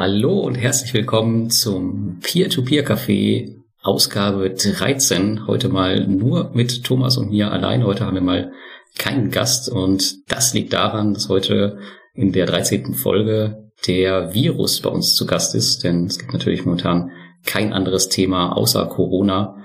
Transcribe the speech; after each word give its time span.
Hallo 0.00 0.38
und 0.38 0.54
herzlich 0.54 0.94
willkommen 0.94 1.50
zum 1.50 2.20
Peer-to-Peer-Café 2.20 3.56
Ausgabe 3.82 4.50
13. 4.50 5.46
Heute 5.46 5.68
mal 5.68 6.06
nur 6.06 6.52
mit 6.54 6.84
Thomas 6.84 7.16
und 7.16 7.30
mir 7.30 7.50
allein. 7.52 7.84
Heute 7.84 8.06
haben 8.06 8.14
wir 8.14 8.20
mal 8.20 8.52
keinen 8.98 9.30
Gast 9.30 9.68
und 9.68 10.30
das 10.30 10.54
liegt 10.54 10.72
daran, 10.72 11.14
dass 11.14 11.28
heute 11.28 11.78
in 12.14 12.32
der 12.32 12.46
13. 12.46 12.94
Folge 12.94 13.70
der 13.86 14.34
Virus 14.34 14.80
bei 14.80 14.90
uns 14.90 15.14
zu 15.14 15.26
Gast 15.26 15.54
ist, 15.54 15.84
denn 15.84 16.06
es 16.06 16.18
gibt 16.18 16.32
natürlich 16.32 16.64
momentan 16.64 17.10
kein 17.44 17.72
anderes 17.72 18.08
Thema 18.08 18.56
außer 18.56 18.86
Corona. 18.86 19.56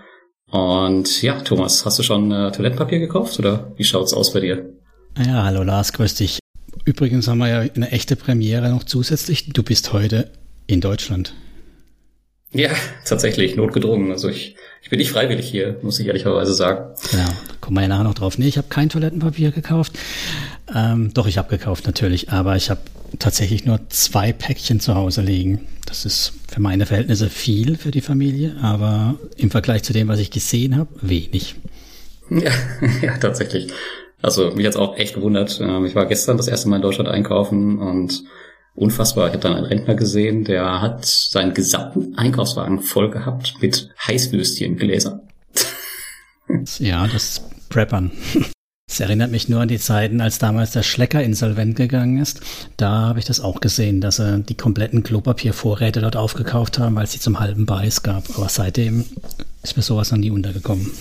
Und 0.49 1.21
ja, 1.21 1.41
Thomas, 1.41 1.85
hast 1.85 1.99
du 1.99 2.03
schon 2.03 2.31
äh, 2.31 2.51
Toilettenpapier 2.51 2.99
gekauft 2.99 3.37
oder 3.39 3.73
wie 3.75 3.83
schaut's 3.83 4.13
aus 4.13 4.31
bei 4.31 4.39
dir? 4.39 4.69
Ja, 5.17 5.43
hallo 5.43 5.63
Lars, 5.63 5.91
grüß 5.93 6.15
dich. 6.15 6.39
Übrigens 6.85 7.27
haben 7.27 7.39
wir 7.39 7.47
ja 7.47 7.59
eine 7.75 7.91
echte 7.91 8.15
Premiere 8.15 8.69
noch 8.69 8.83
zusätzlich. 8.83 9.49
Du 9.51 9.63
bist 9.63 9.91
heute 9.91 10.31
in 10.67 10.81
Deutschland. 10.81 11.33
Ja, 12.51 12.69
tatsächlich, 13.05 13.55
notgedrungen. 13.55 14.11
Also 14.11 14.29
ich, 14.29 14.55
ich 14.85 14.91
bin 14.91 14.99
nicht 14.99 15.09
freiwillig 15.09 15.49
hier, 15.49 15.79
muss 15.81 15.99
ich 15.99 16.05
ehrlicherweise 16.05 16.53
sagen. 16.53 16.93
Genau, 17.09 17.27
kommen 17.59 17.75
wir 17.75 17.81
ja 17.81 17.87
nachher 17.87 18.03
noch 18.03 18.13
drauf. 18.13 18.37
Nee, 18.37 18.47
ich 18.47 18.59
habe 18.59 18.67
kein 18.69 18.87
Toilettenpapier 18.87 19.49
gekauft. 19.49 19.93
Ähm, 20.73 21.11
doch, 21.11 21.25
ich 21.25 21.39
habe 21.39 21.49
gekauft 21.49 21.87
natürlich, 21.87 22.29
aber 22.29 22.55
ich 22.55 22.69
habe 22.69 22.81
tatsächlich 23.17 23.65
nur 23.65 23.79
zwei 23.89 24.31
Päckchen 24.31 24.79
zu 24.79 24.93
Hause 24.93 25.23
liegen. 25.23 25.67
Das 25.87 26.05
ist 26.05 26.33
für 26.47 26.61
meine 26.61 26.85
Verhältnisse 26.85 27.31
viel 27.31 27.77
für 27.77 27.89
die 27.89 28.01
Familie, 28.01 28.57
aber 28.61 29.15
im 29.37 29.49
Vergleich 29.49 29.81
zu 29.81 29.91
dem, 29.91 30.07
was 30.07 30.19
ich 30.19 30.29
gesehen 30.29 30.77
habe, 30.77 30.89
wenig. 31.01 31.55
Ja, 32.29 32.51
ja, 33.01 33.17
tatsächlich. 33.17 33.73
Also 34.21 34.51
mich 34.51 34.67
hat's 34.67 34.77
auch 34.77 34.97
echt 34.97 35.15
gewundert. 35.15 35.59
Ähm, 35.63 35.87
ich 35.87 35.95
war 35.95 36.05
gestern 36.05 36.37
das 36.37 36.47
erste 36.47 36.69
Mal 36.69 36.75
in 36.75 36.83
Deutschland 36.83 37.09
einkaufen 37.09 37.79
und 37.79 38.23
unfassbar. 38.75 39.27
Ich 39.27 39.33
habe 39.33 39.41
dann 39.41 39.55
einen 39.55 39.65
Rentner 39.65 39.95
gesehen, 39.95 40.43
der 40.43 40.81
hat 40.81 41.05
seinen 41.05 41.53
gesamten 41.53 42.17
Einkaufswagen 42.17 42.81
voll 42.81 43.09
gehabt 43.09 43.55
mit 43.61 43.89
Heißwürstchengläsern. 44.05 45.21
ja, 46.79 47.07
das 47.07 47.41
Preppern. 47.69 48.11
Es 48.87 48.99
erinnert 48.99 49.31
mich 49.31 49.49
nur 49.49 49.61
an 49.61 49.67
die 49.67 49.79
Zeiten, 49.79 50.21
als 50.21 50.39
damals 50.39 50.71
der 50.71 50.83
Schlecker 50.83 51.23
insolvent 51.23 51.75
gegangen 51.75 52.19
ist. 52.19 52.41
Da 52.77 52.89
habe 52.89 53.19
ich 53.19 53.25
das 53.25 53.39
auch 53.39 53.59
gesehen, 53.61 54.01
dass 54.01 54.17
sie 54.17 54.43
die 54.43 54.55
kompletten 54.55 55.03
Klopapiervorräte 55.03 56.01
dort 56.01 56.15
aufgekauft 56.15 56.77
haben, 56.77 56.95
weil 56.95 57.05
es 57.05 57.13
sie 57.13 57.19
zum 57.19 57.39
halben 57.39 57.65
Preis 57.65 58.03
gab. 58.03 58.23
Aber 58.37 58.49
seitdem 58.49 59.05
ist 59.63 59.77
mir 59.77 59.83
sowas 59.83 60.11
noch 60.11 60.19
nie 60.19 60.31
untergekommen. 60.31 60.91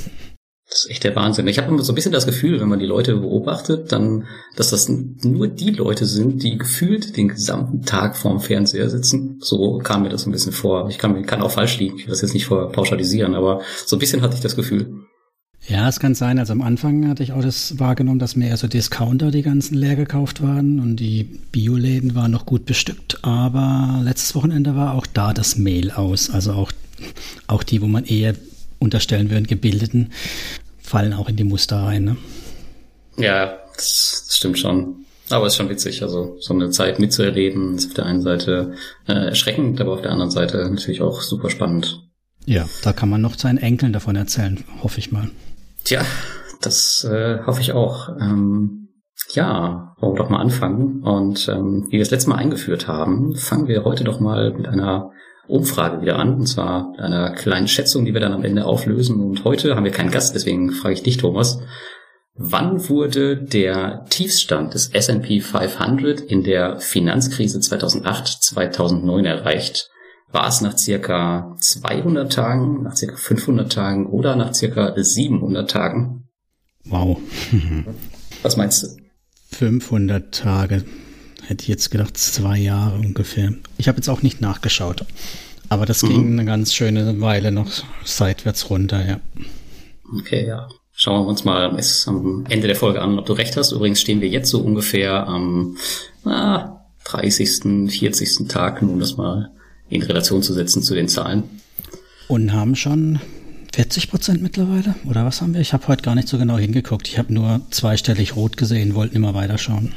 Das 0.68 0.84
ist 0.84 0.90
echt 0.90 1.04
der 1.04 1.14
Wahnsinn. 1.14 1.46
Ich 1.46 1.58
habe 1.58 1.68
immer 1.68 1.82
so 1.82 1.92
ein 1.92 1.94
bisschen 1.94 2.12
das 2.12 2.26
Gefühl, 2.26 2.60
wenn 2.60 2.68
man 2.68 2.78
die 2.78 2.86
Leute 2.86 3.16
beobachtet, 3.16 3.92
dann, 3.92 4.26
dass 4.56 4.70
das 4.70 4.88
nur 4.88 5.46
die 5.46 5.70
Leute 5.70 6.06
sind, 6.06 6.42
die 6.42 6.56
gefühlt 6.56 7.16
den 7.16 7.28
gesamten 7.28 7.82
Tag 7.82 8.16
vorm 8.16 8.40
Fernseher 8.40 8.88
sitzen. 8.88 9.38
So 9.40 9.78
kam 9.78 10.02
mir 10.02 10.08
das 10.08 10.26
ein 10.26 10.32
bisschen 10.32 10.52
vor. 10.52 10.88
Ich 10.88 10.98
kann, 10.98 11.24
kann 11.26 11.42
auch 11.42 11.50
falsch 11.50 11.78
liegen. 11.78 11.98
Ich 11.98 12.06
will 12.06 12.10
das 12.10 12.22
jetzt 12.22 12.34
nicht 12.34 12.48
pauschalisieren, 12.48 13.34
aber 13.34 13.60
so 13.84 13.96
ein 13.96 13.98
bisschen 13.98 14.22
hatte 14.22 14.34
ich 14.34 14.40
das 14.40 14.56
Gefühl. 14.56 15.04
Ja, 15.66 15.88
es 15.88 15.98
kann 15.98 16.14
sein. 16.14 16.38
Also 16.38 16.52
am 16.52 16.60
Anfang 16.60 17.08
hatte 17.08 17.22
ich 17.22 17.32
auch 17.32 17.42
das 17.42 17.78
wahrgenommen, 17.78 18.18
dass 18.18 18.36
mehr 18.36 18.56
so 18.56 18.66
Discounter 18.66 19.30
die 19.30 19.42
ganzen 19.42 19.76
leer 19.76 19.96
gekauft 19.96 20.42
waren 20.42 20.78
und 20.78 20.96
die 20.96 21.24
Bioläden 21.24 22.14
waren 22.14 22.30
noch 22.30 22.44
gut 22.44 22.66
bestückt. 22.66 23.18
Aber 23.22 24.00
letztes 24.02 24.34
Wochenende 24.34 24.76
war 24.76 24.94
auch 24.94 25.06
da 25.06 25.32
das 25.32 25.56
Mail 25.56 25.90
aus. 25.90 26.28
Also 26.28 26.52
auch, 26.52 26.72
auch 27.46 27.62
die, 27.62 27.80
wo 27.80 27.86
man 27.86 28.04
eher 28.04 28.34
unterstellen 28.78 29.30
würden, 29.30 29.46
gebildeten, 29.46 30.10
fallen 30.94 31.12
auch 31.12 31.28
in 31.28 31.34
die 31.34 31.42
Muster 31.42 31.82
rein. 31.82 32.04
Ne? 32.04 32.16
Ja, 33.16 33.58
das, 33.74 34.26
das 34.28 34.36
stimmt 34.36 34.60
schon. 34.60 35.04
Aber 35.28 35.46
es 35.46 35.54
ist 35.54 35.56
schon 35.56 35.68
witzig, 35.68 36.02
also 36.04 36.36
so 36.38 36.54
eine 36.54 36.70
Zeit 36.70 37.00
mitzuerleben, 37.00 37.74
ist 37.74 37.88
auf 37.88 37.94
der 37.94 38.06
einen 38.06 38.22
Seite 38.22 38.74
äh, 39.08 39.12
erschreckend, 39.12 39.80
aber 39.80 39.94
auf 39.94 40.02
der 40.02 40.12
anderen 40.12 40.30
Seite 40.30 40.58
natürlich 40.58 41.02
auch 41.02 41.20
super 41.20 41.50
spannend. 41.50 42.00
Ja, 42.46 42.66
da 42.84 42.92
kann 42.92 43.08
man 43.08 43.22
noch 43.22 43.36
seinen 43.36 43.58
Enkeln 43.58 43.92
davon 43.92 44.14
erzählen, 44.14 44.62
hoffe 44.84 45.00
ich 45.00 45.10
mal. 45.10 45.30
Tja, 45.82 46.04
das 46.60 47.02
äh, 47.02 47.40
hoffe 47.44 47.60
ich 47.60 47.72
auch. 47.72 48.10
Ähm, 48.20 48.90
ja, 49.32 49.96
wollen 49.98 50.14
wir 50.14 50.22
doch 50.22 50.30
mal 50.30 50.42
anfangen. 50.42 51.02
Und 51.02 51.48
ähm, 51.48 51.86
wie 51.88 51.94
wir 51.94 52.00
das 52.00 52.10
letzte 52.12 52.30
Mal 52.30 52.36
eingeführt 52.36 52.86
haben, 52.86 53.34
fangen 53.34 53.66
wir 53.66 53.82
heute 53.82 54.04
doch 54.04 54.20
mal 54.20 54.52
mit 54.52 54.68
einer 54.68 55.10
Umfrage 55.46 56.00
wieder 56.00 56.18
an, 56.18 56.34
und 56.34 56.46
zwar 56.46 56.92
einer 56.98 57.32
kleinen 57.32 57.68
Schätzung, 57.68 58.04
die 58.04 58.14
wir 58.14 58.20
dann 58.20 58.32
am 58.32 58.44
Ende 58.44 58.64
auflösen. 58.64 59.20
Und 59.20 59.44
heute 59.44 59.74
haben 59.76 59.84
wir 59.84 59.92
keinen 59.92 60.10
Gast, 60.10 60.34
deswegen 60.34 60.70
frage 60.72 60.94
ich 60.94 61.02
dich, 61.02 61.16
Thomas. 61.18 61.58
Wann 62.36 62.88
wurde 62.88 63.36
der 63.36 64.04
Tiefstand 64.10 64.74
des 64.74 64.88
S&P 64.88 65.40
500 65.40 66.20
in 66.20 66.42
der 66.42 66.80
Finanzkrise 66.80 67.58
2008-2009 67.58 69.24
erreicht? 69.24 69.90
War 70.32 70.48
es 70.48 70.60
nach 70.60 70.76
circa 70.76 71.54
200 71.60 72.32
Tagen, 72.32 72.82
nach 72.82 72.96
circa 72.96 73.14
500 73.14 73.72
Tagen 73.72 74.06
oder 74.06 74.34
nach 74.34 74.52
circa 74.52 74.92
700 74.96 75.70
Tagen? 75.70 76.28
Wow. 76.86 77.18
Was 78.42 78.56
meinst 78.56 78.82
du? 78.82 78.88
500 79.56 80.34
Tage. 80.34 80.84
Hätte 81.46 81.62
ich 81.62 81.68
jetzt 81.68 81.90
gedacht, 81.90 82.16
zwei 82.16 82.58
Jahre 82.58 82.98
ungefähr. 82.98 83.52
Ich 83.78 83.88
habe 83.88 83.96
jetzt 83.96 84.08
auch 84.08 84.22
nicht 84.22 84.40
nachgeschaut. 84.40 85.04
Aber 85.68 85.86
das 85.86 86.02
mhm. 86.02 86.08
ging 86.08 86.32
eine 86.32 86.44
ganz 86.44 86.74
schöne 86.74 87.20
Weile 87.20 87.52
noch 87.52 87.70
seitwärts 88.04 88.70
runter, 88.70 89.06
ja. 89.06 89.20
Okay, 90.18 90.46
ja. 90.46 90.68
Schauen 90.92 91.24
wir 91.24 91.28
uns 91.28 91.44
mal 91.44 91.76
am 92.06 92.46
Ende 92.48 92.66
der 92.68 92.76
Folge 92.76 93.02
an, 93.02 93.18
ob 93.18 93.26
du 93.26 93.32
recht 93.32 93.56
hast. 93.56 93.72
Übrigens 93.72 94.00
stehen 94.00 94.20
wir 94.20 94.28
jetzt 94.28 94.50
so 94.50 94.60
ungefähr 94.60 95.26
am 95.26 95.76
ah, 96.24 96.84
30., 97.04 97.90
40. 97.90 98.48
Tag, 98.48 98.80
um 98.82 99.00
das 99.00 99.16
mal 99.16 99.50
in 99.88 100.02
Relation 100.02 100.42
zu 100.42 100.52
setzen 100.52 100.82
zu 100.82 100.94
den 100.94 101.08
Zahlen. 101.08 101.42
Und 102.28 102.52
haben 102.52 102.76
schon 102.76 103.20
40 103.74 104.08
Prozent 104.08 104.40
mittlerweile? 104.40 104.94
Oder 105.08 105.24
was 105.24 105.42
haben 105.42 105.52
wir? 105.52 105.60
Ich 105.60 105.72
habe 105.72 105.88
heute 105.88 106.02
gar 106.02 106.14
nicht 106.14 106.28
so 106.28 106.38
genau 106.38 106.58
hingeguckt. 106.58 107.08
Ich 107.08 107.18
habe 107.18 107.34
nur 107.34 107.60
zweistellig 107.70 108.36
rot 108.36 108.56
gesehen, 108.56 108.94
wollten 108.94 109.16
immer 109.16 109.34
weiterschauen. 109.34 109.92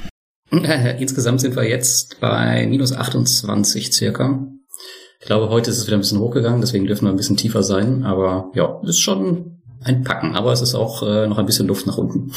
Insgesamt 0.49 1.41
sind 1.41 1.55
wir 1.55 1.67
jetzt 1.67 2.19
bei 2.19 2.65
minus 2.67 2.93
28 2.93 3.93
circa. 3.93 4.47
Ich 5.19 5.25
glaube, 5.25 5.49
heute 5.49 5.71
ist 5.71 5.77
es 5.77 5.87
wieder 5.87 5.97
ein 5.97 6.01
bisschen 6.01 6.19
hochgegangen, 6.19 6.61
deswegen 6.61 6.85
dürfen 6.85 7.05
wir 7.05 7.09
ein 7.09 7.17
bisschen 7.17 7.37
tiefer 7.37 7.63
sein. 7.63 8.03
Aber 8.03 8.51
ja, 8.53 8.79
ist 8.83 8.99
schon 8.99 9.59
ein 9.83 10.03
Packen. 10.03 10.35
Aber 10.35 10.53
es 10.53 10.61
ist 10.61 10.75
auch 10.75 11.03
äh, 11.03 11.27
noch 11.27 11.37
ein 11.37 11.45
bisschen 11.45 11.67
Luft 11.67 11.87
nach 11.87 11.97
unten. 11.97 12.31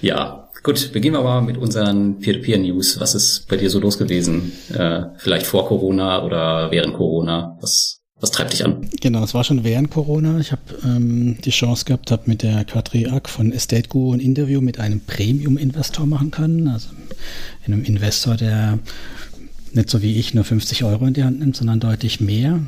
Ja, 0.00 0.48
gut, 0.62 0.92
beginnen 0.92 1.16
wir 1.16 1.22
mal 1.22 1.42
mit 1.42 1.58
unseren 1.58 2.20
Peer-to-Peer-News. 2.20 3.00
Was 3.00 3.14
ist 3.14 3.48
bei 3.48 3.56
dir 3.56 3.70
so 3.70 3.80
los 3.80 3.98
gewesen? 3.98 4.52
Äh, 4.72 5.06
vielleicht 5.16 5.46
vor 5.46 5.66
Corona 5.66 6.24
oder 6.24 6.70
während 6.70 6.94
Corona? 6.94 7.56
Was 7.60 7.98
was 8.20 8.32
treibt 8.32 8.52
dich 8.52 8.64
an? 8.64 8.88
Genau, 9.00 9.22
es 9.22 9.32
war 9.32 9.44
schon 9.44 9.62
während 9.62 9.90
Corona. 9.90 10.40
Ich 10.40 10.50
habe 10.50 10.62
ähm, 10.84 11.38
die 11.44 11.50
Chance 11.50 11.84
gehabt, 11.84 12.10
habe 12.10 12.24
mit 12.26 12.42
der 12.42 12.64
Katri 12.64 13.06
Ack 13.06 13.28
von 13.28 13.52
Estate 13.52 13.88
Guru 13.88 14.14
ein 14.14 14.20
Interview 14.20 14.60
mit 14.60 14.80
einem 14.80 15.00
Premium-Investor 15.00 16.04
machen 16.04 16.32
können. 16.32 16.66
Also 16.66 16.88
einem 17.66 17.84
Investor, 17.84 18.36
der 18.36 18.78
nicht 19.72 19.90
so 19.90 20.02
wie 20.02 20.16
ich 20.16 20.34
nur 20.34 20.44
50 20.44 20.84
Euro 20.84 21.06
in 21.06 21.14
die 21.14 21.24
Hand 21.24 21.40
nimmt, 21.40 21.56
sondern 21.56 21.80
deutlich 21.80 22.20
mehr. 22.20 22.60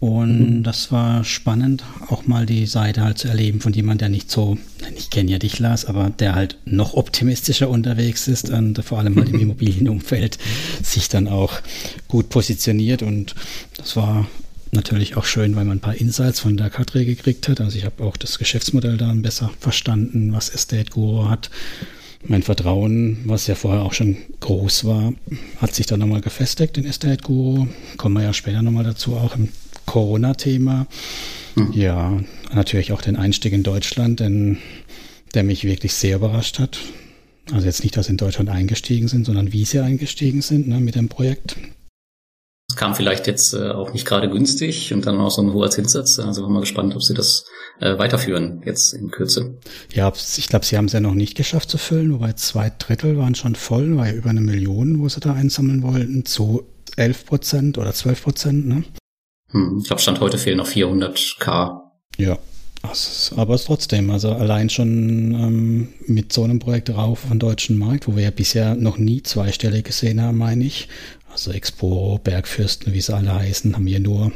Und 0.00 0.58
mhm. 0.58 0.62
das 0.62 0.92
war 0.92 1.24
spannend, 1.24 1.82
auch 2.08 2.26
mal 2.26 2.46
die 2.46 2.66
Seite 2.66 3.02
halt 3.02 3.18
zu 3.18 3.26
erleben 3.26 3.60
von 3.60 3.72
jemand, 3.72 4.00
der 4.00 4.08
nicht 4.08 4.30
so, 4.30 4.56
ich 4.96 5.10
kenne 5.10 5.30
ja 5.32 5.38
dich, 5.38 5.58
Lars, 5.58 5.86
aber 5.86 6.10
der 6.10 6.36
halt 6.36 6.56
noch 6.64 6.94
optimistischer 6.94 7.68
unterwegs 7.68 8.28
ist 8.28 8.48
und 8.50 8.82
vor 8.84 8.98
allem 8.98 9.16
halt 9.16 9.30
im 9.30 9.40
Immobilienumfeld 9.40 10.38
sich 10.84 11.08
dann 11.08 11.26
auch 11.26 11.60
gut 12.06 12.28
positioniert. 12.28 13.02
Und 13.02 13.34
das 13.76 13.96
war 13.96 14.28
natürlich 14.70 15.16
auch 15.16 15.24
schön, 15.24 15.56
weil 15.56 15.64
man 15.64 15.78
ein 15.78 15.80
paar 15.80 15.96
Insights 15.96 16.38
von 16.38 16.56
der 16.56 16.70
Katri 16.70 17.04
gekriegt 17.04 17.48
hat. 17.48 17.60
Also 17.60 17.76
ich 17.76 17.84
habe 17.84 18.04
auch 18.04 18.16
das 18.16 18.38
Geschäftsmodell 18.38 18.98
dann 18.98 19.22
besser 19.22 19.50
verstanden, 19.58 20.32
was 20.32 20.48
Estate 20.48 20.90
Guru 20.90 21.28
hat. 21.28 21.50
Mein 22.26 22.42
Vertrauen, 22.42 23.18
was 23.24 23.46
ja 23.46 23.54
vorher 23.54 23.82
auch 23.82 23.92
schon 23.92 24.16
groß 24.40 24.84
war, 24.84 25.12
hat 25.60 25.74
sich 25.74 25.86
dann 25.86 26.00
nochmal 26.00 26.20
gefestigt 26.20 26.76
in 26.76 26.84
Estate 26.84 27.22
Guru. 27.22 27.68
Kommen 27.96 28.16
wir 28.16 28.22
ja 28.22 28.32
später 28.32 28.60
nochmal 28.62 28.84
dazu, 28.84 29.16
auch 29.16 29.36
im 29.36 29.48
Corona-Thema. 29.86 30.86
Mhm. 31.54 31.72
Ja, 31.72 32.20
natürlich 32.52 32.92
auch 32.92 33.02
den 33.02 33.16
Einstieg 33.16 33.52
in 33.52 33.62
Deutschland, 33.62 34.20
denn 34.20 34.58
der 35.34 35.44
mich 35.44 35.64
wirklich 35.64 35.94
sehr 35.94 36.16
überrascht 36.16 36.58
hat. 36.58 36.78
Also 37.52 37.66
jetzt 37.66 37.82
nicht, 37.82 37.96
dass 37.96 38.06
sie 38.06 38.12
in 38.12 38.18
Deutschland 38.18 38.50
eingestiegen 38.50 39.08
sind, 39.08 39.24
sondern 39.24 39.52
wie 39.52 39.64
sie 39.64 39.80
eingestiegen 39.80 40.42
sind 40.42 40.68
ne, 40.68 40.80
mit 40.80 40.96
dem 40.96 41.08
Projekt 41.08 41.56
kam 42.76 42.94
vielleicht 42.94 43.26
jetzt 43.26 43.54
äh, 43.54 43.70
auch 43.70 43.92
nicht 43.92 44.06
gerade 44.06 44.28
günstig 44.28 44.92
und 44.92 45.06
dann 45.06 45.18
auch 45.18 45.30
so 45.30 45.42
ein 45.42 45.52
hoher 45.52 45.70
Zinssatz. 45.70 46.18
Also 46.18 46.44
bin 46.44 46.52
mal 46.52 46.60
gespannt, 46.60 46.94
ob 46.94 47.02
sie 47.02 47.14
das 47.14 47.46
äh, 47.80 47.98
weiterführen 47.98 48.62
jetzt 48.64 48.92
in 48.92 49.10
Kürze. 49.10 49.58
Ja, 49.92 50.12
ich 50.36 50.48
glaube, 50.48 50.64
sie 50.64 50.76
haben 50.76 50.86
es 50.86 50.92
ja 50.92 51.00
noch 51.00 51.14
nicht 51.14 51.36
geschafft 51.36 51.70
zu 51.70 51.78
füllen, 51.78 52.12
wobei 52.12 52.32
zwei 52.34 52.70
Drittel 52.78 53.16
waren 53.18 53.34
schon 53.34 53.54
voll, 53.54 53.96
war 53.96 54.08
ja 54.08 54.14
über 54.14 54.30
eine 54.30 54.40
Million, 54.40 55.00
wo 55.00 55.08
sie 55.08 55.20
da 55.20 55.32
einsammeln 55.32 55.82
wollten, 55.82 56.24
zu 56.24 56.66
11 56.96 57.26
Prozent 57.26 57.78
oder 57.78 57.92
12 57.92 58.22
Prozent, 58.22 58.66
ne? 58.66 58.84
Hm, 59.50 59.78
ich 59.80 59.86
glaube, 59.86 60.02
Stand 60.02 60.20
heute 60.20 60.38
fehlen 60.38 60.58
noch 60.58 60.68
400k. 60.68 61.80
Ja, 62.18 62.38
aber 63.36 63.54
es 63.54 63.64
trotzdem, 63.64 64.10
also 64.10 64.32
allein 64.32 64.70
schon 64.70 65.34
ähm, 65.34 65.88
mit 66.06 66.32
so 66.32 66.44
einem 66.44 66.58
Projekt 66.58 66.90
rauf 66.90 67.24
auf 67.24 67.30
den 67.30 67.38
deutschen 67.38 67.76
Markt, 67.76 68.06
wo 68.06 68.14
wir 68.14 68.22
ja 68.22 68.30
bisher 68.30 68.76
noch 68.76 68.98
nie 68.98 69.22
zweistellig 69.22 69.84
gesehen 69.84 70.22
haben, 70.22 70.38
meine 70.38 70.64
ich. 70.64 70.88
Also 71.38 71.52
Expo, 71.52 72.18
Bergfürsten, 72.24 72.92
wie 72.92 73.00
sie 73.00 73.14
alle 73.14 73.32
heißen, 73.32 73.76
haben 73.76 73.86
hier 73.86 74.00
nur 74.00 74.32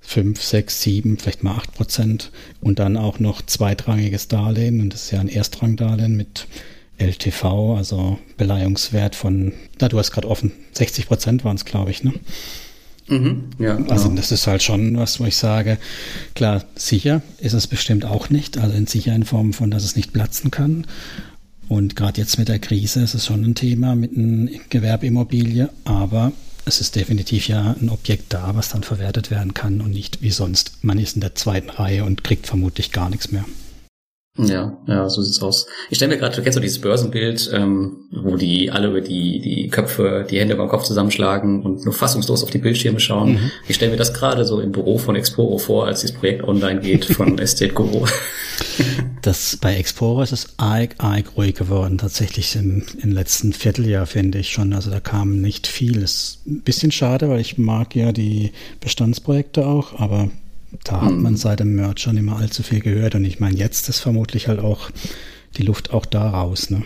5, 0.00 0.42
6, 0.42 0.80
7, 0.80 1.18
vielleicht 1.18 1.42
mal 1.42 1.56
8 1.56 1.74
Prozent 1.74 2.30
und 2.62 2.78
dann 2.78 2.96
auch 2.96 3.18
noch 3.18 3.42
zweitrangiges 3.42 4.28
Darlehen 4.28 4.80
und 4.80 4.94
das 4.94 5.04
ist 5.04 5.10
ja 5.10 5.20
ein 5.20 5.28
Erstrangdarlehen 5.28 6.16
mit 6.16 6.46
LTV, 6.96 7.76
also 7.76 8.18
Beleihungswert 8.38 9.14
von, 9.14 9.52
na 9.78 9.90
du 9.90 9.98
hast 9.98 10.10
gerade 10.10 10.26
offen, 10.26 10.52
60 10.72 11.06
Prozent 11.06 11.44
waren 11.44 11.56
es, 11.56 11.66
glaube 11.66 11.90
ich, 11.90 12.02
ne? 12.02 12.14
Mhm, 13.08 13.50
ja, 13.58 13.74
genau. 13.74 13.90
Also 13.90 14.08
das 14.08 14.32
ist 14.32 14.46
halt 14.46 14.62
schon 14.62 14.96
was, 14.96 15.20
wo 15.20 15.26
ich 15.26 15.36
sage, 15.36 15.76
klar, 16.34 16.64
sicher 16.76 17.20
ist 17.40 17.52
es 17.52 17.66
bestimmt 17.66 18.06
auch 18.06 18.30
nicht, 18.30 18.56
also 18.56 18.74
in 18.74 18.86
sicher 18.86 19.14
in 19.14 19.24
Form 19.24 19.52
von, 19.52 19.70
dass 19.70 19.84
es 19.84 19.96
nicht 19.96 20.14
platzen 20.14 20.50
kann. 20.50 20.86
Und 21.68 21.96
gerade 21.96 22.20
jetzt 22.20 22.38
mit 22.38 22.48
der 22.48 22.58
Krise 22.58 23.02
ist 23.02 23.14
es 23.14 23.26
schon 23.26 23.44
ein 23.44 23.54
Thema 23.54 23.94
mit 23.94 24.16
einer 24.16 24.50
Gewerbeimmobilie, 24.68 25.70
aber 25.84 26.32
es 26.64 26.80
ist 26.80 26.96
definitiv 26.96 27.48
ja 27.48 27.74
ein 27.80 27.88
Objekt 27.88 28.32
da, 28.32 28.54
was 28.54 28.68
dann 28.68 28.82
verwertet 28.82 29.30
werden 29.30 29.54
kann 29.54 29.80
und 29.80 29.90
nicht 29.90 30.22
wie 30.22 30.30
sonst. 30.30 30.72
Man 30.82 30.98
ist 30.98 31.14
in 31.16 31.20
der 31.20 31.34
zweiten 31.34 31.70
Reihe 31.70 32.04
und 32.04 32.24
kriegt 32.24 32.46
vermutlich 32.46 32.92
gar 32.92 33.10
nichts 33.10 33.32
mehr. 33.32 33.44
Ja, 34.38 34.78
ja, 34.86 35.10
so 35.10 35.20
sieht's 35.20 35.42
aus. 35.42 35.66
Ich 35.90 35.96
stelle 35.96 36.14
mir 36.14 36.18
gerade, 36.18 36.34
du 36.34 36.42
kennst 36.42 36.54
so 36.54 36.60
dieses 36.60 36.80
Börsenbild, 36.80 37.50
ähm, 37.52 38.08
wo 38.10 38.36
die 38.36 38.70
alle 38.70 38.88
über 38.88 39.02
die, 39.02 39.40
die 39.40 39.68
Köpfe, 39.68 40.26
die 40.28 40.40
Hände 40.40 40.56
beim 40.56 40.68
Kopf 40.68 40.84
zusammenschlagen 40.84 41.62
und 41.62 41.84
nur 41.84 41.92
fassungslos 41.92 42.42
auf 42.42 42.50
die 42.50 42.56
Bildschirme 42.56 42.98
schauen. 42.98 43.32
Mhm. 43.32 43.50
Ich 43.68 43.76
stelle 43.76 43.90
mir 43.90 43.98
das 43.98 44.14
gerade 44.14 44.46
so 44.46 44.60
im 44.60 44.72
Büro 44.72 44.96
von 44.96 45.16
Exporo 45.16 45.58
vor, 45.58 45.86
als 45.86 46.00
dieses 46.00 46.16
Projekt 46.16 46.44
online 46.44 46.80
geht 46.80 47.04
von 47.04 47.38
Estate 47.38 47.74
Guru. 47.74 48.06
Das 49.20 49.58
bei 49.60 49.76
Explorer 49.76 50.22
ist 50.22 50.32
es 50.32 50.54
arg, 50.56 50.94
arg 50.96 51.36
ruhig 51.36 51.54
geworden, 51.54 51.98
tatsächlich 51.98 52.56
im, 52.56 52.86
im 53.02 53.12
letzten 53.12 53.52
Vierteljahr, 53.52 54.06
finde 54.06 54.38
ich 54.38 54.48
schon. 54.48 54.72
Also 54.72 54.90
da 54.90 55.00
kam 55.00 55.42
nicht 55.42 55.66
viel. 55.66 56.02
Ist 56.02 56.40
ein 56.46 56.62
bisschen 56.62 56.90
schade, 56.90 57.28
weil 57.28 57.40
ich 57.40 57.58
mag 57.58 57.94
ja 57.94 58.12
die 58.12 58.52
Bestandsprojekte 58.80 59.66
auch, 59.66 60.00
aber 60.00 60.30
da 60.84 61.02
hat 61.02 61.12
man 61.12 61.36
seit 61.36 61.60
dem 61.60 61.74
Merger 61.74 62.12
nicht 62.12 62.22
mehr 62.22 62.36
allzu 62.36 62.62
viel 62.62 62.80
gehört. 62.80 63.14
Und 63.14 63.24
ich 63.24 63.40
meine, 63.40 63.56
jetzt 63.56 63.88
ist 63.88 64.00
vermutlich 64.00 64.48
halt 64.48 64.60
auch 64.60 64.90
die 65.56 65.62
Luft 65.62 65.92
auch 65.92 66.06
da 66.06 66.30
raus. 66.30 66.70
Ne? 66.70 66.82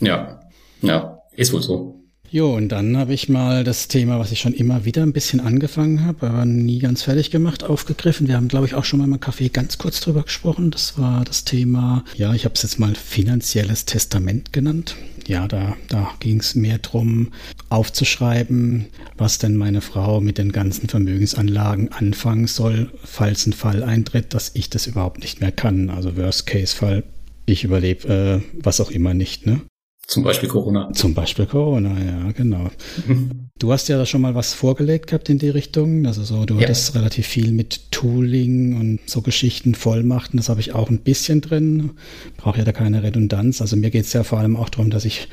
Ja, 0.00 0.40
ja, 0.82 1.22
ist 1.32 1.52
wohl 1.52 1.62
so. 1.62 1.99
Jo, 2.32 2.54
und 2.54 2.68
dann 2.68 2.96
habe 2.96 3.12
ich 3.12 3.28
mal 3.28 3.64
das 3.64 3.88
Thema, 3.88 4.20
was 4.20 4.30
ich 4.30 4.38
schon 4.38 4.54
immer 4.54 4.84
wieder 4.84 5.02
ein 5.02 5.12
bisschen 5.12 5.40
angefangen 5.40 6.04
habe, 6.04 6.28
aber 6.28 6.44
nie 6.44 6.78
ganz 6.78 7.02
fertig 7.02 7.32
gemacht, 7.32 7.64
aufgegriffen. 7.64 8.28
Wir 8.28 8.36
haben, 8.36 8.46
glaube 8.46 8.66
ich, 8.66 8.76
auch 8.76 8.84
schon 8.84 9.00
mal 9.00 9.06
im 9.06 9.16
Café 9.16 9.50
ganz 9.50 9.78
kurz 9.78 10.00
drüber 10.00 10.22
gesprochen. 10.22 10.70
Das 10.70 10.96
war 10.96 11.24
das 11.24 11.44
Thema, 11.44 12.04
ja, 12.14 12.32
ich 12.32 12.44
habe 12.44 12.54
es 12.54 12.62
jetzt 12.62 12.78
mal 12.78 12.94
finanzielles 12.94 13.84
Testament 13.84 14.52
genannt. 14.52 14.94
Ja, 15.26 15.48
da, 15.48 15.76
da 15.88 16.12
ging 16.20 16.38
es 16.38 16.54
mehr 16.54 16.78
drum, 16.78 17.32
aufzuschreiben, 17.68 18.86
was 19.18 19.38
denn 19.38 19.56
meine 19.56 19.80
Frau 19.80 20.20
mit 20.20 20.38
den 20.38 20.52
ganzen 20.52 20.88
Vermögensanlagen 20.88 21.90
anfangen 21.90 22.46
soll, 22.46 22.92
falls 23.02 23.44
ein 23.46 23.52
Fall 23.52 23.82
eintritt, 23.82 24.34
dass 24.34 24.52
ich 24.54 24.70
das 24.70 24.86
überhaupt 24.86 25.18
nicht 25.18 25.40
mehr 25.40 25.50
kann. 25.50 25.90
Also 25.90 26.16
Worst-Case-Fall, 26.16 27.02
ich 27.46 27.64
überlebe 27.64 28.08
äh, 28.08 28.40
was 28.62 28.80
auch 28.80 28.92
immer 28.92 29.14
nicht, 29.14 29.46
ne? 29.46 29.62
Zum 30.10 30.24
Beispiel 30.24 30.48
Corona. 30.48 30.92
Zum 30.92 31.14
Beispiel 31.14 31.46
Corona, 31.46 31.96
ja, 31.96 32.32
genau. 32.32 32.68
Du 33.60 33.72
hast 33.72 33.88
ja 33.88 33.96
da 33.96 34.04
schon 34.06 34.20
mal 34.20 34.34
was 34.34 34.54
vorgelegt 34.54 35.06
gehabt 35.06 35.28
in 35.28 35.38
die 35.38 35.50
Richtung. 35.50 36.04
Also 36.04 36.24
so, 36.24 36.46
du 36.46 36.54
ja. 36.54 36.62
hattest 36.62 36.96
relativ 36.96 37.28
viel 37.28 37.52
mit 37.52 37.92
Tooling 37.92 38.80
und 38.80 38.98
so 39.06 39.22
Geschichten, 39.22 39.76
Vollmachten. 39.76 40.36
Das 40.36 40.48
habe 40.48 40.58
ich 40.58 40.74
auch 40.74 40.90
ein 40.90 40.98
bisschen 40.98 41.42
drin. 41.42 41.92
Brauche 42.38 42.58
ja 42.58 42.64
da 42.64 42.72
keine 42.72 43.04
Redundanz. 43.04 43.60
Also 43.60 43.76
mir 43.76 43.90
geht 43.90 44.04
es 44.04 44.12
ja 44.12 44.24
vor 44.24 44.40
allem 44.40 44.56
auch 44.56 44.68
darum, 44.68 44.90
dass 44.90 45.04
ich 45.04 45.28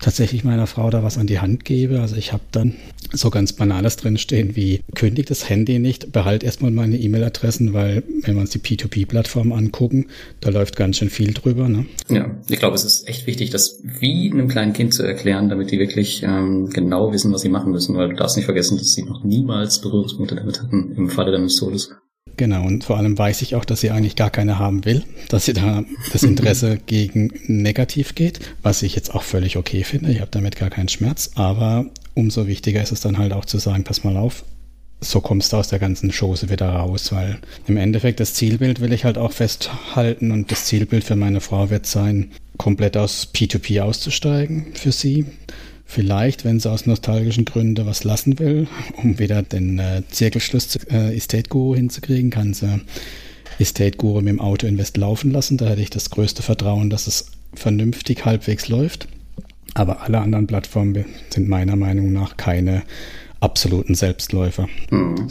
tatsächlich 0.00 0.44
meiner 0.44 0.66
Frau 0.66 0.90
da 0.90 1.02
was 1.02 1.18
an 1.18 1.26
die 1.26 1.40
Hand 1.40 1.64
gebe. 1.64 2.00
Also 2.00 2.16
ich 2.16 2.32
habe 2.32 2.42
dann 2.52 2.74
so 3.12 3.30
ganz 3.30 3.52
Banales 3.52 3.96
drinstehen 3.96 4.56
wie 4.56 4.80
kündigt 4.94 5.30
das 5.30 5.48
Handy 5.48 5.78
nicht, 5.78 6.12
behalt 6.12 6.42
erstmal 6.42 6.70
meine 6.70 6.96
E-Mail-Adressen, 6.96 7.72
weil 7.72 8.02
wenn 8.22 8.34
wir 8.34 8.40
uns 8.40 8.50
die 8.50 8.58
P2P-Plattform 8.58 9.52
angucken, 9.52 10.06
da 10.40 10.50
läuft 10.50 10.76
ganz 10.76 10.98
schön 10.98 11.10
viel 11.10 11.32
drüber. 11.32 11.68
Ne? 11.68 11.86
Ja, 12.08 12.30
ich 12.48 12.58
glaube, 12.58 12.74
es 12.74 12.84
ist 12.84 13.08
echt 13.08 13.26
wichtig, 13.26 13.50
das 13.50 13.80
wie 13.82 14.30
einem 14.30 14.48
kleinen 14.48 14.72
Kind 14.72 14.94
zu 14.94 15.02
erklären, 15.02 15.48
damit 15.48 15.70
die 15.70 15.78
wirklich 15.78 16.22
ähm, 16.22 16.70
genau 16.70 17.12
wissen, 17.12 17.32
was 17.32 17.42
sie 17.42 17.48
machen 17.48 17.72
müssen, 17.72 17.96
weil 17.96 18.10
du 18.10 18.16
darfst 18.16 18.36
nicht 18.36 18.46
vergessen, 18.46 18.78
dass 18.78 18.92
sie 18.92 19.02
noch 19.02 19.24
niemals 19.24 19.80
Berührungspunkte 19.80 20.34
damit 20.36 20.62
hatten 20.62 20.92
im 20.96 21.08
Falle 21.08 21.32
deines 21.32 21.56
Todes. 21.56 21.90
Genau, 22.36 22.64
und 22.66 22.84
vor 22.84 22.98
allem 22.98 23.16
weiß 23.16 23.40
ich 23.42 23.54
auch, 23.54 23.64
dass 23.64 23.80
sie 23.80 23.90
eigentlich 23.90 24.14
gar 24.14 24.30
keine 24.30 24.58
haben 24.58 24.84
will, 24.84 25.04
dass 25.28 25.46
sie 25.46 25.54
da 25.54 25.84
das 26.12 26.22
Interesse 26.22 26.78
gegen 26.86 27.32
negativ 27.46 28.14
geht, 28.14 28.40
was 28.62 28.82
ich 28.82 28.94
jetzt 28.94 29.14
auch 29.14 29.22
völlig 29.22 29.56
okay 29.56 29.84
finde. 29.84 30.10
Ich 30.10 30.20
habe 30.20 30.30
damit 30.30 30.56
gar 30.56 30.68
keinen 30.68 30.88
Schmerz, 30.88 31.30
aber 31.34 31.86
umso 32.14 32.46
wichtiger 32.46 32.82
ist 32.82 32.92
es 32.92 33.00
dann 33.00 33.18
halt 33.18 33.32
auch 33.32 33.46
zu 33.46 33.58
sagen, 33.58 33.84
pass 33.84 34.04
mal 34.04 34.16
auf, 34.16 34.44
so 35.00 35.20
kommst 35.20 35.52
du 35.52 35.56
aus 35.56 35.68
der 35.68 35.78
ganzen 35.78 36.10
Chose 36.10 36.50
wieder 36.50 36.68
raus, 36.68 37.12
weil 37.12 37.38
im 37.66 37.76
Endeffekt 37.76 38.20
das 38.20 38.34
Zielbild 38.34 38.80
will 38.80 38.92
ich 38.92 39.04
halt 39.04 39.18
auch 39.18 39.32
festhalten 39.32 40.30
und 40.30 40.50
das 40.50 40.64
Zielbild 40.66 41.04
für 41.04 41.16
meine 41.16 41.40
Frau 41.40 41.70
wird 41.70 41.86
sein, 41.86 42.30
komplett 42.56 42.96
aus 42.96 43.28
P2P 43.34 43.82
auszusteigen 43.82 44.66
für 44.74 44.92
sie. 44.92 45.26
Vielleicht, 45.88 46.44
wenn 46.44 46.58
sie 46.58 46.70
aus 46.70 46.84
nostalgischen 46.84 47.44
Gründen 47.44 47.86
was 47.86 48.02
lassen 48.02 48.40
will, 48.40 48.66
um 48.96 49.18
wieder 49.20 49.42
den 49.42 49.78
äh, 49.78 50.02
Zirkelschluss 50.10 50.68
zu, 50.68 50.80
äh, 50.90 51.16
Estate 51.16 51.48
Guru 51.48 51.76
hinzukriegen, 51.76 52.30
kann 52.30 52.54
sie 52.54 52.80
Estate 53.60 53.96
Guru 53.96 54.20
mit 54.20 54.28
dem 54.28 54.40
Auto 54.40 54.66
Invest 54.66 54.96
laufen 54.96 55.30
lassen. 55.30 55.58
Da 55.58 55.68
hätte 55.68 55.80
ich 55.82 55.90
das 55.90 56.10
größte 56.10 56.42
Vertrauen, 56.42 56.90
dass 56.90 57.06
es 57.06 57.30
vernünftig 57.54 58.24
halbwegs 58.24 58.68
läuft. 58.68 59.06
Aber 59.74 60.02
alle 60.02 60.18
anderen 60.18 60.48
Plattformen 60.48 61.04
sind 61.30 61.48
meiner 61.48 61.76
Meinung 61.76 62.12
nach 62.12 62.36
keine 62.36 62.82
absoluten 63.40 63.94
Selbstläufer. 63.94 64.68
Mhm. 64.90 65.28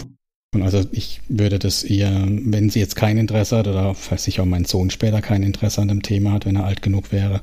Also 0.61 0.85
ich 0.93 1.19
würde 1.27 1.59
das 1.59 1.83
eher, 1.83 2.25
wenn 2.27 2.69
sie 2.69 2.79
jetzt 2.79 2.95
kein 2.95 3.17
Interesse 3.17 3.57
hat 3.57 3.67
oder 3.67 3.93
falls 3.93 4.23
sich 4.23 4.39
auch 4.39 4.45
mein 4.45 4.63
Sohn 4.63 4.89
später 4.89 5.21
kein 5.21 5.43
Interesse 5.43 5.81
an 5.81 5.89
dem 5.89 6.01
Thema 6.01 6.31
hat, 6.31 6.45
wenn 6.45 6.55
er 6.55 6.63
alt 6.63 6.81
genug 6.81 7.11
wäre, 7.11 7.41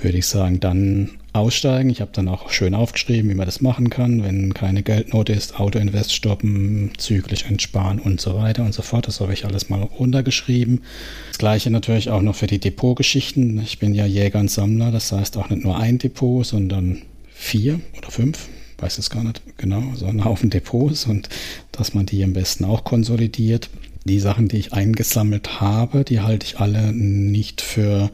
würde 0.00 0.18
ich 0.18 0.26
sagen, 0.26 0.58
dann 0.58 1.10
aussteigen. 1.32 1.90
Ich 1.90 2.00
habe 2.00 2.10
dann 2.12 2.28
auch 2.28 2.50
schön 2.50 2.74
aufgeschrieben, 2.74 3.30
wie 3.30 3.34
man 3.34 3.46
das 3.46 3.60
machen 3.60 3.90
kann, 3.90 4.22
wenn 4.22 4.54
keine 4.54 4.82
Geldnote 4.82 5.32
ist, 5.32 5.58
Autoinvest 5.58 6.12
stoppen, 6.12 6.92
zügig 6.96 7.44
entsparen 7.46 7.98
und 7.98 8.20
so 8.20 8.34
weiter 8.36 8.64
und 8.64 8.74
so 8.74 8.82
fort. 8.82 9.06
Das 9.06 9.20
habe 9.20 9.32
ich 9.32 9.44
alles 9.44 9.68
mal 9.68 9.82
runtergeschrieben. 9.82 10.82
Das 11.28 11.38
gleiche 11.38 11.70
natürlich 11.70 12.10
auch 12.10 12.22
noch 12.22 12.34
für 12.34 12.46
die 12.46 12.58
Depotgeschichten. 12.58 13.60
Ich 13.62 13.78
bin 13.78 13.94
ja 13.94 14.06
Jäger 14.06 14.40
und 14.40 14.50
Sammler, 14.50 14.90
das 14.90 15.12
heißt 15.12 15.36
auch 15.36 15.50
nicht 15.50 15.64
nur 15.64 15.78
ein 15.78 15.98
Depot, 15.98 16.44
sondern 16.44 17.02
vier 17.38 17.80
oder 17.96 18.10
fünf, 18.10 18.48
weiß 18.78 18.98
es 18.98 19.10
gar 19.10 19.22
nicht 19.22 19.40
genau, 19.56 19.82
so 19.94 20.06
ein 20.06 20.24
Haufen 20.24 20.50
Depots 20.50 21.06
und 21.06 21.28
dass 21.72 21.94
man 21.94 22.04
die 22.04 22.24
am 22.24 22.32
besten 22.32 22.64
auch 22.64 22.84
konsolidiert. 22.84 23.70
Die 24.04 24.20
Sachen, 24.20 24.48
die 24.48 24.56
ich 24.56 24.72
eingesammelt 24.72 25.60
habe, 25.60 26.02
die 26.02 26.20
halte 26.20 26.46
ich 26.46 26.58
alle 26.58 26.92
nicht 26.92 27.60
für 27.60 28.10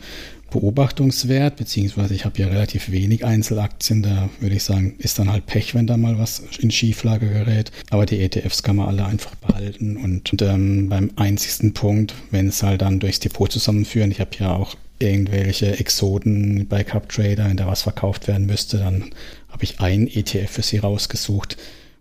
beobachtungswert, 0.54 1.56
beziehungsweise 1.56 2.14
ich 2.14 2.24
habe 2.24 2.38
ja 2.38 2.46
relativ 2.46 2.92
wenig 2.92 3.24
Einzelaktien, 3.24 4.04
da 4.04 4.30
würde 4.38 4.54
ich 4.54 4.62
sagen, 4.62 4.94
ist 4.98 5.18
dann 5.18 5.30
halt 5.30 5.46
Pech, 5.46 5.74
wenn 5.74 5.88
da 5.88 5.96
mal 5.96 6.16
was 6.16 6.42
in 6.60 6.70
Schieflage 6.70 7.28
gerät. 7.28 7.72
Aber 7.90 8.06
die 8.06 8.20
ETFs 8.20 8.62
kann 8.62 8.76
man 8.76 8.86
alle 8.86 9.04
einfach 9.04 9.34
behalten. 9.34 9.96
Und, 9.96 10.30
und 10.30 10.42
ähm, 10.42 10.88
beim 10.88 11.10
einzigsten 11.16 11.74
Punkt, 11.74 12.14
wenn 12.30 12.46
es 12.46 12.62
halt 12.62 12.82
dann 12.82 13.00
durchs 13.00 13.18
Depot 13.18 13.50
zusammenführen, 13.50 14.12
ich 14.12 14.20
habe 14.20 14.30
ja 14.38 14.52
auch 14.54 14.76
irgendwelche 15.00 15.76
Exoden 15.80 16.68
bei 16.68 16.84
CupTrader, 16.84 17.48
wenn 17.48 17.56
da 17.56 17.66
was 17.66 17.82
verkauft 17.82 18.28
werden 18.28 18.46
müsste, 18.46 18.78
dann 18.78 19.10
habe 19.48 19.64
ich 19.64 19.80
einen 19.80 20.06
ETF 20.06 20.50
für 20.50 20.62
sie 20.62 20.78
rausgesucht, 20.78 21.56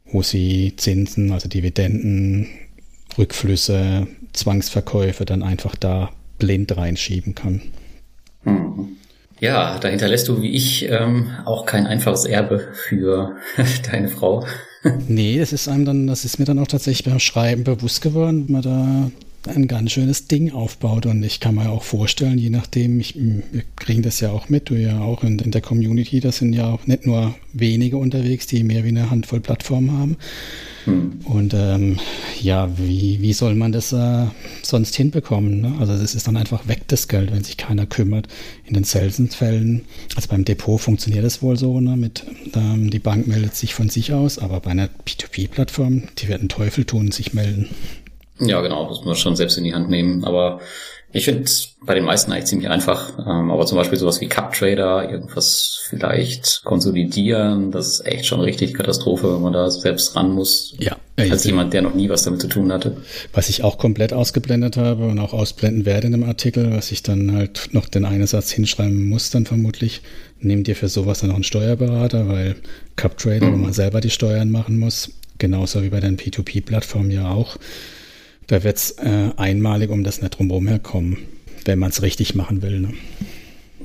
wo 0.05 0.21
sie 0.21 0.75
Zinsen, 0.77 1.31
also 1.31 1.49
Dividenden, 1.49 2.49
Rückflüsse, 3.17 4.05
Zwangsverkäufe 4.31 5.25
dann 5.25 5.41
einfach 5.41 5.75
da 5.75 6.11
blind 6.37 6.77
reinschieben 6.77 7.33
kann. 7.33 7.61
Mhm. 8.45 8.97
Ja, 9.39 9.77
da 9.79 9.89
hinterlässt 9.89 10.27
du 10.27 10.41
wie 10.41 10.51
ich 10.51 10.89
ähm, 10.89 11.31
auch 11.45 11.65
kein 11.65 11.85
einfaches 11.85 12.25
Erbe 12.25 12.59
für 12.73 13.35
deine 13.91 14.07
Frau. 14.07 14.45
nee, 15.07 15.39
das 15.39 15.53
ist 15.53 15.67
einem 15.67 15.85
dann, 15.85 16.07
das 16.07 16.25
ist 16.25 16.39
mir 16.39 16.45
dann 16.45 16.59
auch 16.59 16.67
tatsächlich 16.67 17.05
beim 17.05 17.19
Schreiben 17.19 17.63
bewusst 17.63 18.01
geworden, 18.01 18.45
man 18.49 18.61
da 18.61 19.11
ein 19.47 19.67
ganz 19.67 19.91
schönes 19.91 20.27
Ding 20.27 20.51
aufbaut. 20.51 21.05
Und 21.05 21.23
ich 21.23 21.39
kann 21.39 21.55
mir 21.55 21.69
auch 21.69 21.83
vorstellen, 21.83 22.37
je 22.37 22.49
nachdem, 22.49 22.99
ich, 22.99 23.15
wir 23.15 23.63
kriegen 23.75 24.01
das 24.01 24.19
ja 24.19 24.31
auch 24.31 24.49
mit, 24.49 24.69
du 24.69 24.75
ja 24.75 25.01
auch 25.01 25.23
in, 25.23 25.39
in 25.39 25.51
der 25.51 25.61
Community, 25.61 26.19
das 26.19 26.37
sind 26.37 26.53
ja 26.53 26.67
auch 26.69 26.87
nicht 26.87 27.05
nur 27.05 27.35
wenige 27.51 27.97
unterwegs, 27.97 28.47
die 28.47 28.63
mehr 28.63 28.83
wie 28.83 28.89
eine 28.89 29.09
Handvoll 29.09 29.39
Plattformen 29.39 29.91
haben. 29.91 30.17
Hm. 30.85 31.19
Und 31.25 31.53
ähm, 31.53 31.97
ja, 32.41 32.69
wie, 32.77 33.21
wie 33.21 33.33
soll 33.33 33.55
man 33.55 33.71
das 33.71 33.93
äh, 33.93 34.25
sonst 34.61 34.95
hinbekommen? 34.95 35.61
Ne? 35.61 35.73
Also 35.79 35.97
das 35.97 36.15
ist 36.15 36.27
dann 36.27 36.37
einfach 36.37 36.67
weg, 36.67 36.81
das 36.87 37.07
Geld, 37.07 37.31
wenn 37.31 37.43
sich 37.43 37.57
keiner 37.57 37.85
kümmert. 37.85 38.27
In 38.65 38.73
den 38.73 38.83
seltensten 38.83 39.29
Fällen, 39.29 39.83
also 40.15 40.27
beim 40.29 40.45
Depot 40.45 40.79
funktioniert 40.79 41.23
das 41.23 41.41
wohl 41.41 41.57
so, 41.57 41.79
ne? 41.79 41.95
mit 41.95 42.25
ähm, 42.55 42.89
die 42.89 42.99
Bank 42.99 43.27
meldet 43.27 43.55
sich 43.55 43.73
von 43.73 43.89
sich 43.89 44.13
aus, 44.13 44.39
aber 44.39 44.59
bei 44.59 44.71
einer 44.71 44.89
P2P-Plattform, 45.05 46.03
die 46.17 46.27
wird 46.27 46.39
einen 46.39 46.49
Teufel 46.49 46.85
tun, 46.85 47.11
sich 47.11 47.33
melden. 47.33 47.69
Ja, 48.47 48.61
genau, 48.61 48.85
muss 48.85 49.05
man 49.05 49.15
schon 49.15 49.35
selbst 49.35 49.57
in 49.57 49.63
die 49.63 49.73
Hand 49.73 49.89
nehmen. 49.89 50.23
Aber 50.23 50.59
ich 51.15 51.25
finde 51.25 51.49
bei 51.85 51.93
den 51.93 52.05
meisten 52.05 52.31
eigentlich 52.31 52.45
ziemlich 52.45 52.69
einfach. 52.69 53.19
Ähm, 53.19 53.51
aber 53.51 53.67
zum 53.67 53.77
Beispiel 53.77 53.99
sowas 53.99 54.19
wie 54.19 54.27
Cup 54.27 54.53
Trader, 54.53 55.11
irgendwas 55.11 55.85
vielleicht 55.87 56.63
konsolidieren, 56.63 57.71
das 57.71 57.87
ist 57.87 58.07
echt 58.07 58.25
schon 58.25 58.39
richtig 58.39 58.73
Katastrophe, 58.73 59.35
wenn 59.35 59.41
man 59.41 59.53
da 59.53 59.69
selbst 59.69 60.15
ran 60.15 60.31
muss. 60.31 60.75
Ja. 60.79 60.97
Als 61.15 61.43
jemand, 61.43 61.73
der 61.73 61.83
noch 61.83 61.93
nie 61.93 62.09
was 62.09 62.23
damit 62.23 62.41
zu 62.41 62.47
tun 62.47 62.73
hatte. 62.73 62.97
Was 63.31 63.47
ich 63.49 63.63
auch 63.63 63.77
komplett 63.77 64.13
ausgeblendet 64.13 64.77
habe 64.77 65.05
und 65.05 65.19
auch 65.19 65.33
ausblenden 65.33 65.85
werde 65.85 66.07
in 66.07 66.13
dem 66.13 66.23
Artikel, 66.23 66.71
was 66.75 66.91
ich 66.91 67.03
dann 67.03 67.33
halt 67.33 67.69
noch 67.71 67.87
den 67.87 68.05
einen 68.05 68.25
Satz 68.25 68.49
hinschreiben 68.49 69.07
muss, 69.07 69.29
dann 69.29 69.45
vermutlich, 69.45 70.01
nehmt 70.39 70.67
ihr 70.67 70.75
für 70.75 70.87
sowas 70.87 71.19
dann 71.19 71.29
noch 71.29 71.35
einen 71.35 71.43
Steuerberater, 71.43 72.27
weil 72.27 72.55
Cup 72.95 73.19
Trader, 73.19 73.45
mhm. 73.45 73.53
wo 73.53 73.57
man 73.57 73.73
selber 73.73 74.01
die 74.01 74.09
Steuern 74.09 74.49
machen 74.49 74.79
muss, 74.79 75.11
genauso 75.37 75.83
wie 75.83 75.89
bei 75.89 75.99
den 75.99 76.17
P2P-Plattformen 76.17 77.11
ja 77.11 77.29
auch 77.29 77.57
da 78.47 78.63
wird 78.63 78.77
es 78.77 78.91
äh, 78.91 79.31
einmalig 79.37 79.89
um 79.89 80.03
das 80.03 80.21
nicht 80.21 80.37
drumherum 80.37 80.67
herkommen, 80.67 81.17
wenn 81.65 81.79
man 81.79 81.89
es 81.89 82.01
richtig 82.01 82.35
machen 82.35 82.61
will. 82.61 82.79
Ne? 82.79 82.93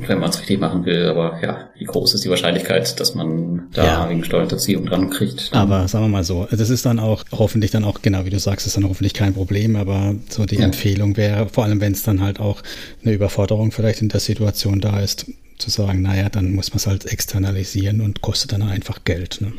Wenn 0.00 0.20
man 0.20 0.30
es 0.30 0.40
richtig 0.40 0.60
machen 0.60 0.84
will, 0.84 1.06
aber 1.06 1.40
ja, 1.42 1.70
wie 1.76 1.84
groß 1.84 2.14
ist 2.14 2.24
die 2.24 2.30
Wahrscheinlichkeit, 2.30 3.00
dass 3.00 3.14
man 3.16 3.68
da 3.72 3.84
ja. 3.84 4.10
wegen 4.10 4.22
Steuererziehung 4.22 4.86
dran 4.86 5.10
kriegt? 5.10 5.50
Aber 5.52 5.88
sagen 5.88 6.04
wir 6.04 6.08
mal 6.08 6.24
so, 6.24 6.46
das 6.50 6.70
ist 6.70 6.86
dann 6.86 7.00
auch 7.00 7.24
hoffentlich 7.32 7.72
dann 7.72 7.82
auch, 7.82 8.00
genau 8.00 8.24
wie 8.24 8.30
du 8.30 8.38
sagst, 8.38 8.66
ist 8.66 8.76
dann 8.76 8.88
hoffentlich 8.88 9.12
kein 9.12 9.34
Problem, 9.34 9.74
aber 9.74 10.14
so 10.28 10.44
die 10.44 10.56
ja. 10.56 10.64
Empfehlung 10.64 11.16
wäre, 11.16 11.48
vor 11.48 11.64
allem 11.64 11.80
wenn 11.80 11.92
es 11.92 12.04
dann 12.04 12.20
halt 12.20 12.38
auch 12.38 12.62
eine 13.02 13.12
Überforderung 13.12 13.72
vielleicht 13.72 14.00
in 14.00 14.08
der 14.08 14.20
Situation 14.20 14.80
da 14.80 15.00
ist, 15.00 15.26
zu 15.58 15.70
sagen, 15.70 16.02
naja, 16.02 16.28
dann 16.28 16.52
muss 16.52 16.70
man 16.70 16.76
es 16.76 16.86
halt 16.86 17.06
externalisieren 17.06 18.00
und 18.00 18.22
kostet 18.22 18.52
dann 18.52 18.62
einfach 18.62 19.04
Geld. 19.04 19.38
Ne? 19.40 19.52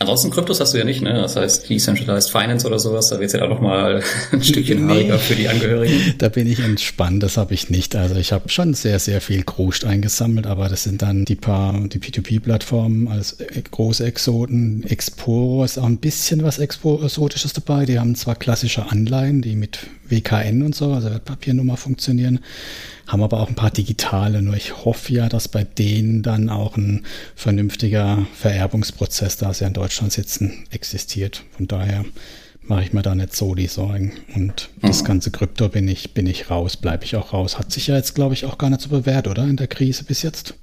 Ansonsten 0.00 0.30
Kryptos 0.30 0.60
hast 0.60 0.74
du 0.74 0.78
ja 0.78 0.84
nicht, 0.84 1.02
ne? 1.02 1.12
Das 1.12 1.34
heißt 1.34 1.68
Decentralized 1.68 2.30
Finance 2.30 2.64
oder 2.64 2.78
sowas, 2.78 3.08
da 3.08 3.18
wird 3.18 3.28
es 3.28 3.32
ja 3.32 3.44
auch 3.44 3.48
noch 3.48 3.60
mal 3.60 4.00
ein 4.32 4.42
Stückchen 4.44 4.86
nee, 4.86 5.10
für 5.18 5.34
die 5.34 5.48
Angehörigen. 5.48 6.14
Da 6.18 6.28
bin 6.28 6.46
ich 6.46 6.60
entspannt, 6.60 7.24
das 7.24 7.36
habe 7.36 7.52
ich 7.52 7.68
nicht. 7.68 7.96
Also 7.96 8.14
ich 8.14 8.30
habe 8.30 8.48
schon 8.48 8.74
sehr, 8.74 9.00
sehr 9.00 9.20
viel 9.20 9.42
Kruscht 9.42 9.84
eingesammelt, 9.84 10.46
aber 10.46 10.68
das 10.68 10.84
sind 10.84 11.02
dann 11.02 11.24
die 11.24 11.34
paar, 11.34 11.72
die 11.88 11.98
P2P-Plattformen 11.98 13.08
als 13.08 13.38
große 13.72 14.06
Exoten. 14.06 14.84
Exporo 14.84 15.64
ist 15.64 15.78
auch 15.78 15.86
ein 15.86 15.98
bisschen 15.98 16.44
was 16.44 16.60
Exotisches 16.60 17.52
dabei. 17.52 17.84
Die 17.84 17.98
haben 17.98 18.14
zwar 18.14 18.36
klassische 18.36 18.88
Anleihen, 18.88 19.42
die 19.42 19.56
mit 19.56 19.80
WKN 20.08 20.62
und 20.62 20.76
so, 20.76 20.92
also 20.92 21.10
Wertpapiernummer 21.10 21.76
funktionieren 21.76 22.38
haben 23.08 23.22
aber 23.22 23.40
auch 23.40 23.48
ein 23.48 23.54
paar 23.54 23.70
digitale. 23.70 24.42
Nur 24.42 24.54
ich 24.54 24.84
hoffe 24.84 25.12
ja, 25.12 25.28
dass 25.28 25.48
bei 25.48 25.64
denen 25.64 26.22
dann 26.22 26.50
auch 26.50 26.76
ein 26.76 27.04
vernünftiger 27.34 28.26
Vererbungsprozess, 28.34 29.38
da 29.38 29.52
sie 29.52 29.62
ja 29.62 29.68
in 29.68 29.74
Deutschland 29.74 30.12
sitzen, 30.12 30.66
existiert. 30.70 31.42
Von 31.56 31.66
daher 31.66 32.04
mache 32.62 32.82
ich 32.82 32.92
mir 32.92 33.02
da 33.02 33.14
nicht 33.14 33.34
so 33.34 33.54
die 33.54 33.66
Sorgen. 33.66 34.12
Und 34.36 34.68
mhm. 34.76 34.86
das 34.86 35.04
ganze 35.04 35.30
Krypto 35.30 35.68
bin 35.68 35.88
ich, 35.88 36.12
bin 36.12 36.26
ich 36.26 36.50
raus, 36.50 36.76
bleibe 36.76 37.04
ich 37.04 37.16
auch 37.16 37.32
raus. 37.32 37.58
Hat 37.58 37.72
sich 37.72 37.86
ja 37.86 37.96
jetzt, 37.96 38.14
glaube 38.14 38.34
ich, 38.34 38.44
auch 38.44 38.58
gar 38.58 38.70
nicht 38.70 38.82
so 38.82 38.90
bewährt, 38.90 39.26
oder? 39.26 39.44
In 39.44 39.56
der 39.56 39.68
Krise 39.68 40.04
bis 40.04 40.22
jetzt. 40.22 40.54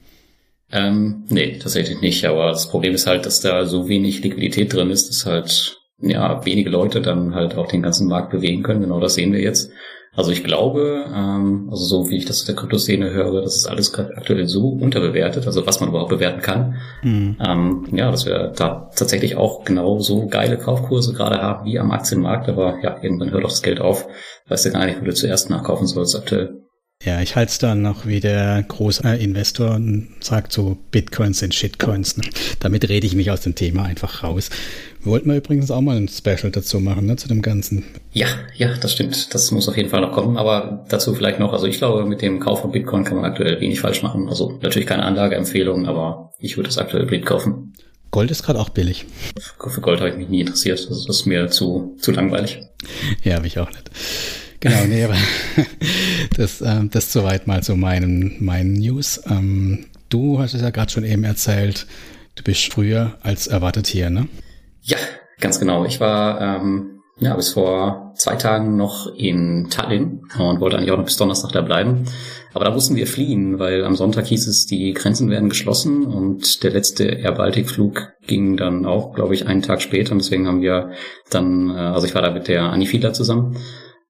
Ähm, 0.71 1.23
nee, 1.29 1.57
tatsächlich 1.57 1.99
nicht. 2.01 2.25
Aber 2.25 2.49
das 2.49 2.69
Problem 2.69 2.93
ist 2.93 3.07
halt, 3.07 3.25
dass 3.25 3.41
da 3.41 3.65
so 3.65 3.89
wenig 3.89 4.21
Liquidität 4.21 4.71
drin 4.71 4.91
ist, 4.91 5.09
dass 5.09 5.25
halt 5.25 5.79
ja 5.99 6.45
wenige 6.45 6.69
Leute 6.69 7.01
dann 7.01 7.33
halt 7.33 7.55
auch 7.55 7.67
den 7.67 7.81
ganzen 7.81 8.07
Markt 8.07 8.31
bewegen 8.31 8.61
können. 8.61 8.81
Genau 8.81 8.99
das 8.99 9.15
sehen 9.15 9.33
wir 9.33 9.41
jetzt. 9.41 9.71
Also 10.15 10.31
ich 10.31 10.43
glaube, 10.43 11.05
ähm, 11.13 11.67
also 11.69 11.83
so 11.83 12.09
wie 12.09 12.17
ich 12.17 12.25
das 12.25 12.41
aus 12.41 12.45
der 12.45 12.55
Kryptoszene 12.55 13.11
höre, 13.11 13.41
das 13.41 13.57
ist 13.57 13.67
alles 13.67 13.91
gerade 13.91 14.15
aktuell 14.15 14.47
so 14.47 14.69
unterbewertet, 14.69 15.45
also 15.45 15.67
was 15.67 15.79
man 15.81 15.89
überhaupt 15.89 16.09
bewerten 16.09 16.41
kann. 16.41 16.75
Mhm. 17.03 17.37
Ähm, 17.45 17.87
ja, 17.91 18.09
dass 18.11 18.25
wir 18.25 18.53
da 18.55 18.89
tatsächlich 18.95 19.35
auch 19.35 19.65
genau 19.65 19.99
so 19.99 20.27
geile 20.27 20.57
Kaufkurse 20.57 21.13
gerade 21.13 21.41
haben 21.41 21.65
wie 21.65 21.79
am 21.79 21.91
Aktienmarkt, 21.91 22.47
aber 22.47 22.79
ja, 22.81 22.97
irgendwann 23.01 23.31
hört 23.31 23.43
auch 23.43 23.49
das 23.49 23.61
Geld 23.61 23.81
auf. 23.81 24.07
Weißt 24.47 24.65
du 24.65 24.71
gar 24.71 24.85
nicht, 24.85 25.01
wo 25.01 25.05
du 25.05 25.13
zuerst 25.13 25.49
nachkaufen 25.49 25.87
sollst 25.87 26.15
aktuell. 26.15 26.61
Ja, 27.03 27.21
ich 27.21 27.35
halte 27.35 27.51
es 27.51 27.57
dann 27.59 27.81
noch 27.81 28.05
wie 28.05 28.21
der 28.21 28.63
große 28.63 29.03
Investor 29.17 29.75
und 29.75 30.15
sagt 30.21 30.53
so, 30.53 30.77
Bitcoins 30.91 31.39
sind 31.39 31.53
Shitcoins. 31.53 32.17
Ne? 32.17 32.23
Damit 32.59 32.87
rede 32.87 33.05
ich 33.05 33.15
mich 33.15 33.31
aus 33.31 33.41
dem 33.41 33.53
Thema 33.53 33.83
einfach 33.83 34.23
raus. 34.23 34.49
Wollten 35.05 35.29
wir 35.29 35.37
übrigens 35.37 35.69
auch 35.69 35.81
mal 35.81 35.97
ein 35.97 36.07
Special 36.07 36.51
dazu 36.51 36.79
machen, 36.79 37.05
ne, 37.05 37.15
zu 37.15 37.27
dem 37.27 37.43
Ganzen. 37.43 37.83
Ja, 38.11 38.27
ja, 38.55 38.75
das 38.75 38.93
stimmt. 38.93 39.33
Das 39.33 39.51
muss 39.51 39.69
auf 39.69 39.77
jeden 39.77 39.89
Fall 39.89 40.01
noch 40.01 40.11
kommen. 40.11 40.37
Aber 40.37 40.85
dazu 40.89 41.13
vielleicht 41.13 41.39
noch, 41.39 41.53
also 41.53 41.67
ich 41.67 41.77
glaube, 41.77 42.05
mit 42.05 42.23
dem 42.23 42.39
Kauf 42.39 42.61
von 42.61 42.71
Bitcoin 42.71 43.03
kann 43.03 43.17
man 43.17 43.25
aktuell 43.25 43.61
wenig 43.61 43.79
falsch 43.79 44.01
machen. 44.01 44.27
Also 44.29 44.57
natürlich 44.61 44.87
keine 44.87 45.03
Anlageempfehlung, 45.03 45.85
aber 45.85 46.31
ich 46.39 46.57
würde 46.57 46.69
es 46.69 46.79
aktuell 46.79 47.05
blind 47.05 47.25
kaufen. 47.25 47.73
Gold 48.09 48.31
ist 48.31 48.43
gerade 48.43 48.59
auch 48.59 48.69
billig. 48.69 49.05
Für 49.59 49.81
Gold 49.81 49.99
habe 49.99 50.09
ich 50.09 50.17
mich 50.17 50.29
nie 50.29 50.41
interessiert. 50.41 50.87
Das 50.89 51.07
ist 51.07 51.25
mir 51.25 51.49
zu, 51.49 51.95
zu 51.99 52.11
langweilig. 52.11 52.61
Ja, 53.23 53.35
habe 53.35 53.47
ich 53.47 53.59
auch 53.59 53.69
nicht. 53.69 53.91
Genau, 54.59 54.85
nee, 54.85 55.03
aber 55.03 55.17
das, 56.37 56.61
ähm, 56.61 56.89
das 56.89 57.13
soweit 57.13 57.45
mal 57.45 57.61
zu 57.61 57.75
meinen, 57.75 58.43
meinen 58.43 58.73
News. 58.73 59.21
Ähm, 59.29 59.85
du 60.09 60.39
hast 60.39 60.55
es 60.55 60.61
ja 60.61 60.71
gerade 60.71 60.91
schon 60.91 61.03
eben 61.03 61.23
erzählt, 61.23 61.85
du 62.35 62.43
bist 62.43 62.73
früher 62.73 63.17
als 63.21 63.45
erwartet 63.47 63.85
hier, 63.85 64.09
ne? 64.09 64.27
Ja, 64.87 64.97
ganz 65.39 65.59
genau. 65.59 65.83
Ich 65.85 65.99
war 65.99 66.39
ähm, 66.39 67.01
ja 67.17 67.35
bis 67.35 67.53
vor 67.53 68.13
zwei 68.15 68.35
Tagen 68.35 68.75
noch 68.75 69.07
in 69.15 69.67
Tallinn 69.71 70.21
und 70.37 70.59
wollte 70.59 70.77
eigentlich 70.77 70.91
auch 70.91 70.97
noch 70.97 71.05
bis 71.05 71.17
Donnerstag 71.17 71.51
da 71.53 71.61
bleiben. 71.61 72.05
Aber 72.53 72.65
da 72.65 72.71
mussten 72.71 72.95
wir 72.95 73.07
fliehen, 73.07 73.57
weil 73.57 73.83
am 73.83 73.95
Sonntag 73.95 74.27
hieß 74.27 74.47
es, 74.47 74.67
die 74.67 74.93
Grenzen 74.93 75.31
werden 75.31 75.49
geschlossen 75.49 76.05
und 76.05 76.63
der 76.63 76.71
letzte 76.71 77.05
Air 77.05 77.31
Baltic 77.31 77.67
Flug 77.67 78.13
ging 78.27 78.57
dann 78.57 78.85
auch, 78.85 79.13
glaube 79.13 79.33
ich, 79.33 79.47
einen 79.47 79.63
Tag 79.63 79.81
später. 79.81 80.11
Und 80.11 80.19
deswegen 80.19 80.47
haben 80.47 80.61
wir 80.61 80.91
dann, 81.31 81.71
äh, 81.71 81.79
also 81.79 82.05
ich 82.05 82.13
war 82.13 82.21
da 82.21 82.31
mit 82.31 82.47
der 82.47 82.63
Anni 82.63 82.85
Fiedler 82.85 83.11
zusammen, 83.13 83.57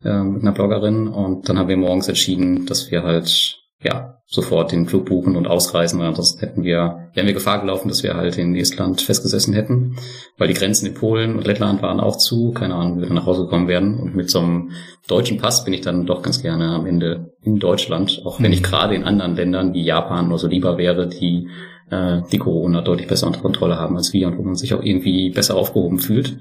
äh, 0.03 0.23
mit 0.23 0.41
einer 0.41 0.51
Bloggerin 0.51 1.07
und 1.07 1.47
dann 1.47 1.57
haben 1.57 1.69
wir 1.69 1.77
morgens 1.77 2.09
entschieden, 2.09 2.65
dass 2.65 2.91
wir 2.91 3.03
halt 3.03 3.64
ja, 3.83 4.15
sofort 4.27 4.71
den 4.71 4.87
Flug 4.87 5.05
buchen 5.05 5.35
und 5.35 5.47
ausreisen, 5.47 5.99
weil 5.99 6.07
ansonsten 6.07 6.39
hätten 6.39 6.63
wir, 6.63 7.09
wären 7.13 7.27
wir 7.27 7.33
Gefahr 7.33 7.61
gelaufen, 7.61 7.89
dass 7.89 8.01
wir 8.01 8.15
halt 8.15 8.37
in 8.37 8.55
Estland 8.55 9.01
festgesessen 9.01 9.53
hätten, 9.53 9.97
weil 10.37 10.47
die 10.47 10.55
Grenzen 10.55 10.87
in 10.87 10.95
Polen 10.95 11.35
und 11.35 11.45
Lettland 11.45 11.81
waren 11.81 11.99
auch 11.99 12.17
zu, 12.17 12.51
keine 12.51 12.75
Ahnung, 12.75 12.97
wie 12.97 13.07
wir 13.07 13.13
nach 13.13 13.27
Hause 13.27 13.43
gekommen 13.43 13.67
wären. 13.67 13.99
Und 13.99 14.15
mit 14.15 14.31
so 14.31 14.39
einem 14.39 14.71
deutschen 15.07 15.37
Pass 15.37 15.63
bin 15.63 15.73
ich 15.73 15.81
dann 15.81 16.05
doch 16.05 16.23
ganz 16.23 16.41
gerne 16.41 16.69
am 16.69 16.87
Ende 16.87 17.33
in 17.43 17.59
Deutschland, 17.59 18.21
auch 18.25 18.41
wenn 18.41 18.51
ich 18.51 18.61
mhm. 18.61 18.65
gerade 18.65 18.95
in 18.95 19.03
anderen 19.03 19.35
Ländern 19.35 19.73
wie 19.73 19.83
Japan 19.83 20.27
oder 20.27 20.39
so 20.39 20.47
lieber 20.47 20.77
wäre, 20.77 21.07
die 21.07 21.49
äh, 21.91 22.21
die 22.31 22.39
Corona 22.39 22.81
deutlich 22.81 23.07
besser 23.07 23.27
unter 23.27 23.41
Kontrolle 23.41 23.77
haben 23.77 23.95
als 23.95 24.13
wir 24.13 24.27
und 24.27 24.37
wo 24.37 24.41
man 24.41 24.55
sich 24.55 24.73
auch 24.73 24.81
irgendwie 24.81 25.29
besser 25.29 25.55
aufgehoben 25.55 25.99
fühlt. 25.99 26.39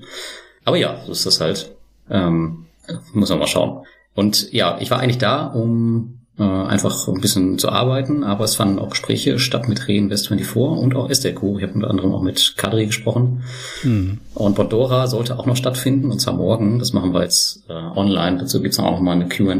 Aber 0.64 0.78
ja, 0.78 1.02
so 1.04 1.12
ist 1.12 1.26
das 1.26 1.40
halt. 1.40 1.74
Ähm, 2.10 2.66
muss 3.12 3.30
man 3.30 3.38
mal 3.38 3.46
schauen. 3.46 3.84
Und 4.14 4.52
ja, 4.52 4.78
ich 4.80 4.90
war 4.90 5.00
eigentlich 5.00 5.18
da, 5.18 5.46
um 5.46 6.24
äh, 6.38 6.42
einfach 6.42 7.06
ein 7.06 7.20
bisschen 7.20 7.58
zu 7.58 7.68
arbeiten, 7.68 8.24
aber 8.24 8.44
es 8.44 8.56
fanden 8.56 8.80
auch 8.80 8.90
Gespräche 8.90 9.38
statt 9.38 9.68
mit 9.68 9.82
Reinvest24 9.82 10.78
und 10.78 10.96
auch 10.96 11.08
SDQ. 11.08 11.58
Ich 11.58 11.62
habe 11.62 11.74
unter 11.74 11.90
anderem 11.90 12.12
auch 12.12 12.22
mit 12.22 12.54
Kadri 12.56 12.86
gesprochen. 12.86 13.44
Hm. 13.82 14.18
Und 14.34 14.56
Bondora 14.56 15.06
sollte 15.06 15.38
auch 15.38 15.46
noch 15.46 15.56
stattfinden, 15.56 16.10
und 16.10 16.20
zwar 16.20 16.34
morgen. 16.34 16.80
Das 16.80 16.92
machen 16.92 17.14
wir 17.14 17.22
jetzt 17.22 17.64
äh, 17.68 17.72
online. 17.72 18.38
Dazu 18.38 18.60
gibt's 18.60 18.80
auch 18.80 18.90
noch 18.90 19.00
mal 19.00 19.12
eine 19.12 19.28
Q&A 19.28 19.54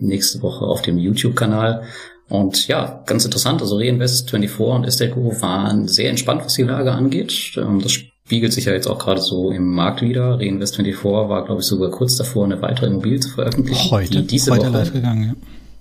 nächste 0.00 0.40
Woche 0.42 0.64
auf 0.64 0.82
dem 0.82 0.98
YouTube-Kanal. 0.98 1.82
Und 2.28 2.68
ja, 2.68 3.02
ganz 3.06 3.24
interessant, 3.24 3.60
also 3.60 3.78
Reinvest24 3.78 4.60
und 4.60 4.84
SDQ 4.84 5.42
waren 5.42 5.88
sehr 5.88 6.10
entspannt, 6.10 6.42
was 6.44 6.54
die 6.54 6.62
Lage 6.62 6.92
angeht. 6.92 7.54
Ähm, 7.56 7.80
das 7.82 7.90
spiegelt 7.90 8.52
sich 8.52 8.66
ja 8.66 8.72
jetzt 8.72 8.86
auch 8.86 9.00
gerade 9.00 9.20
so 9.20 9.50
im 9.50 9.74
Markt 9.74 10.00
wieder. 10.00 10.38
Reinvest24 10.38 11.28
war, 11.28 11.44
glaube 11.44 11.60
ich, 11.60 11.66
sogar 11.66 11.90
kurz 11.90 12.14
davor, 12.14 12.44
eine 12.44 12.62
weitere 12.62 12.86
Immobilie 12.86 13.18
zu 13.18 13.30
veröffentlichen. 13.30 13.90
Heute, 13.90 14.20
die 14.20 14.26
diese 14.28 14.52
heute 14.52 14.66
Woche 14.66 14.72
live 14.74 14.92
gegangen, 14.92 15.24
ja. 15.24 15.34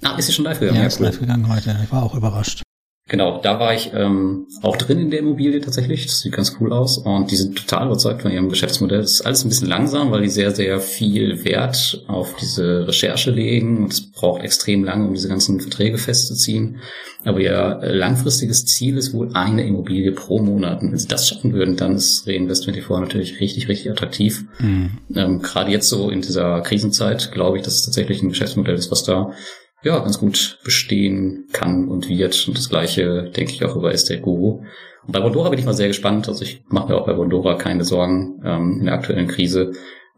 Ah, 0.04 0.16
ist 0.18 0.28
sie 0.28 0.34
schon 0.34 0.46
live 0.46 0.60
gegangen? 0.60 0.78
Ja, 0.78 0.84
ja 0.84 0.88
ist 0.88 1.00
cool. 1.00 1.08
live 1.08 1.20
gegangen 1.20 1.54
heute. 1.54 1.78
Ich 1.84 1.92
war 1.92 2.04
auch 2.04 2.16
überrascht. 2.16 2.64
Genau, 3.10 3.42
da 3.42 3.60
war 3.60 3.74
ich 3.74 3.92
ähm, 3.96 4.46
auch 4.62 4.78
drin 4.78 5.00
in 5.00 5.10
der 5.10 5.22
Immobilie 5.22 5.60
tatsächlich. 5.62 6.06
Das 6.06 6.20
sieht 6.20 6.32
ganz 6.32 6.56
cool 6.60 6.72
aus. 6.72 7.00
Und 7.00 7.32
die 7.32 7.36
sind 7.36 7.58
total 7.58 7.88
überzeugt 7.88 8.22
von 8.22 8.32
ihrem 8.32 8.50
Geschäftsmodell. 8.50 9.02
Das 9.02 9.14
ist 9.14 9.22
alles 9.22 9.44
ein 9.44 9.50
bisschen 9.50 9.68
langsam, 9.68 10.12
weil 10.12 10.22
die 10.22 10.30
sehr, 10.30 10.52
sehr 10.52 10.80
viel 10.80 11.44
Wert 11.44 12.04
auf 12.08 12.36
diese 12.40 12.88
Recherche 12.88 13.32
legen. 13.32 13.84
Und 13.84 13.94
es 13.94 14.12
braucht 14.12 14.44
extrem 14.44 14.84
lange, 14.84 15.08
um 15.08 15.16
diese 15.16 15.28
ganzen 15.28 15.60
Verträge 15.60 15.98
festzuziehen. 15.98 16.82
Aber 17.26 17.40
ihr 17.40 17.80
langfristiges 17.82 18.66
Ziel 18.66 18.96
ist 18.98 19.12
wohl 19.12 19.32
eine 19.34 19.66
Immobilie 19.66 20.12
pro 20.12 20.40
Monat. 20.40 20.84
Und 20.84 20.92
wenn 20.92 21.00
sie 21.00 21.08
das 21.08 21.28
schaffen 21.28 21.54
würden, 21.54 21.78
dann 21.78 21.96
ist 21.96 22.28
Reinvest24 22.28 23.00
natürlich 23.00 23.40
richtig, 23.40 23.70
richtig 23.70 23.90
attraktiv. 23.90 24.46
Mhm. 24.60 25.00
Ähm, 25.16 25.42
Gerade 25.42 25.72
jetzt 25.72 25.90
so 25.90 26.12
in 26.12 26.22
dieser 26.22 26.62
Krisenzeit 26.62 27.32
glaube 27.32 27.58
ich, 27.58 27.64
dass 27.64 27.74
es 27.74 27.86
tatsächlich 27.86 28.22
ein 28.22 28.30
Geschäftsmodell 28.30 28.76
ist, 28.76 28.92
was 28.92 29.04
da 29.04 29.32
ja, 29.84 30.00
ganz 30.00 30.20
gut 30.20 30.60
bestehen 30.64 31.48
kann 31.52 31.88
und 31.88 32.10
wird. 32.10 32.48
Und 32.48 32.58
das 32.58 32.70
gleiche 32.70 33.32
denke 33.36 33.54
ich 33.54 33.64
auch 33.64 33.76
über 33.76 33.94
Estate. 33.94 34.22
Und 34.24 34.66
bei 35.08 35.20
Bondora 35.20 35.50
bin 35.50 35.60
ich 35.60 35.66
mal 35.66 35.74
sehr 35.74 35.88
gespannt. 35.88 36.28
Also 36.28 36.44
ich 36.44 36.64
mache 36.68 36.90
mir 36.90 36.98
auch 36.98 37.06
bei 37.06 37.14
Bondora 37.14 37.56
keine 37.56 37.84
Sorgen 37.84 38.42
ähm, 38.44 38.78
in 38.80 38.86
der 38.86 38.96
aktuellen 38.96 39.28
Krise. 39.28 39.72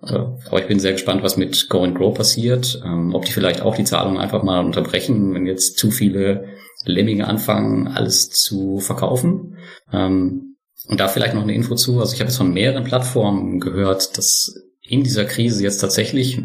Äh, 0.04 0.14
aber 0.48 0.60
ich 0.60 0.68
bin 0.68 0.80
sehr 0.80 0.94
gespannt, 0.94 1.24
was 1.24 1.38
mit 1.38 1.70
Go 1.70 1.84
and 1.84 1.96
Grow 1.96 2.14
passiert. 2.14 2.82
Ähm, 2.84 3.14
ob 3.14 3.26
die 3.26 3.32
vielleicht 3.32 3.62
auch 3.62 3.76
die 3.76 3.84
Zahlungen 3.84 4.20
einfach 4.20 4.44
mal 4.44 4.66
unterbrechen, 4.66 5.34
wenn 5.34 5.46
jetzt 5.46 5.78
zu 5.78 5.92
viele 5.92 6.46
Lemminge 6.86 7.28
anfangen, 7.28 7.88
alles 7.88 8.30
zu 8.30 8.80
verkaufen. 8.80 9.58
Ähm, 9.94 10.56
und 10.88 11.00
da 11.00 11.08
vielleicht 11.08 11.36
noch 11.36 11.44
eine 11.44 11.54
Info 11.54 11.76
zu. 11.76 12.00
Also 12.00 12.14
ich 12.14 12.20
habe 12.20 12.30
jetzt 12.30 12.38
von 12.38 12.54
mehreren 12.54 12.84
Plattformen 12.84 13.60
gehört, 13.60 14.18
dass 14.18 14.56
in 14.82 15.04
dieser 15.04 15.26
Krise 15.26 15.64
jetzt 15.64 15.78
tatsächlich 15.78 16.42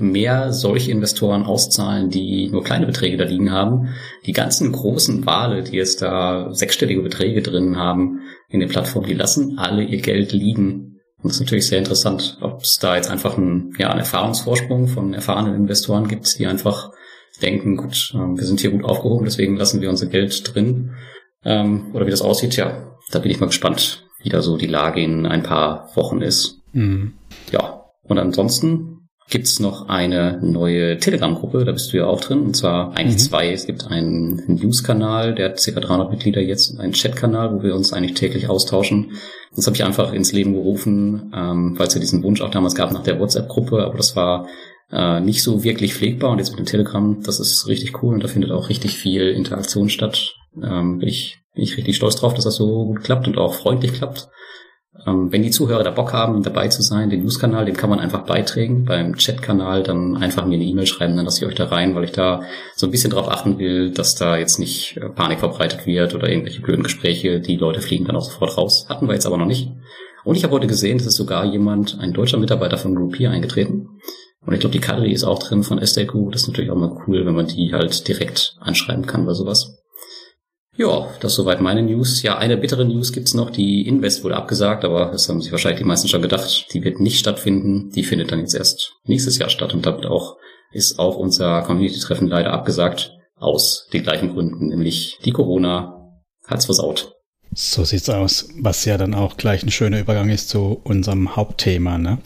mehr 0.00 0.52
solche 0.52 0.90
Investoren 0.90 1.44
auszahlen, 1.44 2.10
die 2.10 2.48
nur 2.48 2.64
kleine 2.64 2.86
Beträge 2.86 3.16
da 3.16 3.24
liegen 3.24 3.50
haben. 3.50 3.94
Die 4.26 4.32
ganzen 4.32 4.72
großen 4.72 5.26
Wale, 5.26 5.62
die 5.62 5.76
jetzt 5.76 6.02
da 6.02 6.52
sechsstellige 6.52 7.02
Beträge 7.02 7.42
drin 7.42 7.76
haben 7.76 8.20
in 8.48 8.60
den 8.60 8.68
Plattformen, 8.68 9.08
die 9.08 9.14
lassen 9.14 9.58
alle 9.58 9.82
ihr 9.82 10.00
Geld 10.00 10.32
liegen. 10.32 11.00
Und 11.20 11.24
das 11.30 11.34
ist 11.34 11.40
natürlich 11.40 11.66
sehr 11.66 11.78
interessant, 11.78 12.38
ob 12.40 12.62
es 12.62 12.76
da 12.76 12.96
jetzt 12.96 13.10
einfach 13.10 13.36
einen, 13.36 13.74
ja, 13.78 13.90
einen 13.90 14.00
Erfahrungsvorsprung 14.00 14.86
von 14.86 15.14
erfahrenen 15.14 15.54
Investoren 15.54 16.06
gibt, 16.06 16.38
die 16.38 16.46
einfach 16.46 16.90
denken, 17.42 17.76
gut, 17.76 18.12
ähm, 18.14 18.38
wir 18.38 18.44
sind 18.44 18.60
hier 18.60 18.70
gut 18.70 18.84
aufgehoben, 18.84 19.24
deswegen 19.24 19.56
lassen 19.56 19.80
wir 19.80 19.90
unser 19.90 20.06
Geld 20.06 20.54
drin. 20.54 20.92
Ähm, 21.44 21.92
oder 21.92 22.06
wie 22.06 22.10
das 22.10 22.22
aussieht, 22.22 22.56
ja, 22.56 22.96
da 23.10 23.18
bin 23.18 23.30
ich 23.30 23.40
mal 23.40 23.46
gespannt, 23.46 24.06
wie 24.22 24.28
da 24.28 24.42
so 24.42 24.56
die 24.56 24.66
Lage 24.66 25.02
in 25.02 25.26
ein 25.26 25.42
paar 25.42 25.90
Wochen 25.94 26.20
ist. 26.20 26.60
Mhm. 26.72 27.14
Ja, 27.52 27.84
und 28.02 28.18
ansonsten 28.18 28.97
gibt's 29.28 29.60
noch 29.60 29.88
eine 29.88 30.40
neue 30.42 30.98
Telegram-Gruppe, 30.98 31.64
da 31.64 31.72
bist 31.72 31.92
du 31.92 31.98
ja 31.98 32.06
auch 32.06 32.20
drin, 32.20 32.40
und 32.40 32.56
zwar 32.56 32.96
eigentlich 32.96 33.16
mhm. 33.16 33.28
zwei. 33.28 33.52
Es 33.52 33.66
gibt 33.66 33.86
einen 33.86 34.42
News-Kanal, 34.46 35.34
der 35.34 35.50
hat 35.50 35.62
ca. 35.62 35.80
300 35.80 36.10
Mitglieder 36.10 36.40
jetzt, 36.40 36.70
und 36.70 36.80
einen 36.80 36.92
Chat-Kanal, 36.92 37.54
wo 37.54 37.62
wir 37.62 37.74
uns 37.74 37.92
eigentlich 37.92 38.14
täglich 38.14 38.48
austauschen. 38.48 39.12
Das 39.54 39.66
habe 39.66 39.76
ich 39.76 39.84
einfach 39.84 40.12
ins 40.12 40.32
Leben 40.32 40.54
gerufen, 40.54 41.32
ähm, 41.34 41.78
weil 41.78 41.88
es 41.88 41.94
ja 41.94 42.00
diesen 42.00 42.22
Wunsch 42.22 42.40
auch 42.40 42.50
damals 42.50 42.74
gab 42.74 42.92
nach 42.92 43.02
der 43.02 43.20
WhatsApp-Gruppe, 43.20 43.84
aber 43.84 43.96
das 43.96 44.16
war 44.16 44.48
äh, 44.90 45.20
nicht 45.20 45.42
so 45.42 45.62
wirklich 45.62 45.94
pflegbar 45.94 46.30
und 46.30 46.38
jetzt 46.38 46.50
mit 46.50 46.58
dem 46.58 46.66
Telegram, 46.66 47.20
das 47.22 47.40
ist 47.40 47.66
richtig 47.66 48.02
cool 48.02 48.14
und 48.14 48.24
da 48.24 48.28
findet 48.28 48.50
auch 48.50 48.70
richtig 48.70 48.96
viel 48.96 49.28
Interaktion 49.28 49.90
statt. 49.90 50.36
Ähm, 50.56 50.98
bin, 50.98 51.08
ich, 51.08 51.40
bin 51.54 51.64
ich 51.64 51.76
richtig 51.76 51.96
stolz 51.96 52.16
drauf, 52.16 52.32
dass 52.32 52.44
das 52.44 52.56
so 52.56 52.86
gut 52.86 53.04
klappt 53.04 53.26
und 53.26 53.36
auch 53.36 53.54
freundlich 53.54 53.92
klappt. 53.92 54.28
Ähm, 55.08 55.32
wenn 55.32 55.42
die 55.42 55.50
Zuhörer 55.50 55.84
da 55.84 55.90
Bock 55.90 56.12
haben, 56.12 56.42
dabei 56.42 56.68
zu 56.68 56.82
sein, 56.82 57.10
den 57.10 57.22
News-Kanal, 57.22 57.64
dem 57.64 57.76
kann 57.76 57.90
man 57.90 58.00
einfach 58.00 58.24
beitragen. 58.24 58.84
Beim 58.84 59.16
Chat-Kanal 59.16 59.82
dann 59.82 60.16
einfach 60.16 60.44
mir 60.44 60.54
eine 60.54 60.64
E-Mail 60.64 60.86
schreiben, 60.86 61.16
dann 61.16 61.24
lasse 61.24 61.44
ich 61.44 61.48
euch 61.48 61.54
da 61.54 61.66
rein, 61.66 61.94
weil 61.94 62.04
ich 62.04 62.12
da 62.12 62.42
so 62.76 62.86
ein 62.86 62.90
bisschen 62.90 63.10
drauf 63.10 63.28
achten 63.28 63.58
will, 63.58 63.90
dass 63.90 64.14
da 64.14 64.36
jetzt 64.36 64.58
nicht 64.58 64.96
äh, 64.96 65.08
Panik 65.08 65.40
verbreitet 65.40 65.86
wird 65.86 66.14
oder 66.14 66.28
irgendwelche 66.28 66.62
blöden 66.62 66.82
Gespräche. 66.82 67.40
Die 67.40 67.56
Leute 67.56 67.80
fliegen 67.80 68.04
dann 68.04 68.16
auch 68.16 68.24
sofort 68.24 68.56
raus. 68.56 68.86
Hatten 68.88 69.06
wir 69.06 69.14
jetzt 69.14 69.26
aber 69.26 69.38
noch 69.38 69.46
nicht. 69.46 69.70
Und 70.24 70.36
ich 70.36 70.44
habe 70.44 70.54
heute 70.54 70.66
gesehen, 70.66 70.98
es 70.98 71.06
ist 71.06 71.16
sogar 71.16 71.44
jemand, 71.44 71.98
ein 72.00 72.12
deutscher 72.12 72.38
Mitarbeiter 72.38 72.76
von 72.76 72.94
Groupier 72.94 73.30
eingetreten. 73.30 73.88
Und 74.44 74.54
ich 74.54 74.60
glaube, 74.60 74.72
die 74.72 74.80
Kadri 74.80 75.12
ist 75.12 75.24
auch 75.24 75.38
drin 75.38 75.62
von 75.62 75.78
Group. 76.06 76.32
Das 76.32 76.42
ist 76.42 76.48
natürlich 76.48 76.70
auch 76.70 76.76
mal 76.76 76.96
cool, 77.06 77.26
wenn 77.26 77.34
man 77.34 77.46
die 77.46 77.72
halt 77.72 78.06
direkt 78.08 78.56
anschreiben 78.60 79.06
kann 79.06 79.24
oder 79.24 79.34
sowas. 79.34 79.78
Ja, 80.78 81.08
das 81.18 81.34
soweit 81.34 81.60
meine 81.60 81.82
News. 81.82 82.22
Ja, 82.22 82.38
eine 82.38 82.56
bittere 82.56 82.84
News 82.84 83.12
gibt's 83.12 83.34
noch. 83.34 83.50
Die 83.50 83.84
Invest 83.88 84.22
wurde 84.22 84.36
abgesagt, 84.36 84.84
aber 84.84 85.06
das 85.06 85.28
haben 85.28 85.40
sich 85.40 85.50
wahrscheinlich 85.50 85.80
die 85.80 85.84
meisten 85.84 86.06
schon 86.06 86.22
gedacht. 86.22 86.68
Die 86.72 86.84
wird 86.84 87.00
nicht 87.00 87.18
stattfinden. 87.18 87.90
Die 87.90 88.04
findet 88.04 88.30
dann 88.30 88.38
jetzt 88.38 88.54
erst 88.54 88.92
nächstes 89.04 89.38
Jahr 89.38 89.50
statt 89.50 89.74
und 89.74 89.84
damit 89.84 90.06
auch 90.06 90.36
ist 90.70 91.00
auch 91.00 91.16
unser 91.16 91.62
Community-Treffen 91.62 92.28
leider 92.28 92.52
abgesagt. 92.52 93.12
Aus 93.34 93.88
den 93.92 94.04
gleichen 94.04 94.32
Gründen, 94.32 94.68
nämlich 94.68 95.18
die 95.24 95.32
Corona 95.32 96.12
hat's 96.46 96.66
versaut. 96.66 97.12
So 97.54 97.82
sieht's 97.82 98.08
aus. 98.08 98.48
Was 98.60 98.84
ja 98.84 98.98
dann 98.98 99.14
auch 99.14 99.36
gleich 99.36 99.64
ein 99.64 99.72
schöner 99.72 99.98
Übergang 99.98 100.28
ist 100.28 100.48
zu 100.48 100.80
unserem 100.84 101.34
Hauptthema, 101.34 101.98
ne? 101.98 102.18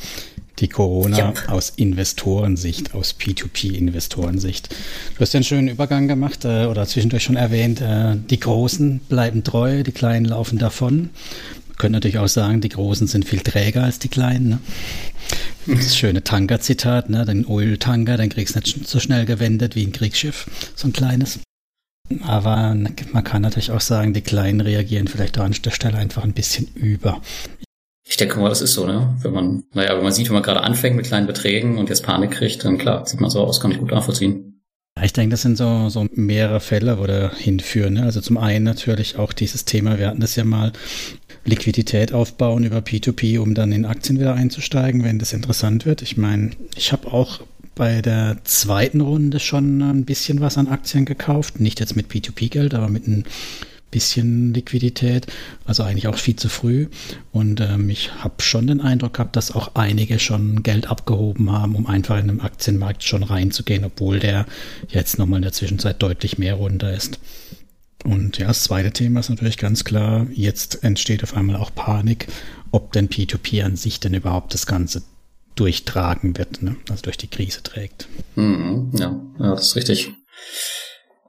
Die 0.59 0.69
Corona 0.69 1.19
ja. 1.19 1.35
aus 1.49 1.71
Investorensicht, 1.77 2.95
aus 2.95 3.17
P2P-Investorensicht. 3.19 4.69
Du 5.15 5.21
hast 5.21 5.33
ja 5.33 5.39
einen 5.39 5.45
schönen 5.45 5.69
Übergang 5.69 6.09
gemacht 6.09 6.45
äh, 6.45 6.67
oder 6.67 6.87
zwischendurch 6.87 7.25
schon 7.25 7.37
erwähnt, 7.37 7.81
äh, 7.81 8.17
die 8.17 8.41
Großen 8.41 9.01
bleiben 9.09 9.45
treu, 9.45 9.83
die 9.83 9.93
Kleinen 9.93 10.27
laufen 10.27 10.59
davon. 10.59 11.11
Man 11.69 11.77
könnte 11.79 11.95
natürlich 11.95 12.19
auch 12.19 12.29
sagen, 12.29 12.61
die 12.61 12.69
Großen 12.69 13.07
sind 13.07 13.25
viel 13.25 13.41
träger 13.41 13.85
als 13.85 13.99
die 13.99 14.09
Kleinen. 14.09 14.49
Ne? 14.49 14.59
Das 15.67 15.97
schöne 15.97 16.23
Tanker-Zitat, 16.23 17.09
ne? 17.09 17.25
den 17.25 17.47
Oil-Tanker, 17.47 18.17
den 18.17 18.29
kriegst 18.29 18.55
du 18.55 18.61
nicht 18.61 18.87
so 18.87 19.01
schnell 19.01 19.25
gewendet 19.25 19.75
wie 19.75 19.85
ein 19.85 19.93
Kriegsschiff, 19.93 20.47
so 20.77 20.89
ein 20.89 20.93
kleines. 20.93 21.41
Aber 22.25 22.75
man 23.13 23.25
kann 23.25 23.43
natürlich 23.43 23.71
auch 23.71 23.81
sagen, 23.81 24.13
die 24.13 24.21
Kleinen 24.21 24.61
reagieren 24.61 25.09
vielleicht 25.09 25.39
an 25.39 25.55
der 25.65 25.71
Stelle 25.71 25.97
einfach 25.97 26.25
ein 26.25 26.35
bisschen 26.35 26.69
über. 26.75 27.23
Ich 28.13 28.19
denke 28.19 28.39
mal, 28.39 28.51
das 28.51 28.61
ist 28.61 28.75
so, 28.75 28.85
ne? 28.85 29.17
Wenn 29.23 29.33
man, 29.33 29.65
naja, 29.73 29.97
wenn 29.97 30.03
man 30.03 30.13
sieht, 30.13 30.27
wenn 30.27 30.35
man 30.35 30.43
gerade 30.43 30.61
anfängt 30.61 30.97
mit 30.97 31.07
kleinen 31.07 31.27
Beträgen 31.27 31.79
und 31.79 31.89
jetzt 31.89 32.03
Panik 32.03 32.33
kriegt, 32.33 32.63
dann 32.63 32.77
klar, 32.77 33.07
sieht 33.07 33.23
man 33.23 33.31
so 33.31 33.41
aus, 33.41 33.59
kann 33.59 33.71
ich 33.71 33.79
gut 33.79 33.91
nachvollziehen. 33.91 34.61
Ich 35.03 35.15
denke, 35.15 35.31
das 35.31 35.41
sind 35.41 35.57
so, 35.57 35.89
so 35.89 36.07
mehrere 36.13 36.61
Fälle, 36.61 36.99
wo 36.99 37.07
da 37.07 37.35
hinführen. 37.35 37.95
Ne? 37.95 38.03
Also 38.03 38.21
zum 38.21 38.37
einen 38.37 38.67
natürlich 38.67 39.17
auch 39.17 39.33
dieses 39.33 39.65
Thema, 39.65 39.99
wir 39.99 40.09
hatten 40.09 40.21
das 40.21 40.37
ja 40.37 40.45
mal, 40.45 40.73
Liquidität 41.47 42.13
aufbauen 42.13 42.65
über 42.65 42.81
P2P, 42.81 43.41
um 43.41 43.55
dann 43.55 43.73
in 43.73 43.87
Aktien 43.87 44.21
wieder 44.21 44.35
einzusteigen, 44.35 45.05
wenn 45.05 45.19
das 45.19 45.33
interessant 45.33 45.87
wird. 45.87 46.03
Ich 46.03 46.19
meine, 46.19 46.51
ich 46.77 46.93
habe 46.93 47.11
auch 47.11 47.41
bei 47.75 48.03
der 48.03 48.37
zweiten 48.45 49.01
Runde 49.01 49.41
schon 49.41 49.81
ein 49.81 50.05
bisschen 50.05 50.43
was 50.43 50.59
an 50.59 50.69
Aktien 50.69 51.07
gekauft. 51.07 51.61
Nicht 51.61 51.81
jetzt 51.81 51.97
mit 51.97 52.13
P2P-Geld, 52.13 52.75
aber 52.75 52.89
mit 52.89 53.07
einem 53.07 53.25
bisschen 53.93 54.53
Liquidität, 54.53 55.29
also 55.65 55.85
eigentlich 55.85 56.09
auch 56.09 56.19
viel 56.19 56.35
zu 56.35 56.49
früh. 56.49 56.89
Und 57.31 57.61
ähm, 57.61 57.89
ich 57.89 58.13
habe 58.17 58.43
schon 58.43 58.67
den 58.67 58.81
Eindruck 58.81 59.15
gehabt, 59.15 59.37
dass 59.37 59.53
auch 59.53 59.77
einige 59.77 60.19
schon 60.19 60.65
Geld 60.65 60.89
abgehoben 60.89 61.53
haben, 61.53 61.77
um 61.77 61.87
einfach 61.87 62.19
in 62.19 62.27
den 62.27 62.41
Aktienmarkt 62.41 63.05
schon 63.05 63.23
reinzugehen, 63.23 63.85
obwohl 63.85 64.19
der 64.19 64.47
jetzt 64.89 65.19
nochmal 65.19 65.39
in 65.39 65.43
der 65.43 65.53
Zwischenzeit 65.53 66.03
deutlich 66.03 66.39
mehr 66.39 66.55
runter 66.55 66.93
ist. 66.93 67.21
Und 68.05 68.39
ja, 68.39 68.49
das 68.49 68.65
zweite 68.65 68.91
Thema 68.91 69.21
ist 69.21 69.31
natürlich 69.31 69.59
ganz 69.59 69.85
klar, 69.85 70.27
jetzt 70.33 70.83
entsteht 70.83 71.23
auf 71.23 71.37
einmal 71.37 71.57
auch 71.57 71.73
Panik, 71.73 72.27
ob 72.73 72.93
denn 72.93 73.09
P2P 73.09 73.63
an 73.63 73.77
sich 73.77 74.01
denn 74.01 74.15
überhaupt 74.15 74.55
das 74.55 74.67
Ganze 74.67 75.03
durchtragen 75.55 76.37
wird, 76.37 76.63
ne? 76.63 76.77
also 76.91 77.03
durch 77.03 77.19
die 77.19 77.29
Krise 77.29 77.63
trägt. 77.63 78.09
Mhm, 78.35 78.91
ja, 78.95 79.21
ja, 79.39 79.51
das 79.55 79.69
ist 79.69 79.77
richtig. 79.77 80.13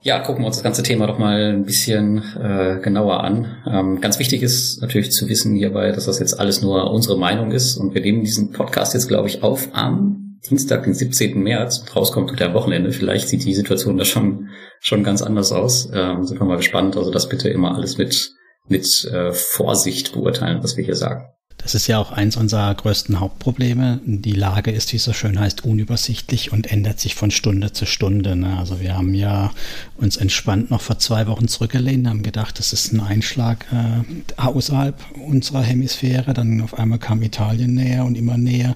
Ja, 0.06 0.20
gucken 0.20 0.44
wir 0.44 0.48
uns 0.48 0.58
das 0.58 0.64
ganze 0.64 0.84
Thema 0.84 1.08
doch 1.08 1.18
mal 1.18 1.54
ein 1.54 1.64
bisschen 1.64 2.22
äh, 2.36 2.78
genauer 2.82 3.24
an. 3.24 3.56
Ähm, 3.66 4.02
ganz 4.02 4.20
wichtig 4.20 4.44
ist 4.44 4.82
natürlich 4.82 5.14
zu 5.14 5.30
wissen 5.30 5.56
hierbei, 5.56 5.94
dass 5.94 6.08
das 6.08 6.20
jetzt 6.20 6.38
alles 6.38 6.62
nur 6.62 6.92
unsere 6.92 7.18
Meinung 7.18 7.52
ist 7.52 7.78
und 7.78 7.94
wir 7.94 8.02
nehmen 8.02 8.22
diesen 8.22 8.52
Podcast 8.52 8.94
jetzt, 8.94 9.08
glaube 9.08 9.30
ich, 9.30 9.44
auf 9.44 9.70
am 9.72 10.40
Dienstag, 10.50 10.84
den 10.84 10.94
17. 10.94 11.42
März. 11.42 11.86
Rauskommt 11.96 12.30
tut 12.30 12.42
der 12.42 12.54
Wochenende. 12.54 12.92
Vielleicht 12.92 13.30
sieht 13.30 13.46
die 13.46 13.54
Situation 13.54 13.98
da 13.98 14.04
schon 14.04 14.50
schon 14.82 15.06
ganz 15.06 15.22
anders 15.22 15.54
aus. 15.54 15.90
Ähm, 15.94 16.26
sind 16.26 16.38
wir 16.38 16.46
mal 16.46 16.58
gespannt. 16.58 16.98
Also 16.98 17.10
das 17.10 17.30
bitte 17.30 17.48
immer 17.48 17.74
alles 17.74 17.98
mit 17.98 18.34
mit 18.68 19.06
äh, 19.06 19.32
Vorsicht 19.32 20.12
beurteilen, 20.12 20.62
was 20.62 20.76
wir 20.76 20.84
hier 20.84 20.96
sagen. 20.96 21.33
Das 21.64 21.76
ist 21.76 21.88
ja 21.88 21.98
auch 21.98 22.12
eins 22.12 22.36
unserer 22.36 22.76
größten 22.76 23.22
Hauptprobleme. 23.22 24.02
Die 24.06 24.34
Lage 24.34 24.70
ist, 24.70 24.92
wie 24.92 24.98
es 24.98 25.06
so 25.06 25.14
schön 25.14 25.40
heißt, 25.40 25.64
unübersichtlich 25.64 26.52
und 26.52 26.70
ändert 26.70 27.00
sich 27.00 27.16
von 27.16 27.32
Stunde 27.32 27.72
zu 27.72 27.86
Stunde. 27.86 28.36
Ne? 28.36 28.58
Also 28.58 28.82
wir 28.82 28.98
haben 28.98 29.14
ja 29.14 29.52
uns 29.96 30.18
entspannt 30.18 30.72
noch 30.72 30.82
vor 30.82 31.00
zwei 31.00 31.26
Wochen 31.28 31.48
zurückgelehnt, 31.48 32.08
haben 32.08 32.22
gedacht, 32.22 32.60
das 32.60 32.74
ist 32.74 32.92
ein 32.92 33.00
Einschlag 33.00 33.66
äh, 33.72 34.42
außerhalb 34.42 35.00
unserer 35.26 35.64
Hemisphäre. 35.64 36.34
Dann 36.34 36.60
auf 36.60 36.78
einmal 36.78 37.00
kam 37.00 37.22
Italien 37.24 37.74
näher 37.76 38.04
und 38.04 38.18
immer 38.18 38.38
näher. 38.38 38.76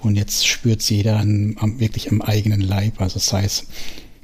Und 0.00 0.16
jetzt 0.16 0.46
spürt 0.46 0.80
es 0.80 0.90
jeder 0.90 1.22
wirklich 1.24 2.10
am 2.10 2.22
eigenen 2.22 2.60
Leib. 2.60 3.00
Also 3.00 3.20
sei 3.20 3.44
es 3.44 3.66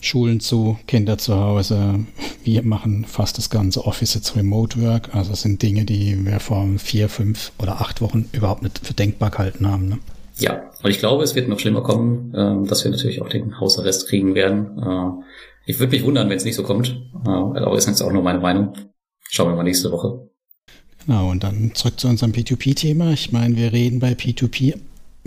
Schulen 0.03 0.41
zu, 0.41 0.79
Kinder 0.87 1.17
zu 1.19 1.37
Hause. 1.37 2.01
Wir 2.45 2.63
machen 2.63 3.05
fast 3.05 3.39
das 3.39 3.51
ganze 3.51 3.85
Office 3.87 4.15
jetzt 4.15 4.37
Remote 4.37 4.83
Work. 4.83 5.15
Also 5.15 5.31
das 5.31 5.43
sind 5.43 5.63
Dinge, 5.63 5.85
die 5.85 6.27
wir 6.27 6.41
vor 6.41 6.67
vier, 6.79 7.09
fünf 7.09 7.53
oder 7.59 7.81
acht 7.81 8.01
Wochen 8.01 8.29
überhaupt 8.33 8.63
nicht 8.63 8.81
für 8.85 8.95
denkbar 8.95 9.31
gehalten 9.31 9.69
haben. 9.69 9.89
Ne? 9.89 9.99
ja, 10.39 10.71
und 10.83 10.91
ich 10.91 10.99
glaube, 10.99 11.23
es 11.23 11.35
wird 11.35 11.49
noch 11.49 11.59
schlimmer 11.59 11.83
kommen, 11.83 12.35
äh, 12.35 12.69
dass 12.69 12.85
wir 12.85 12.91
natürlich 12.91 13.23
auch 13.23 13.29
den 13.29 13.61
Hausarrest 13.61 14.09
kriegen 14.09 14.35
werden. 14.35 14.79
Äh, 14.79 15.25
ich 15.67 15.79
würde 15.79 15.93
mich 15.93 16.05
wundern, 16.05 16.29
wenn 16.29 16.37
es 16.37 16.45
nicht 16.45 16.57
so 16.57 16.65
kommt. 16.65 17.01
Äh, 17.25 17.29
aber 17.29 17.77
ist 17.77 17.87
jetzt 17.87 18.03
auch 18.03 18.13
nur 18.13 18.23
meine 18.23 18.41
Meinung. 18.41 18.75
Schauen 19.31 19.51
wir 19.51 19.57
mal 19.57 19.63
nächste 19.63 19.93
Woche. 19.93 20.29
Genau, 21.07 21.31
und 21.31 21.43
dann 21.43 21.73
zurück 21.75 21.99
zu 21.99 22.09
unserem 22.09 22.33
P2P-Thema. 22.33 23.13
Ich 23.13 23.33
meine, 23.33 23.57
wir 23.57 23.73
reden 23.73 23.99
bei 23.99 24.13
P2P 24.13 24.79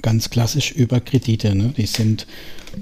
ganz 0.02 0.30
klassisch 0.30 0.72
über 0.72 1.00
Kredite. 1.00 1.56
Ne? 1.56 1.74
Die 1.78 1.86
sind, 1.86 2.28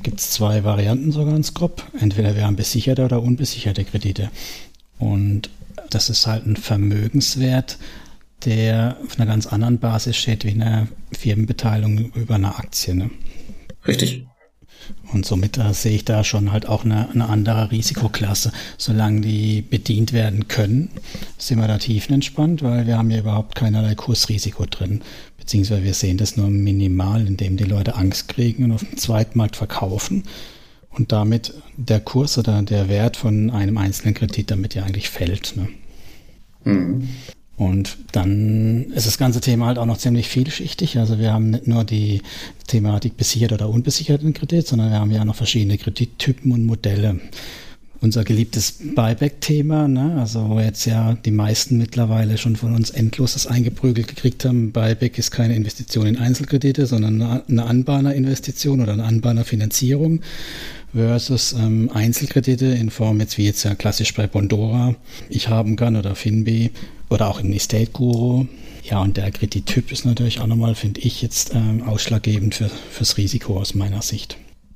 gibt 0.02 0.20
es 0.20 0.32
zwei 0.32 0.64
Varianten 0.64 1.12
so 1.12 1.26
ganz 1.26 1.54
grob. 1.54 1.84
Entweder 2.00 2.36
wir 2.36 2.46
haben 2.46 2.56
besicherte 2.56 3.06
oder 3.06 3.22
unbesicherte 3.22 3.84
Kredite. 3.84 4.32
Und 5.00 5.50
das 5.90 6.10
ist 6.10 6.28
halt 6.28 6.46
ein 6.46 6.56
Vermögenswert, 6.56 7.78
der 8.46 8.98
auf 9.06 9.18
einer 9.18 9.26
ganz 9.26 9.48
anderen 9.48 9.80
Basis 9.80 10.18
steht 10.18 10.46
wie 10.46 10.52
eine 10.52 10.88
Firmenbeteiligung 11.18 12.12
über 12.14 12.36
eine 12.36 12.56
Aktie. 12.56 12.96
Ne? 12.96 13.10
Richtig. 13.88 14.26
Und 15.14 15.26
somit 15.26 15.58
da 15.58 15.74
sehe 15.74 15.96
ich 15.96 16.06
da 16.06 16.24
schon 16.24 16.52
halt 16.52 16.68
auch 16.68 16.84
eine, 16.84 17.10
eine 17.10 17.30
andere 17.30 17.72
Risikoklasse. 17.72 18.52
Solange 18.78 19.22
die 19.22 19.62
bedient 19.62 20.12
werden 20.12 20.48
können, 20.48 20.90
sind 21.38 21.60
wir 21.60 21.68
da 21.68 21.78
tiefenentspannt, 21.78 22.64
weil 22.64 22.88
wir 22.88 22.98
haben 22.98 23.12
ja 23.12 23.20
überhaupt 23.20 23.56
keinerlei 23.56 23.96
Kursrisiko 23.96 24.66
drin. 24.66 25.02
Beziehungsweise 25.44 25.84
wir 25.84 25.94
sehen 25.94 26.16
das 26.16 26.38
nur 26.38 26.50
minimal, 26.50 27.28
indem 27.28 27.58
die 27.58 27.66
Leute 27.66 27.96
Angst 27.96 28.30
kriegen 28.30 28.64
und 28.64 28.72
auf 28.72 28.86
dem 28.86 28.98
Zweitmarkt 28.98 29.58
verkaufen 29.58 30.24
und 30.90 31.12
damit 31.12 31.54
der 31.76 32.00
Kurs 32.00 32.38
oder 32.38 32.62
der 32.62 32.88
Wert 32.88 33.18
von 33.18 33.50
einem 33.50 33.78
einzelnen 33.78 34.14
Kredit 34.14 34.52
damit 34.52 34.74
ja 34.74 34.84
eigentlich 34.84 35.10
fällt. 35.10 35.58
Ne? 35.58 35.68
Mhm. 36.64 37.10
Und 37.58 37.98
dann 38.14 38.86
ist 38.94 39.06
das 39.06 39.18
ganze 39.18 39.42
Thema 39.42 39.66
halt 39.66 39.80
auch 39.80 39.86
noch 39.86 39.98
ziemlich 39.98 40.30
vielschichtig. 40.30 40.98
Also 40.98 41.20
wir 41.20 41.34
haben 41.34 41.50
nicht 41.50 41.68
nur 41.68 41.84
die 41.84 42.22
Thematik 42.68 43.18
besichert 43.18 43.52
oder 43.52 43.68
unbesicherten 43.68 44.34
Kredit, 44.34 44.66
sondern 44.66 44.92
wir 44.92 45.00
haben 45.02 45.12
ja 45.12 45.26
noch 45.26 45.36
verschiedene 45.36 45.78
Kredittypen 45.78 46.54
und 46.54 46.64
Modelle. 46.64 47.20
Unser 48.04 48.26
geliebtes 48.26 48.80
Buyback-Thema, 48.96 49.88
ne? 49.88 50.18
also 50.20 50.50
wo 50.50 50.60
jetzt 50.60 50.84
ja 50.84 51.14
die 51.24 51.32
meisten 51.32 51.78
mittlerweile 51.78 52.38
schon 52.38 52.58
von 52.58 52.76
uns 52.76 52.90
endloses 52.90 53.48
eingeprügelt 53.48 54.10
gekriegt 54.10 54.44
haben. 54.44 54.74
Buyback 54.74 55.18
ist 55.18 55.32
keine 55.32 55.56
Investition 55.56 56.06
in 56.08 56.18
Einzelkredite, 56.18 56.86
sondern 56.86 57.22
eine 57.48 57.66
Anbahner-Investition 57.66 58.82
oder 58.82 58.92
eine 58.92 59.06
Anbahner-Finanzierung 59.06 60.20
versus 60.94 61.54
ähm, 61.54 61.90
Einzelkredite 61.94 62.66
in 62.66 62.90
Form 62.90 63.22
jetzt 63.22 63.38
wie 63.38 63.46
jetzt 63.46 63.64
ja 63.64 63.74
klassisch 63.74 64.14
bei 64.14 64.28
Bondora 64.28 64.96
ich 65.30 65.48
haben 65.48 65.78
kann 65.78 65.96
oder 65.96 66.14
Finbi 66.16 66.72
oder 67.10 67.30
auch 67.30 67.40
im 67.40 67.54
Estate 67.54 67.92
Guru. 67.94 68.48
Ja, 68.84 69.02
und 69.02 69.16
der 69.16 69.32
Kredittyp 69.32 69.94
ist 69.94 70.04
natürlich 70.04 70.42
auch 70.42 70.48
nochmal, 70.48 70.76
finde 70.76 71.00
ich, 71.00 71.22
jetzt 71.22 71.56
ähm, 71.56 71.84
ausschlaggebend 71.84 72.56
für, 72.56 72.70
fürs 72.70 73.16
Risiko 73.16 73.58
aus 73.58 73.76
meiner 73.76 74.02
Sicht. 74.02 74.36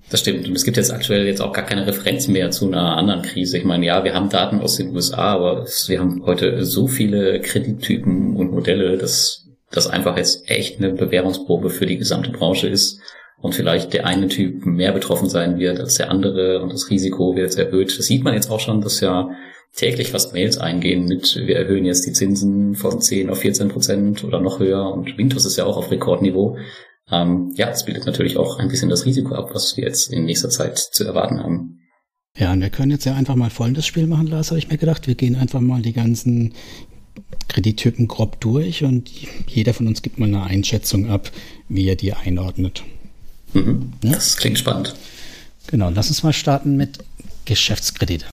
Das 0.10 0.22
stimmt. 0.22 0.48
Und 0.48 0.56
es 0.56 0.64
gibt 0.64 0.78
jetzt 0.78 0.94
aktuell 0.94 1.26
jetzt 1.26 1.42
auch 1.42 1.52
gar 1.52 1.66
keine 1.66 1.86
Referenz 1.86 2.28
mehr 2.28 2.50
zu 2.50 2.68
einer 2.68 2.96
anderen 2.96 3.24
Krise. 3.24 3.58
Ich 3.58 3.66
meine, 3.66 3.86
ja, 3.86 4.04
wir 4.06 4.14
haben 4.14 4.30
Daten 4.30 4.62
aus 4.62 4.78
den 4.78 4.96
USA, 4.96 5.34
aber 5.34 5.66
wir 5.88 6.00
haben 6.00 6.26
heute 6.26 6.64
so 6.64 6.88
viele 6.88 7.42
Kredittypen 7.42 8.38
und 8.38 8.52
Modelle, 8.52 8.98
dass 8.98 9.48
das 9.70 9.88
einfach 9.88 10.16
jetzt 10.18 10.50
echt 10.50 10.78
eine 10.78 10.94
Bewährungsprobe 10.94 11.70
für 11.70 11.86
die 11.86 11.98
gesamte 11.98 12.32
Branche 12.32 12.70
ist 12.70 13.02
und 13.42 13.54
vielleicht 13.54 13.94
der 13.94 14.06
eine 14.06 14.30
Typ 14.30 14.66
mehr 14.66 14.94
betroffen 14.94 15.30
sein 15.30 15.60
wird 15.60 15.80
als 15.80 15.96
der 15.96 16.10
andere 16.10 16.62
und 16.62 16.72
das 16.72 16.90
Risiko 16.90 17.36
wird 17.36 17.46
jetzt 17.46 17.60
erhöht. 17.60 17.98
Das 17.98 18.06
sieht 18.06 18.24
man 18.24 18.34
jetzt 18.34 18.50
auch 18.50 18.62
schon, 18.62 18.82
dass 18.82 19.02
ja 19.02 19.30
täglich 19.76 20.12
fast 20.12 20.34
Mails 20.34 20.58
eingehen 20.58 21.06
mit, 21.06 21.36
wir 21.36 21.58
erhöhen 21.58 21.86
jetzt 21.86 22.06
die 22.06 22.14
Zinsen 22.14 22.76
von 22.76 23.02
10 23.02 23.30
auf 23.30 23.40
14 23.40 23.68
Prozent 23.68 24.24
oder 24.24 24.40
noch 24.40 24.60
höher 24.60 24.92
und 24.92 25.18
Windows 25.18 25.46
ist 25.46 25.58
ja 25.58 25.66
auch 25.66 25.78
auf 25.78 25.92
Rekordniveau. 25.92 26.58
Ähm, 27.10 27.54
ja, 27.56 27.68
das 27.68 27.86
bildet 27.86 28.06
natürlich 28.06 28.38
auch 28.38 28.60
ein 28.60 28.68
bisschen 28.68 28.90
das 28.90 29.06
Risiko 29.06 29.36
ab, 29.36 29.50
was 29.54 29.78
wir 29.78 29.86
jetzt 29.86 30.12
in 30.12 30.26
nächster 30.26 30.50
Zeit 30.50 30.78
zu 30.78 31.06
erwarten 31.06 31.40
haben. 31.40 31.80
Ja, 32.38 32.52
und 32.54 32.62
wir 32.62 32.70
können 32.70 32.92
jetzt 32.92 33.06
ja 33.06 33.16
einfach 33.16 33.36
mal 33.36 33.50
folgendes 33.50 33.86
Spiel 33.86 34.08
machen, 34.08 34.28
Lars, 34.28 34.52
habe 34.52 34.60
ich 34.60 34.70
mir 34.70 34.78
gedacht. 34.78 35.08
Wir 35.08 35.16
gehen 35.16 35.36
einfach 35.36 35.60
mal 35.60 35.82
die 35.82 35.94
ganzen 35.94 36.54
Kredittypen 37.48 38.08
grob 38.08 38.40
durch 38.42 38.84
und 38.84 39.10
jeder 39.48 39.74
von 39.74 39.88
uns 39.88 40.02
gibt 40.02 40.20
mal 40.20 40.28
eine 40.28 40.44
Einschätzung 40.44 41.10
ab, 41.10 41.32
wie 41.68 41.88
er 41.88 41.96
die 41.96 42.14
einordnet. 42.14 42.84
Mhm, 43.54 43.94
ja? 44.04 44.12
Das 44.12 44.38
klingt 44.38 44.60
spannend. 44.60 44.94
Genau, 45.68 45.90
lass 45.90 46.10
uns 46.10 46.24
mal 46.24 46.34
starten 46.34 46.78
mit 46.78 47.00
Geschäftskredite. 47.46 48.28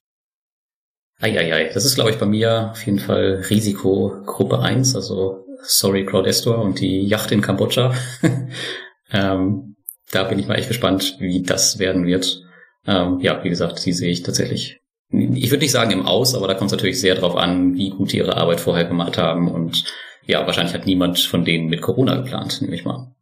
Eieiei, 1.19 1.71
das 1.73 1.85
ist, 1.85 1.95
glaube 1.95 2.11
ich, 2.11 2.17
bei 2.17 2.25
mir 2.25 2.71
auf 2.71 2.85
jeden 2.85 2.99
Fall 2.99 3.45
Risikogruppe 3.49 4.59
1, 4.59 4.95
also 4.95 5.44
Sorry 5.67 6.05
Crowdestor 6.05 6.59
und 6.59 6.79
die 6.79 7.01
Yacht 7.01 7.31
in 7.31 7.41
Kambodscha. 7.41 7.93
ähm, 9.11 9.75
da 10.11 10.23
bin 10.23 10.39
ich 10.39 10.47
mal 10.47 10.55
echt 10.55 10.67
gespannt, 10.67 11.17
wie 11.19 11.43
das 11.43 11.79
werden 11.79 12.05
wird. 12.05 12.41
Ähm, 12.87 13.19
ja, 13.19 13.43
wie 13.43 13.49
gesagt, 13.49 13.85
die 13.85 13.93
sehe 13.93 14.11
ich 14.11 14.23
tatsächlich, 14.23 14.81
ich 15.09 15.49
würde 15.49 15.63
nicht 15.63 15.71
sagen 15.71 15.91
im 15.91 16.05
Aus, 16.05 16.35
aber 16.35 16.47
da 16.47 16.53
kommt 16.53 16.71
es 16.71 16.77
natürlich 16.77 16.99
sehr 16.99 17.15
drauf 17.15 17.35
an, 17.35 17.75
wie 17.75 17.89
gut 17.89 18.11
die 18.11 18.17
ihre 18.17 18.37
Arbeit 18.37 18.59
vorher 18.59 18.85
gemacht 18.85 19.17
haben. 19.17 19.49
Und 19.49 19.83
ja, 20.25 20.45
wahrscheinlich 20.45 20.73
hat 20.73 20.85
niemand 20.85 21.19
von 21.19 21.45
denen 21.45 21.67
mit 21.67 21.81
Corona 21.81 22.15
geplant, 22.15 22.61
nehme 22.61 22.75
ich 22.75 22.85
mal. 22.85 23.15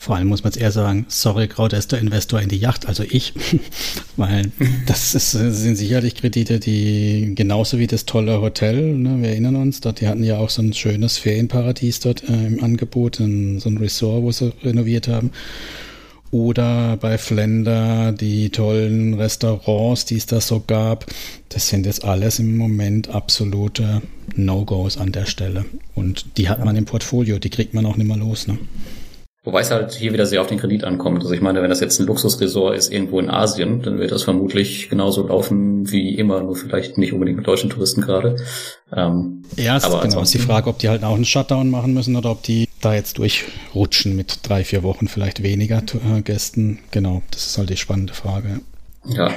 Vor 0.00 0.14
allem 0.14 0.28
muss 0.28 0.44
man 0.44 0.52
jetzt 0.52 0.62
eher 0.62 0.70
sagen, 0.70 1.06
sorry, 1.08 1.48
Kraut 1.48 1.72
Investor 1.72 2.40
in 2.40 2.48
die 2.48 2.56
Yacht, 2.56 2.86
also 2.86 3.02
ich, 3.02 3.32
weil 4.16 4.52
das 4.86 5.16
ist, 5.16 5.32
sind 5.32 5.74
sicherlich 5.74 6.14
Kredite, 6.14 6.60
die 6.60 7.32
genauso 7.34 7.80
wie 7.80 7.88
das 7.88 8.06
tolle 8.06 8.40
Hotel, 8.40 8.94
ne, 8.94 9.20
wir 9.20 9.30
erinnern 9.30 9.56
uns, 9.56 9.80
dort, 9.80 10.00
die 10.00 10.06
hatten 10.06 10.22
ja 10.22 10.38
auch 10.38 10.50
so 10.50 10.62
ein 10.62 10.72
schönes 10.72 11.18
Ferienparadies 11.18 11.98
dort 11.98 12.22
äh, 12.28 12.46
im 12.46 12.62
Angebot, 12.62 13.18
ein, 13.18 13.58
so 13.58 13.68
ein 13.68 13.76
Resort, 13.78 14.22
wo 14.22 14.30
sie 14.30 14.52
renoviert 14.62 15.08
haben. 15.08 15.32
Oder 16.30 16.96
bei 16.98 17.18
Flender 17.18 18.12
die 18.12 18.50
tollen 18.50 19.14
Restaurants, 19.14 20.04
die 20.04 20.16
es 20.16 20.26
da 20.26 20.40
so 20.40 20.62
gab. 20.64 21.06
Das 21.48 21.68
sind 21.68 21.86
jetzt 21.86 22.04
alles 22.04 22.38
im 22.38 22.56
Moment 22.56 23.08
absolute 23.08 24.02
No-Gos 24.36 24.98
an 24.98 25.10
der 25.10 25.24
Stelle. 25.24 25.64
Und 25.94 26.36
die 26.36 26.50
hat 26.50 26.62
man 26.62 26.76
im 26.76 26.84
Portfolio, 26.84 27.38
die 27.38 27.50
kriegt 27.50 27.72
man 27.72 27.86
auch 27.86 27.96
nicht 27.96 28.06
mehr 28.06 28.18
los. 28.18 28.46
Ne? 28.46 28.58
Wobei 29.48 29.62
es 29.62 29.70
halt 29.70 29.92
hier 29.92 30.12
wieder 30.12 30.26
sehr 30.26 30.42
auf 30.42 30.48
den 30.48 30.58
Kredit 30.58 30.84
ankommt. 30.84 31.22
Also 31.22 31.32
ich 31.32 31.40
meine, 31.40 31.62
wenn 31.62 31.70
das 31.70 31.80
jetzt 31.80 31.98
ein 31.98 32.06
Luxusresort 32.06 32.76
ist 32.76 32.92
irgendwo 32.92 33.18
in 33.18 33.30
Asien, 33.30 33.80
dann 33.80 33.98
wird 33.98 34.12
das 34.12 34.24
vermutlich 34.24 34.90
genauso 34.90 35.26
laufen 35.26 35.90
wie 35.90 36.16
immer, 36.16 36.42
nur 36.42 36.54
vielleicht 36.54 36.98
nicht 36.98 37.14
unbedingt 37.14 37.38
mit 37.38 37.46
deutschen 37.46 37.70
Touristen 37.70 38.02
gerade. 38.02 38.36
Ähm, 38.94 39.44
ja, 39.56 39.78
es 39.78 39.84
aber 39.84 40.02
genau. 40.02 40.20
ist 40.20 40.34
die 40.34 40.38
Frage, 40.38 40.68
ob 40.68 40.78
die 40.80 40.90
halt 40.90 41.02
auch 41.02 41.14
einen 41.14 41.24
Shutdown 41.24 41.70
machen 41.70 41.94
müssen 41.94 42.14
oder 42.14 42.30
ob 42.30 42.42
die 42.42 42.68
da 42.82 42.92
jetzt 42.92 43.16
durchrutschen 43.16 44.14
mit 44.14 44.40
drei, 44.46 44.64
vier 44.64 44.82
Wochen 44.82 45.08
vielleicht 45.08 45.42
weniger 45.42 45.78
äh, 45.78 46.20
Gästen. 46.20 46.80
Genau, 46.90 47.22
das 47.30 47.46
ist 47.46 47.56
halt 47.56 47.70
die 47.70 47.78
spannende 47.78 48.12
Frage. 48.12 48.60
Ja, 49.06 49.30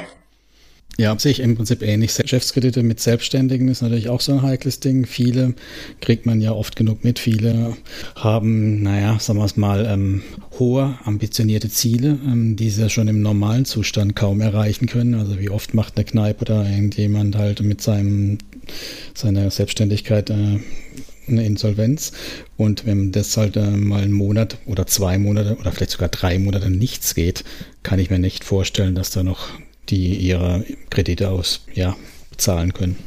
ja, 0.98 1.18
sehe 1.18 1.32
ich 1.32 1.40
im 1.40 1.56
Prinzip 1.56 1.82
ähnlich. 1.82 2.16
Geschäftskredite 2.16 2.84
mit 2.84 3.00
Selbstständigen 3.00 3.68
ist 3.70 3.82
natürlich 3.82 4.10
auch 4.10 4.22
so 4.22 4.34
ein 4.34 4.42
heikles 4.42 4.80
Ding. 4.82 5.06
Viele 5.06 5.56
kriegt 6.02 6.26
man 6.26 6.42
ja 6.42 6.52
oft 6.52 6.76
genug 6.76 7.04
mit. 7.04 7.18
Viele 7.18 7.76
haben, 8.16 8.84
naja, 8.84 9.18
sagen 9.20 9.40
wir 9.40 9.46
es 9.46 9.58
mal, 9.58 9.86
ähm, 9.86 10.22
hohe, 10.60 10.98
ambitionierte 11.04 11.70
Ziele, 11.70 12.20
ähm, 12.26 12.56
die 12.56 12.70
sie 12.70 12.90
schon 12.90 13.08
im 13.08 13.22
normalen 13.22 13.66
Zustand 13.66 14.16
kaum 14.16 14.42
erreichen 14.42 14.86
können. 14.86 15.16
Also 15.16 15.40
wie 15.40 15.50
oft 15.50 15.74
macht 15.74 15.96
eine 15.96 16.06
Kneipe 16.06 16.42
oder 16.42 16.70
irgendjemand 16.70 17.38
halt 17.38 17.62
mit 17.62 17.82
seinem, 17.82 18.38
seiner 19.14 19.50
Selbstständigkeit 19.50 20.30
äh, 20.30 20.60
eine 21.28 21.46
Insolvenz. 21.46 22.12
Und 22.58 22.86
wenn 22.86 23.12
das 23.12 23.38
halt 23.38 23.56
äh, 23.56 23.72
mal 23.72 24.04
einen 24.04 24.12
Monat 24.12 24.58
oder 24.66 24.86
zwei 24.88 25.18
Monate 25.18 25.56
oder 25.56 25.72
vielleicht 25.72 25.92
sogar 25.92 26.10
drei 26.10 26.38
Monate 26.38 26.70
nichts 26.70 27.16
geht, 27.16 27.44
kann 27.82 27.98
ich 27.98 28.10
mir 28.10 28.20
nicht 28.20 28.44
vorstellen, 28.44 28.94
dass 28.94 29.10
da 29.10 29.24
noch 29.24 29.48
die 29.90 30.16
ihre 30.16 30.66
Kredite 30.90 31.30
aus, 31.30 31.66
ja, 31.74 31.96
zahlen 32.38 32.74
können. 32.74 32.98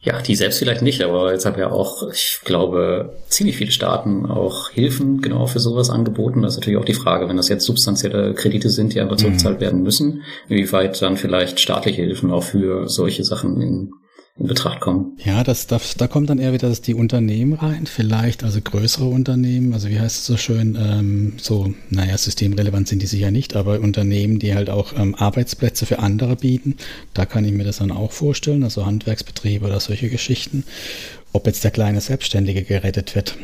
Ja, 0.00 0.22
die 0.22 0.36
selbst 0.36 0.60
vielleicht 0.60 0.80
nicht, 0.80 1.02
aber 1.02 1.32
jetzt 1.32 1.44
haben 1.44 1.58
ja 1.58 1.70
auch, 1.70 2.08
ich 2.12 2.40
glaube, 2.44 3.16
ziemlich 3.28 3.56
viele 3.56 3.72
Staaten 3.72 4.26
auch 4.26 4.70
Hilfen 4.70 5.20
genau 5.20 5.46
für 5.46 5.58
sowas 5.58 5.90
angeboten. 5.90 6.42
Das 6.42 6.52
ist 6.54 6.60
natürlich 6.60 6.78
auch 6.78 6.84
die 6.84 6.94
Frage, 6.94 7.28
wenn 7.28 7.36
das 7.36 7.48
jetzt 7.48 7.64
substanzielle 7.64 8.32
Kredite 8.34 8.70
sind, 8.70 8.94
die 8.94 9.00
einfach 9.00 9.16
zurückgezahlt 9.16 9.56
mhm. 9.56 9.60
werden 9.60 9.82
müssen, 9.82 10.22
inwieweit 10.48 11.02
dann 11.02 11.16
vielleicht 11.16 11.58
staatliche 11.58 12.02
Hilfen 12.02 12.30
auch 12.30 12.44
für 12.44 12.88
solche 12.88 13.24
Sachen 13.24 13.60
in 13.60 13.90
in 14.38 14.46
Betracht 14.46 14.80
kommen. 14.80 15.16
Ja, 15.24 15.42
das, 15.42 15.66
das, 15.66 15.96
da 15.96 16.06
kommt 16.06 16.30
dann 16.30 16.38
eher 16.38 16.52
wieder 16.52 16.70
die 16.70 16.94
Unternehmen 16.94 17.54
rein, 17.54 17.86
vielleicht, 17.86 18.44
also 18.44 18.60
größere 18.60 19.06
Unternehmen, 19.06 19.72
also 19.72 19.88
wie 19.88 19.98
heißt 19.98 20.20
es 20.20 20.26
so 20.26 20.36
schön, 20.36 20.76
ähm, 20.80 21.32
so, 21.38 21.74
naja, 21.90 22.16
systemrelevant 22.16 22.88
sind 22.88 23.02
die 23.02 23.06
sicher 23.06 23.30
nicht, 23.30 23.56
aber 23.56 23.80
Unternehmen, 23.80 24.38
die 24.38 24.54
halt 24.54 24.70
auch 24.70 24.92
ähm, 24.96 25.14
Arbeitsplätze 25.14 25.86
für 25.86 25.98
andere 25.98 26.36
bieten, 26.36 26.76
da 27.14 27.26
kann 27.26 27.44
ich 27.44 27.52
mir 27.52 27.64
das 27.64 27.78
dann 27.78 27.90
auch 27.90 28.12
vorstellen, 28.12 28.62
also 28.62 28.86
Handwerksbetriebe 28.86 29.66
oder 29.66 29.80
solche 29.80 30.08
Geschichten. 30.08 30.64
Ob 31.32 31.46
jetzt 31.46 31.62
der 31.62 31.70
kleine 31.70 32.00
Selbstständige 32.00 32.62
gerettet 32.62 33.14
wird, 33.14 33.36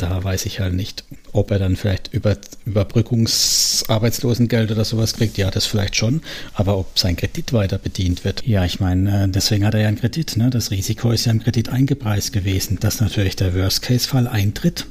da 0.00 0.24
weiß 0.24 0.46
ich 0.46 0.60
halt 0.60 0.74
nicht, 0.74 1.04
ob 1.32 1.50
er 1.50 1.58
dann 1.58 1.76
vielleicht 1.76 2.12
über 2.12 2.36
Überbrückungsarbeitslosengeld 2.64 4.70
oder 4.70 4.84
sowas 4.84 5.14
kriegt. 5.14 5.36
Ja, 5.38 5.50
das 5.50 5.66
vielleicht 5.66 5.96
schon. 5.96 6.22
Aber 6.54 6.78
ob 6.78 6.98
sein 6.98 7.16
Kredit 7.16 7.52
weiter 7.52 7.78
bedient 7.78 8.24
wird. 8.24 8.46
Ja, 8.46 8.64
ich 8.64 8.80
meine, 8.80 9.24
äh, 9.24 9.28
deswegen 9.28 9.66
hat 9.66 9.74
er 9.74 9.80
ja 9.80 9.88
einen 9.88 9.98
Kredit. 9.98 10.36
Ne? 10.36 10.50
Das 10.50 10.70
Risiko 10.70 11.10
ist 11.10 11.26
ja 11.26 11.32
im 11.32 11.42
Kredit 11.42 11.68
eingepreist 11.68 12.32
gewesen, 12.32 12.78
dass 12.80 13.00
natürlich 13.00 13.36
der 13.36 13.54
Worst-Case-Fall 13.54 14.26
eintritt. 14.26 14.86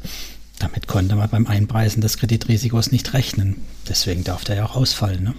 Damit 0.60 0.88
konnte 0.88 1.16
man 1.16 1.30
beim 1.30 1.48
Einpreisen 1.48 2.02
des 2.02 2.18
Kreditrisikos 2.18 2.92
nicht 2.92 3.14
rechnen. 3.14 3.56
Deswegen 3.88 4.24
darf 4.24 4.44
der 4.44 4.58
ja 4.58 4.66
auch 4.66 4.76
ausfallen. 4.76 5.24
Ne? 5.24 5.34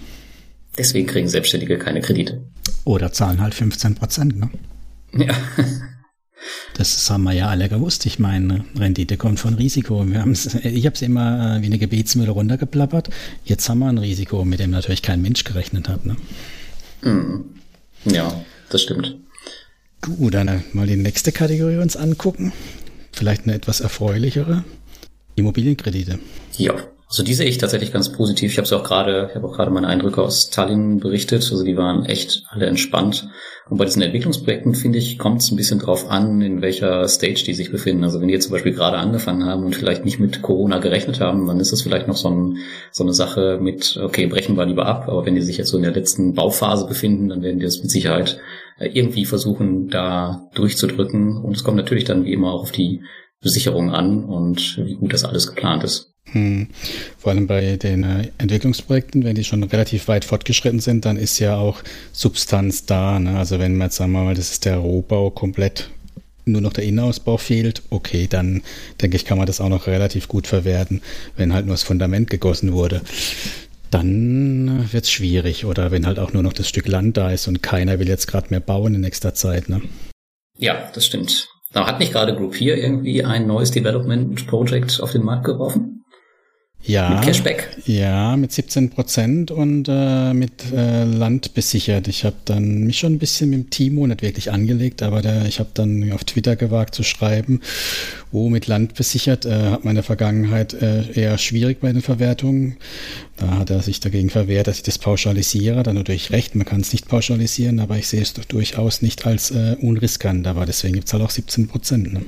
Deswegen 0.77 1.07
kriegen 1.07 1.27
Selbstständige 1.27 1.77
keine 1.77 2.01
Kredite. 2.01 2.41
Oder 2.83 3.11
zahlen 3.11 3.41
halt 3.41 3.53
15 3.53 3.95
Prozent. 3.95 4.37
Ne? 4.37 4.49
Ja. 5.13 5.33
Das 6.73 7.09
haben 7.09 7.23
wir 7.23 7.33
ja 7.33 7.49
alle 7.49 7.69
gewusst. 7.69 8.05
Ich 8.05 8.19
meine, 8.19 8.65
Rendite 8.77 9.17
kommt 9.17 9.39
von 9.39 9.53
Risiko. 9.53 10.05
Wir 10.07 10.21
haben's, 10.21 10.55
ich 10.55 10.85
habe 10.85 10.95
es 10.95 11.01
immer 11.01 11.57
äh, 11.57 11.61
wie 11.61 11.67
eine 11.67 11.77
Gebetsmühle 11.77 12.31
runtergeplappert. 12.31 13.09
Jetzt 13.43 13.67
haben 13.69 13.79
wir 13.79 13.87
ein 13.87 13.97
Risiko, 13.97 14.45
mit 14.45 14.59
dem 14.59 14.71
natürlich 14.71 15.01
kein 15.01 15.21
Mensch 15.21 15.43
gerechnet 15.43 15.89
hat. 15.89 16.05
Ne? 16.05 16.15
Mhm. 17.01 17.45
Ja, 18.05 18.43
das 18.69 18.81
stimmt. 18.81 19.17
Gut, 20.01 20.33
dann 20.33 20.47
äh, 20.47 20.59
mal 20.73 20.87
die 20.87 20.95
nächste 20.95 21.31
Kategorie 21.31 21.77
uns 21.77 21.95
angucken. 21.95 22.53
Vielleicht 23.11 23.43
eine 23.43 23.53
etwas 23.53 23.81
erfreulichere. 23.81 24.63
Immobilienkredite. 25.35 26.19
Ja, 26.57 26.75
also 27.11 27.23
die 27.23 27.33
sehe 27.33 27.49
ich 27.49 27.57
tatsächlich 27.57 27.91
ganz 27.91 28.09
positiv. 28.09 28.53
Ich 28.53 28.57
habe 28.57 28.65
es 28.65 28.71
auch 28.71 28.85
gerade, 28.85 29.27
ich 29.29 29.35
habe 29.35 29.45
auch 29.45 29.51
gerade 29.51 29.69
meine 29.69 29.87
Eindrücke 29.87 30.21
aus 30.21 30.49
Tallinn 30.49 31.01
berichtet. 31.01 31.41
Also 31.51 31.65
die 31.65 31.75
waren 31.75 32.05
echt 32.05 32.45
alle 32.47 32.67
entspannt. 32.67 33.27
Und 33.69 33.77
bei 33.77 33.83
diesen 33.83 34.01
Entwicklungsprojekten 34.01 34.75
finde 34.75 34.97
ich, 34.97 35.19
kommt 35.19 35.41
es 35.41 35.51
ein 35.51 35.57
bisschen 35.57 35.79
drauf 35.79 36.09
an, 36.09 36.39
in 36.39 36.61
welcher 36.61 37.05
Stage 37.09 37.43
die 37.45 37.53
sich 37.53 37.69
befinden. 37.69 38.05
Also 38.05 38.21
wenn 38.21 38.29
die 38.29 38.33
jetzt 38.33 38.45
zum 38.45 38.53
Beispiel 38.53 38.71
gerade 38.71 38.95
angefangen 38.95 39.43
haben 39.43 39.65
und 39.65 39.75
vielleicht 39.75 40.05
nicht 40.05 40.21
mit 40.21 40.41
Corona 40.41 40.79
gerechnet 40.79 41.19
haben, 41.19 41.47
dann 41.47 41.59
ist 41.59 41.73
das 41.73 41.81
vielleicht 41.81 42.07
noch 42.07 42.15
so, 42.15 42.29
ein, 42.29 42.59
so 42.93 43.03
eine 43.03 43.13
Sache 43.13 43.59
mit, 43.61 43.99
okay, 44.01 44.27
brechen 44.27 44.55
wir 44.55 44.65
lieber 44.65 44.85
ab. 44.85 45.09
Aber 45.09 45.25
wenn 45.25 45.35
die 45.35 45.41
sich 45.41 45.57
jetzt 45.57 45.71
so 45.71 45.75
in 45.75 45.83
der 45.83 45.91
letzten 45.91 46.33
Bauphase 46.33 46.87
befinden, 46.87 47.27
dann 47.27 47.41
werden 47.41 47.59
die 47.59 47.65
das 47.65 47.81
mit 47.81 47.91
Sicherheit 47.91 48.39
äh, 48.79 48.87
irgendwie 48.87 49.25
versuchen, 49.25 49.89
da 49.89 50.49
durchzudrücken. 50.55 51.43
Und 51.43 51.57
es 51.57 51.65
kommt 51.65 51.75
natürlich 51.75 52.05
dann 52.05 52.23
wie 52.23 52.31
immer 52.31 52.53
auch 52.53 52.61
auf 52.61 52.71
die 52.71 53.01
Besicherung 53.41 53.91
an 53.91 54.23
und 54.23 54.77
wie 54.77 54.95
gut 54.95 55.11
das 55.11 55.25
alles 55.25 55.47
geplant 55.47 55.83
ist. 55.83 56.10
Hm. 56.25 56.67
Vor 57.17 57.31
allem 57.31 57.47
bei 57.47 57.75
den 57.75 58.03
äh, 58.03 58.29
Entwicklungsprojekten, 58.37 59.23
wenn 59.23 59.35
die 59.35 59.43
schon 59.43 59.63
relativ 59.63 60.07
weit 60.07 60.23
fortgeschritten 60.23 60.79
sind, 60.79 61.05
dann 61.05 61.17
ist 61.17 61.39
ja 61.39 61.57
auch 61.57 61.81
Substanz 62.13 62.85
da. 62.85 63.19
Ne? 63.19 63.37
Also 63.37 63.59
wenn 63.59 63.75
man 63.75 63.87
jetzt 63.87 63.97
sagen 63.97 64.11
wir 64.11 64.23
mal, 64.23 64.35
das 64.35 64.51
ist 64.51 64.65
der 64.65 64.77
Rohbau 64.77 65.29
komplett, 65.29 65.89
nur 66.45 66.61
noch 66.61 66.73
der 66.73 66.85
Innenausbau 66.85 67.37
fehlt, 67.37 67.81
okay, 67.89 68.27
dann 68.29 68.61
denke 69.01 69.17
ich, 69.17 69.25
kann 69.25 69.37
man 69.37 69.47
das 69.47 69.61
auch 69.61 69.69
noch 69.69 69.87
relativ 69.87 70.27
gut 70.27 70.47
verwerten, 70.47 71.01
wenn 71.35 71.53
halt 71.53 71.65
nur 71.65 71.73
das 71.73 71.83
Fundament 71.83 72.29
gegossen 72.29 72.71
wurde. 72.73 73.01
Dann 73.89 74.87
wird 74.91 75.03
es 75.03 75.11
schwierig 75.11 75.65
oder 75.65 75.91
wenn 75.91 76.05
halt 76.05 76.17
auch 76.17 76.31
nur 76.31 76.43
noch 76.43 76.53
das 76.53 76.69
Stück 76.69 76.87
Land 76.87 77.17
da 77.17 77.31
ist 77.31 77.47
und 77.47 77.61
keiner 77.61 77.99
will 77.99 78.07
jetzt 78.07 78.27
gerade 78.27 78.47
mehr 78.51 78.61
bauen 78.61 78.95
in 78.95 79.01
nächster 79.01 79.33
Zeit. 79.33 79.67
Ne? 79.67 79.81
Ja, 80.57 80.89
das 80.93 81.05
stimmt. 81.05 81.49
Hat 81.73 81.99
nicht 81.99 82.13
gerade 82.13 82.35
Group 82.35 82.55
hier 82.55 82.77
irgendwie 82.77 83.23
ein 83.23 83.47
neues 83.47 83.71
Development 83.71 84.47
Project 84.47 85.01
auf 85.01 85.11
den 85.11 85.23
Markt 85.23 85.45
geworfen? 85.45 86.00
Ja. 86.83 87.09
Mit 87.11 87.21
Cashback? 87.21 87.77
Ja, 87.85 88.35
mit 88.35 88.51
17 88.51 88.89
Prozent 88.89 89.51
und 89.51 89.87
äh, 89.87 90.33
mit 90.33 90.71
äh, 90.73 91.03
Land 91.03 91.53
besichert. 91.53 92.07
Ich 92.07 92.25
habe 92.25 92.35
dann 92.45 92.83
mich 92.85 92.99
schon 92.99 93.13
ein 93.13 93.19
bisschen 93.19 93.51
mit 93.51 93.59
dem 93.59 93.69
Timo 93.69 94.07
nicht 94.07 94.21
wirklich 94.21 94.51
angelegt, 94.51 95.03
aber 95.03 95.21
der, 95.21 95.45
ich 95.45 95.59
habe 95.59 95.69
dann 95.73 96.11
auf 96.11 96.23
Twitter 96.23 96.55
gewagt 96.55 96.95
zu 96.95 97.03
schreiben, 97.03 97.61
oh, 98.31 98.49
mit 98.49 98.67
Land 98.67 98.95
besichert, 98.95 99.45
äh, 99.45 99.71
hat 99.71 99.85
meine 99.85 100.01
Vergangenheit 100.01 100.73
äh, 100.73 101.11
eher 101.13 101.37
schwierig 101.37 101.81
bei 101.81 101.91
den 101.91 102.01
Verwertungen. 102.01 102.77
Da 103.37 103.59
hat 103.59 103.69
er 103.69 103.81
sich 103.81 103.99
dagegen 103.99 104.29
verwehrt, 104.29 104.67
dass 104.67 104.77
ich 104.77 104.83
das 104.83 104.97
pauschalisiere. 104.97 105.83
Dann 105.83 105.95
natürlich 105.95 106.31
recht, 106.31 106.55
man 106.55 106.65
kann 106.65 106.81
es 106.81 106.91
nicht 106.93 107.07
pauschalisieren, 107.07 107.79
aber 107.79 107.97
ich 107.97 108.07
sehe 108.07 108.21
es 108.21 108.33
doch 108.33 108.45
durchaus 108.45 109.01
nicht 109.01 109.25
als 109.25 109.51
äh, 109.51 109.75
unriskant. 109.81 110.47
Aber 110.47 110.65
deswegen 110.65 110.95
gibt's 110.95 111.13
halt 111.13 111.23
auch 111.23 111.29
17 111.29 111.67
Prozent. 111.67 112.13
Ne? 112.13 112.21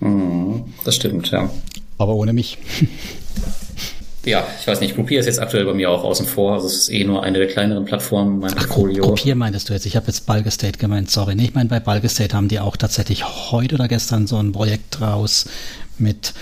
Mhm, 0.00 0.64
das 0.84 0.96
stimmt, 0.96 1.30
ja. 1.30 1.50
Aber 1.98 2.14
ohne 2.14 2.32
mich. 2.32 2.58
Ja, 4.24 4.46
ich 4.60 4.66
weiß 4.66 4.80
nicht, 4.80 4.94
Groupier 4.94 5.20
ist 5.20 5.26
jetzt 5.26 5.40
aktuell 5.40 5.64
bei 5.64 5.74
mir 5.74 5.90
auch 5.90 6.02
außen 6.02 6.26
vor. 6.26 6.54
Also 6.54 6.66
es 6.66 6.74
ist 6.76 6.88
eh 6.90 7.04
nur 7.04 7.22
eine 7.22 7.38
der 7.38 7.48
kleineren 7.48 7.84
Plattformen 7.84 8.38
mein 8.38 8.52
Ach, 8.56 8.66
Portfolio. 8.66 9.04
Groupier 9.04 9.34
meintest 9.34 9.68
du 9.68 9.72
jetzt? 9.72 9.86
Ich 9.86 9.96
habe 9.96 10.06
jetzt 10.06 10.26
Balgestate 10.26 10.78
gemeint, 10.78 11.10
sorry. 11.10 11.34
Nee, 11.34 11.44
ich 11.44 11.54
meine, 11.54 11.68
bei 11.68 11.80
Balgestate 11.80 12.34
haben 12.34 12.48
die 12.48 12.60
auch 12.60 12.76
tatsächlich 12.76 13.24
heute 13.52 13.74
oder 13.74 13.88
gestern 13.88 14.26
so 14.26 14.36
ein 14.36 14.52
Projekt 14.52 15.00
raus 15.00 15.46
mit 15.98 16.32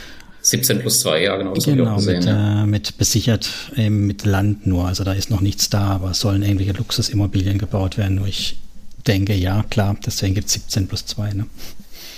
17 0.43 0.81
plus 0.81 1.01
2, 1.01 1.23
ja 1.23 1.37
genau. 1.37 1.55
Das 1.55 1.65
genau, 1.65 1.97
gesehen, 1.97 2.17
mit, 2.17 2.25
ja. 2.25 2.63
äh, 2.63 2.67
mit 2.67 2.99
besichert 2.99 3.49
ähm, 3.77 4.07
mit 4.07 4.25
Land 4.25 4.67
nur. 4.67 4.87
Also 4.87 5.05
da 5.05 5.13
ist 5.13 5.31
noch 5.31 5.41
nichts 5.41 5.71
da, 5.71 5.83
aber 5.83 6.11
es 6.11 6.21
sollen 6.21 6.43
irgendwelche 6.43 6.73
Luxusimmobilien 6.73 7.59
gebaut 7.59 7.97
werden. 7.97 8.17
Nur 8.17 8.27
ich 8.27 8.59
denke, 9.07 9.35
ja, 9.35 9.65
klar, 9.71 9.97
deswegen 10.05 10.35
gibt 10.35 10.49
es 10.49 10.55
17 10.55 10.89
plus 10.89 11.07
2. 11.07 11.33
Ne? 11.35 11.47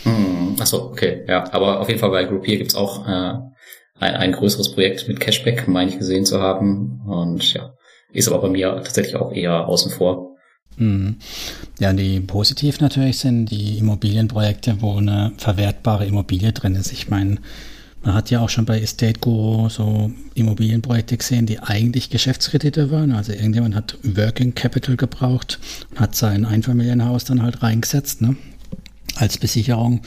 Hm, 0.04 0.56
achso, 0.58 0.84
okay, 0.84 1.22
ja. 1.28 1.44
Aber 1.52 1.80
auf 1.80 1.88
jeden 1.88 2.00
Fall 2.00 2.10
bei 2.10 2.24
Groupier 2.24 2.56
gibt's 2.56 2.74
auch 2.74 3.06
äh, 3.06 3.34
ein, 4.04 4.14
ein 4.14 4.32
größeres 4.32 4.72
Projekt 4.72 5.08
mit 5.08 5.20
Cashback, 5.20 5.66
meine 5.66 5.90
ich, 5.90 5.98
gesehen 5.98 6.24
zu 6.24 6.40
haben. 6.40 7.00
Und 7.06 7.54
ja, 7.54 7.74
ist 8.12 8.28
aber 8.28 8.42
bei 8.42 8.48
mir 8.48 8.70
tatsächlich 8.76 9.16
auch 9.16 9.32
eher 9.32 9.66
außen 9.66 9.90
vor. 9.90 10.36
Mhm. 10.76 11.16
Ja, 11.78 11.92
die 11.92 12.20
positiv 12.20 12.80
natürlich 12.80 13.18
sind 13.18 13.46
die 13.46 13.78
Immobilienprojekte, 13.78 14.76
wo 14.80 14.96
eine 14.96 15.32
verwertbare 15.36 16.06
Immobilie 16.06 16.52
drin 16.52 16.74
ist. 16.74 16.92
Ich 16.92 17.08
meine, 17.08 17.38
man 18.02 18.14
hat 18.14 18.30
ja 18.30 18.40
auch 18.40 18.50
schon 18.50 18.66
bei 18.66 18.80
Estate 18.80 19.20
Guru 19.20 19.68
so 19.68 20.10
Immobilienprojekte 20.34 21.16
gesehen, 21.16 21.46
die 21.46 21.60
eigentlich 21.60 22.10
Geschäftskredite 22.10 22.90
waren. 22.90 23.12
Also 23.12 23.32
irgendjemand 23.32 23.74
hat 23.74 23.96
Working 24.02 24.54
Capital 24.54 24.96
gebraucht 24.96 25.58
hat 25.96 26.14
sein 26.14 26.44
Einfamilienhaus 26.44 27.24
dann 27.24 27.42
halt 27.42 27.62
reingesetzt, 27.62 28.20
ne? 28.20 28.36
Als 29.16 29.38
Besicherung 29.38 30.02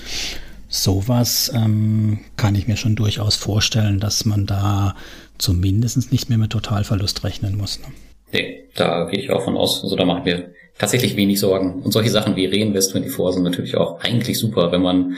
sowas 0.68 1.52
ähm, 1.54 2.20
kann 2.36 2.56
ich 2.56 2.68
mir 2.68 2.78
schon 2.78 2.96
durchaus 2.96 3.36
vorstellen, 3.36 4.00
dass 4.00 4.26
man 4.26 4.46
da 4.46 4.96
zumindest 5.38 6.12
nicht 6.12 6.30
mehr 6.30 6.38
mit 6.38 6.52
Totalverlust 6.52 7.24
rechnen 7.24 7.58
muss. 7.58 7.80
Ne? 7.80 7.88
Nee, 8.34 8.70
da 8.76 9.06
gehe 9.06 9.20
ich 9.20 9.32
auch 9.32 9.44
von 9.44 9.56
aus. 9.58 9.84
Also 9.84 9.96
da 9.96 10.06
macht 10.06 10.26
mir 10.26 10.52
tatsächlich 10.78 11.16
wenig 11.16 11.40
Sorgen. 11.40 11.82
Und 11.84 11.92
solche 11.92 12.10
Sachen 12.10 12.36
wie 12.36 12.48
Reinvest24 12.48 13.34
sind 13.34 13.44
natürlich 13.44 13.78
auch 13.78 14.00
eigentlich 14.02 14.38
super, 14.38 14.72
wenn 14.72 14.82
man 14.82 15.16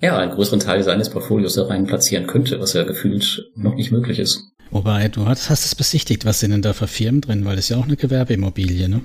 ja 0.00 0.18
einen 0.18 0.32
größeren 0.32 0.60
Teil 0.60 0.82
seines 0.82 1.10
Portfolios 1.10 1.54
da 1.54 1.66
rein 1.66 1.86
platzieren 1.86 2.26
könnte, 2.26 2.60
was 2.60 2.72
ja 2.72 2.84
gefühlt 2.84 3.50
noch 3.54 3.74
nicht 3.74 3.90
möglich 3.90 4.18
ist. 4.18 4.42
Wobei, 4.70 5.08
du 5.08 5.26
hast, 5.26 5.48
hast 5.48 5.64
es 5.64 5.74
besichtigt, 5.74 6.24
was 6.26 6.40
sind 6.40 6.50
denn 6.50 6.62
da 6.62 6.72
für 6.74 6.88
Firmen 6.88 7.20
drin, 7.20 7.44
weil 7.44 7.56
das 7.56 7.66
ist 7.66 7.70
ja 7.70 7.78
auch 7.78 7.86
eine 7.86 7.96
Gewerbeimmobilie, 7.96 8.88
ne? 8.88 9.00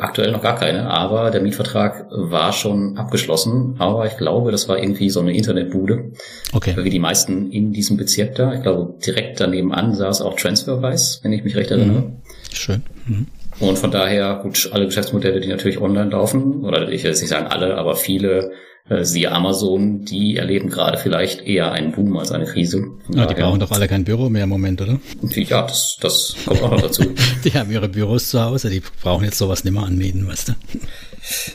Aktuell 0.00 0.32
noch 0.32 0.42
gar 0.42 0.56
keine, 0.56 0.90
aber 0.90 1.30
der 1.30 1.40
Mietvertrag 1.40 2.06
war 2.10 2.52
schon 2.52 2.98
abgeschlossen. 2.98 3.76
Aber 3.78 4.06
ich 4.06 4.16
glaube, 4.18 4.50
das 4.50 4.68
war 4.68 4.78
irgendwie 4.78 5.08
so 5.08 5.20
eine 5.20 5.32
Internetbude. 5.32 6.12
Okay. 6.52 6.74
Wie 6.76 6.90
die 6.90 6.98
meisten 6.98 7.50
in 7.50 7.72
diesem 7.72 7.96
Bezirk 7.96 8.34
da. 8.34 8.52
Ich 8.52 8.62
glaube, 8.62 8.94
direkt 9.04 9.40
daneben 9.40 9.72
an 9.72 9.94
saß 9.94 10.20
auch 10.20 10.36
Transferwise, 10.36 11.20
wenn 11.22 11.32
ich 11.32 11.44
mich 11.44 11.56
recht 11.56 11.70
erinnere. 11.70 12.00
Mhm. 12.00 12.12
Schön. 12.52 12.82
Mhm. 13.06 13.26
Und 13.58 13.78
von 13.78 13.90
daher, 13.90 14.40
gut, 14.42 14.70
alle 14.72 14.86
Geschäftsmodelle, 14.86 15.40
die 15.40 15.48
natürlich 15.48 15.80
online 15.80 16.10
laufen, 16.10 16.64
oder 16.64 16.88
ich 16.90 17.02
will 17.02 17.10
jetzt 17.10 17.20
nicht 17.20 17.30
sagen 17.30 17.46
alle, 17.46 17.76
aber 17.76 17.94
viele 17.94 18.52
äh, 18.88 19.04
siehe 19.04 19.30
Amazon, 19.30 20.04
die 20.04 20.36
erleben 20.36 20.68
gerade 20.68 20.98
vielleicht 20.98 21.42
eher 21.42 21.72
einen 21.72 21.92
Boom 21.92 22.16
als 22.16 22.32
eine 22.32 22.46
Krise. 22.46 22.88
Ja, 23.14 23.26
die 23.26 23.34
brauchen 23.34 23.60
doch 23.60 23.70
alle 23.70 23.88
kein 23.88 24.04
Büro 24.04 24.28
mehr 24.28 24.44
im 24.44 24.50
Moment, 24.50 24.80
oder? 24.80 24.98
Ja, 25.34 25.62
das, 25.62 25.96
das 26.00 26.34
kommt 26.44 26.62
auch 26.62 26.70
noch 26.72 26.80
dazu. 26.80 27.04
die 27.44 27.52
haben 27.52 27.70
ihre 27.70 27.88
Büros 27.88 28.30
zu 28.30 28.42
Hause, 28.42 28.70
die 28.70 28.82
brauchen 29.02 29.24
jetzt 29.24 29.38
sowas 29.38 29.64
nicht 29.64 29.72
mehr 29.72 29.84
anmieten, 29.84 30.26
weißt 30.26 30.48
du? 30.48 30.52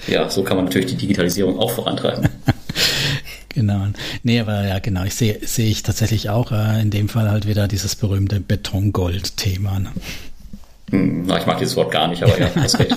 Ja, 0.07 0.29
so 0.29 0.43
kann 0.43 0.57
man 0.57 0.65
natürlich 0.65 0.91
die 0.91 0.97
Digitalisierung 0.97 1.59
auch 1.59 1.71
vorantreiben. 1.71 2.29
Genau. 3.55 3.87
Nee, 4.21 4.41
aber 4.41 4.67
ja, 4.67 4.79
genau. 4.79 5.05
Ich 5.05 5.15
sehe 5.15 5.39
sehe 5.41 5.69
ich 5.69 5.81
tatsächlich 5.81 6.29
auch 6.29 6.51
äh, 6.51 6.81
in 6.81 6.89
dem 6.89 7.07
Fall 7.07 7.31
halt 7.31 7.47
wieder 7.47 7.69
dieses 7.69 7.95
berühmte 7.95 8.41
Betongold-Thema. 8.41 9.79
Ne? 9.79 9.91
Hm, 10.91 11.23
na, 11.25 11.39
ich 11.39 11.45
mag 11.45 11.57
dieses 11.59 11.77
Wort 11.77 11.89
gar 11.89 12.09
nicht, 12.09 12.21
aber 12.21 12.37
ja, 12.37 12.49
das 12.53 12.77
geht. 12.77 12.93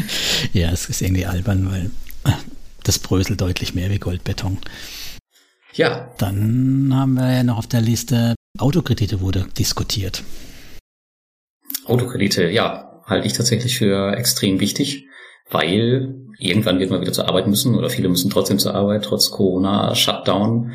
ja, 0.52 0.70
es 0.72 0.88
ist 0.88 1.00
irgendwie 1.00 1.26
albern, 1.26 1.70
weil 1.70 1.90
das 2.90 2.98
bröselt 2.98 3.40
deutlich 3.40 3.72
mehr 3.72 3.88
wie 3.88 4.00
Goldbeton. 4.00 4.58
Ja. 5.74 6.12
Dann 6.18 6.90
haben 6.92 7.14
wir 7.14 7.32
ja 7.32 7.44
noch 7.44 7.58
auf 7.58 7.68
der 7.68 7.80
Liste 7.80 8.34
Autokredite 8.58 9.20
wurde 9.20 9.46
diskutiert. 9.56 10.24
Autokredite, 11.84 12.50
ja, 12.50 13.00
halte 13.06 13.28
ich 13.28 13.32
tatsächlich 13.34 13.78
für 13.78 14.12
extrem 14.16 14.58
wichtig, 14.58 15.06
weil 15.50 16.16
irgendwann 16.40 16.80
wird 16.80 16.90
man 16.90 17.00
wieder 17.00 17.12
zur 17.12 17.28
Arbeit 17.28 17.46
müssen 17.46 17.76
oder 17.76 17.90
viele 17.90 18.08
müssen 18.08 18.28
trotzdem 18.28 18.58
zur 18.58 18.74
Arbeit, 18.74 19.04
trotz 19.04 19.30
Corona, 19.30 19.94
Shutdown. 19.94 20.72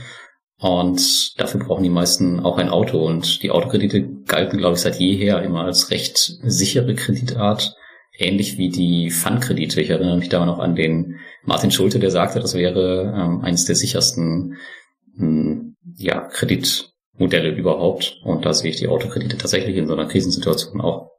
Und 0.58 1.38
dafür 1.38 1.66
brauchen 1.66 1.84
die 1.84 1.90
meisten 1.90 2.40
auch 2.40 2.58
ein 2.58 2.70
Auto. 2.70 3.06
Und 3.06 3.44
die 3.44 3.52
Autokredite 3.52 4.08
galten, 4.26 4.58
glaube 4.58 4.76
ich, 4.76 4.82
seit 4.82 5.02
jeher 5.02 5.42
immer 5.42 5.66
als 5.66 5.92
recht 5.92 6.18
sichere 6.44 6.96
Kreditart 6.96 7.76
ähnlich 8.18 8.58
wie 8.58 8.70
die 8.70 9.10
Fundkredite. 9.10 9.82
Ich 9.82 9.90
erinnere 9.90 10.18
mich 10.18 10.30
da 10.30 10.46
noch 10.46 10.60
an 10.60 10.76
den 10.76 11.20
Martin 11.46 11.72
Schulte, 11.72 12.00
der 12.00 12.12
sagte, 12.12 12.40
das 12.40 12.54
wäre 12.56 13.14
ähm, 13.16 13.42
eines 13.42 13.66
der 13.66 13.76
sichersten 13.76 14.58
ähm, 15.20 15.76
ja, 15.96 16.22
Kreditmodelle 16.22 17.50
überhaupt. 17.56 18.20
Und 18.24 18.46
da 18.46 18.54
sehe 18.54 18.72
ich 18.72 18.78
die 18.78 18.88
Autokredite 18.88 19.38
tatsächlich 19.38 19.78
in 19.78 19.88
so 19.88 19.94
einer 19.94 20.08
Krisensituation 20.08 20.82
auch. 20.82 21.12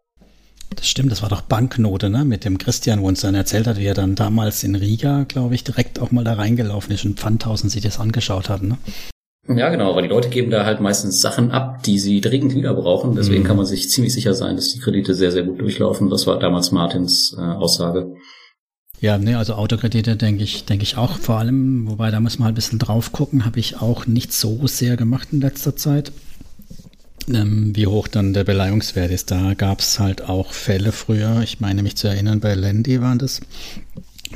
Das 0.75 0.89
stimmt, 0.89 1.13
das 1.13 1.23
war 1.23 1.29
doch 1.29 1.43
Banknote, 1.43 2.11
ne? 2.11 2.25
Mit 2.25 2.45
dem 2.45 2.59
Christian, 2.59 3.01
wo 3.01 3.07
uns 3.07 3.21
dann 3.21 3.37
erzählt 3.37 3.69
hat, 3.69 3.79
wie 3.79 3.87
er 3.87 3.95
dann 3.95 4.17
damals 4.17 4.65
in 4.65 4.75
Riga, 4.75 5.25
glaube 5.29 5.55
ich, 5.55 5.63
direkt 5.63 6.01
auch 6.01 6.11
mal 6.11 6.25
da 6.25 6.35
reingelaufen 6.35 6.93
ist 6.93 7.05
und 7.05 7.21
Pfandhausen 7.21 7.71
sich 7.71 7.83
das 7.83 8.01
angeschaut 8.01 8.49
hat, 8.49 8.63
ne? 8.63 8.77
Ja, 9.49 9.69
genau, 9.69 9.95
weil 9.95 10.03
die 10.03 10.09
Leute 10.09 10.29
geben 10.29 10.51
da 10.51 10.65
halt 10.65 10.81
meistens 10.81 11.21
Sachen 11.21 11.53
ab, 11.53 11.85
die 11.85 12.01
sie 12.01 12.21
dringend 12.21 12.57
wieder 12.57 12.75
brauchen. 12.75 13.15
Deswegen 13.15 13.45
mhm. 13.45 13.47
kann 13.47 13.57
man 13.57 13.67
sich 13.67 13.89
ziemlich 13.91 14.13
sicher 14.13 14.35
sein, 14.35 14.57
dass 14.57 14.73
die 14.73 14.81
Kredite 14.81 15.15
sehr, 15.15 15.31
sehr 15.31 15.45
gut 15.45 15.61
durchlaufen. 15.61 16.11
Das 16.11 16.27
war 16.27 16.41
damals 16.41 16.73
Martins 16.73 17.33
äh, 17.39 17.43
Aussage. 17.43 18.13
Ja, 19.01 19.19
ne, 19.19 19.37
also 19.37 19.55
Autokredite 19.55 20.17
denke 20.17 20.43
ich, 20.43 20.65
denke 20.65 20.85
ich 20.85 20.97
auch 20.97 21.19
vor 21.19 21.39
allem, 21.39 21.89
wobei 21.89 22.11
da 22.11 22.19
muss 22.21 22.39
man 22.39 22.47
halt 22.47 22.55
ein 22.55 22.57
bisschen 22.57 22.79
drauf 22.79 23.13
gucken, 23.13 23.45
habe 23.45 23.61
ich 23.61 23.81
auch 23.81 24.07
nicht 24.07 24.33
so 24.33 24.67
sehr 24.67 24.97
gemacht 24.97 25.29
in 25.33 25.41
letzter 25.41 25.77
Zeit. 25.77 26.13
Ähm, 27.29 27.75
wie 27.75 27.87
hoch 27.87 28.09
dann 28.09 28.33
der 28.33 28.45
Beleihungswert 28.45 29.11
ist. 29.11 29.31
Da 29.31 29.55
gab 29.55 29.81
es 29.81 29.99
halt 29.99 30.23
auch 30.23 30.53
Fälle 30.53 30.93
früher, 30.93 31.43
ich 31.43 31.61
meine 31.61 31.83
mich 31.83 31.97
zu 31.97 32.09
erinnern, 32.09 32.41
bei 32.41 32.55
Lendi 32.55 33.01
waren 33.01 33.19
das, 33.19 33.41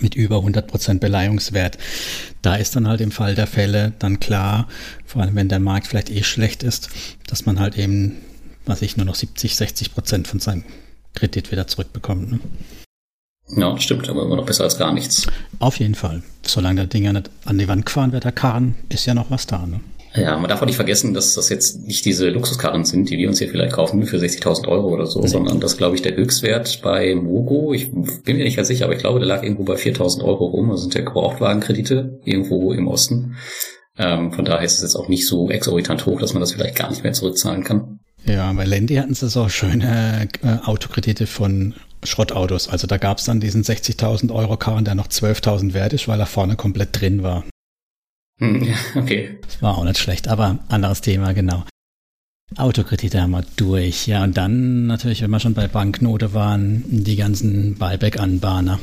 mit 0.00 0.14
über 0.14 0.36
100 0.36 0.66
Prozent 0.66 1.00
Beleihungswert. 1.00 1.78
Da 2.42 2.56
ist 2.56 2.76
dann 2.76 2.88
halt 2.88 3.00
im 3.00 3.12
Fall 3.12 3.34
der 3.34 3.46
Fälle 3.46 3.92
dann 3.98 4.20
klar, 4.20 4.68
vor 5.06 5.22
allem 5.22 5.36
wenn 5.36 5.48
der 5.48 5.60
Markt 5.60 5.86
vielleicht 5.86 6.10
eh 6.10 6.22
schlecht 6.22 6.62
ist, 6.62 6.90
dass 7.26 7.46
man 7.46 7.60
halt 7.60 7.76
eben, 7.76 8.16
was 8.66 8.82
ich, 8.82 8.96
nur 8.96 9.06
noch 9.06 9.14
70, 9.14 9.56
60 9.56 9.94
Prozent 9.94 10.28
von 10.28 10.40
seinem 10.40 10.64
Kredit 11.14 11.50
wieder 11.50 11.66
zurückbekommt. 11.66 12.32
Ne? 12.32 12.40
Ja, 13.56 13.76
stimmt, 13.78 14.08
aber 14.08 14.22
immer 14.22 14.36
noch 14.36 14.46
besser 14.46 14.64
als 14.64 14.78
gar 14.78 14.92
nichts. 14.92 15.26
Auf 15.58 15.78
jeden 15.78 15.94
Fall. 15.94 16.22
Solange 16.42 16.76
der 16.76 16.86
Ding 16.86 17.04
ja 17.04 17.12
nicht 17.12 17.30
an 17.44 17.58
die 17.58 17.68
Wand 17.68 17.86
gefahren 17.86 18.12
wird, 18.12 18.24
der 18.24 18.32
Karren, 18.32 18.76
ist 18.88 19.06
ja 19.06 19.14
noch 19.14 19.30
was 19.30 19.46
da. 19.46 19.66
Ne? 19.66 19.80
Ja, 20.14 20.36
man 20.36 20.48
darf 20.48 20.60
auch 20.60 20.66
nicht 20.66 20.76
vergessen, 20.76 21.14
dass 21.14 21.34
das 21.34 21.48
jetzt 21.50 21.86
nicht 21.86 22.04
diese 22.04 22.30
Luxuskarren 22.30 22.84
sind, 22.84 23.10
die 23.10 23.18
wir 23.18 23.28
uns 23.28 23.38
hier 23.38 23.48
vielleicht 23.48 23.74
kaufen 23.74 24.04
für 24.06 24.16
60.000 24.16 24.66
Euro 24.66 24.88
oder 24.88 25.06
so, 25.06 25.20
nee. 25.20 25.28
sondern 25.28 25.60
das, 25.60 25.76
glaube 25.76 25.94
ich, 25.94 26.02
der 26.02 26.16
Höchstwert 26.16 26.80
bei 26.82 27.14
Mogo, 27.14 27.72
ich 27.72 27.92
bin 27.92 28.36
mir 28.36 28.44
nicht 28.44 28.56
ganz 28.56 28.68
sicher, 28.68 28.86
aber 28.86 28.94
ich 28.94 29.00
glaube, 29.00 29.20
der 29.20 29.28
lag 29.28 29.44
irgendwo 29.44 29.62
bei 29.62 29.74
4.000 29.74 30.24
Euro 30.24 30.46
rum, 30.46 30.70
also 30.70 30.82
sind 30.82 30.94
ja 30.94 31.02
Gebrauchtwagenkredite 31.02 32.20
irgendwo 32.24 32.72
im 32.72 32.88
Osten. 32.88 33.36
Ähm, 33.98 34.32
von 34.32 34.44
daher 34.44 34.64
ist 34.64 34.74
es 34.74 34.82
jetzt 34.82 34.96
auch 34.96 35.08
nicht 35.08 35.26
so 35.26 35.48
exorbitant 35.48 36.06
hoch, 36.06 36.18
dass 36.18 36.32
man 36.34 36.40
das 36.40 36.52
vielleicht 36.52 36.76
gar 36.76 36.90
nicht 36.90 37.04
mehr 37.04 37.12
zurückzahlen 37.12 37.62
kann. 37.62 38.00
Ja, 38.24 38.52
bei 38.52 38.64
Lendi 38.64 38.96
hatten 38.96 39.14
sie 39.14 39.28
so 39.28 39.48
schöne 39.48 40.28
äh, 40.42 40.66
Autokredite 40.66 41.26
von 41.26 41.74
Schrottautos. 42.04 42.68
Also 42.68 42.86
da 42.86 42.96
gab 42.96 43.18
es 43.18 43.24
dann 43.24 43.40
diesen 43.40 43.62
60.000 43.62 44.34
Euro 44.34 44.56
Karren, 44.56 44.84
der 44.84 44.94
noch 44.94 45.08
12.000 45.08 45.74
wert 45.74 45.92
ist, 45.92 46.08
weil 46.08 46.20
er 46.20 46.26
vorne 46.26 46.56
komplett 46.56 47.00
drin 47.00 47.22
war. 47.22 47.44
Hm, 48.38 48.64
ja, 48.64 48.74
okay. 48.96 49.38
Das 49.42 49.62
war 49.62 49.76
auch 49.76 49.84
nicht 49.84 49.98
schlecht, 49.98 50.28
aber 50.28 50.58
anderes 50.68 51.00
Thema, 51.02 51.32
genau. 51.32 51.64
Autokredite 52.56 53.20
haben 53.20 53.30
wir 53.30 53.44
durch. 53.56 54.06
Ja, 54.06 54.24
und 54.24 54.36
dann 54.36 54.86
natürlich, 54.86 55.22
wenn 55.22 55.30
wir 55.30 55.40
schon 55.40 55.54
bei 55.54 55.68
Banknote 55.68 56.34
waren, 56.34 56.84
die 56.88 57.16
ganzen 57.16 57.76
Buyback-Anbahner. 57.76 58.80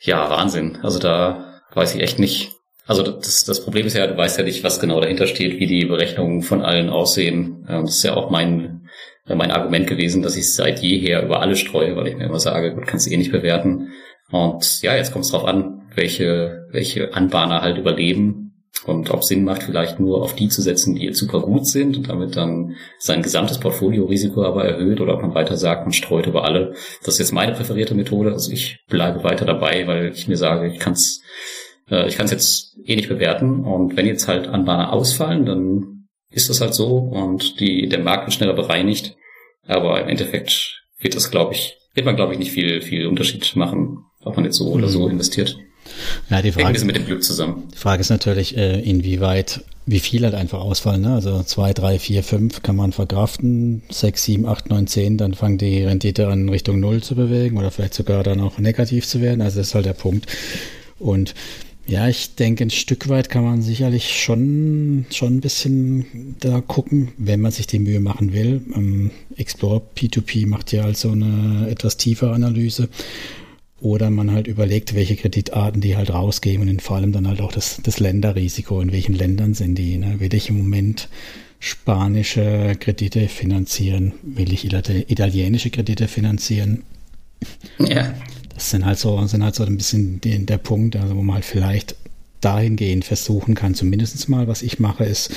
Ja, 0.00 0.28
Wahnsinn. 0.28 0.78
Also 0.82 0.98
da 0.98 1.62
weiß 1.72 1.94
ich 1.94 2.02
echt 2.02 2.18
nicht. 2.18 2.52
Also 2.86 3.02
das, 3.02 3.44
das 3.44 3.64
Problem 3.64 3.86
ist 3.86 3.96
ja, 3.96 4.06
du 4.06 4.16
weißt 4.16 4.38
ja 4.38 4.44
nicht, 4.44 4.62
was 4.62 4.78
genau 4.78 5.00
dahinter 5.00 5.26
steht, 5.26 5.58
wie 5.58 5.66
die 5.66 5.86
Berechnungen 5.86 6.42
von 6.42 6.62
allen 6.62 6.90
aussehen. 6.90 7.64
Das 7.66 7.90
ist 7.90 8.02
ja 8.04 8.14
auch 8.14 8.30
mein, 8.30 8.85
mein 9.34 9.50
Argument 9.50 9.86
gewesen, 9.86 10.22
dass 10.22 10.36
ich 10.36 10.54
seit 10.54 10.80
jeher 10.80 11.24
über 11.24 11.40
alle 11.40 11.56
streue, 11.56 11.96
weil 11.96 12.08
ich 12.08 12.16
mir 12.16 12.26
immer 12.26 12.40
sage, 12.40 12.74
gut, 12.74 12.86
kannst 12.86 13.06
du 13.06 13.10
eh 13.10 13.16
nicht 13.16 13.32
bewerten. 13.32 13.92
Und 14.30 14.82
ja, 14.82 14.94
jetzt 14.94 15.12
kommt 15.12 15.24
es 15.24 15.30
drauf 15.30 15.44
an, 15.44 15.82
welche, 15.94 16.66
welche 16.70 17.14
Anbahner 17.14 17.62
halt 17.62 17.78
überleben 17.78 18.46
und 18.84 19.10
ob 19.10 19.24
Sinn 19.24 19.44
macht, 19.44 19.62
vielleicht 19.62 19.98
nur 19.98 20.22
auf 20.22 20.34
die 20.34 20.48
zu 20.48 20.62
setzen, 20.62 20.94
die 20.94 21.04
jetzt 21.04 21.18
super 21.18 21.40
gut 21.40 21.66
sind 21.66 21.96
und 21.96 22.08
damit 22.08 22.36
dann 22.36 22.76
sein 22.98 23.22
gesamtes 23.22 23.58
Portfoliorisiko 23.58 24.44
aber 24.44 24.64
erhöht 24.64 25.00
oder 25.00 25.14
ob 25.14 25.22
man 25.22 25.34
weiter 25.34 25.56
sagt, 25.56 25.82
man 25.82 25.92
streut 25.92 26.26
über 26.26 26.44
alle. 26.44 26.74
Das 27.00 27.14
ist 27.14 27.18
jetzt 27.18 27.32
meine 27.32 27.52
präferierte 27.52 27.94
Methode. 27.94 28.32
Also 28.32 28.52
ich 28.52 28.84
bleibe 28.88 29.24
weiter 29.24 29.44
dabei, 29.44 29.86
weil 29.86 30.12
ich 30.12 30.28
mir 30.28 30.36
sage, 30.36 30.68
ich 30.68 30.78
kann 30.78 30.92
es 30.92 31.22
äh, 31.90 32.06
ich 32.06 32.16
kann 32.16 32.26
es 32.26 32.32
jetzt 32.32 32.78
eh 32.84 32.96
nicht 32.96 33.08
bewerten 33.08 33.64
und 33.64 33.96
wenn 33.96 34.06
jetzt 34.06 34.28
halt 34.28 34.48
Anbahner 34.48 34.92
ausfallen, 34.92 35.46
dann 35.46 35.95
ist 36.36 36.50
das 36.50 36.60
halt 36.60 36.74
so 36.74 36.98
und 36.98 37.58
die, 37.60 37.88
der 37.88 37.98
Markt 37.98 38.26
wird 38.26 38.34
schneller 38.34 38.52
bereinigt. 38.52 39.16
Aber 39.66 40.00
im 40.00 40.08
Endeffekt 40.08 40.82
wird 41.00 41.16
das, 41.16 41.30
glaube 41.30 41.54
ich, 41.54 41.76
wird 41.94 42.06
man, 42.06 42.14
glaube 42.14 42.34
ich, 42.34 42.38
nicht 42.38 42.52
viel, 42.52 42.82
viel 42.82 43.06
Unterschied 43.06 43.56
machen, 43.56 44.04
ob 44.22 44.36
man 44.36 44.44
jetzt 44.44 44.56
so 44.56 44.68
oder 44.68 44.88
so 44.88 45.06
mhm. 45.06 45.12
investiert. 45.12 45.58
Ja, 46.30 46.42
die 46.42 46.52
Frage, 46.52 46.84
mit 46.84 46.96
dem 46.96 47.06
Glück 47.06 47.22
zusammen. 47.22 47.68
Die 47.72 47.78
Frage 47.78 48.00
ist 48.00 48.10
natürlich, 48.10 48.56
äh, 48.56 48.80
inwieweit, 48.80 49.64
wie 49.86 50.00
viel 50.00 50.24
halt 50.24 50.34
einfach 50.34 50.60
ausfallen. 50.60 51.02
Ne? 51.02 51.14
Also 51.14 51.42
zwei, 51.44 51.72
drei, 51.72 51.98
vier, 51.98 52.22
fünf 52.22 52.62
kann 52.62 52.76
man 52.76 52.92
verkraften. 52.92 53.82
Sechs, 53.88 54.24
sieben, 54.24 54.46
acht, 54.46 54.68
neun, 54.68 54.88
zehn, 54.88 55.16
dann 55.16 55.34
fangen 55.34 55.58
die 55.58 55.84
Rendite 55.84 56.28
an 56.28 56.48
Richtung 56.48 56.80
Null 56.80 57.02
zu 57.02 57.14
bewegen 57.14 57.56
oder 57.56 57.70
vielleicht 57.70 57.94
sogar 57.94 58.22
dann 58.24 58.40
auch 58.40 58.58
negativ 58.58 59.06
zu 59.06 59.22
werden. 59.22 59.40
Also 59.40 59.58
das 59.58 59.68
ist 59.68 59.74
halt 59.74 59.86
der 59.86 59.94
Punkt. 59.94 60.26
Und 60.98 61.34
ja, 61.86 62.08
ich 62.08 62.34
denke, 62.34 62.64
ein 62.64 62.70
Stück 62.70 63.08
weit 63.08 63.30
kann 63.30 63.44
man 63.44 63.62
sicherlich 63.62 64.20
schon, 64.22 65.06
schon 65.10 65.36
ein 65.36 65.40
bisschen 65.40 66.36
da 66.40 66.60
gucken, 66.60 67.12
wenn 67.16 67.40
man 67.40 67.52
sich 67.52 67.66
die 67.66 67.78
Mühe 67.78 68.00
machen 68.00 68.32
will. 68.32 68.60
Ähm, 68.74 69.12
Explore 69.36 69.82
P2P 69.96 70.48
macht 70.48 70.72
ja 70.72 70.84
also 70.84 71.12
eine 71.12 71.68
etwas 71.70 71.96
tiefere 71.96 72.32
Analyse 72.32 72.88
oder 73.80 74.10
man 74.10 74.32
halt 74.32 74.48
überlegt, 74.48 74.94
welche 74.94 75.16
Kreditarten 75.16 75.80
die 75.80 75.96
halt 75.96 76.12
rausgeben 76.12 76.68
und 76.68 76.82
vor 76.82 76.96
allem 76.96 77.12
dann 77.12 77.28
halt 77.28 77.40
auch 77.40 77.52
das, 77.52 77.80
das 77.82 78.00
Länderrisiko, 78.00 78.80
in 78.80 78.90
welchen 78.90 79.14
Ländern 79.14 79.54
sind 79.54 79.76
die. 79.76 79.96
Ne? 79.98 80.18
Will 80.18 80.34
ich 80.34 80.48
im 80.48 80.58
Moment 80.58 81.08
spanische 81.60 82.74
Kredite 82.80 83.28
finanzieren? 83.28 84.12
Will 84.22 84.52
ich 84.52 84.64
italienische 84.64 85.70
Kredite 85.70 86.08
finanzieren? 86.08 86.82
Ja. 87.78 88.14
Das 88.56 88.70
sind 88.70 88.84
halt 88.84 88.98
so, 88.98 89.24
sind 89.26 89.44
halt 89.44 89.54
so 89.54 89.64
ein 89.64 89.76
bisschen 89.76 90.20
den, 90.20 90.46
der 90.46 90.58
Punkt, 90.58 90.96
also 90.96 91.14
wo 91.14 91.22
man 91.22 91.36
halt 91.36 91.44
vielleicht 91.44 91.94
dahingehend 92.40 93.04
versuchen 93.04 93.54
kann, 93.54 93.74
zumindest 93.74 94.28
mal, 94.28 94.48
was 94.48 94.62
ich 94.62 94.78
mache, 94.78 95.04
ist, 95.04 95.30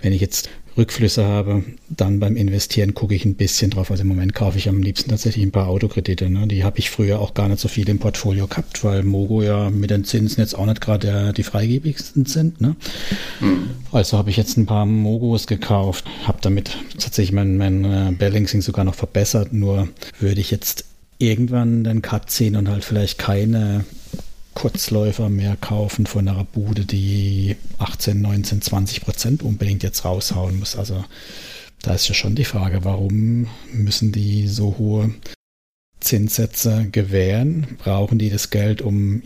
wenn 0.00 0.12
ich 0.12 0.20
jetzt 0.20 0.48
Rückflüsse 0.76 1.24
habe, 1.24 1.64
dann 1.88 2.20
beim 2.20 2.36
Investieren 2.36 2.92
gucke 2.92 3.14
ich 3.14 3.24
ein 3.24 3.34
bisschen 3.34 3.70
drauf. 3.70 3.90
Also 3.90 4.02
im 4.02 4.08
Moment 4.08 4.34
kaufe 4.34 4.58
ich 4.58 4.68
am 4.68 4.82
liebsten 4.82 5.08
tatsächlich 5.08 5.42
ein 5.42 5.52
paar 5.52 5.68
Autokredite. 5.68 6.28
Ne? 6.28 6.46
Die 6.46 6.64
habe 6.64 6.78
ich 6.78 6.90
früher 6.90 7.18
auch 7.18 7.32
gar 7.32 7.48
nicht 7.48 7.60
so 7.60 7.68
viel 7.68 7.88
im 7.88 7.98
Portfolio 7.98 8.46
gehabt, 8.46 8.84
weil 8.84 9.02
Mogo 9.02 9.42
ja 9.42 9.70
mit 9.70 9.90
den 9.90 10.04
Zinsen 10.04 10.40
jetzt 10.40 10.54
auch 10.54 10.66
nicht 10.66 10.82
gerade 10.82 11.32
die 11.34 11.44
freigebigsten 11.44 12.26
sind. 12.26 12.60
Ne? 12.60 12.76
Mhm. 13.40 13.70
Also 13.90 14.18
habe 14.18 14.28
ich 14.28 14.36
jetzt 14.36 14.58
ein 14.58 14.66
paar 14.66 14.84
Mogos 14.84 15.46
gekauft, 15.46 16.04
habe 16.24 16.38
damit 16.42 16.76
tatsächlich 16.98 17.32
mein, 17.32 17.56
mein 17.56 17.84
äh, 17.84 18.12
Balancing 18.12 18.60
sogar 18.60 18.84
noch 18.84 18.94
verbessert. 18.94 19.54
Nur 19.54 19.88
würde 20.20 20.40
ich 20.40 20.50
jetzt 20.50 20.84
irgendwann 21.18 21.84
den 21.84 22.02
Cut 22.02 22.30
ziehen 22.30 22.56
und 22.56 22.68
halt 22.68 22.84
vielleicht 22.84 23.18
keine 23.18 23.84
Kurzläufer 24.54 25.28
mehr 25.28 25.56
kaufen 25.56 26.06
von 26.06 26.26
einer 26.26 26.44
Bude, 26.44 26.86
die 26.86 27.56
18, 27.78 28.20
19, 28.20 28.62
20 28.62 29.02
Prozent 29.02 29.42
unbedingt 29.42 29.82
jetzt 29.82 30.04
raushauen 30.04 30.58
muss. 30.58 30.76
Also 30.76 31.04
da 31.82 31.94
ist 31.94 32.08
ja 32.08 32.14
schon 32.14 32.34
die 32.34 32.44
Frage, 32.44 32.84
warum 32.84 33.48
müssen 33.72 34.12
die 34.12 34.48
so 34.48 34.76
hohe 34.78 35.14
Zinssätze 36.00 36.88
gewähren? 36.90 37.76
Brauchen 37.78 38.18
die 38.18 38.30
das 38.30 38.50
Geld, 38.50 38.80
um 38.80 39.22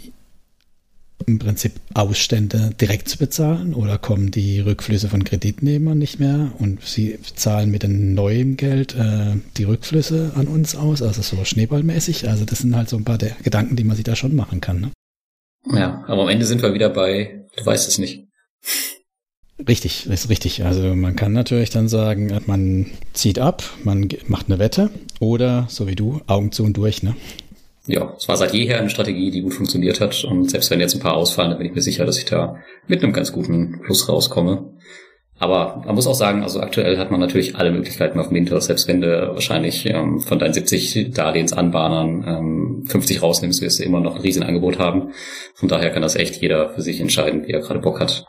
im 1.26 1.38
Prinzip 1.38 1.72
Ausstände 1.94 2.70
direkt 2.80 3.08
zu 3.08 3.18
bezahlen 3.18 3.74
oder 3.74 3.98
kommen 3.98 4.30
die 4.30 4.60
Rückflüsse 4.60 5.08
von 5.08 5.24
Kreditnehmern 5.24 5.98
nicht 5.98 6.20
mehr 6.20 6.52
und 6.58 6.82
sie 6.82 7.18
zahlen 7.34 7.70
mit 7.70 7.82
dem 7.82 8.14
neuen 8.14 8.56
Geld 8.56 8.94
äh, 8.94 9.36
die 9.56 9.64
Rückflüsse 9.64 10.32
an 10.34 10.48
uns 10.48 10.74
aus, 10.74 11.02
also 11.02 11.22
so 11.22 11.44
schneeballmäßig. 11.44 12.28
Also 12.28 12.44
das 12.44 12.60
sind 12.60 12.74
halt 12.74 12.88
so 12.88 12.96
ein 12.96 13.04
paar 13.04 13.18
der 13.18 13.36
Gedanken, 13.42 13.76
die 13.76 13.84
man 13.84 13.96
sich 13.96 14.04
da 14.04 14.16
schon 14.16 14.34
machen 14.34 14.60
kann. 14.60 14.80
Ne? 14.80 14.90
Ja, 15.78 16.04
aber 16.06 16.22
am 16.22 16.28
Ende 16.28 16.46
sind 16.46 16.62
wir 16.62 16.74
wieder 16.74 16.90
bei, 16.90 17.46
du 17.56 17.66
weißt 17.66 17.88
es 17.88 17.98
nicht. 17.98 18.26
Richtig, 19.68 20.06
ist 20.06 20.28
richtig. 20.30 20.64
Also 20.64 20.94
man 20.94 21.16
kann 21.16 21.32
natürlich 21.32 21.70
dann 21.70 21.88
sagen, 21.88 22.40
man 22.46 22.86
zieht 23.12 23.38
ab, 23.38 23.62
man 23.84 24.08
macht 24.26 24.46
eine 24.46 24.58
Wette 24.58 24.90
oder, 25.18 25.66
so 25.68 25.86
wie 25.86 25.94
du, 25.94 26.20
Augen 26.26 26.52
zu 26.52 26.64
und 26.64 26.76
durch, 26.76 27.02
ne? 27.02 27.14
Ja, 27.90 28.14
es 28.16 28.28
war 28.28 28.36
seit 28.36 28.54
jeher 28.54 28.78
eine 28.78 28.90
Strategie, 28.90 29.30
die 29.30 29.42
gut 29.42 29.54
funktioniert 29.54 30.00
hat. 30.00 30.24
Und 30.24 30.50
selbst 30.50 30.70
wenn 30.70 30.80
jetzt 30.80 30.94
ein 30.94 31.00
paar 31.00 31.16
ausfallen, 31.16 31.50
dann 31.50 31.58
bin 31.58 31.66
ich 31.66 31.74
mir 31.74 31.82
sicher, 31.82 32.04
dass 32.04 32.18
ich 32.18 32.24
da 32.24 32.56
mit 32.86 33.02
einem 33.02 33.12
ganz 33.12 33.32
guten 33.32 33.80
Plus 33.82 34.08
rauskomme. 34.08 34.74
Aber 35.40 35.82
man 35.86 35.94
muss 35.94 36.06
auch 36.06 36.14
sagen, 36.14 36.42
also 36.42 36.60
aktuell 36.60 36.98
hat 36.98 37.10
man 37.10 37.18
natürlich 37.18 37.56
alle 37.56 37.72
Möglichkeiten 37.72 38.20
auf 38.20 38.30
Mintos, 38.30 38.66
selbst 38.66 38.86
wenn 38.88 39.00
du 39.00 39.30
wahrscheinlich 39.32 39.86
ähm, 39.86 40.20
von 40.20 40.38
deinen 40.38 40.52
70 40.52 41.12
Darlehensanbahnern 41.12 42.24
ähm, 42.26 42.84
50 42.86 43.22
rausnimmst, 43.22 43.62
wirst 43.62 43.78
du 43.78 43.84
immer 43.84 44.00
noch 44.00 44.16
ein 44.16 44.20
Riesenangebot 44.20 44.78
haben. 44.78 45.12
Von 45.54 45.70
daher 45.70 45.90
kann 45.90 46.02
das 46.02 46.14
echt 46.14 46.42
jeder 46.42 46.68
für 46.74 46.82
sich 46.82 47.00
entscheiden, 47.00 47.46
wie 47.46 47.52
er 47.52 47.60
gerade 47.60 47.80
Bock 47.80 48.00
hat. 48.00 48.26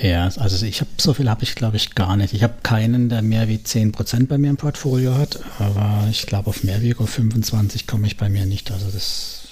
Ja, 0.00 0.24
also 0.24 0.66
ich 0.66 0.80
habe 0.80 0.90
so 0.98 1.14
viel 1.14 1.30
habe 1.30 1.42
ich 1.42 1.54
glaube 1.54 1.76
ich 1.76 1.94
gar 1.94 2.16
nicht. 2.16 2.34
Ich 2.34 2.42
habe 2.42 2.54
keinen, 2.62 3.08
der 3.08 3.22
mehr 3.22 3.48
wie 3.48 3.56
10% 3.56 4.26
bei 4.26 4.36
mir 4.36 4.50
im 4.50 4.58
Portfolio 4.58 5.14
hat, 5.14 5.40
aber 5.58 6.06
ich 6.10 6.26
glaube 6.26 6.50
auf 6.50 6.64
mehr 6.64 6.82
wie 6.82 6.92
25 6.92 7.86
komme 7.86 8.06
ich 8.06 8.18
bei 8.18 8.28
mir 8.28 8.44
nicht. 8.44 8.70
Also 8.70 8.90
das 8.90 9.48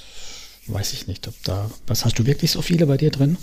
weiß 0.67 0.93
ich 0.93 1.07
nicht, 1.07 1.27
ob 1.29 1.35
da 1.45 1.71
was 1.87 2.05
hast 2.05 2.19
du 2.19 2.27
wirklich 2.27 2.51
so 2.51 2.61
viele 2.61 2.87
bei 2.87 2.99
dir 2.99 3.11
drin? 3.11 3.39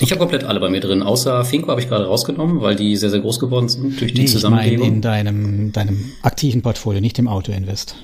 Ich 0.00 0.10
habe 0.10 0.18
komplett 0.18 0.42
alle 0.44 0.58
bei 0.58 0.70
mir 0.70 0.80
drin, 0.80 1.02
außer 1.02 1.44
Finko 1.44 1.68
habe 1.68 1.80
ich 1.80 1.88
gerade 1.88 2.06
rausgenommen, 2.06 2.62
weil 2.62 2.74
die 2.74 2.96
sehr, 2.96 3.10
sehr 3.10 3.20
groß 3.20 3.38
geworden 3.38 3.68
sind 3.68 4.00
durch 4.00 4.14
die 4.14 4.22
nee, 4.22 4.26
Zusammenlegung. 4.26 4.72
Ich 4.74 4.80
meine 4.80 4.94
in 4.94 5.02
deinem, 5.02 5.72
deinem 5.72 6.12
aktiven 6.22 6.62
Portfolio, 6.62 7.00
nicht 7.00 7.18
im 7.18 7.28
Auto-Invest. 7.28 7.94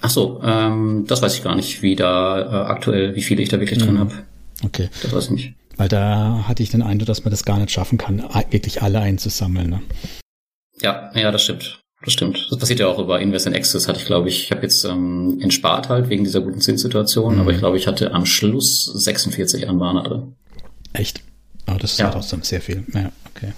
Ach 0.00 0.10
so, 0.10 0.40
ähm, 0.42 1.04
das 1.06 1.22
weiß 1.22 1.36
ich 1.36 1.44
gar 1.44 1.54
nicht, 1.54 1.82
wie 1.82 1.94
da 1.94 2.40
äh, 2.40 2.66
aktuell, 2.66 3.14
wie 3.14 3.22
viele 3.22 3.42
ich 3.42 3.48
da 3.48 3.60
wirklich 3.60 3.78
drin 3.78 3.94
mhm. 3.94 4.00
habe. 4.00 4.12
Okay. 4.64 4.88
Das 5.02 5.12
weiß 5.12 5.24
ich 5.26 5.30
nicht. 5.30 5.54
Weil 5.76 5.88
da 5.88 6.44
hatte 6.48 6.62
ich 6.62 6.70
den 6.70 6.82
Eindruck, 6.82 7.06
dass 7.06 7.24
man 7.24 7.30
das 7.30 7.44
gar 7.44 7.58
nicht 7.58 7.70
schaffen 7.70 7.98
kann, 7.98 8.22
wirklich 8.50 8.82
alle 8.82 9.00
einzusammeln. 9.00 9.70
Ne? 9.70 9.82
Ja, 10.80 11.10
ja, 11.14 11.30
das 11.30 11.44
stimmt. 11.44 11.80
Das 12.02 12.12
stimmt. 12.12 12.46
Das 12.50 12.58
passiert 12.58 12.80
ja 12.80 12.86
auch 12.86 12.98
über 12.98 13.20
Invest 13.20 13.46
in 13.46 13.54
Access, 13.54 13.88
hatte 13.88 13.98
ich, 13.98 14.06
glaube 14.06 14.28
ich, 14.28 14.44
ich 14.44 14.50
habe 14.52 14.62
jetzt 14.62 14.84
ähm, 14.84 15.38
entspart 15.40 15.88
halt 15.88 16.08
wegen 16.08 16.24
dieser 16.24 16.40
guten 16.40 16.60
Zinssituation, 16.60 17.34
mhm. 17.34 17.40
aber 17.40 17.52
ich 17.52 17.58
glaube, 17.58 17.76
ich 17.76 17.86
hatte 17.86 18.12
am 18.12 18.26
Schluss 18.26 18.84
46 18.84 19.68
Anbahner 19.68 20.02
drin. 20.02 20.34
Echt? 20.92 21.22
Oh, 21.66 21.76
das 21.78 21.92
ist 21.92 21.98
ja 21.98 22.10
trotzdem 22.10 22.42
sehr 22.42 22.60
viel. 22.60 22.84
Ja, 22.94 23.10
okay. 23.34 23.52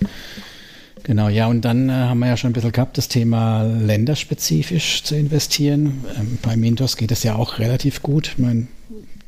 Genau, 1.03 1.29
ja, 1.29 1.47
und 1.47 1.63
dann 1.63 1.89
äh, 1.89 1.93
haben 1.93 2.19
wir 2.19 2.29
ja 2.29 2.37
schon 2.37 2.51
ein 2.51 2.53
bisschen 2.53 2.73
gehabt, 2.73 2.99
das 2.99 3.09
Thema 3.09 3.63
länderspezifisch 3.63 5.03
zu 5.03 5.17
investieren. 5.17 6.05
Ähm, 6.19 6.39
bei 6.43 6.57
Mintos 6.57 6.97
geht 6.97 7.11
es 7.11 7.23
ja 7.23 7.35
auch 7.35 7.59
relativ 7.59 8.03
gut. 8.03 8.29
Ich 8.29 8.39
meine, 8.39 8.67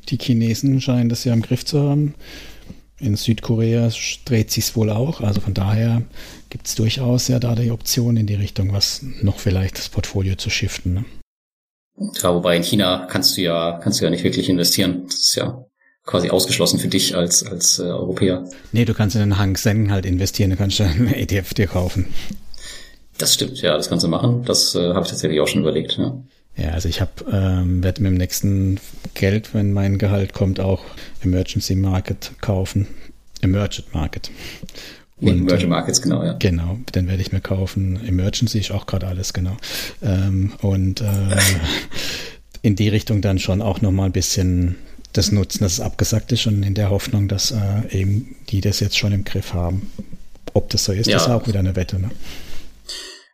die 0.09 0.19
Chinesen 0.19 0.81
scheinen 0.81 1.09
das 1.09 1.25
ja 1.25 1.33
im 1.33 1.43
Griff 1.43 1.65
zu 1.65 1.81
haben. 1.83 2.15
In 3.01 3.17
Südkorea 3.17 3.91
dreht 4.27 4.51
sich 4.51 4.77
wohl 4.77 4.91
auch. 4.91 5.21
Also 5.21 5.41
von 5.41 5.55
daher 5.55 6.03
gibt 6.51 6.67
es 6.67 6.75
durchaus 6.75 7.29
ja 7.29 7.39
da 7.39 7.55
die 7.55 7.71
Option 7.71 8.17
in 8.17 8.27
die 8.27 8.35
Richtung, 8.35 8.73
was 8.73 9.03
noch 9.23 9.39
vielleicht 9.39 9.79
das 9.79 9.89
Portfolio 9.89 10.35
zu 10.35 10.51
shiften. 10.51 10.95
Ne? 10.95 11.05
Ja, 12.23 12.35
wobei 12.35 12.57
in 12.57 12.63
China 12.63 13.07
kannst 13.11 13.37
du 13.37 13.43
ja, 13.43 13.81
kannst 13.83 14.01
du 14.01 14.05
ja 14.05 14.11
nicht 14.11 14.25
wirklich 14.25 14.49
investieren. 14.49 15.05
Das 15.07 15.17
ist 15.17 15.35
ja 15.35 15.65
quasi 16.05 16.31
ausgeschlossen 16.31 16.79
für 16.79 16.89
dich 16.89 17.17
als, 17.17 17.45
als 17.47 17.79
äh, 17.79 17.85
Europäer. 17.85 18.45
Nee, 18.73 18.85
du 18.85 18.95
kannst 18.95 19.17
in 19.17 19.21
den 19.21 19.39
Hang 19.39 19.57
Seng 19.57 19.91
halt 19.91 20.07
investieren, 20.07 20.51
du 20.51 20.57
kannst 20.57 20.81
einen 20.81 21.13
ETF 21.13 21.55
dir 21.55 21.67
kaufen. 21.67 22.07
Das 23.19 23.35
stimmt, 23.35 23.61
ja, 23.61 23.77
das 23.77 23.89
kannst 23.89 24.05
du 24.05 24.09
machen. 24.09 24.45
Das 24.45 24.75
äh, 24.75 24.95
habe 24.95 25.05
ich 25.05 25.11
tatsächlich 25.11 25.41
auch 25.41 25.49
schon 25.49 25.61
überlegt. 25.61 25.99
Ja, 25.99 26.23
ja 26.57 26.71
also 26.71 26.89
ich 26.89 27.01
habe 27.01 27.11
ähm, 27.33 27.83
werde 27.83 28.03
mit 28.03 28.13
dem 28.13 28.19
nächsten 28.19 28.81
Geld, 29.15 29.55
wenn 29.55 29.73
mein 29.73 29.99
Gehalt 29.99 30.33
kommt, 30.33 30.61
auch 30.61 30.83
Emergency 31.23 31.75
Market 31.75 32.33
kaufen. 32.41 32.87
Emergent 33.43 33.95
Market. 33.95 34.31
Und, 35.21 35.29
Emerging 35.41 35.69
Markets, 35.69 36.01
genau, 36.01 36.25
ja. 36.25 36.33
Genau, 36.35 36.79
den 36.95 37.07
werde 37.07 37.21
ich 37.21 37.33
mir 37.33 37.41
kaufen. 37.41 38.01
Emergency 38.07 38.59
ist 38.59 38.71
auch 38.71 38.87
gerade 38.87 39.07
alles, 39.07 39.33
genau. 39.33 39.57
Ähm, 40.03 40.53
und 40.63 41.03
äh, 41.03 41.05
in 42.63 42.77
die 42.77 42.89
Richtung 42.89 43.21
dann 43.21 43.39
schon 43.39 43.61
auch 43.61 43.81
nochmal 43.81 44.07
ein 44.07 44.13
bisschen 44.13 44.77
das 45.13 45.33
nutzen, 45.33 45.65
dass 45.65 45.75
es 45.75 45.81
abgesagt 45.81 46.33
ist 46.33 46.47
und 46.47 46.63
in 46.63 46.75
der 46.75 46.91
Hoffnung, 46.91 47.29
dass 47.29 47.51
äh, 47.51 47.57
eben 47.91 48.37
die 48.49 48.61
das 48.61 48.81
jetzt 48.81 48.97
schon 48.97 49.13
im 49.13 49.25
Griff 49.25 49.53
haben. 49.53 49.91
Ob 50.55 50.71
das 50.71 50.85
so 50.85 50.93
ist, 50.93 51.07
ja. 51.07 51.17
ist 51.17 51.29
auch 51.29 51.47
wieder 51.47 51.59
eine 51.59 51.77
Wette. 51.77 52.01
Ne? 52.01 52.11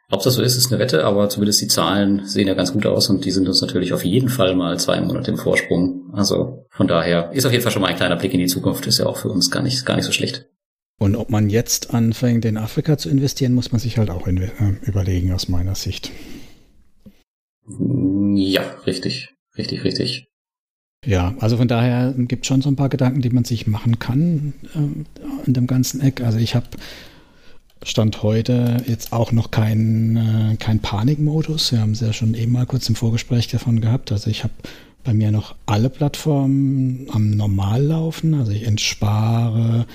Ob 0.08 0.22
das 0.22 0.34
so 0.34 0.42
ist, 0.42 0.56
ist 0.56 0.70
eine 0.70 0.78
Wette, 0.78 1.04
aber 1.04 1.28
zumindest 1.28 1.60
die 1.60 1.66
Zahlen 1.66 2.24
sehen 2.26 2.46
ja 2.46 2.54
ganz 2.54 2.72
gut 2.72 2.86
aus 2.86 3.10
und 3.10 3.24
die 3.24 3.32
sind 3.32 3.48
uns 3.48 3.60
natürlich 3.60 3.92
auf 3.92 4.04
jeden 4.04 4.28
Fall 4.28 4.54
mal 4.54 4.78
zwei 4.78 5.00
Monate 5.00 5.32
im 5.32 5.36
Vorsprung. 5.36 6.10
Also 6.12 6.66
von 6.70 6.86
daher 6.86 7.32
ist 7.32 7.44
auf 7.44 7.52
jeden 7.52 7.62
Fall 7.62 7.72
schon 7.72 7.82
mal 7.82 7.88
ein 7.88 7.96
kleiner 7.96 8.16
Blick 8.16 8.32
in 8.32 8.38
die 8.38 8.46
Zukunft, 8.46 8.86
ist 8.86 8.98
ja 8.98 9.06
auch 9.06 9.16
für 9.16 9.28
uns 9.28 9.50
gar 9.50 9.62
nicht, 9.62 9.84
gar 9.84 9.96
nicht 9.96 10.04
so 10.04 10.12
schlecht. 10.12 10.46
Und 10.98 11.16
ob 11.16 11.28
man 11.28 11.50
jetzt 11.50 11.92
anfängt, 11.92 12.44
in 12.44 12.56
Afrika 12.56 12.96
zu 12.96 13.10
investieren, 13.10 13.52
muss 13.52 13.72
man 13.72 13.80
sich 13.80 13.98
halt 13.98 14.10
auch 14.10 14.26
äh, 14.28 14.50
überlegen, 14.82 15.32
aus 15.32 15.48
meiner 15.48 15.74
Sicht. 15.74 16.12
Ja, 17.68 18.62
richtig, 18.86 19.34
richtig, 19.58 19.82
richtig. 19.84 20.28
Ja, 21.04 21.34
also 21.40 21.56
von 21.56 21.68
daher 21.68 22.14
gibt 22.16 22.44
es 22.44 22.48
schon 22.48 22.62
so 22.62 22.70
ein 22.70 22.76
paar 22.76 22.88
Gedanken, 22.88 23.20
die 23.20 23.30
man 23.30 23.44
sich 23.44 23.66
machen 23.66 23.98
kann 23.98 24.54
äh, 24.74 25.46
in 25.46 25.52
dem 25.52 25.66
ganzen 25.66 26.00
Eck. 26.00 26.20
Also 26.22 26.38
ich 26.38 26.54
habe 26.54 26.66
Stand 27.82 28.22
heute 28.22 28.78
jetzt 28.86 29.12
auch 29.12 29.32
noch 29.32 29.50
keinen 29.50 30.16
äh, 30.16 30.56
kein 30.56 30.80
Panikmodus. 30.80 31.72
Wir 31.72 31.80
haben 31.80 31.92
es 31.92 32.00
ja 32.00 32.12
schon 32.12 32.34
eben 32.34 32.52
mal 32.52 32.66
kurz 32.66 32.88
im 32.88 32.94
Vorgespräch 32.94 33.48
davon 33.48 33.80
gehabt. 33.80 34.10
Also 34.12 34.30
ich 34.30 34.42
habe 34.44 34.54
bei 35.04 35.14
mir 35.14 35.30
noch 35.30 35.54
alle 35.66 35.88
Plattformen 35.88 37.06
am 37.12 37.30
Normal 37.30 37.82
laufen. 37.84 38.34
Also 38.34 38.50
ich 38.50 38.64
entspare 38.64 39.86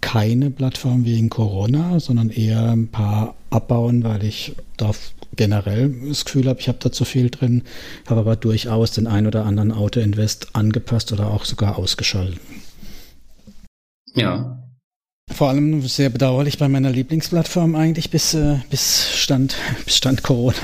keine 0.00 0.50
Plattform 0.50 1.04
wegen 1.04 1.30
Corona, 1.30 1.98
sondern 2.00 2.30
eher 2.30 2.70
ein 2.70 2.88
paar 2.88 3.34
abbauen, 3.50 4.04
weil 4.04 4.24
ich 4.24 4.54
da 4.76 4.92
generell 5.36 5.94
das 6.08 6.24
Gefühl 6.24 6.48
habe, 6.48 6.60
ich 6.60 6.68
habe 6.68 6.78
da 6.80 6.92
zu 6.92 7.04
viel 7.04 7.30
drin, 7.30 7.62
habe 8.06 8.20
aber 8.20 8.36
durchaus 8.36 8.92
den 8.92 9.06
ein 9.06 9.26
oder 9.26 9.46
anderen 9.46 9.72
Auto-Invest 9.72 10.54
angepasst 10.54 11.12
oder 11.12 11.28
auch 11.28 11.44
sogar 11.44 11.78
ausgeschaltet. 11.78 12.40
Ja, 14.14 14.61
vor 15.32 15.48
allem 15.48 15.86
sehr 15.86 16.10
bedauerlich 16.10 16.58
bei 16.58 16.68
meiner 16.68 16.90
Lieblingsplattform 16.90 17.74
eigentlich 17.74 18.10
bis, 18.10 18.34
äh, 18.34 18.56
bis, 18.70 19.10
Stand, 19.14 19.56
bis 19.84 19.96
Stand 19.96 20.22
Corona. 20.22 20.56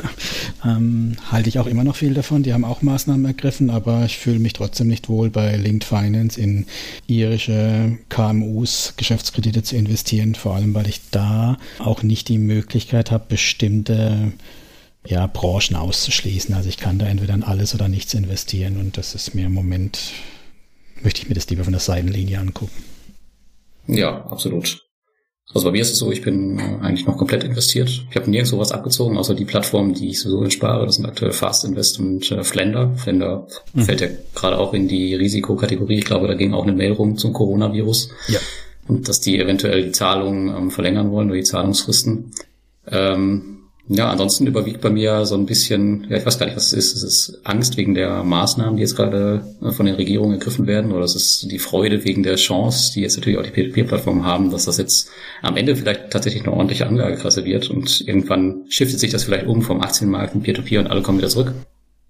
Ähm, 0.65 1.17
halte 1.31 1.49
ich 1.49 1.59
auch 1.59 1.67
immer 1.67 1.85
noch 1.85 1.97
viel 1.97 2.15
davon. 2.15 2.43
Die 2.43 2.53
haben 2.53 2.65
auch 2.65 2.83
Maßnahmen 2.83 3.25
ergriffen, 3.25 3.71
aber 3.71 4.05
ich 4.05 4.19
fühle 4.19 4.39
mich 4.39 4.53
trotzdem 4.53 4.89
nicht 4.89 5.09
wohl 5.09 5.31
bei 5.31 5.57
Linked 5.57 5.85
Finance 5.85 6.41
in 6.41 6.67
irische 7.07 7.99
KMUs 8.09 8.95
Geschäftskredite 8.97 9.63
zu 9.63 9.77
investieren. 9.77 10.35
Vor 10.35 10.55
allem, 10.55 10.75
weil 10.75 10.89
ich 10.89 11.01
da 11.11 11.57
auch 11.79 12.03
nicht 12.03 12.29
die 12.29 12.39
Möglichkeit 12.39 13.11
habe, 13.11 13.25
bestimmte 13.29 14.33
ja, 15.07 15.27
Branchen 15.27 15.77
auszuschließen. 15.77 16.55
Also 16.55 16.69
ich 16.69 16.77
kann 16.77 16.99
da 16.99 17.07
entweder 17.07 17.35
in 17.35 17.43
alles 17.43 17.75
oder 17.75 17.89
nichts 17.89 18.15
investieren 18.15 18.77
und 18.77 18.97
das 18.97 19.15
ist 19.15 19.35
mir 19.35 19.47
im 19.47 19.53
Moment, 19.53 20.13
möchte 21.03 21.23
ich 21.23 21.29
mir 21.29 21.35
das 21.35 21.49
lieber 21.49 21.65
von 21.65 21.73
der 21.73 21.81
Seitenlinie 21.81 22.39
angucken. 22.39 22.98
Ja, 23.89 24.27
absolut. 24.27 24.85
Also 25.55 25.67
bei 25.67 25.73
mir 25.73 25.81
ist 25.81 25.93
es 25.93 25.99
so, 25.99 26.13
ich 26.13 26.21
bin 26.21 26.59
äh, 26.59 26.63
eigentlich 26.83 27.07
noch 27.07 27.17
komplett 27.17 27.43
investiert. 27.43 27.89
Ich 28.11 28.17
habe 28.17 28.31
nirgendwo 28.31 28.59
was 28.59 28.71
abgezogen, 28.71 29.17
außer 29.17 29.35
die 29.35 29.47
Plattformen, 29.47 29.95
die 29.95 30.11
ich 30.11 30.21
sowieso 30.21 30.43
entspare. 30.43 30.85
Das 30.85 30.97
sind 30.97 31.07
aktuell 31.07 31.33
Fast 31.33 31.65
Invest 31.65 31.99
und 31.99 32.31
äh, 32.31 32.45
Flender. 32.45 32.95
Flender 32.97 33.49
mhm. 33.73 33.81
fällt 33.81 34.03
ja 34.03 34.09
gerade 34.35 34.59
auch 34.59 34.75
in 34.75 34.89
die 34.89 35.15
Risikokategorie. 35.15 35.99
Ich 35.99 36.05
glaube, 36.05 36.29
da 36.29 36.35
ging 36.35 36.53
auch 36.53 36.65
eine 36.65 36.75
Mail 36.75 36.93
rum 36.93 37.17
zum 37.17 37.33
Coronavirus. 37.33 38.11
Ja. 38.29 38.41
Und 38.89 39.09
dass 39.09 39.21
die 39.21 39.39
eventuell 39.39 39.85
die 39.85 39.93
Zahlungen 39.93 40.55
ähm, 40.55 40.71
verlängern 40.71 41.11
wollen 41.11 41.29
oder 41.29 41.37
die 41.37 41.45
Zahlungsfristen. 41.45 42.31
Ähm, 42.91 43.58
ja, 43.89 44.11
ansonsten 44.11 44.47
überwiegt 44.47 44.83
bei 44.83 44.91
mir 44.91 45.25
so 45.25 45.35
ein 45.35 45.47
bisschen, 45.47 46.07
ja, 46.11 46.19
ich 46.19 46.27
weiß 46.27 46.39
gar 46.39 46.45
nicht, 46.45 46.57
was 46.57 46.67
es 46.67 46.73
ist. 46.75 46.97
Es 46.97 47.03
ist 47.03 47.41
Angst 47.45 47.79
wegen 47.79 47.95
der 47.95 48.23
Maßnahmen, 48.23 48.77
die 48.77 48.83
jetzt 48.83 48.97
gerade 48.97 49.43
äh, 49.63 49.71
von 49.71 49.87
den 49.87 49.95
Regierungen 49.95 50.35
ergriffen 50.35 50.67
werden, 50.67 50.93
oder 50.93 51.05
es 51.05 51.15
ist 51.15 51.51
die 51.51 51.59
Freude 51.59 52.05
wegen 52.05 52.23
der 52.23 52.37
Chance, 52.37 52.93
die 52.93 53.01
jetzt 53.01 53.17
natürlich 53.17 53.39
auch 53.39 53.45
die 53.45 53.51
P2P-Plattformen 53.51 54.27
haben, 54.27 54.51
dass 54.51 54.67
das 54.67 54.77
jetzt 54.77 55.11
am 55.41 55.57
Ende 55.57 55.75
vielleicht 55.75 56.11
tatsächlich 56.11 56.43
eine 56.43 56.53
ordentliche 56.53 56.87
Anlageklasse 56.87 57.47
wird 57.47 57.71
und 57.71 58.07
irgendwann 58.07 58.65
shiftet 58.69 59.01
sich 59.01 59.11
das 59.11 59.25
vielleicht 59.25 59.47
um 59.47 59.63
vom 59.63 59.81
Aktienmarkt 59.81 60.35
in 60.35 60.43
Peer-to-Peer 60.43 60.81
-Peer 60.81 60.85
und 60.85 60.91
alle 60.91 61.03
kommen 61.03 61.19
wieder 61.19 61.29
zurück. 61.29 61.55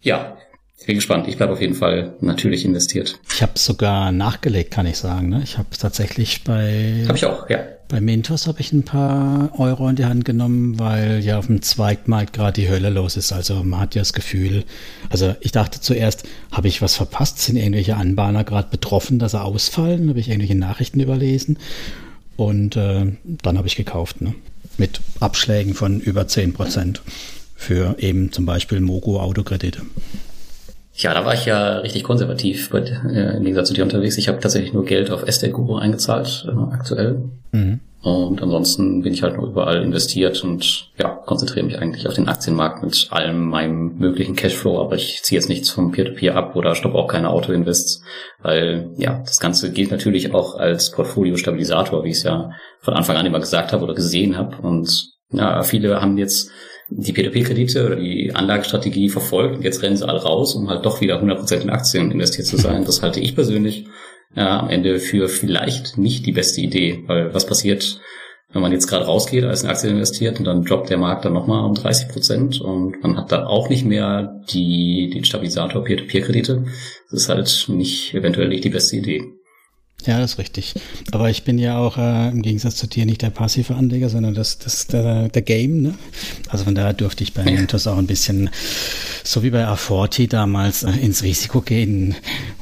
Ja, 0.01 0.37
ich 0.79 0.87
bin 0.87 0.97
gespannt. 0.97 1.29
Ich 1.29 1.37
bleibe 1.37 1.53
auf 1.53 1.61
jeden 1.61 1.75
Fall 1.75 2.15
natürlich 2.21 2.65
investiert. 2.65 3.19
Ich 3.33 3.43
habe 3.43 3.59
sogar 3.59 4.13
nachgelegt, 4.13 4.71
kann 4.71 4.87
ich 4.87 4.97
sagen. 4.97 5.29
Ne? 5.29 5.43
Ich 5.43 5.59
habe 5.59 5.69
tatsächlich 5.79 6.45
bei. 6.45 7.05
Habe 7.07 7.17
ich 7.17 7.27
auch, 7.27 7.51
ja. 7.51 7.59
Bei 7.89 8.03
Mentos 8.03 8.47
habe 8.47 8.61
ich 8.61 8.73
ein 8.73 8.85
paar 8.85 9.59
Euro 9.59 9.89
in 9.89 9.97
die 9.97 10.05
Hand 10.05 10.27
genommen, 10.27 10.79
weil 10.79 11.21
ja 11.21 11.39
auf 11.39 11.47
dem 11.47 11.63
Zweigmarkt 11.63 12.35
gerade 12.35 12.61
die 12.61 12.69
Hölle 12.69 12.91
los 12.91 13.17
ist. 13.17 13.33
Also 13.33 13.65
man 13.65 13.81
hat 13.81 13.95
ja 13.95 14.03
das 14.03 14.13
Gefühl, 14.13 14.65
also 15.09 15.35
ich 15.41 15.53
dachte 15.53 15.81
zuerst, 15.81 16.25
habe 16.53 16.69
ich 16.69 16.83
was 16.83 16.97
verpasst? 16.97 17.39
Sind 17.39 17.57
irgendwelche 17.57 17.97
Anbahner 17.97 18.45
gerade 18.45 18.69
betroffen, 18.71 19.19
dass 19.19 19.33
sie 19.33 19.41
ausfallen? 19.41 20.11
Habe 20.11 20.21
ich 20.21 20.29
irgendwelche 20.29 20.55
Nachrichten 20.55 21.01
überlesen? 21.01 21.59
Und 22.37 22.77
äh, 22.77 23.07
dann 23.25 23.57
habe 23.57 23.67
ich 23.67 23.77
gekauft, 23.77 24.21
ne? 24.21 24.35
mit 24.77 25.01
Abschlägen 25.21 25.75
von 25.75 26.01
über 26.01 26.29
10 26.29 26.53
Prozent 26.53 27.03
für 27.57 27.97
eben 27.99 28.33
zum 28.33 28.47
Beispiel 28.47 28.81
Mogo 28.81 29.21
Autokredite. 29.21 29.83
Ja, 30.99 31.15
da 31.15 31.25
war 31.25 31.35
ich 31.35 31.47
ja 31.47 31.79
richtig 31.79 32.03
konservativ 32.03 32.71
bei, 32.71 32.81
äh, 32.81 33.37
im 33.37 33.45
Gegensatz 33.45 33.69
zu 33.69 33.75
dir 33.75 33.85
unterwegs. 33.85 34.19
Ich 34.19 34.29
habe 34.29 34.41
tatsächlich 34.41 34.73
nur 34.73 34.85
Geld 34.85 35.13
auf 35.13 35.23
Estate 35.27 35.53
Guru 35.53 35.77
eingezahlt, 35.77 36.45
äh, 36.49 36.75
aktuell. 36.75 37.23
Mhm. 37.53 37.81
Und 38.01 38.43
ansonsten 38.43 39.03
bin 39.03 39.13
ich 39.13 39.23
halt 39.23 39.37
noch 39.37 39.45
überall 39.45 39.83
investiert 39.83 40.43
und 40.43 40.91
ja, 40.99 41.09
konzentriere 41.09 41.67
mich 41.67 41.79
eigentlich 41.79 42.07
auf 42.09 42.15
den 42.15 42.29
Aktienmarkt 42.29 42.83
mit 42.83 43.09
allem 43.11 43.47
meinem 43.47 43.97
möglichen 43.99 44.35
Cashflow, 44.35 44.81
aber 44.81 44.97
ich 44.97 45.23
ziehe 45.23 45.39
jetzt 45.39 45.49
nichts 45.49 45.71
vom 45.71 45.93
Peer-to-Peer 45.93 46.33
-Peer 46.33 46.37
ab 46.37 46.57
oder 46.57 46.75
stoppe 46.75 46.97
auch 46.97 47.09
keine 47.09 47.31
Auto-Invests, 47.31 48.03
weil 48.41 48.91
ja, 48.99 49.21
das 49.25 49.41
Ganze 49.41 49.73
gilt 49.73 49.91
natürlich 49.91 50.33
auch 50.33 50.57
als 50.57 50.93
Portfolio-Stabilisator, 50.93 52.05
wie 52.05 52.11
ich 52.11 52.19
es 52.19 52.23
ja 52.23 52.51
von 52.81 52.95
Anfang 52.95 53.17
an 53.17 53.27
immer 53.27 53.41
gesagt 53.41 53.73
habe 53.73 53.85
oder 53.85 53.95
gesehen 53.95 54.37
habe. 54.37 54.57
Und 54.63 55.11
ja, 55.33 55.63
viele 55.63 56.01
haben 56.01 56.19
jetzt 56.19 56.51
die 56.91 57.13
P2P-Kredite 57.13 57.87
oder 57.87 57.97
die 57.97 58.35
Anlagestrategie 58.35 59.09
verfolgt 59.09 59.57
und 59.57 59.63
jetzt 59.63 59.83
rennen 59.83 59.97
sie 59.97 60.09
alle 60.09 60.23
raus, 60.23 60.55
um 60.55 60.69
halt 60.71 60.87
doch 60.87 61.01
wieder 61.01 61.23
100% 61.23 61.61
in 61.61 61.71
Aktien 61.71 62.11
investiert 62.11 62.47
zu 62.47 62.57
sein. 62.57 62.85
Das 62.85 63.03
halte 63.03 63.21
ich 63.21 63.35
persönlich 63.35 63.87
ja, 64.35 64.61
am 64.61 64.71
Ende 64.71 64.99
für 64.99 65.29
vielleicht 65.29 65.99
nicht 65.99 66.27
die 66.27 66.33
beste 66.33 66.61
Idee, 66.61 67.05
weil 67.07 67.35
was 67.35 67.47
passiert, 67.47 68.01
wenn 68.53 68.63
man 68.63 68.73
jetzt 68.73 68.87
gerade 68.87 69.05
rausgeht, 69.05 69.45
als 69.45 69.63
in 69.63 69.69
Aktien 69.69 69.93
investiert 69.93 70.39
und 70.39 70.47
dann 70.47 70.65
droppt 70.65 70.89
der 70.89 70.99
Markt 70.99 71.25
dann 71.25 71.35
nochmal 71.35 71.65
um 71.65 71.75
30 71.75 72.09
Prozent 72.09 72.61
und 72.61 73.03
man 73.03 73.19
hat 73.19 73.33
dann 73.33 73.45
auch 73.45 73.69
nicht 73.69 73.85
mehr 73.85 74.41
die, 74.51 75.11
den 75.13 75.25
Stabilisator 75.25 75.85
Peer-to-Peer-Kredite. 75.85 76.65
Das 77.11 77.23
ist 77.23 77.29
halt 77.29 77.67
nicht, 77.69 78.15
eventuell 78.15 78.49
nicht 78.49 78.65
die 78.65 78.71
beste 78.71 78.97
Idee. 78.97 79.23
Ja, 80.07 80.21
das 80.21 80.33
ist 80.33 80.39
richtig. 80.39 80.75
Aber 81.11 81.29
ich 81.29 81.43
bin 81.43 81.59
ja 81.59 81.77
auch 81.77 81.99
äh, 81.99 82.29
im 82.29 82.43
Gegensatz 82.43 82.77
zu 82.77 82.87
dir 82.87 83.05
nicht 83.05 83.21
der 83.21 83.31
passive 83.31 83.75
Anleger, 83.75 84.09
sondern 84.09 84.33
das, 84.33 84.59
das 84.59 84.87
der, 84.87 85.29
der 85.29 85.43
Game. 85.43 85.83
Ne? 85.83 85.95
Also 86.49 86.65
von 86.65 86.77
daher 86.77 86.93
durfte 86.93 87.25
ich 87.25 87.35
bei 87.35 87.43
Mentos 87.43 87.89
auch 87.89 87.99
ein 87.99 88.07
bisschen, 88.07 88.49
so 89.25 89.43
wie 89.43 89.51
bei 89.51 89.67
A40 89.67 90.29
damals, 90.29 90.85
äh, 90.85 90.93
ins 90.93 91.25
Risiko 91.25 91.63
gehen. 91.63 92.15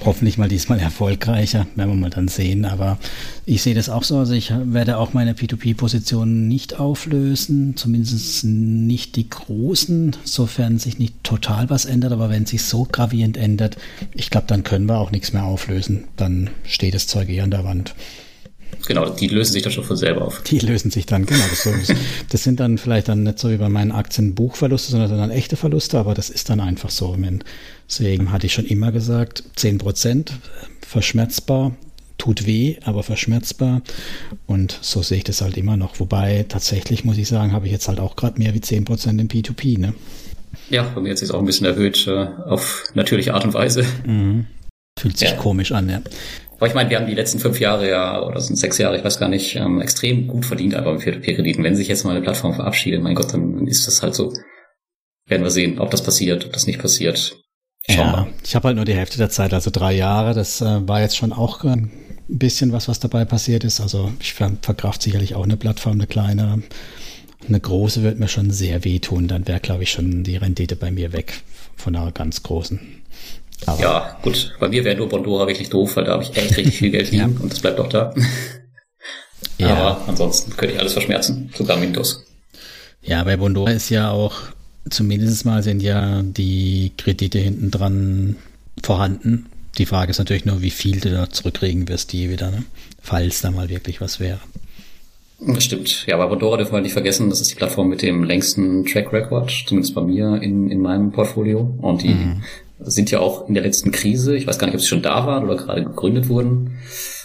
Hoffentlich 0.04 0.38
mal 0.38 0.48
diesmal 0.48 0.80
erfolgreicher, 0.80 1.66
werden 1.74 1.90
wir 1.90 1.96
mal 1.96 2.10
dann 2.10 2.28
sehen. 2.28 2.64
Aber 2.64 2.98
ich 3.44 3.62
sehe 3.62 3.74
das 3.74 3.90
auch 3.90 4.02
so. 4.02 4.16
Also 4.16 4.32
ich 4.32 4.50
werde 4.50 4.96
auch 4.96 5.12
meine 5.12 5.34
P2P-Positionen 5.34 6.48
nicht 6.48 6.80
auflösen, 6.80 7.76
zumindest 7.76 8.44
nicht 8.44 9.14
die 9.14 9.28
großen, 9.28 10.16
sofern 10.24 10.78
sich 10.78 10.98
nicht 10.98 11.22
total 11.22 11.68
was 11.68 11.84
ändert. 11.84 12.12
Aber 12.12 12.30
wenn 12.30 12.46
sich 12.46 12.62
so 12.62 12.88
gravierend 12.90 13.36
ändert, 13.36 13.76
ich 14.14 14.30
glaube, 14.30 14.46
dann 14.46 14.64
können 14.64 14.86
wir 14.86 14.96
auch 14.96 15.10
nichts 15.10 15.34
mehr 15.34 15.44
auflösen. 15.44 16.04
Dann 16.16 16.48
steht 16.64 16.94
das 16.94 17.06
Zeug 17.06 17.25
eher 17.28 17.44
an 17.44 17.50
der 17.50 17.64
Wand. 17.64 17.94
Genau, 18.86 19.08
die 19.08 19.28
lösen 19.28 19.52
sich 19.52 19.62
dann 19.62 19.72
schon 19.72 19.84
von 19.84 19.96
selber 19.96 20.22
auf. 20.22 20.42
Die 20.42 20.58
lösen 20.58 20.90
sich 20.90 21.06
dann, 21.06 21.26
genau. 21.26 21.42
Das, 21.50 21.96
das 22.28 22.42
sind 22.42 22.60
dann 22.60 22.78
vielleicht 22.78 23.08
dann 23.08 23.22
nicht 23.22 23.38
so 23.38 23.50
wie 23.50 23.56
bei 23.56 23.68
meinen 23.68 23.90
Aktien 23.92 24.34
Buchverluste, 24.34 24.92
sondern 24.92 25.10
dann 25.10 25.30
echte 25.30 25.56
Verluste, 25.56 25.98
aber 25.98 26.14
das 26.14 26.30
ist 26.30 26.50
dann 26.50 26.60
einfach 26.60 26.90
so. 26.90 27.16
Deswegen 27.88 28.32
hatte 28.32 28.46
ich 28.46 28.52
schon 28.52 28.66
immer 28.66 28.92
gesagt, 28.92 29.42
10 29.56 29.78
Prozent 29.78 30.32
verschmerzbar, 30.86 31.74
tut 32.18 32.46
weh, 32.46 32.76
aber 32.84 33.02
verschmerzbar. 33.02 33.82
Und 34.46 34.78
so 34.82 35.02
sehe 35.02 35.18
ich 35.18 35.24
das 35.24 35.40
halt 35.40 35.56
immer 35.56 35.76
noch. 35.76 35.98
Wobei 35.98 36.44
tatsächlich, 36.48 37.04
muss 37.04 37.18
ich 37.18 37.28
sagen, 37.28 37.52
habe 37.52 37.66
ich 37.66 37.72
jetzt 37.72 37.88
halt 37.88 37.98
auch 37.98 38.14
gerade 38.14 38.38
mehr 38.38 38.54
wie 38.54 38.60
10 38.60 38.84
Prozent 38.84 39.20
im 39.20 39.28
P2P. 39.28 39.78
Ne? 39.78 39.94
Ja, 40.70 40.84
bei 40.94 41.00
mir 41.00 41.10
hat 41.10 41.18
sich 41.18 41.30
auch 41.30 41.40
ein 41.40 41.46
bisschen 41.46 41.66
erhöht 41.66 42.06
äh, 42.06 42.28
auf 42.46 42.84
natürliche 42.94 43.34
Art 43.34 43.44
und 43.44 43.54
Weise. 43.54 43.84
Mhm. 44.04 44.46
Fühlt 44.98 45.18
sich 45.18 45.30
ja. 45.30 45.36
komisch 45.36 45.72
an, 45.72 45.88
ja. 45.90 46.00
Aber 46.56 46.66
ich 46.66 46.74
meine, 46.74 46.88
wir 46.88 46.98
haben 46.98 47.06
die 47.06 47.14
letzten 47.14 47.38
fünf 47.38 47.60
Jahre 47.60 47.88
ja, 47.88 48.22
oder 48.22 48.40
sind 48.40 48.56
sechs 48.56 48.78
Jahre, 48.78 48.96
ich 48.96 49.04
weiß 49.04 49.18
gar 49.18 49.28
nicht, 49.28 49.56
ähm, 49.56 49.80
extrem 49.80 50.26
gut 50.26 50.46
verdient 50.46 50.74
einfach 50.74 50.92
mit 50.92 51.02
Peer-to-Peer-Krediten. 51.02 51.62
Wenn 51.62 51.76
sich 51.76 51.88
jetzt 51.88 52.04
mal 52.04 52.12
eine 52.12 52.22
Plattform 52.22 52.54
verabschiedet, 52.54 53.02
mein 53.02 53.14
Gott, 53.14 53.32
dann 53.32 53.66
ist 53.66 53.86
das 53.86 54.02
halt 54.02 54.14
so. 54.14 54.32
Werden 55.26 55.42
wir 55.42 55.50
sehen, 55.50 55.78
ob 55.80 55.90
das 55.90 56.02
passiert, 56.02 56.46
ob 56.46 56.52
das 56.52 56.66
nicht 56.66 56.80
passiert. 56.80 57.36
Schauen 57.88 57.98
ja, 57.98 58.12
wir. 58.12 58.28
ich 58.42 58.54
habe 58.54 58.68
halt 58.68 58.76
nur 58.76 58.84
die 58.84 58.94
Hälfte 58.94 59.18
der 59.18 59.28
Zeit, 59.28 59.52
also 59.52 59.70
drei 59.70 59.92
Jahre. 59.92 60.34
Das 60.34 60.60
äh, 60.60 60.88
war 60.88 61.00
jetzt 61.00 61.16
schon 61.16 61.32
auch 61.32 61.64
ein 61.64 61.90
bisschen 62.28 62.72
was, 62.72 62.88
was 62.88 63.00
dabei 63.00 63.24
passiert 63.24 63.64
ist. 63.64 63.80
Also 63.80 64.12
ich 64.20 64.34
ver 64.34 64.52
verkraft 64.62 65.02
sicherlich 65.02 65.34
auch 65.34 65.44
eine 65.44 65.56
Plattform, 65.56 65.94
eine 65.94 66.06
kleine. 66.06 66.62
Eine 67.46 67.60
große 67.60 68.02
wird 68.02 68.18
mir 68.18 68.28
schon 68.28 68.50
sehr 68.50 68.84
wehtun. 68.84 69.28
Dann 69.28 69.46
wäre, 69.46 69.60
glaube 69.60 69.82
ich, 69.82 69.90
schon 69.90 70.24
die 70.24 70.36
Rendite 70.36 70.74
bei 70.74 70.90
mir 70.90 71.12
weg 71.12 71.42
von 71.76 71.94
einer 71.94 72.10
ganz 72.10 72.42
großen. 72.42 72.80
Aber 73.64 73.80
ja, 73.80 74.16
gut. 74.22 74.54
Bei 74.60 74.68
mir 74.68 74.84
wäre 74.84 74.96
nur 74.96 75.08
Bondora 75.08 75.46
wirklich 75.46 75.70
doof, 75.70 75.96
weil 75.96 76.04
da 76.04 76.12
habe 76.12 76.24
ich 76.24 76.36
echt 76.36 76.56
richtig 76.56 76.76
viel 76.76 76.90
Geld 76.90 77.10
liegen 77.10 77.34
ja. 77.34 77.42
und 77.42 77.52
das 77.52 77.60
bleibt 77.60 77.80
auch 77.80 77.88
da. 77.88 78.12
ja. 79.58 79.68
Aber 79.68 80.08
ansonsten 80.08 80.56
könnte 80.56 80.74
ich 80.74 80.80
alles 80.80 80.92
verschmerzen, 80.92 81.50
sogar 81.56 81.80
Windows. 81.80 82.24
Ja, 83.02 83.24
bei 83.24 83.36
Bondora 83.36 83.70
ist 83.70 83.88
ja 83.88 84.10
auch, 84.10 84.34
zumindest 84.90 85.44
mal 85.44 85.62
sind 85.62 85.82
ja 85.82 86.22
die 86.22 86.92
Kredite 86.96 87.38
hinten 87.38 87.70
dran 87.70 88.36
vorhanden. 88.82 89.46
Die 89.78 89.86
Frage 89.86 90.10
ist 90.10 90.18
natürlich 90.18 90.44
nur, 90.44 90.62
wie 90.62 90.70
viel 90.70 91.00
du 91.00 91.10
da 91.10 91.30
zurückkriegen 91.30 91.88
wirst, 91.88 92.12
die 92.12 92.30
wieder, 92.30 92.50
ne? 92.50 92.64
falls 93.00 93.40
da 93.40 93.50
mal 93.50 93.68
wirklich 93.68 94.00
was 94.00 94.20
wäre. 94.20 94.40
Das 95.38 95.64
stimmt. 95.64 96.06
Ja, 96.06 96.14
aber 96.14 96.28
Bondora 96.28 96.56
dürfen 96.56 96.72
wir 96.72 96.80
nicht 96.80 96.94
vergessen, 96.94 97.28
das 97.28 97.42
ist 97.42 97.50
die 97.50 97.56
Plattform 97.56 97.88
mit 97.88 98.00
dem 98.00 98.24
längsten 98.24 98.86
Track 98.86 99.12
Record, 99.12 99.52
zumindest 99.66 99.94
bei 99.94 100.00
mir 100.00 100.40
in, 100.40 100.70
in 100.70 100.80
meinem 100.80 101.12
Portfolio. 101.12 101.74
Und 101.82 102.02
die 102.02 102.08
mhm 102.08 102.42
sind 102.80 103.10
ja 103.10 103.20
auch 103.20 103.48
in 103.48 103.54
der 103.54 103.62
letzten 103.62 103.90
Krise. 103.90 104.36
Ich 104.36 104.46
weiß 104.46 104.58
gar 104.58 104.66
nicht, 104.66 104.74
ob 104.74 104.80
sie 104.80 104.88
schon 104.88 105.02
da 105.02 105.26
waren 105.26 105.44
oder 105.44 105.56
gerade 105.56 105.84
gegründet 105.84 106.28
wurden. 106.28 106.78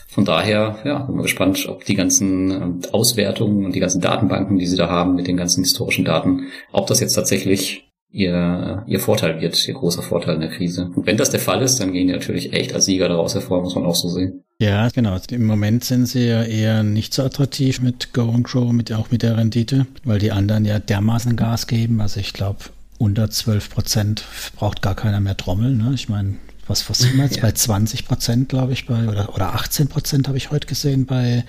Von 0.07 0.25
daher, 0.25 0.79
ja, 0.83 0.99
bin 0.99 1.15
mal 1.15 1.21
gespannt, 1.21 1.65
ob 1.69 1.85
die 1.85 1.95
ganzen 1.95 2.51
ähm, 2.51 2.79
Auswertungen 2.91 3.63
und 3.65 3.73
die 3.73 3.79
ganzen 3.79 4.01
Datenbanken, 4.01 4.57
die 4.57 4.67
sie 4.67 4.75
da 4.75 4.89
haben 4.89 5.15
mit 5.15 5.27
den 5.27 5.37
ganzen 5.37 5.63
historischen 5.63 6.03
Daten, 6.03 6.47
ob 6.73 6.87
das 6.87 6.99
jetzt 6.99 7.13
tatsächlich 7.13 7.89
ihr, 8.11 8.83
ihr 8.87 8.99
Vorteil 8.99 9.39
wird, 9.39 9.67
ihr 9.67 9.73
großer 9.73 10.01
Vorteil 10.01 10.35
in 10.35 10.41
der 10.41 10.49
Krise. 10.49 10.91
Und 10.93 11.05
wenn 11.05 11.15
das 11.15 11.29
der 11.29 11.39
Fall 11.39 11.61
ist, 11.61 11.79
dann 11.79 11.93
gehen 11.93 12.07
die 12.07 12.13
natürlich 12.13 12.51
echt 12.51 12.73
als 12.73 12.85
Sieger 12.85 13.07
daraus 13.07 13.35
hervor, 13.35 13.61
muss 13.61 13.75
man 13.75 13.85
auch 13.85 13.95
so 13.95 14.09
sehen. 14.09 14.43
Ja, 14.59 14.89
genau. 14.89 15.17
Im 15.31 15.45
Moment 15.45 15.85
sind 15.85 16.07
sie 16.07 16.27
ja 16.27 16.43
eher 16.43 16.83
nicht 16.83 17.13
so 17.13 17.23
attraktiv 17.23 17.81
mit 17.81 18.13
Go 18.13 18.29
and 18.29 18.43
Grow, 18.43 18.71
mit, 18.73 18.91
auch 18.91 19.11
mit 19.11 19.23
der 19.23 19.37
Rendite, 19.37 19.87
weil 20.03 20.19
die 20.19 20.31
anderen 20.31 20.65
ja 20.65 20.79
dermaßen 20.79 21.35
Gas 21.35 21.67
geben. 21.67 22.01
Also 22.01 22.19
ich 22.19 22.33
glaube, 22.33 22.59
unter 23.01 23.31
12 23.31 23.71
Prozent 23.71 24.23
braucht 24.55 24.83
gar 24.83 24.95
keiner 24.95 25.19
mehr 25.19 25.35
trommeln. 25.35 25.77
Ne? 25.79 25.91
Ich 25.95 26.07
meine, 26.07 26.35
was, 26.67 26.87
was 26.87 26.99
sind 26.99 27.17
wir 27.17 27.23
jetzt? 27.23 27.35
Ja. 27.37 27.41
Bei 27.41 27.51
20 27.51 28.05
Prozent, 28.05 28.49
glaube 28.49 28.73
ich, 28.73 28.85
bei, 28.85 29.07
oder, 29.07 29.33
oder 29.33 29.55
18 29.55 29.87
Prozent 29.87 30.27
habe 30.27 30.37
ich 30.37 30.51
heute 30.51 30.67
gesehen 30.67 31.07
bei 31.07 31.43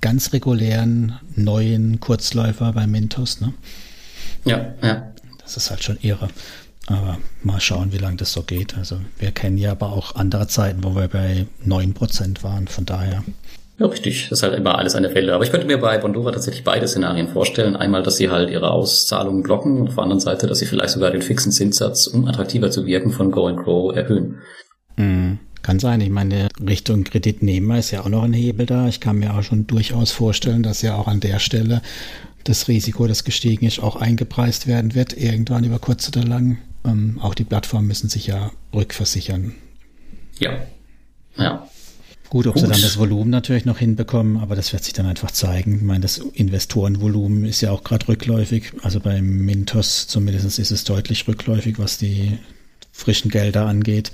ganz 0.00 0.32
regulären 0.32 1.18
neuen 1.36 2.00
Kurzläufer 2.00 2.72
bei 2.72 2.88
Mintos. 2.88 3.40
Ne? 3.40 3.54
Ja, 4.44 4.74
ja. 4.82 5.12
Das 5.38 5.56
ist 5.56 5.70
halt 5.70 5.84
schon 5.84 5.98
irre. 6.02 6.28
Aber 6.88 7.18
mal 7.42 7.60
schauen, 7.60 7.92
wie 7.92 7.98
lange 7.98 8.16
das 8.16 8.32
so 8.32 8.42
geht. 8.42 8.76
Also 8.76 9.00
wir 9.18 9.30
kennen 9.30 9.58
ja 9.58 9.72
aber 9.72 9.92
auch 9.92 10.16
andere 10.16 10.48
Zeiten, 10.48 10.82
wo 10.82 10.96
wir 10.96 11.06
bei 11.06 11.46
9 11.64 11.94
Prozent 11.94 12.42
waren. 12.42 12.66
Von 12.66 12.84
daher 12.84 13.22
ja, 13.78 13.86
richtig. 13.86 14.28
Das 14.30 14.38
ist 14.38 14.42
halt 14.42 14.54
immer 14.54 14.78
alles 14.78 14.94
eine 14.94 15.10
Fälle. 15.10 15.34
Aber 15.34 15.44
ich 15.44 15.50
könnte 15.50 15.66
mir 15.66 15.78
bei 15.78 15.98
Bondora 15.98 16.32
tatsächlich 16.32 16.64
beide 16.64 16.88
Szenarien 16.88 17.28
vorstellen. 17.28 17.76
Einmal, 17.76 18.02
dass 18.02 18.16
sie 18.16 18.30
halt 18.30 18.50
ihre 18.50 18.70
Auszahlungen 18.70 19.42
blocken 19.42 19.80
und 19.80 19.88
auf 19.88 19.94
der 19.96 20.02
anderen 20.04 20.20
Seite, 20.20 20.46
dass 20.46 20.58
sie 20.58 20.66
vielleicht 20.66 20.90
sogar 20.90 21.10
den 21.10 21.22
fixen 21.22 21.52
Zinssatz, 21.52 22.06
um 22.06 22.26
attraktiver 22.26 22.70
zu 22.70 22.86
wirken, 22.86 23.10
von 23.10 23.30
Go 23.30 23.46
and 23.46 23.58
Grow 23.58 23.94
erhöhen. 23.94 24.38
Mhm. 24.96 25.38
Kann 25.62 25.78
sein. 25.80 26.00
Ich 26.00 26.10
meine, 26.10 26.48
Richtung 26.64 27.02
Kreditnehmer 27.04 27.78
ist 27.78 27.90
ja 27.90 28.02
auch 28.02 28.08
noch 28.08 28.22
ein 28.22 28.32
Hebel 28.32 28.66
da. 28.66 28.86
Ich 28.86 29.00
kann 29.00 29.18
mir 29.18 29.34
auch 29.34 29.42
schon 29.42 29.66
durchaus 29.66 30.12
vorstellen, 30.12 30.62
dass 30.62 30.80
ja 30.80 30.94
auch 30.94 31.08
an 31.08 31.20
der 31.20 31.40
Stelle 31.40 31.82
das 32.44 32.68
Risiko, 32.68 33.06
das 33.08 33.24
gestiegen 33.24 33.66
ist, 33.66 33.82
auch 33.82 33.96
eingepreist 33.96 34.68
werden 34.68 34.94
wird, 34.94 35.16
irgendwann 35.16 35.64
über 35.64 35.80
kurz 35.80 36.08
oder 36.08 36.22
lang. 36.22 36.58
Ähm, 36.84 37.18
auch 37.20 37.34
die 37.34 37.44
Plattformen 37.44 37.88
müssen 37.88 38.08
sich 38.08 38.28
ja 38.28 38.52
rückversichern. 38.72 39.54
Ja. 40.38 40.52
Ja. 41.36 41.68
Gut, 42.28 42.46
ob 42.46 42.54
Gut. 42.54 42.62
sie 42.62 42.68
dann 42.68 42.80
das 42.80 42.98
Volumen 42.98 43.30
natürlich 43.30 43.64
noch 43.64 43.78
hinbekommen, 43.78 44.38
aber 44.38 44.56
das 44.56 44.72
wird 44.72 44.82
sich 44.82 44.92
dann 44.92 45.06
einfach 45.06 45.30
zeigen. 45.30 45.76
Ich 45.76 45.82
meine, 45.82 46.00
das 46.00 46.18
Investorenvolumen 46.18 47.44
ist 47.44 47.60
ja 47.60 47.70
auch 47.70 47.84
gerade 47.84 48.08
rückläufig. 48.08 48.72
Also 48.82 49.00
bei 49.00 49.22
Mintos 49.22 50.08
zumindest 50.08 50.58
ist 50.58 50.70
es 50.70 50.84
deutlich 50.84 51.26
rückläufig, 51.28 51.78
was 51.78 51.98
die 51.98 52.38
frischen 52.92 53.30
Gelder 53.30 53.66
angeht. 53.66 54.10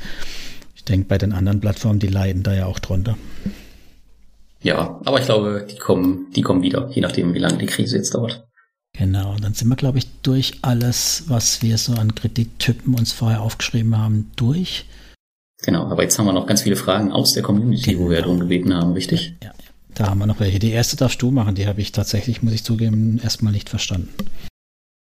Ich 0.77 0.85
denke, 0.85 1.07
bei 1.09 1.19
den 1.19 1.33
anderen 1.33 1.61
Plattformen, 1.61 2.01
die 2.01 2.09
leiden 2.09 2.43
da 2.43 2.53
ja 2.53 2.67
auch 2.67 2.81
drunter. 2.81 3.17
Ja, 4.63 5.01
aber 5.05 5.19
ich 5.19 5.27
glaube, 5.27 5.67
die 5.71 5.79
kommen, 5.79 6.27
die 6.35 6.43
kommen 6.43 6.63
wieder, 6.63 6.89
je 6.91 7.03
nachdem, 7.03 7.35
wie 7.35 7.39
lange 7.39 7.59
die 7.59 7.67
Krise 7.67 7.97
jetzt 7.97 8.15
dauert. 8.15 8.47
Genau, 8.93 9.37
dann 9.41 9.55
sind 9.55 9.69
wir, 9.69 9.77
glaube 9.77 9.99
ich, 9.99 10.07
durch 10.23 10.59
alles, 10.63 11.25
was 11.27 11.63
wir 11.63 11.79
so 11.79 11.95
an 11.95 12.15
Kredittypen 12.15 12.95
uns 12.95 13.13
vorher 13.13 13.41
aufgeschrieben 13.41 13.97
haben, 13.97 14.31
durch. 14.37 14.85
Genau, 15.63 15.87
aber 15.87 16.03
jetzt 16.03 16.19
haben 16.19 16.27
wir 16.27 16.33
noch 16.33 16.47
ganz 16.47 16.63
viele 16.63 16.77
Fragen 16.77 17.13
aus 17.13 17.33
der 17.35 17.43
Community, 17.43 17.93
genau. 17.93 18.05
wo 18.05 18.11
wir 18.11 18.21
darum 18.21 18.41
gebeten 18.41 18.75
haben, 18.75 18.93
richtig? 18.93 19.35
Ja, 19.43 19.49
ja. 19.49 19.55
Da 19.95 20.09
haben 20.09 20.19
wir 20.19 20.27
noch 20.27 20.41
welche. 20.41 20.59
Die 20.59 20.71
erste 20.71 20.97
darfst 20.97 21.21
du 21.23 21.31
machen, 21.31 21.55
die 21.55 21.67
habe 21.67 21.81
ich 21.81 21.93
tatsächlich, 21.93 22.43
muss 22.43 22.55
ich 22.55 22.65
zugeben, 22.65 23.21
erstmal 23.23 23.53
nicht 23.53 23.69
verstanden. 23.69 24.11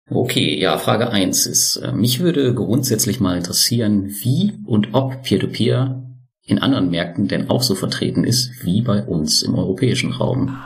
Okay, 0.09 0.59
ja, 0.59 0.79
Frage 0.79 1.11
eins 1.11 1.47
ist, 1.47 1.77
äh, 1.77 1.93
mich 1.93 2.21
würde 2.21 2.55
grundsätzlich 2.55 3.19
mal 3.19 3.37
interessieren, 3.37 4.15
wie 4.23 4.55
und 4.65 4.95
ob 4.95 5.23
Peer-to-Peer 5.23 5.87
-Peer 5.87 6.03
in 6.47 6.61
anderen 6.61 6.91
Märkten 6.91 7.27
denn 7.27 7.51
auch 7.51 7.63
so 7.63 7.75
vertreten 7.75 8.23
ist 8.23 8.65
wie 8.65 8.83
bei 8.83 9.03
uns 9.03 9.43
im 9.43 9.57
europäischen 9.57 10.13
Raum. 10.13 10.57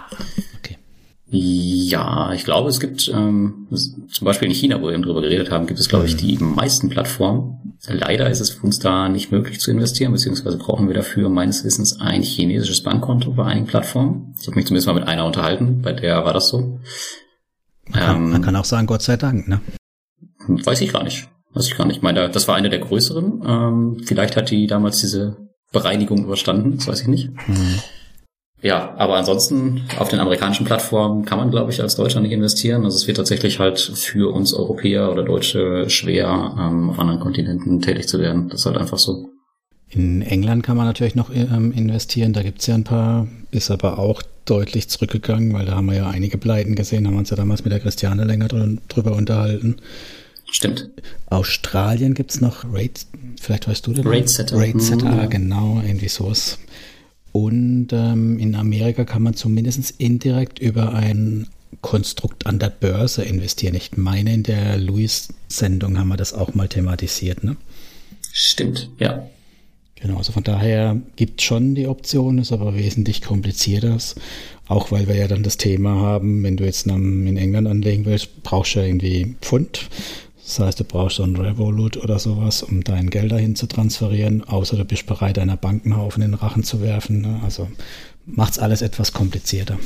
Ja, 1.33 2.33
ich 2.33 2.45
glaube, 2.45 2.70
es 2.70 2.81
gibt 2.81 3.09
ähm, 3.09 3.68
zum 3.70 4.24
Beispiel 4.24 4.49
in 4.49 4.55
China, 4.55 4.83
wo 4.83 4.87
wir 4.87 4.95
eben 4.95 5.05
drüber 5.05 5.22
geredet 5.22 5.53
haben, 5.53 5.68
gibt 5.68 5.78
es, 5.78 5.89
glaube 5.89 6.07
ich, 6.07 6.16
die 6.16 6.37
meisten 6.39 6.89
Plattformen. 6.89 7.76
Leider 7.87 8.28
ist 8.28 8.41
es 8.41 8.51
für 8.51 8.66
uns 8.66 8.81
da 8.81 9.09
nicht 9.09 9.31
möglich 9.31 9.61
zu 9.61 9.70
investieren, 9.70 10.11
beziehungsweise 10.11 10.59
brauchen 10.59 10.89
wir 10.89 10.95
dafür 10.95 11.28
meines 11.28 11.64
Wissens 11.64 12.01
ein 12.01 12.22
chinesisches 12.22 12.83
Bankkonto 12.83 13.31
bei 13.31 13.45
einigen 13.45 13.66
Plattformen. 13.66 14.35
Ich 14.41 14.49
habe 14.49 14.57
mich 14.57 14.66
zumindest 14.66 14.89
mal 14.89 14.95
mit 14.95 15.07
einer 15.07 15.24
unterhalten, 15.24 15.83
bei 15.83 15.93
der 15.93 16.24
war 16.24 16.33
das 16.33 16.49
so. 16.49 16.81
Man 17.87 18.01
kann, 18.01 18.16
ähm, 18.16 18.31
man 18.31 18.43
kann 18.43 18.57
auch 18.57 18.64
sagen, 18.64 18.89
Gott 18.89 19.03
sei 19.03 19.16
Dank, 19.16 19.47
ne? 19.47 19.61
Weiß 20.49 20.81
ich 20.81 20.93
gar 20.93 21.05
nicht. 21.05 21.28
Weiß 21.53 21.68
ich 21.68 21.76
gar 21.76 21.87
nicht. 21.87 21.99
Ich 21.99 22.03
meine, 22.03 22.28
das 22.28 22.49
war 22.49 22.57
eine 22.57 22.70
der 22.70 22.81
größeren. 22.81 23.43
Ähm, 23.47 24.03
vielleicht 24.05 24.37
hat 24.37 24.51
die 24.51 24.66
damals 24.66 25.01
diese 25.01 25.37
Bereinigung 25.70 26.24
überstanden, 26.24 26.76
das 26.76 26.89
weiß 26.89 27.03
ich 27.03 27.09
nicht. 27.09 27.31
Mhm. 27.47 27.78
Ja, 28.62 28.94
aber 28.98 29.16
ansonsten 29.16 29.82
auf 29.98 30.08
den 30.08 30.20
amerikanischen 30.20 30.66
Plattformen 30.66 31.24
kann 31.24 31.38
man, 31.38 31.50
glaube 31.50 31.72
ich, 31.72 31.80
als 31.80 31.96
Deutscher 31.96 32.20
nicht 32.20 32.32
investieren. 32.32 32.84
Also 32.84 32.96
es 32.96 33.06
wird 33.06 33.16
tatsächlich 33.16 33.58
halt 33.58 33.80
für 33.80 34.32
uns 34.34 34.52
Europäer 34.52 35.11
oder 35.11 35.22
Deutsche 35.22 35.88
schwer, 35.88 36.54
ähm, 36.58 36.90
auf 36.90 36.98
anderen 36.98 37.20
Kontinenten 37.20 37.80
tätig 37.80 38.06
zu 38.06 38.18
werden. 38.20 38.48
Das 38.50 38.61
ist 38.61 38.66
halt 38.66 38.76
einfach 38.76 38.98
so. 38.98 39.30
In 39.88 40.22
England 40.22 40.62
kann 40.62 40.76
man 40.76 40.86
natürlich 40.86 41.14
noch 41.14 41.30
ähm, 41.34 41.72
investieren. 41.72 42.32
Da 42.32 42.42
gibt's 42.42 42.66
ja 42.66 42.74
ein 42.74 42.84
paar, 42.84 43.26
ist 43.50 43.70
aber 43.70 43.98
auch 43.98 44.22
deutlich 44.44 44.88
zurückgegangen, 44.88 45.52
weil 45.52 45.64
da 45.64 45.76
haben 45.76 45.86
wir 45.86 45.96
ja 45.96 46.08
einige 46.08 46.36
Pleiten 46.38 46.74
gesehen, 46.74 47.06
haben 47.06 47.14
wir 47.14 47.20
uns 47.20 47.30
ja 47.30 47.36
damals 47.36 47.64
mit 47.64 47.72
der 47.72 47.80
Christiane 47.80 48.24
länger 48.24 48.48
drüber 48.48 49.16
unterhalten. 49.16 49.76
Stimmt. 50.50 50.90
Australien 51.26 52.14
gibt's 52.14 52.40
noch 52.40 52.64
Rate, 52.64 53.02
vielleicht 53.40 53.68
weißt 53.68 53.86
du 53.86 53.94
das? 53.94 54.04
Rate 54.04 54.28
Setter. 54.28 54.56
Rate 54.58 54.80
Setter, 54.80 55.11
mhm. 55.11 55.30
genau, 55.30 55.82
irgendwie 55.84 56.08
sowas 56.08 56.58
Und 57.33 57.89
ähm, 57.93 58.39
in 58.39 58.55
Amerika 58.55 59.05
kann 59.05 59.22
man 59.22 59.35
zumindest 59.35 59.95
indirekt 59.99 60.59
über 60.59 60.93
ein 60.95 61.47
Konstrukt 61.81 62.47
an 62.47 62.59
der 62.59 62.70
Börse 62.70 63.22
investieren. 63.22 63.74
Ich 63.74 63.97
meine, 63.97 64.35
in 64.35 64.43
der 64.43 64.76
Louis-Sendung 64.76 65.99
haben 65.99 66.09
wir 66.09 66.16
das 66.16 66.35
auch 66.35 66.55
mal 66.55 66.68
thematisiert. 66.68 67.45
Ne? 67.45 67.57
Stimmt, 68.33 68.91
ja. 68.99 69.26
Genau, 69.97 70.16
also 70.16 70.33
von 70.33 70.43
daher 70.43 71.01
gibt 71.16 71.41
es 71.41 71.47
schon 71.47 71.74
die 71.74 71.87
Option, 71.87 72.39
ist 72.39 72.53
aber 72.53 72.74
wesentlich 72.74 73.20
komplizierter. 73.20 73.99
Auch 74.66 74.91
weil 74.91 75.09
wir 75.09 75.14
ja 75.14 75.28
dann 75.28 75.43
das 75.43 75.59
Thema 75.59 75.97
haben, 75.97 76.43
wenn 76.43 76.57
du 76.57 76.64
jetzt 76.64 76.87
in 76.87 77.37
England 77.37 77.68
anlegen 77.68 78.07
willst, 78.07 78.43
brauchst 78.43 78.74
du 78.74 78.81
ja 78.81 78.87
irgendwie 78.87 79.37
Pfund. 79.43 79.89
Das 80.51 80.59
heißt, 80.59 80.80
du 80.80 80.84
brauchst 80.84 81.18
so 81.18 81.22
ein 81.22 81.36
Revolut 81.36 81.96
oder 81.96 82.18
sowas, 82.18 82.64
um 82.64 82.82
dein 82.82 83.09
Geld 83.09 83.30
dahin 83.30 83.55
zu 83.55 83.68
transferieren, 83.68 84.42
außer 84.42 84.76
du 84.76 84.84
bist 84.84 85.07
bereit, 85.07 85.38
einer 85.38 85.57
Bankenhaufen 85.57 86.24
in 86.24 86.32
den 86.32 86.40
Rachen 86.40 86.64
zu 86.64 86.82
werfen. 86.82 87.20
Ne? 87.20 87.40
Also 87.44 87.68
macht 88.26 88.55
es 88.55 88.59
alles 88.59 88.82
etwas 88.82 89.12
komplizierter. 89.12 89.78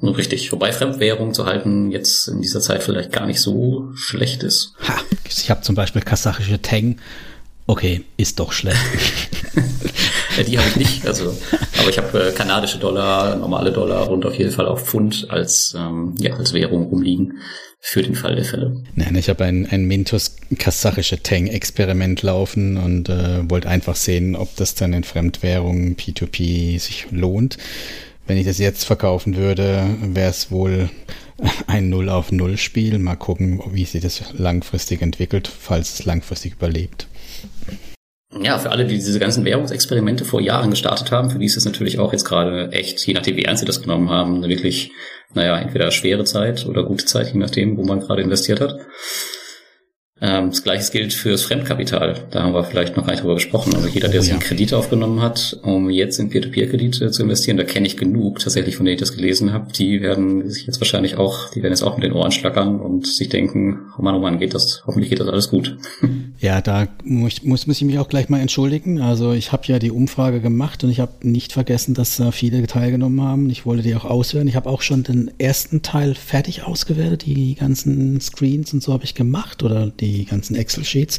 Richtig, 0.00 0.52
wobei 0.52 0.70
Fremdwährung 0.70 1.34
zu 1.34 1.46
halten 1.46 1.90
jetzt 1.90 2.28
in 2.28 2.42
dieser 2.42 2.60
Zeit 2.60 2.84
vielleicht 2.84 3.10
gar 3.10 3.26
nicht 3.26 3.40
so 3.40 3.90
schlecht 3.96 4.44
ist. 4.44 4.74
Ha, 4.86 5.00
ich 5.28 5.50
habe 5.50 5.62
zum 5.62 5.74
Beispiel 5.74 6.02
kasachische 6.02 6.60
Teng. 6.60 7.00
Okay, 7.66 8.04
ist 8.16 8.38
doch 8.38 8.52
schlecht. 8.52 8.78
ja, 10.36 10.42
die 10.46 10.58
habe 10.60 10.68
ich 10.68 10.76
nicht, 10.76 11.06
also, 11.08 11.36
aber 11.80 11.90
ich 11.90 11.98
habe 11.98 12.28
äh, 12.28 12.32
kanadische 12.32 12.78
Dollar, 12.78 13.34
normale 13.34 13.72
Dollar 13.72 14.08
und 14.10 14.24
auf 14.26 14.38
jeden 14.38 14.52
Fall 14.52 14.68
auch 14.68 14.78
Pfund 14.78 15.26
als, 15.28 15.74
ähm, 15.76 16.14
ja, 16.18 16.36
als 16.36 16.52
Währung 16.52 16.84
rumliegen 16.84 17.40
für 17.88 18.02
den 18.02 18.16
Fall 18.16 18.34
der 18.34 18.44
Fälle. 18.44 18.82
Nein, 18.96 19.14
ich 19.14 19.28
habe 19.28 19.44
ein, 19.44 19.64
ein 19.70 19.84
Mintos 19.84 20.34
kasachische 20.58 21.22
Tang-Experiment 21.22 22.20
laufen 22.22 22.78
und 22.78 23.08
äh, 23.08 23.48
wollte 23.48 23.68
einfach 23.68 23.94
sehen, 23.94 24.34
ob 24.34 24.56
das 24.56 24.74
dann 24.74 24.92
in 24.92 25.04
Fremdwährungen 25.04 25.96
P2P 25.96 26.80
sich 26.80 27.06
lohnt. 27.12 27.58
Wenn 28.26 28.38
ich 28.38 28.44
das 28.44 28.58
jetzt 28.58 28.84
verkaufen 28.84 29.36
würde, 29.36 29.86
wäre 30.02 30.30
es 30.30 30.50
wohl 30.50 30.90
ein 31.68 31.88
Null 31.88 32.08
auf 32.08 32.32
Null 32.32 32.58
Spiel. 32.58 32.98
Mal 32.98 33.14
gucken, 33.14 33.62
wie 33.70 33.84
sich 33.84 34.02
das 34.02 34.32
langfristig 34.36 35.00
entwickelt, 35.00 35.46
falls 35.46 36.00
es 36.00 36.04
langfristig 36.04 36.54
überlebt. 36.54 37.06
Ja, 38.32 38.58
für 38.58 38.70
alle, 38.70 38.86
die 38.86 38.96
diese 38.96 39.20
ganzen 39.20 39.44
Währungsexperimente 39.44 40.24
vor 40.24 40.40
Jahren 40.40 40.70
gestartet 40.70 41.12
haben, 41.12 41.30
für 41.30 41.38
die 41.38 41.46
ist 41.46 41.56
es 41.56 41.64
natürlich 41.64 41.98
auch 41.98 42.12
jetzt 42.12 42.24
gerade 42.24 42.72
echt, 42.72 43.06
je 43.06 43.14
nachdem 43.14 43.36
wie 43.36 43.44
ernst 43.44 43.60
sie 43.60 43.66
das 43.66 43.80
genommen 43.80 44.10
haben, 44.10 44.36
eine 44.36 44.48
wirklich, 44.48 44.90
naja, 45.32 45.56
entweder 45.58 45.90
schwere 45.92 46.24
Zeit 46.24 46.66
oder 46.66 46.82
gute 46.82 47.04
Zeit, 47.04 47.32
je 47.32 47.38
nachdem, 47.38 47.76
wo 47.76 47.84
man 47.84 48.00
gerade 48.00 48.22
investiert 48.22 48.60
hat. 48.60 48.78
Ähm, 50.18 50.48
das 50.48 50.62
gleiche 50.62 50.90
gilt 50.92 51.12
fürs 51.12 51.42
Fremdkapital. 51.42 52.26
Da 52.30 52.42
haben 52.42 52.54
wir 52.54 52.64
vielleicht 52.64 52.96
noch 52.96 53.04
gar 53.04 53.12
nicht 53.12 53.22
drüber 53.22 53.34
gesprochen. 53.34 53.74
Also 53.74 53.86
jeder, 53.88 54.08
der 54.08 54.20
oh, 54.20 54.22
sich 54.22 54.32
einen 54.32 54.40
Kredit 54.40 54.72
aufgenommen 54.72 55.20
hat, 55.20 55.58
um 55.62 55.90
jetzt 55.90 56.18
in 56.18 56.30
Peer-to-Peer-Kredite 56.30 57.10
zu 57.10 57.22
investieren, 57.22 57.58
da 57.58 57.64
kenne 57.64 57.86
ich 57.86 57.98
genug 57.98 58.38
tatsächlich, 58.38 58.76
von 58.76 58.86
denen 58.86 58.94
ich 58.94 59.00
das 59.00 59.12
gelesen 59.12 59.52
habe. 59.52 59.72
Die 59.74 60.00
werden 60.00 60.48
sich 60.48 60.66
jetzt 60.66 60.80
wahrscheinlich 60.80 61.16
auch, 61.18 61.50
die 61.50 61.62
werden 61.62 61.72
jetzt 61.72 61.82
auch 61.82 61.96
mit 61.96 62.04
den 62.04 62.12
Ohren 62.12 62.32
schlackern 62.32 62.80
und 62.80 63.06
sich 63.06 63.28
denken, 63.28 63.90
oh 63.98 64.02
Mann, 64.02 64.14
oh 64.14 64.20
Mann, 64.20 64.38
geht 64.38 64.54
das, 64.54 64.82
hoffentlich 64.86 65.10
geht 65.10 65.20
das 65.20 65.28
alles 65.28 65.50
gut. 65.50 65.76
Ja, 66.38 66.60
da 66.60 66.86
muss, 67.02 67.42
muss, 67.44 67.66
muss 67.66 67.78
ich 67.78 67.84
mich 67.84 67.98
auch 67.98 68.10
gleich 68.10 68.28
mal 68.28 68.40
entschuldigen. 68.40 69.00
Also 69.00 69.32
ich 69.32 69.52
habe 69.52 69.62
ja 69.66 69.78
die 69.78 69.90
Umfrage 69.90 70.40
gemacht 70.40 70.84
und 70.84 70.90
ich 70.90 71.00
habe 71.00 71.12
nicht 71.22 71.54
vergessen, 71.54 71.94
dass 71.94 72.18
da 72.18 72.30
viele 72.30 72.66
teilgenommen 72.66 73.22
haben. 73.22 73.48
Ich 73.48 73.64
wollte 73.64 73.82
die 73.82 73.94
auch 73.94 74.04
auswerten. 74.04 74.46
Ich 74.46 74.54
habe 74.54 74.68
auch 74.68 74.82
schon 74.82 75.02
den 75.02 75.30
ersten 75.38 75.80
Teil 75.80 76.14
fertig 76.14 76.64
ausgewertet. 76.64 77.24
Die 77.24 77.54
ganzen 77.54 78.20
Screens 78.20 78.74
und 78.74 78.82
so 78.82 78.92
habe 78.92 79.04
ich 79.04 79.14
gemacht 79.14 79.62
oder 79.62 79.86
die 79.86 80.05
die 80.12 80.24
ganzen 80.24 80.56
Excel-Sheets. 80.56 81.18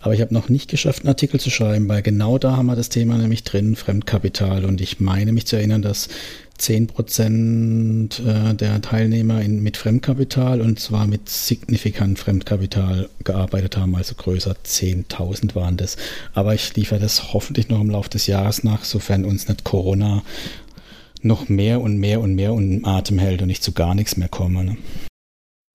Aber 0.00 0.14
ich 0.14 0.20
habe 0.20 0.32
noch 0.32 0.48
nicht 0.48 0.70
geschafft, 0.70 1.02
einen 1.02 1.08
Artikel 1.08 1.40
zu 1.40 1.50
schreiben, 1.50 1.88
weil 1.88 2.02
genau 2.02 2.38
da 2.38 2.56
haben 2.56 2.66
wir 2.66 2.76
das 2.76 2.88
Thema 2.88 3.18
nämlich 3.18 3.44
drin, 3.44 3.76
Fremdkapital. 3.76 4.64
Und 4.64 4.80
ich 4.80 5.00
meine 5.00 5.32
mich 5.32 5.46
zu 5.46 5.56
erinnern, 5.56 5.82
dass 5.82 6.08
10 6.60 6.88
Prozent 6.88 8.20
äh, 8.20 8.54
der 8.54 8.80
Teilnehmer 8.82 9.40
in, 9.40 9.62
mit 9.62 9.76
Fremdkapital 9.76 10.60
und 10.60 10.78
zwar 10.78 11.06
mit 11.06 11.28
signifikant 11.28 12.18
Fremdkapital 12.18 13.08
gearbeitet 13.24 13.76
haben, 13.76 13.96
also 13.96 14.14
größer 14.14 14.54
10.000 14.64 15.54
waren 15.54 15.76
das. 15.76 15.96
Aber 16.34 16.54
ich 16.54 16.74
liefere 16.76 17.00
das 17.00 17.32
hoffentlich 17.32 17.68
noch 17.68 17.80
im 17.80 17.90
Laufe 17.90 18.10
des 18.10 18.26
Jahres 18.26 18.62
nach, 18.62 18.84
sofern 18.84 19.24
uns 19.24 19.48
nicht 19.48 19.64
Corona 19.64 20.22
noch 21.22 21.48
mehr 21.48 21.80
und 21.80 21.98
mehr 21.98 22.20
und 22.20 22.34
mehr 22.34 22.52
um 22.52 22.84
Atem 22.84 23.18
hält 23.18 23.42
und 23.42 23.50
ich 23.50 23.60
zu 23.60 23.72
gar 23.72 23.94
nichts 23.94 24.16
mehr 24.16 24.28
komme. 24.28 24.64
Ne? 24.64 24.76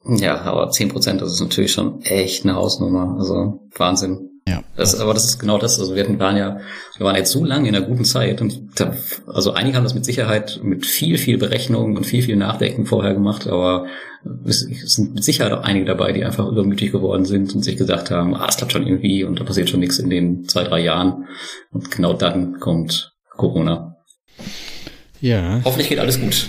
Ja, 0.08 0.41
aber 0.41 0.70
zehn 0.70 0.89
Prozent, 0.89 1.22
das 1.22 1.34
ist 1.34 1.41
natürlich 1.41 1.72
schon 1.72 2.01
echt 2.03 2.43
eine 2.43 2.56
Hausnummer. 2.56 3.16
Also 3.18 3.68
Wahnsinn. 3.76 4.30
Ja. 4.47 4.64
Das, 4.76 4.99
aber 4.99 5.14
das 5.16 5.26
ist 5.26 5.39
genau 5.39 5.58
das. 5.58 5.80
Also 5.80 5.95
wir 5.95 6.20
waren 6.20 6.38
ja, 6.38 6.60
wir 6.97 7.06
waren 7.06 7.16
jetzt 7.16 7.32
so 7.32 7.43
lange 7.43 7.68
in 7.68 7.76
einer 7.76 7.86
guten 7.86 8.06
Zeit 8.06 8.41
und 8.41 8.80
da, 8.80 8.93
also 9.26 9.53
einige 9.53 9.78
haben 9.78 9.84
das 9.84 9.95
mit 9.95 10.06
Sicherheit 10.06 10.60
mit 10.64 10.86
viel, 10.86 11.18
viel 11.18 11.39
Berechnung 11.39 11.97
und 11.97 12.06
viel, 12.06 12.22
viel 12.22 12.36
Nachdenken 12.36 12.86
vorher 12.86 13.16
gemacht, 13.16 13.47
aber 13.47 13.88
es, 14.45 14.60
sind 14.60 15.16
mit 15.16 15.24
Sicherheit 15.24 15.51
auch 15.51 15.64
einige 15.64 15.86
dabei, 15.86 16.12
die 16.12 16.24
einfach 16.24 16.47
übermütig 16.47 16.91
geworden 16.91 17.26
sind 17.26 17.53
und 17.56 17.64
sich 17.64 17.78
gesagt 17.78 18.12
haben, 18.12 18.36
ah, 18.36 18.45
das 18.45 18.58
klappt 18.58 18.74
schon 18.74 18.86
irgendwie 18.86 19.24
und 19.24 19.39
da 19.39 19.43
passiert 19.43 19.70
schon 19.70 19.80
nichts 19.80 19.97
in 19.97 20.10
den 20.10 20.45
zwei, 20.45 20.64
drei 20.64 20.82
Jahren. 20.82 21.26
Und 21.72 21.89
genau 21.89 22.14
dann 22.14 22.60
kommt 22.60 23.14
Corona. 23.32 23.97
Ja. 25.22 25.62
Hoffentlich 25.64 25.89
geht 25.89 25.99
alles 25.99 26.20
gut. 26.20 26.47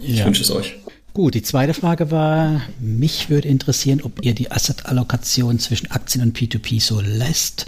Ich 0.00 0.18
ja. 0.18 0.24
wünsche 0.24 0.42
es 0.42 0.50
euch. 0.50 0.76
Gut, 1.16 1.32
die 1.32 1.40
zweite 1.40 1.72
Frage 1.72 2.10
war, 2.10 2.60
mich 2.78 3.30
würde 3.30 3.48
interessieren, 3.48 4.02
ob 4.02 4.22
ihr 4.22 4.34
die 4.34 4.50
Asset-Allokation 4.50 5.58
zwischen 5.58 5.90
Aktien 5.90 6.22
und 6.22 6.36
P2P 6.36 6.78
so 6.78 7.00
lässt 7.00 7.64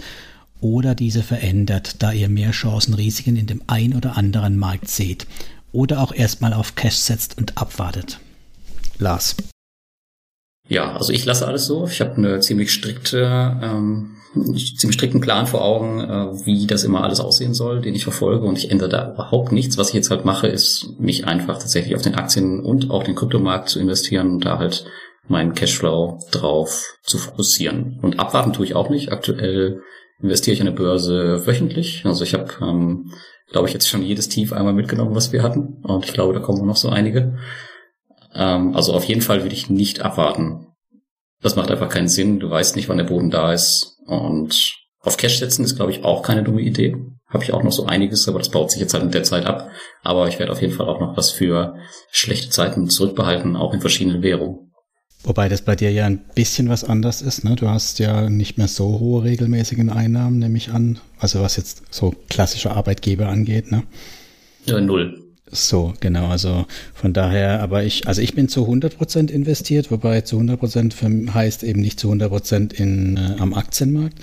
oder 0.61 0.93
diese 0.93 1.23
verändert, 1.23 1.95
da 2.03 2.11
ihr 2.11 2.29
mehr 2.29 2.51
Chancen, 2.51 2.93
Risiken 2.93 3.37
in 3.37 3.47
dem 3.47 3.63
ein 3.65 3.95
oder 3.95 4.17
anderen 4.17 4.55
Markt 4.55 4.87
seht 4.87 5.25
oder 5.71 6.03
auch 6.03 6.13
erstmal 6.13 6.53
auf 6.53 6.75
Cash 6.75 6.97
setzt 6.97 7.39
und 7.39 7.57
abwartet. 7.57 8.19
Lars. 8.99 9.35
Ja, 10.69 10.93
also 10.93 11.11
ich 11.11 11.25
lasse 11.25 11.47
alles 11.47 11.65
so. 11.65 11.85
Ich 11.85 11.99
habe 11.99 12.15
eine 12.15 12.39
ziemlich 12.41 12.71
strikte, 12.71 13.59
ähm, 13.61 14.15
ziemlich 14.33 14.93
strikten 14.93 15.19
Plan 15.19 15.47
vor 15.47 15.63
Augen, 15.63 15.99
äh, 15.99 16.45
wie 16.45 16.67
das 16.67 16.83
immer 16.83 17.03
alles 17.03 17.19
aussehen 17.19 17.55
soll, 17.55 17.81
den 17.81 17.95
ich 17.95 18.03
verfolge 18.03 18.45
und 18.45 18.55
ich 18.55 18.69
ändere 18.69 18.89
da 18.89 19.13
überhaupt 19.13 19.51
nichts. 19.51 19.79
Was 19.79 19.89
ich 19.89 19.95
jetzt 19.95 20.11
halt 20.11 20.25
mache, 20.25 20.47
ist 20.47 20.93
mich 20.99 21.25
einfach 21.25 21.57
tatsächlich 21.57 21.95
auf 21.95 22.03
den 22.03 22.13
Aktien 22.13 22.59
und 22.59 22.91
auch 22.91 23.03
den 23.03 23.15
Kryptomarkt 23.15 23.67
zu 23.67 23.79
investieren 23.79 24.29
und 24.29 24.45
da 24.45 24.59
halt 24.59 24.85
meinen 25.27 25.55
Cashflow 25.55 26.19
drauf 26.31 26.97
zu 27.01 27.17
fokussieren. 27.17 27.97
Und 28.03 28.19
abwarten 28.19 28.53
tue 28.53 28.65
ich 28.65 28.75
auch 28.75 28.91
nicht. 28.91 29.11
Aktuell 29.11 29.81
investiere 30.21 30.53
ich 30.53 30.61
an 30.61 30.67
der 30.67 30.73
Börse 30.73 31.47
wöchentlich. 31.47 32.03
Also 32.05 32.23
ich 32.23 32.35
habe, 32.35 32.47
ähm, 32.61 33.11
glaube 33.51 33.67
ich, 33.67 33.73
jetzt 33.73 33.89
schon 33.89 34.03
jedes 34.03 34.29
Tief 34.29 34.53
einmal 34.53 34.73
mitgenommen, 34.73 35.15
was 35.15 35.31
wir 35.31 35.41
hatten. 35.41 35.81
Und 35.81 36.05
ich 36.05 36.13
glaube, 36.13 36.33
da 36.33 36.39
kommen 36.39 36.65
noch 36.67 36.75
so 36.75 36.89
einige. 36.89 37.39
Ähm, 38.33 38.75
also 38.75 38.93
auf 38.93 39.03
jeden 39.05 39.21
Fall 39.21 39.43
würde 39.43 39.55
ich 39.55 39.69
nicht 39.69 40.01
abwarten. 40.01 40.67
Das 41.41 41.55
macht 41.55 41.71
einfach 41.71 41.89
keinen 41.89 42.07
Sinn. 42.07 42.39
Du 42.39 42.49
weißt 42.49 42.75
nicht, 42.75 42.89
wann 42.89 42.97
der 42.97 43.05
Boden 43.05 43.29
da 43.29 43.53
ist. 43.53 43.97
Und 44.05 44.73
auf 45.01 45.17
Cash 45.17 45.39
setzen 45.39 45.63
ist, 45.63 45.75
glaube 45.75 45.91
ich, 45.91 46.03
auch 46.03 46.21
keine 46.21 46.43
dumme 46.43 46.61
Idee. 46.61 46.97
Habe 47.27 47.43
ich 47.43 47.53
auch 47.53 47.63
noch 47.63 47.71
so 47.71 47.85
einiges, 47.85 48.27
aber 48.27 48.39
das 48.39 48.49
baut 48.49 48.71
sich 48.71 48.81
jetzt 48.81 48.93
halt 48.93 49.05
mit 49.05 49.13
der 49.13 49.23
Zeit 49.23 49.45
ab. 49.45 49.69
Aber 50.03 50.27
ich 50.27 50.39
werde 50.39 50.51
auf 50.51 50.61
jeden 50.61 50.73
Fall 50.73 50.87
auch 50.87 50.99
noch 50.99 51.15
was 51.15 51.31
für 51.31 51.75
schlechte 52.11 52.49
Zeiten 52.49 52.89
zurückbehalten, 52.89 53.55
auch 53.55 53.73
in 53.73 53.81
verschiedenen 53.81 54.23
Währungen. 54.23 54.71
Wobei 55.23 55.49
das 55.49 55.61
bei 55.61 55.75
dir 55.75 55.91
ja 55.91 56.05
ein 56.05 56.25
bisschen 56.33 56.69
was 56.69 56.83
anders 56.83 57.21
ist. 57.21 57.43
Ne? 57.43 57.55
Du 57.55 57.67
hast 57.67 57.99
ja 57.99 58.29
nicht 58.29 58.57
mehr 58.57 58.69
so 58.69 58.99
hohe 58.99 59.23
regelmäßigen 59.23 59.89
Einnahmen, 59.89 60.39
nehme 60.39 60.57
ich 60.57 60.71
an. 60.71 60.99
Also 61.19 61.41
was 61.41 61.57
jetzt 61.57 61.83
so 61.93 62.15
klassische 62.29 62.71
Arbeitgeber 62.71 63.27
angeht. 63.27 63.71
Ne? 63.71 63.83
Ja, 64.65 64.79
null. 64.79 65.28
So, 65.51 65.93
genau, 65.99 66.27
also 66.27 66.67
von 66.93 67.11
daher, 67.11 67.61
aber 67.61 67.83
ich, 67.83 68.07
also 68.07 68.21
ich 68.21 68.35
bin 68.35 68.49
zu 68.49 68.61
100 68.61 68.97
Prozent 68.97 69.31
investiert, 69.31 69.89
wobei 69.89 70.21
zu 70.21 70.35
100 70.35 70.59
Prozent 70.59 70.95
heißt 71.01 71.63
eben 71.63 71.81
nicht 71.81 71.99
zu 71.99 72.07
100 72.07 72.29
Prozent 72.29 72.73
in, 72.73 73.17
äh, 73.17 73.35
am 73.39 73.55
Aktienmarkt, 73.55 74.19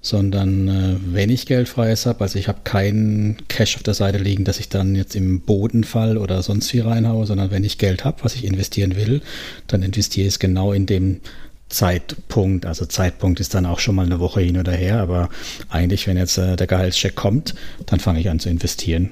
sondern 0.00 0.68
äh, 0.68 0.96
wenn 1.12 1.28
ich 1.28 1.44
Geld 1.44 1.68
freies 1.68 2.06
habe, 2.06 2.22
also 2.22 2.38
ich 2.38 2.48
habe 2.48 2.60
keinen 2.64 3.36
Cash 3.48 3.76
auf 3.76 3.82
der 3.82 3.92
Seite 3.92 4.16
liegen, 4.16 4.44
dass 4.44 4.58
ich 4.58 4.70
dann 4.70 4.94
jetzt 4.94 5.14
im 5.16 5.40
Boden 5.40 5.84
fall 5.84 6.16
oder 6.16 6.42
sonst 6.42 6.72
wie 6.72 6.80
reinhaue, 6.80 7.26
sondern 7.26 7.50
wenn 7.50 7.64
ich 7.64 7.76
Geld 7.76 8.06
habe, 8.06 8.24
was 8.24 8.34
ich 8.34 8.44
investieren 8.44 8.96
will, 8.96 9.20
dann 9.66 9.82
investiere 9.82 10.28
ich 10.28 10.34
es 10.34 10.38
genau 10.38 10.72
in 10.72 10.86
dem 10.86 11.20
Zeitpunkt. 11.68 12.64
Also 12.64 12.86
Zeitpunkt 12.86 13.38
ist 13.38 13.52
dann 13.52 13.66
auch 13.66 13.80
schon 13.80 13.94
mal 13.94 14.06
eine 14.06 14.18
Woche 14.18 14.40
hin 14.40 14.56
oder 14.56 14.72
her, 14.72 15.00
aber 15.00 15.28
eigentlich, 15.68 16.06
wenn 16.06 16.16
jetzt 16.16 16.38
äh, 16.38 16.56
der 16.56 16.66
Gehaltscheck 16.66 17.14
kommt, 17.14 17.54
dann 17.84 18.00
fange 18.00 18.20
ich 18.20 18.30
an 18.30 18.40
zu 18.40 18.48
investieren. 18.48 19.10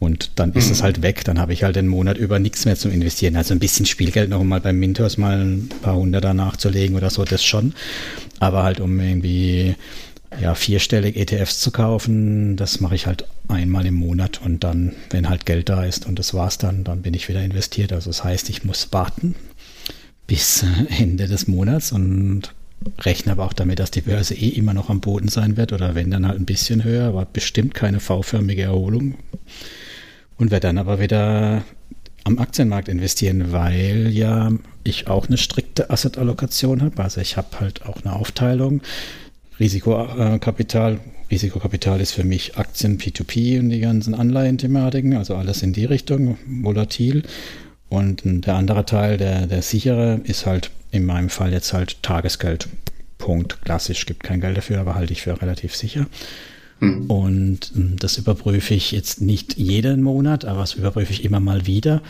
Und 0.00 0.32
dann 0.36 0.52
ist 0.54 0.66
mhm. 0.66 0.72
es 0.72 0.82
halt 0.82 1.02
weg. 1.02 1.24
Dann 1.24 1.38
habe 1.38 1.52
ich 1.52 1.62
halt 1.62 1.76
den 1.76 1.86
Monat 1.86 2.18
über 2.18 2.38
nichts 2.38 2.64
mehr 2.64 2.74
zum 2.74 2.90
Investieren. 2.90 3.36
Also 3.36 3.54
ein 3.54 3.60
bisschen 3.60 3.86
Spielgeld 3.86 4.30
noch 4.30 4.42
mal 4.42 4.60
beim 4.60 4.78
Mintos 4.78 5.18
mal 5.18 5.38
ein 5.38 5.68
paar 5.82 5.94
Hunderter 5.94 6.34
nachzulegen 6.34 6.96
oder 6.96 7.10
so, 7.10 7.24
das 7.24 7.44
schon. 7.44 7.74
Aber 8.40 8.62
halt 8.62 8.80
um 8.80 8.98
irgendwie 8.98 9.76
ja, 10.40 10.54
vierstellig 10.54 11.16
ETFs 11.16 11.60
zu 11.60 11.70
kaufen, 11.70 12.56
das 12.56 12.80
mache 12.80 12.94
ich 12.94 13.06
halt 13.06 13.26
einmal 13.48 13.84
im 13.84 13.94
Monat 13.94 14.40
und 14.42 14.64
dann, 14.64 14.92
wenn 15.10 15.28
halt 15.28 15.44
Geld 15.44 15.68
da 15.68 15.84
ist 15.84 16.06
und 16.06 16.18
das 16.18 16.34
war's 16.34 16.56
dann, 16.56 16.84
dann 16.84 17.02
bin 17.02 17.14
ich 17.14 17.28
wieder 17.28 17.42
investiert. 17.42 17.92
Also 17.92 18.10
das 18.10 18.24
heißt, 18.24 18.48
ich 18.48 18.64
muss 18.64 18.92
warten 18.92 19.34
bis 20.26 20.64
Ende 20.98 21.26
des 21.26 21.48
Monats 21.48 21.92
und 21.92 22.54
rechne 23.00 23.32
aber 23.32 23.44
auch 23.44 23.52
damit, 23.52 23.78
dass 23.78 23.90
die 23.90 24.00
Börse 24.00 24.34
eh 24.34 24.48
immer 24.48 24.72
noch 24.72 24.88
am 24.88 25.00
Boden 25.00 25.28
sein 25.28 25.56
wird 25.56 25.72
oder 25.72 25.94
wenn 25.94 26.10
dann 26.10 26.26
halt 26.26 26.38
ein 26.38 26.46
bisschen 26.46 26.84
höher, 26.84 27.08
aber 27.08 27.26
bestimmt 27.26 27.74
keine 27.74 28.00
V-förmige 28.00 28.62
Erholung. 28.62 29.16
Und 30.40 30.50
werde 30.50 30.68
dann 30.68 30.78
aber 30.78 31.00
wieder 31.00 31.62
am 32.24 32.38
Aktienmarkt 32.38 32.88
investieren, 32.88 33.52
weil 33.52 34.08
ja 34.08 34.50
ich 34.84 35.06
auch 35.06 35.28
eine 35.28 35.36
strikte 35.36 35.90
Asset-Allokation 35.90 36.80
habe. 36.80 37.02
Also 37.02 37.20
ich 37.20 37.36
habe 37.36 37.60
halt 37.60 37.84
auch 37.84 38.02
eine 38.02 38.16
Aufteilung. 38.16 38.80
Risikokapital. 39.58 40.98
Risikokapital 41.30 42.00
ist 42.00 42.12
für 42.12 42.24
mich 42.24 42.56
Aktien, 42.56 42.98
P2P 42.98 43.60
und 43.60 43.68
die 43.68 43.80
ganzen 43.80 44.14
Anleihenthematiken, 44.14 45.14
also 45.14 45.36
alles 45.36 45.62
in 45.62 45.74
die 45.74 45.84
Richtung, 45.84 46.38
volatil. 46.46 47.22
Und 47.90 48.22
der 48.24 48.54
andere 48.54 48.86
Teil, 48.86 49.18
der, 49.18 49.46
der 49.46 49.60
sichere, 49.60 50.22
ist 50.24 50.46
halt 50.46 50.70
in 50.90 51.04
meinem 51.04 51.28
Fall 51.28 51.52
jetzt 51.52 51.74
halt 51.74 52.02
Tagesgeld. 52.02 52.66
Punkt. 53.18 53.60
Klassisch, 53.62 54.06
gibt 54.06 54.22
kein 54.22 54.40
Geld 54.40 54.56
dafür, 54.56 54.80
aber 54.80 54.94
halte 54.94 55.12
ich 55.12 55.20
für 55.20 55.42
relativ 55.42 55.76
sicher. 55.76 56.06
Mhm. 56.80 57.06
Und 57.06 57.72
ähm, 57.76 57.96
das 57.98 58.18
überprüfe 58.18 58.74
ich 58.74 58.92
jetzt 58.92 59.20
nicht 59.20 59.56
jeden 59.56 60.02
Monat, 60.02 60.44
aber 60.44 60.60
das 60.60 60.74
überprüfe 60.74 61.12
ich 61.12 61.24
immer 61.24 61.40
mal 61.40 61.66
wieder. 61.66 62.02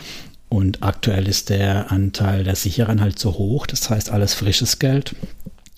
Und 0.49 0.83
aktuell 0.83 1.27
ist 1.27 1.49
der 1.49 1.91
Anteil 1.91 2.43
der 2.43 2.55
Sicheren 2.55 2.99
halt 2.99 3.19
so 3.19 3.37
hoch, 3.37 3.67
das 3.67 3.89
heißt 3.89 4.09
alles 4.09 4.33
frisches 4.33 4.79
Geld 4.79 5.15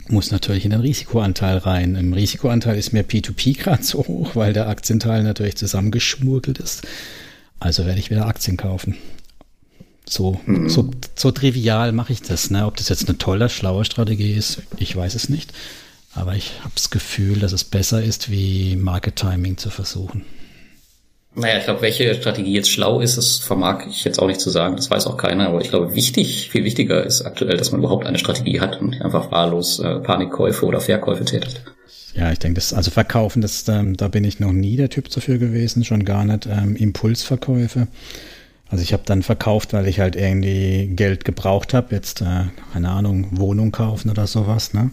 muss 0.10 0.32
natürlich 0.32 0.66
in 0.66 0.72
den 0.72 0.82
Risikoanteil 0.82 1.58
rein. 1.58 1.96
Im 1.96 2.14
Risikoanteil 2.14 2.78
ist 2.78 2.94
mir 2.94 3.04
P2P 3.04 3.58
gerade 3.58 3.84
so 3.84 4.00
hoch, 4.00 4.36
weil 4.36 4.54
der 4.54 4.68
Aktienteil 4.68 5.24
natürlich 5.24 5.56
zusammengeschmuggelt 5.56 6.60
ist. 6.60 6.86
Also 7.60 7.86
werde 7.86 8.00
ich 8.00 8.10
wieder 8.10 8.28
Aktien 8.28 8.58
kaufen. 8.58 8.98
So, 10.08 10.42
mhm. 10.46 10.70
so, 10.70 10.92
so 11.16 11.32
trivial 11.32 11.94
mache 11.94 12.12
ich 12.12 12.22
das. 12.22 12.50
Ne? 12.50 12.66
Ob 12.66 12.76
das 12.76 12.90
jetzt 12.90 13.08
eine 13.08 13.18
tolle, 13.18 13.48
schlaue 13.50 13.86
Strategie 13.86 14.34
ist, 14.34 14.62
ich 14.78 14.96
weiß 14.96 15.16
es 15.16 15.30
nicht. 15.30 15.54
Aber 16.16 16.36
ich 16.36 16.60
habe 16.60 16.74
das 16.76 16.90
Gefühl, 16.90 17.40
dass 17.40 17.52
es 17.54 17.64
besser 17.64 18.04
ist, 18.04 18.30
wie 18.30 18.76
Market 18.76 19.16
Timing 19.16 19.58
zu 19.58 19.70
versuchen. 19.70 20.26
Naja, 21.36 21.58
ich 21.58 21.64
glaube, 21.64 21.82
welche 21.82 22.14
Strategie 22.14 22.54
jetzt 22.54 22.70
schlau 22.70 23.00
ist, 23.00 23.18
das 23.18 23.38
vermag 23.38 23.88
ich 23.90 24.04
jetzt 24.04 24.20
auch 24.20 24.28
nicht 24.28 24.40
zu 24.40 24.52
sagen. 24.52 24.76
Das 24.76 24.92
weiß 24.92 25.08
auch 25.08 25.18
keiner. 25.18 25.48
Aber 25.48 25.62
ich 25.62 25.70
glaube, 25.70 25.96
wichtig, 25.96 26.50
viel 26.52 26.64
wichtiger 26.64 27.04
ist 27.04 27.24
aktuell, 27.24 27.58
dass 27.58 27.72
man 27.72 27.82
überhaupt 27.82 28.06
eine 28.06 28.20
Strategie 28.20 28.60
hat 28.60 28.80
und 28.80 29.02
einfach 29.02 29.32
wahllos 29.32 29.80
äh, 29.80 30.00
Panikkäufe 30.00 30.66
oder 30.66 30.80
Verkäufe 30.80 31.26
tätigt. 31.26 31.64
Ja, 32.14 32.32
ich 32.32 32.38
denke, 32.38 32.56
das, 32.56 32.74
also 32.74 32.92
verkaufen, 32.92 33.42
das, 33.42 33.68
ähm, 33.68 33.98
da 33.98 34.08
bin 34.08 34.24
ich 34.24 34.40
noch 34.40 34.52
nie 34.52 34.78
der 34.78 34.90
Typ 34.90 35.10
dafür 35.10 35.40
gewesen, 35.40 35.84
schon 35.84 36.06
gar 36.06 36.24
nicht 36.24 36.46
ähm, 36.46 36.76
Impulsverkäufe. 36.76 37.88
Also 38.70 38.84
ich 38.84 38.94
habe 38.94 39.04
dann 39.06 39.24
verkauft, 39.24 39.74
weil 39.74 39.88
ich 39.88 40.00
halt 40.00 40.16
irgendwie 40.16 40.92
Geld 40.96 41.26
gebraucht 41.26 41.74
habe, 41.74 41.96
jetzt, 41.96 42.22
äh, 42.22 42.46
keine 42.74 42.90
Ahnung, 42.90 43.28
Wohnung 43.32 43.72
kaufen 43.72 44.12
oder 44.12 44.28
sowas, 44.28 44.74
ne? 44.76 44.92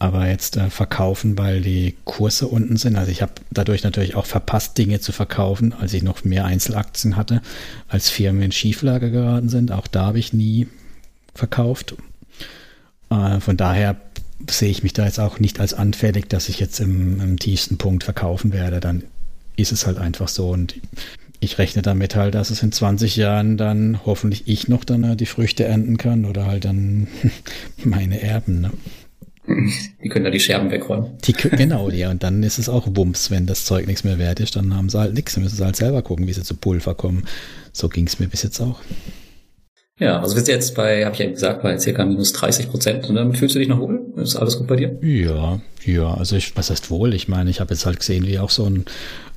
Aber 0.00 0.26
jetzt 0.28 0.56
äh, 0.56 0.70
verkaufen, 0.70 1.36
weil 1.36 1.60
die 1.60 1.94
Kurse 2.04 2.48
unten 2.48 2.78
sind. 2.78 2.96
Also 2.96 3.12
ich 3.12 3.20
habe 3.20 3.32
dadurch 3.50 3.84
natürlich 3.84 4.16
auch 4.16 4.24
verpasst, 4.24 4.76
Dinge 4.78 4.98
zu 5.00 5.12
verkaufen, 5.12 5.74
als 5.78 5.92
ich 5.92 6.02
noch 6.02 6.24
mehr 6.24 6.46
Einzelaktien 6.46 7.16
hatte, 7.16 7.42
als 7.86 8.08
Firmen 8.08 8.42
in 8.42 8.50
Schieflage 8.50 9.10
geraten 9.10 9.50
sind. 9.50 9.70
Auch 9.70 9.86
da 9.86 10.06
habe 10.06 10.18
ich 10.18 10.32
nie 10.32 10.68
verkauft. 11.34 11.96
Äh, 13.10 13.40
von 13.40 13.58
daher 13.58 13.96
sehe 14.48 14.70
ich 14.70 14.82
mich 14.82 14.94
da 14.94 15.04
jetzt 15.04 15.20
auch 15.20 15.38
nicht 15.38 15.60
als 15.60 15.74
anfällig, 15.74 16.28
dass 16.28 16.48
ich 16.48 16.58
jetzt 16.60 16.80
im, 16.80 17.20
im 17.20 17.38
tiefsten 17.38 17.76
Punkt 17.76 18.02
verkaufen 18.02 18.54
werde. 18.54 18.80
Dann 18.80 19.04
ist 19.56 19.70
es 19.70 19.86
halt 19.86 19.98
einfach 19.98 20.28
so. 20.28 20.48
Und 20.48 20.76
ich 21.40 21.58
rechne 21.58 21.82
damit 21.82 22.16
halt, 22.16 22.34
dass 22.34 22.48
es 22.48 22.62
in 22.62 22.72
20 22.72 23.16
Jahren 23.16 23.58
dann 23.58 24.00
hoffentlich 24.06 24.48
ich 24.48 24.66
noch 24.66 24.84
dann 24.84 25.04
äh, 25.04 25.16
die 25.16 25.26
Früchte 25.26 25.64
ernten 25.64 25.98
kann 25.98 26.24
oder 26.24 26.46
halt 26.46 26.64
dann 26.64 27.06
meine 27.84 28.22
Erben. 28.22 28.62
Ne? 28.62 28.70
Die 30.02 30.08
können 30.08 30.24
da 30.24 30.30
die 30.30 30.40
Scherben 30.40 30.70
wegräumen. 30.70 31.18
Die, 31.24 31.32
genau, 31.32 31.90
ja. 31.90 32.10
Und 32.10 32.22
dann 32.22 32.42
ist 32.42 32.58
es 32.58 32.68
auch 32.68 32.86
Wumms, 32.90 33.30
wenn 33.30 33.46
das 33.46 33.64
Zeug 33.64 33.86
nichts 33.86 34.04
mehr 34.04 34.18
wert 34.18 34.40
ist, 34.40 34.56
dann 34.56 34.74
haben 34.76 34.88
sie 34.88 34.98
halt 34.98 35.14
nichts. 35.14 35.34
Dann 35.34 35.44
müssen 35.44 35.56
sie 35.56 35.64
halt 35.64 35.76
selber 35.76 36.02
gucken, 36.02 36.26
wie 36.26 36.32
sie 36.32 36.42
zu 36.42 36.54
Pulver 36.54 36.94
kommen. 36.94 37.24
So 37.72 37.88
ging 37.88 38.06
es 38.06 38.18
mir 38.18 38.28
bis 38.28 38.42
jetzt 38.42 38.60
auch. 38.60 38.80
Ja, 40.00 40.18
also 40.18 40.34
sind 40.34 40.48
jetzt 40.48 40.74
bei, 40.74 41.04
habe 41.04 41.14
ich 41.14 41.20
ja 41.20 41.28
gesagt, 41.28 41.62
bei 41.62 41.76
ca. 41.76 42.04
minus 42.06 42.32
30 42.32 42.70
Prozent. 42.70 43.08
Und 43.08 43.16
damit 43.16 43.36
fühlst 43.36 43.54
du 43.54 43.58
dich 43.58 43.68
noch 43.68 43.80
wohl? 43.80 44.00
Ist 44.16 44.34
alles 44.34 44.56
gut 44.56 44.66
bei 44.66 44.76
dir? 44.76 44.98
Ja, 45.02 45.60
ja. 45.84 46.14
Also 46.14 46.36
ich, 46.36 46.56
was 46.56 46.70
heißt 46.70 46.90
wohl? 46.90 47.12
Ich 47.12 47.28
meine, 47.28 47.50
ich 47.50 47.60
habe 47.60 47.74
jetzt 47.74 47.84
halt 47.84 48.00
gesehen, 48.00 48.26
wie 48.26 48.38
auch 48.38 48.48
so 48.48 48.64
ein, 48.64 48.86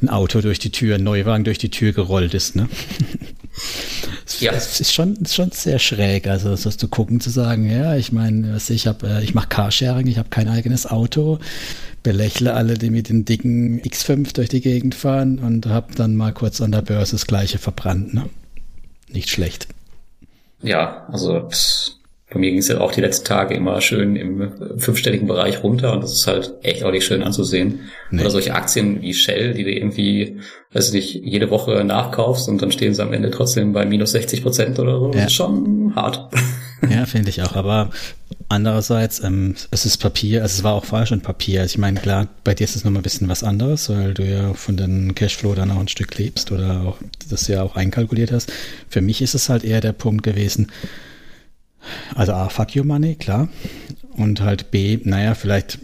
ein 0.01 0.07
Auto 0.09 0.39
durch 0.39 0.59
die 0.59 0.71
Tür, 0.71 0.95
ein 0.95 1.03
Neuwagen 1.03 1.43
durch 1.43 1.57
die 1.57 1.69
Tür 1.69 1.91
gerollt 1.91 2.33
ist, 2.33 2.55
ne? 2.55 2.69
ja. 4.39 4.51
Es 4.51 4.79
ist 4.79 4.93
schon, 4.93 5.15
ist 5.17 5.35
schon 5.35 5.51
sehr 5.51 5.79
schräg, 5.79 6.27
also 6.27 6.55
das 6.55 6.77
zu 6.77 6.87
gucken, 6.87 7.19
zu 7.19 7.29
sagen, 7.29 7.69
ja, 7.69 7.95
ich 7.95 8.11
meine, 8.11 8.57
ich 8.57 8.87
habe, 8.87 9.07
äh, 9.07 9.23
ich 9.23 9.33
mache 9.33 9.47
Carsharing, 9.47 10.07
ich 10.07 10.17
habe 10.17 10.29
kein 10.29 10.47
eigenes 10.47 10.85
Auto, 10.85 11.39
belächle 12.01 12.53
alle, 12.53 12.77
die 12.77 12.89
mit 12.89 13.09
den 13.09 13.25
dicken 13.25 13.81
X5 13.81 14.33
durch 14.33 14.49
die 14.49 14.61
Gegend 14.61 14.95
fahren 14.95 15.39
und 15.39 15.65
habe 15.67 15.93
dann 15.95 16.15
mal 16.15 16.33
kurz 16.33 16.61
an 16.61 16.71
der 16.71 16.81
Börse 16.81 17.13
das 17.13 17.27
gleiche 17.27 17.57
verbrannt, 17.57 18.13
ne? 18.13 18.29
Nicht 19.09 19.29
schlecht. 19.29 19.67
Ja, 20.61 21.05
also 21.11 21.49
bei 22.33 22.39
mir 22.39 22.49
ging 22.49 22.59
es 22.59 22.67
ja 22.67 22.81
auch 22.81 22.91
die 22.91 23.01
letzten 23.01 23.25
Tage 23.25 23.53
immer 23.53 23.79
schön 23.79 24.15
im 24.15 24.51
fünfstelligen 24.77 25.27
Bereich 25.27 25.63
runter 25.63 25.93
und 25.93 26.03
das 26.03 26.13
ist 26.13 26.27
halt 26.27 26.53
echt 26.63 26.83
auch 26.83 26.91
nicht 26.91 27.05
schön 27.05 27.21
anzusehen. 27.21 27.81
Nee. 28.09 28.21
Oder 28.21 28.31
solche 28.31 28.55
Aktien 28.55 29.01
wie 29.01 29.13
Shell, 29.13 29.53
die 29.53 29.63
du 29.63 29.71
irgendwie, 29.71 30.39
weiß 30.73 30.87
ich 30.87 30.93
nicht, 30.93 31.25
jede 31.25 31.51
Woche 31.51 31.83
nachkaufst 31.83 32.49
und 32.49 32.61
dann 32.61 32.71
stehen 32.71 32.93
sie 32.93 33.03
am 33.03 33.13
Ende 33.13 33.29
trotzdem 33.29 33.71
bei 33.71 33.85
minus 33.85 34.11
60 34.11 34.41
Prozent 34.41 34.79
oder 34.79 34.99
so. 34.99 35.05
Ja. 35.07 35.11
Das 35.11 35.25
ist 35.27 35.33
schon 35.33 35.93
hart. 35.95 36.29
Ja, 36.89 37.05
finde 37.05 37.29
ich 37.29 37.41
auch. 37.41 37.55
Aber 37.55 37.91
andererseits, 38.49 39.23
ähm, 39.23 39.55
es 39.71 39.85
ist 39.85 39.99
Papier, 39.99 40.41
also 40.41 40.57
es 40.57 40.63
war 40.63 40.73
auch 40.73 40.83
vorher 40.83 41.05
schon 41.05 41.21
Papier. 41.21 41.61
Also 41.61 41.75
ich 41.75 41.77
meine, 41.77 41.97
klar, 41.99 42.27
bei 42.43 42.53
dir 42.53 42.65
ist 42.65 42.75
es 42.75 42.83
nochmal 42.83 42.99
ein 42.99 43.03
bisschen 43.03 43.29
was 43.29 43.41
anderes, 43.41 43.89
weil 43.89 44.13
du 44.13 44.25
ja 44.25 44.53
von 44.53 44.75
den 44.75 45.15
Cashflow 45.15 45.55
dann 45.55 45.71
auch 45.71 45.79
ein 45.79 45.87
Stück 45.87 46.17
lebst 46.17 46.51
oder 46.51 46.81
auch 46.81 46.97
das 47.29 47.47
ja 47.47 47.63
auch 47.63 47.77
einkalkuliert 47.77 48.33
hast. 48.33 48.51
Für 48.89 48.99
mich 48.99 49.21
ist 49.21 49.33
es 49.33 49.47
halt 49.47 49.63
eher 49.63 49.79
der 49.79 49.93
Punkt 49.93 50.23
gewesen, 50.23 50.73
also 52.15 52.33
A, 52.33 52.49
fuck 52.49 52.75
your 52.75 52.85
money, 52.85 53.15
klar. 53.15 53.49
Und 54.15 54.41
halt 54.41 54.71
B, 54.71 54.99
naja, 55.03 55.33
vielleicht 55.35 55.79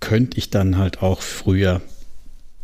könnte 0.00 0.38
ich 0.38 0.50
dann 0.50 0.78
halt 0.78 1.02
auch 1.02 1.20
früher 1.20 1.80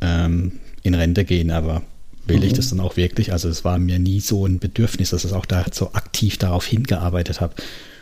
ähm, 0.01 0.61
in 0.83 0.95
Rente 0.95 1.25
gehen, 1.25 1.51
aber 1.51 1.83
will 2.27 2.39
mhm. 2.39 2.45
ich 2.45 2.53
das 2.53 2.70
dann 2.70 2.81
auch 2.81 2.97
wirklich? 2.97 3.33
Also 3.33 3.49
es 3.49 3.64
war 3.64 3.79
mir 3.79 3.99
nie 3.99 4.20
so 4.20 4.47
ein 4.47 4.59
Bedürfnis, 4.59 5.11
dass 5.11 5.25
ich 5.25 5.33
auch 5.33 5.47
da 5.47 5.64
so 5.72 5.93
aktiv 5.93 6.39
darauf 6.39 6.66
hingearbeitet 6.66 7.41
habe. 7.41 7.55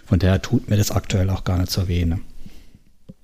Von 0.06 0.18
daher 0.18 0.42
tut 0.42 0.68
mir 0.68 0.76
das 0.76 0.90
aktuell 0.90 1.30
auch 1.30 1.44
gar 1.44 1.58
nicht 1.58 1.70
so 1.70 1.88
weh. 1.88 2.04
Ne? 2.04 2.20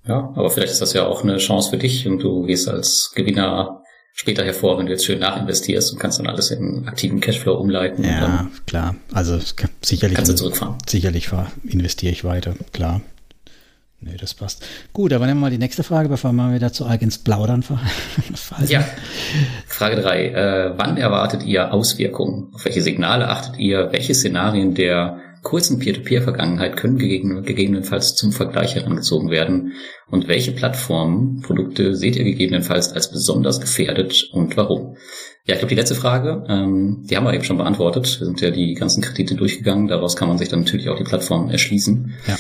Ja, 0.07 0.33
aber 0.35 0.51
vielleicht 0.51 0.73
ist 0.73 0.81
das 0.81 0.95
ja 0.95 1.07
auch 1.07 1.23
eine 1.23 1.37
Chance 1.37 1.71
für 1.71 1.79
dich 1.79 2.07
und 2.07 2.21
du 2.21 2.47
gehst 2.47 2.69
als 2.69 3.13
Gewinner 3.15 3.83
später 4.19 4.45
hervor, 4.45 4.79
wenn 4.79 4.87
du 4.87 4.93
jetzt 4.93 5.05
schön 5.05 5.21
nachinvestierst 5.21 5.93
und 5.93 5.99
kannst 6.01 6.19
dann 6.19 6.27
alles 6.27 6.51
in 6.51 6.89
aktiven 6.89 7.21
Cashflow 7.21 7.55
umleiten. 7.55 8.05
Ja, 8.05 8.51
klar. 8.67 8.97
Also 9.13 9.39
sicherlich. 9.81 10.17
Kannst 10.17 10.33
du 10.33 10.37
zurückfahren. 10.37 10.77
Sicherlich 10.87 11.31
investiere 11.65 12.13
ich 12.13 12.25
weiter, 12.25 12.55
klar. 12.73 13.01
Nee, 14.01 14.17
das 14.17 14.35
passt. 14.35 14.65
Gut, 14.93 15.13
aber 15.13 15.27
nehmen 15.27 15.41
wir 15.41 15.47
mal 15.47 15.51
die 15.51 15.59
nächste 15.59 15.83
Frage, 15.83 16.09
bevor 16.09 16.33
wir 16.33 16.55
wieder 16.55 16.73
zu 16.73 16.87
arg 16.87 17.03
ins 17.03 17.19
Plaudern 17.19 17.63
fallen. 18.35 18.69
Ja. 18.69 18.85
Frage 19.67 20.01
drei: 20.01 20.29
Äh, 20.29 20.73
wann 20.77 20.97
erwartet 20.97 21.45
ihr 21.45 21.73
Auswirkungen? 21.73 22.49
Auf 22.55 22.65
welche 22.65 22.83
Signale 22.83 23.29
achtet 23.29 23.59
ihr? 23.59 23.91
Welche 23.93 24.15
Szenarien 24.15 24.75
der 24.75 25.19
kurzen 25.43 25.79
Peer-to-Peer-Vergangenheit 25.79 26.77
können 26.77 26.99
gegebenenfalls 26.99 28.15
zum 28.15 28.33
Vergleich 28.33 28.75
herangezogen 28.75 29.31
werden? 29.31 29.73
Und 30.11 30.29
welche 30.29 30.53
Plattformen, 30.53 31.41
Produkte 31.43 31.95
seht 31.95 32.17
ihr 32.17 32.25
gegebenenfalls 32.25 32.93
als 32.93 33.11
besonders 33.11 33.61
gefährdet 33.61 34.29
und 34.33 34.57
warum? 34.57 34.97
Ja, 35.47 35.55
ich 35.55 35.61
glaube, 35.61 35.71
die 35.71 35.81
letzte 35.81 35.95
Frage, 35.95 36.45
ähm, 36.49 37.07
die 37.09 37.17
haben 37.17 37.25
wir 37.25 37.33
eben 37.33 37.45
schon 37.45 37.57
beantwortet. 37.57 38.21
Wir 38.21 38.27
sind 38.27 38.41
ja 38.41 38.51
die 38.51 38.75
ganzen 38.75 39.03
Kredite 39.03 39.35
durchgegangen. 39.35 39.89
Daraus 39.89 40.15
kann 40.15 40.29
man 40.29 40.37
sich 40.37 40.49
dann 40.49 40.61
natürlich 40.61 40.89
auch 40.89 40.99
die 40.99 41.05
Plattform 41.05 41.49
erschließen. 41.49 42.15
Ja. 42.27 42.37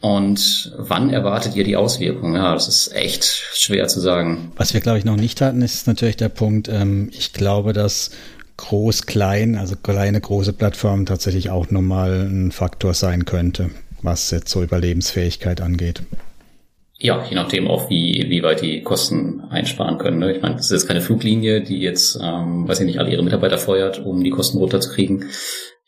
Und 0.00 0.72
wann 0.76 1.10
erwartet 1.10 1.56
ihr 1.56 1.64
die 1.64 1.76
Auswirkungen? 1.76 2.36
Ja, 2.36 2.54
das 2.54 2.68
ist 2.68 2.94
echt 2.94 3.24
schwer 3.24 3.88
zu 3.88 4.00
sagen. 4.00 4.52
Was 4.56 4.72
wir, 4.72 4.80
glaube 4.80 4.98
ich, 4.98 5.04
noch 5.04 5.16
nicht 5.16 5.40
hatten, 5.40 5.60
ist 5.60 5.86
natürlich 5.86 6.16
der 6.16 6.28
Punkt, 6.28 6.68
ähm, 6.68 7.10
ich 7.12 7.32
glaube, 7.32 7.72
dass 7.72 8.10
groß, 8.58 9.06
klein, 9.06 9.56
also 9.56 9.74
kleine, 9.76 10.20
große 10.20 10.52
Plattformen 10.52 11.06
tatsächlich 11.06 11.48
auch 11.48 11.70
nochmal 11.70 12.28
ein 12.28 12.52
Faktor 12.52 12.92
sein 12.92 13.24
könnte, 13.24 13.70
was 14.02 14.30
jetzt 14.30 14.50
so 14.50 14.62
Überlebensfähigkeit 14.62 15.62
angeht. 15.62 16.02
Ja, 17.00 17.24
je 17.24 17.36
nachdem 17.36 17.68
auch, 17.68 17.88
wie, 17.90 18.26
wie 18.28 18.42
weit 18.42 18.60
die 18.60 18.82
Kosten 18.82 19.40
einsparen 19.50 19.98
können. 19.98 20.18
Ne? 20.18 20.34
Ich 20.34 20.42
meine, 20.42 20.56
das 20.56 20.66
ist 20.66 20.72
jetzt 20.72 20.88
keine 20.88 21.00
Fluglinie, 21.00 21.62
die 21.62 21.78
jetzt, 21.78 22.18
ähm, 22.20 22.66
weiß 22.66 22.80
ich 22.80 22.86
nicht, 22.86 22.98
alle 22.98 23.12
ihre 23.12 23.22
Mitarbeiter 23.22 23.56
feuert, 23.56 24.04
um 24.04 24.24
die 24.24 24.30
Kosten 24.30 24.58
runterzukriegen. 24.58 25.26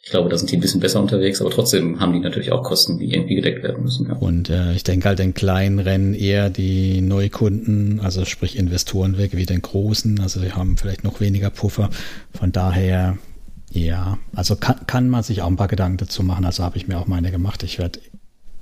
Ich 0.03 0.11
glaube, 0.11 0.31
da 0.31 0.39
sind 0.39 0.51
die 0.51 0.57
ein 0.57 0.61
bisschen 0.61 0.81
besser 0.81 1.01
unterwegs, 1.01 1.43
aber 1.43 1.51
trotzdem 1.51 2.01
haben 2.01 2.15
die 2.15 2.21
natürlich 2.21 2.53
auch 2.53 2.63
Kosten, 2.63 2.99
die 2.99 3.13
irgendwie 3.13 3.35
gedeckt 3.35 3.63
werden 3.63 3.85
müssen. 3.85 4.09
Ja. 4.09 4.15
Und 4.15 4.49
äh, 4.49 4.73
ich 4.73 4.83
denke 4.83 5.09
halt, 5.09 5.19
den 5.19 5.35
kleinen 5.35 5.79
rennen 5.79 6.15
eher 6.15 6.49
die 6.49 7.03
Neukunden, 7.03 8.01
also 8.01 8.25
sprich 8.25 8.57
Investoren 8.57 9.19
weg, 9.19 9.37
wie 9.37 9.45
den 9.45 9.61
großen. 9.61 10.21
Also 10.21 10.41
die 10.41 10.53
haben 10.53 10.79
vielleicht 10.79 11.05
noch 11.05 11.21
weniger 11.21 11.51
Puffer. 11.51 11.91
Von 12.33 12.51
daher, 12.51 13.19
ja, 13.71 14.17
also 14.35 14.57
kann, 14.57 14.87
kann 14.87 15.11
man 15.11 15.23
sich 15.23 15.43
auch 15.43 15.49
ein 15.49 15.57
paar 15.57 15.69
Gedanken 15.69 15.99
dazu 15.99 16.23
machen. 16.23 16.47
Also 16.47 16.65
habe 16.65 16.79
ich 16.79 16.89
mir 16.89 16.99
auch 16.99 17.07
meine 17.07 17.31
gemacht. 17.31 17.63
Ich 17.63 17.79
werde 17.79 18.01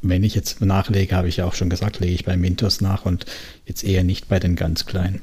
wenn 0.03 0.23
ich 0.23 0.35
jetzt 0.35 0.61
nachlege, 0.61 1.17
habe 1.17 1.29
ich 1.29 1.39
ja 1.39 1.45
auch 1.45 1.55
schon 1.55 1.71
gesagt, 1.71 2.01
lege 2.01 2.15
ich 2.15 2.25
bei 2.25 2.37
Mintos 2.37 2.81
nach 2.81 3.05
und 3.05 3.27
jetzt 3.67 3.85
eher 3.85 4.05
nicht 4.05 4.29
bei 4.29 4.39
den 4.39 4.57
ganz 4.57 4.87
kleinen. 4.87 5.23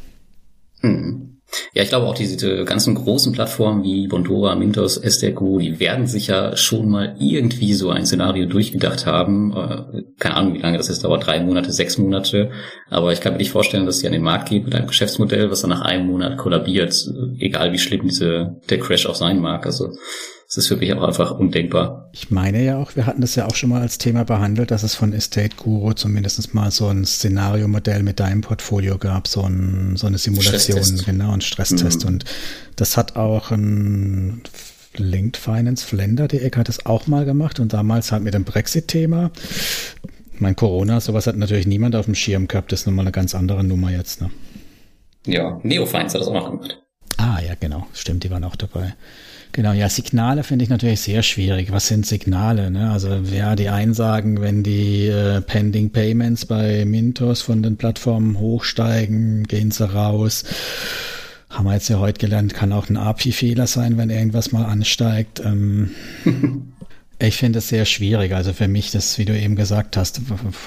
Hm. 0.81 1.34
Ja, 1.73 1.83
ich 1.83 1.89
glaube 1.89 2.07
auch 2.07 2.15
diese 2.15 2.65
ganzen 2.65 2.95
großen 2.95 3.31
Plattformen 3.31 3.83
wie 3.83 4.07
Bondora, 4.07 4.55
Mintos, 4.55 4.97
SDQ, 4.97 5.59
die 5.59 5.79
werden 5.79 6.07
sich 6.07 6.27
ja 6.27 6.55
schon 6.57 6.89
mal 6.89 7.15
irgendwie 7.19 7.73
so 7.73 7.91
ein 7.91 8.05
Szenario 8.05 8.45
durchgedacht 8.45 9.05
haben. 9.05 9.55
Äh, 9.55 10.03
keine 10.19 10.35
Ahnung, 10.35 10.53
wie 10.53 10.59
lange 10.59 10.77
das 10.77 10.89
ist, 10.89 11.03
dauert 11.03 11.25
drei 11.25 11.39
Monate, 11.39 11.71
sechs 11.71 11.97
Monate. 11.97 12.51
Aber 12.89 13.13
ich 13.13 13.21
kann 13.21 13.33
mir 13.33 13.39
nicht 13.39 13.51
vorstellen, 13.51 13.85
dass 13.85 13.99
sie 13.99 14.07
an 14.07 14.13
den 14.13 14.23
Markt 14.23 14.49
gehen 14.49 14.65
mit 14.65 14.75
einem 14.75 14.87
Geschäftsmodell, 14.87 15.51
was 15.51 15.61
dann 15.61 15.69
nach 15.69 15.81
einem 15.81 16.07
Monat 16.07 16.37
kollabiert, 16.37 16.95
egal 17.39 17.71
wie 17.71 17.79
schlimm 17.79 18.03
diese, 18.03 18.57
der 18.69 18.79
Crash 18.79 19.05
auch 19.05 19.15
sein 19.15 19.39
mag. 19.39 19.65
Also 19.65 19.91
das 20.47 20.57
ist 20.57 20.67
für 20.67 20.77
mich 20.77 20.93
auch 20.93 21.01
einfach 21.01 21.31
undenkbar. 21.31 22.09
Ich 22.13 22.29
meine 22.29 22.63
ja 22.63 22.77
auch, 22.77 22.95
wir 22.95 23.07
hatten 23.07 23.21
das 23.21 23.35
ja 23.35 23.47
auch 23.47 23.55
schon 23.55 23.69
mal 23.69 23.81
als 23.81 23.97
Thema 23.97 24.23
behandelt, 24.25 24.69
dass 24.69 24.83
es 24.83 24.93
von 24.93 25.11
Estate 25.11 25.55
Guru 25.57 25.93
zumindest 25.93 26.53
mal 26.53 26.69
so 26.69 26.87
ein 26.87 27.03
Szenariomodell 27.05 28.03
mit 28.03 28.19
deinem 28.19 28.41
Portfolio 28.41 28.97
gab, 28.97 29.27
so, 29.27 29.41
ein, 29.41 29.95
so 29.97 30.05
eine 30.05 30.19
Simulation, 30.19 31.01
genau, 31.03 31.31
ein 31.31 31.41
Stresstest. 31.41 32.03
Mhm. 32.03 32.09
Und 32.09 32.25
das 32.75 32.95
hat 32.95 33.15
auch 33.15 33.51
ein 33.51 34.43
Linked 34.97 35.35
Finance 35.35 35.85
Flender, 35.85 36.27
die 36.27 36.39
Ecke 36.39 36.59
hat 36.59 36.69
es 36.69 36.85
auch 36.85 37.07
mal 37.07 37.25
gemacht 37.25 37.59
und 37.59 37.73
damals 37.73 38.11
halt 38.11 38.23
mit 38.23 38.33
dem 38.33 38.43
Brexit-Thema. 38.43 39.31
Mein 40.37 40.55
Corona, 40.55 41.01
sowas 41.01 41.27
hat 41.27 41.37
natürlich 41.37 41.65
niemand 41.65 41.95
auf 41.95 42.05
dem 42.05 42.15
Schirm 42.15 42.47
gehabt, 42.47 42.71
das 42.71 42.81
ist 42.81 42.85
nochmal 42.85 43.05
eine 43.05 43.11
ganz 43.11 43.33
andere 43.33 43.63
Nummer 43.63 43.91
jetzt. 43.91 44.21
Ne? 44.21 44.29
Ja, 45.25 45.59
Neofinance 45.63 46.13
hat 46.13 46.21
das 46.21 46.27
auch 46.27 46.33
noch 46.33 46.51
gemacht. 46.51 46.81
Ah, 47.17 47.39
ja, 47.41 47.55
genau, 47.59 47.87
stimmt, 47.93 48.23
die 48.23 48.31
waren 48.31 48.43
auch 48.43 48.55
dabei. 48.55 48.93
Genau, 49.51 49.71
ja, 49.71 49.87
Signale 49.87 50.43
finde 50.43 50.63
ich 50.63 50.69
natürlich 50.69 51.01
sehr 51.01 51.23
schwierig. 51.23 51.71
Was 51.71 51.87
sind 51.87 52.05
Signale? 52.05 52.71
Ne? 52.71 52.91
Also 52.91 53.15
ja, 53.15 53.55
die 53.55 53.69
einen 53.69 53.93
sagen, 53.93 54.41
wenn 54.41 54.63
die 54.63 55.07
äh, 55.07 55.41
Pending 55.41 55.91
Payments 55.91 56.45
bei 56.45 56.83
Mintos 56.85 57.41
von 57.41 57.63
den 57.63 57.77
Plattformen 57.77 58.37
hochsteigen, 58.37 59.43
gehen 59.45 59.71
sie 59.71 59.89
raus. 59.89 60.43
Haben 61.49 61.65
wir 61.65 61.73
jetzt 61.73 61.87
ja 61.87 61.99
heute 61.99 62.19
gelernt, 62.19 62.53
kann 62.53 62.73
auch 62.73 62.89
ein 62.89 62.97
API-Fehler 62.97 63.65
sein, 63.67 63.97
wenn 63.97 64.09
irgendwas 64.09 64.51
mal 64.51 64.65
ansteigt. 64.65 65.39
Ähm, 65.39 65.91
Ich 67.17 67.37
finde 67.37 67.59
es 67.59 67.69
sehr 67.69 67.85
schwierig. 67.85 68.33
Also 68.33 68.51
für 68.51 68.67
mich, 68.67 68.91
das, 68.91 69.17
wie 69.17 69.23
du 69.23 69.37
eben 69.37 69.55
gesagt 69.55 69.95
hast, 69.95 70.21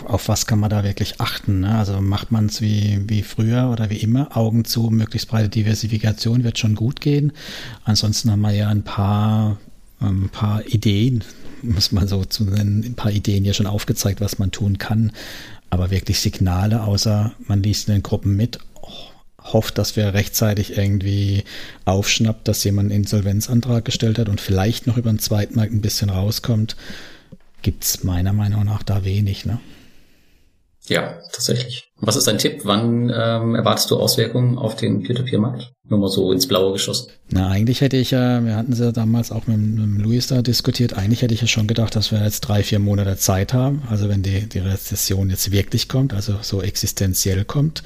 auf 0.05 0.29
was 0.29 0.47
kann 0.47 0.59
man 0.59 0.71
da 0.71 0.83
wirklich 0.83 1.21
achten? 1.21 1.61
Ne? 1.61 1.77
Also 1.77 2.01
macht 2.01 2.33
man 2.33 2.47
es 2.47 2.63
wie, 2.63 3.03
wie 3.07 3.23
früher 3.23 3.69
oder 3.71 3.91
wie 3.91 3.99
immer, 3.99 4.35
Augen 4.35 4.65
zu, 4.65 4.89
möglichst 4.91 5.29
breite 5.29 5.51
Diversifikation 5.51 6.45
wird 6.45 6.59
schon 6.59 6.75
gut 6.75 7.03
gehen. 7.03 7.33
Ansonsten 7.85 8.31
haben 8.31 8.41
wir 8.41 8.53
ja 8.53 8.69
ein 8.69 8.83
paar, 8.83 9.59
ein 10.01 10.31
paar 10.31 10.67
Ideen, 10.67 11.23
muss 11.63 11.93
man 11.93 12.09
so 12.09 12.25
zu 12.25 12.45
nennen, 12.45 12.83
ein 12.83 12.95
paar 12.95 13.13
Ideen 13.13 13.45
ja 13.45 13.53
schon 13.53 13.67
aufgezeigt, 13.67 14.23
was 14.23 14.39
man 14.39 14.51
tun 14.51 14.79
kann. 14.79 15.13
Aber 15.69 15.91
wirklich 15.91 16.21
Signale, 16.21 16.83
außer 16.83 17.35
man 17.47 17.63
liest 17.63 17.89
in 17.89 17.95
den 17.97 18.03
Gruppen 18.03 18.37
mit, 18.37 18.59
hofft, 19.53 19.79
dass 19.79 19.97
wir 19.97 20.15
rechtzeitig 20.15 20.77
irgendwie 20.77 21.45
aufschnappt, 21.85 22.49
dass 22.49 22.65
jemand 22.65 22.91
einen 22.91 23.03
Insolvenzantrag 23.03 23.85
gestellt 23.85 24.19
hat 24.19 24.29
und 24.29 24.41
vielleicht 24.41 24.87
noch 24.87 24.97
über 24.97 25.11
den 25.11 25.19
Zweitmarkt 25.19 25.73
ein 25.73 25.81
bisschen 25.81 26.11
rauskommt, 26.11 26.77
gibt 27.63 27.85
es 27.85 28.05
meiner 28.05 28.33
Meinung 28.33 28.65
nach 28.65 28.83
da 28.83 29.05
wenig. 29.05 29.45
Ne? 29.45 29.59
Ja, 30.89 31.19
tatsächlich. 31.33 31.91
Was 32.01 32.17
ist 32.17 32.27
dein 32.27 32.39
Tipp? 32.39 32.61
Wann 32.65 33.13
ähm, 33.15 33.55
erwartest 33.55 33.91
du 33.91 33.97
Auswirkungen 33.97 34.57
auf 34.57 34.77
den 34.77 35.03
Peer-to-Peer-Markt? 35.03 35.73
Nur 35.89 35.99
mal 35.99 36.09
so 36.09 36.33
ins 36.33 36.47
Blaue 36.47 36.73
geschossen. 36.73 37.11
Na, 37.31 37.49
eigentlich 37.49 37.81
hätte 37.81 37.97
ich 37.97 38.11
ja, 38.11 38.45
wir 38.45 38.57
hatten 38.57 38.73
es 38.73 38.79
ja 38.79 38.93
damals 38.93 39.33
auch 39.33 39.47
mit, 39.47 39.59
mit 39.59 40.01
Luis 40.01 40.29
da 40.29 40.41
diskutiert, 40.43 40.95
eigentlich 40.95 41.23
hätte 41.23 41.35
ich 41.35 41.41
ja 41.41 41.47
schon 41.47 41.67
gedacht, 41.67 41.97
dass 41.97 42.13
wir 42.13 42.23
jetzt 42.23 42.41
drei, 42.43 42.63
vier 42.63 42.79
Monate 42.79 43.17
Zeit 43.17 43.53
haben. 43.53 43.83
Also 43.91 44.09
wenn 44.09 44.23
die, 44.23 44.49
die 44.49 44.61
Rezession 44.61 45.31
jetzt 45.31 45.51
wirklich 45.51 45.89
kommt, 45.89 46.15
also 46.15 46.37
so 46.41 46.63
existenziell 46.63 47.45
kommt, 47.45 47.83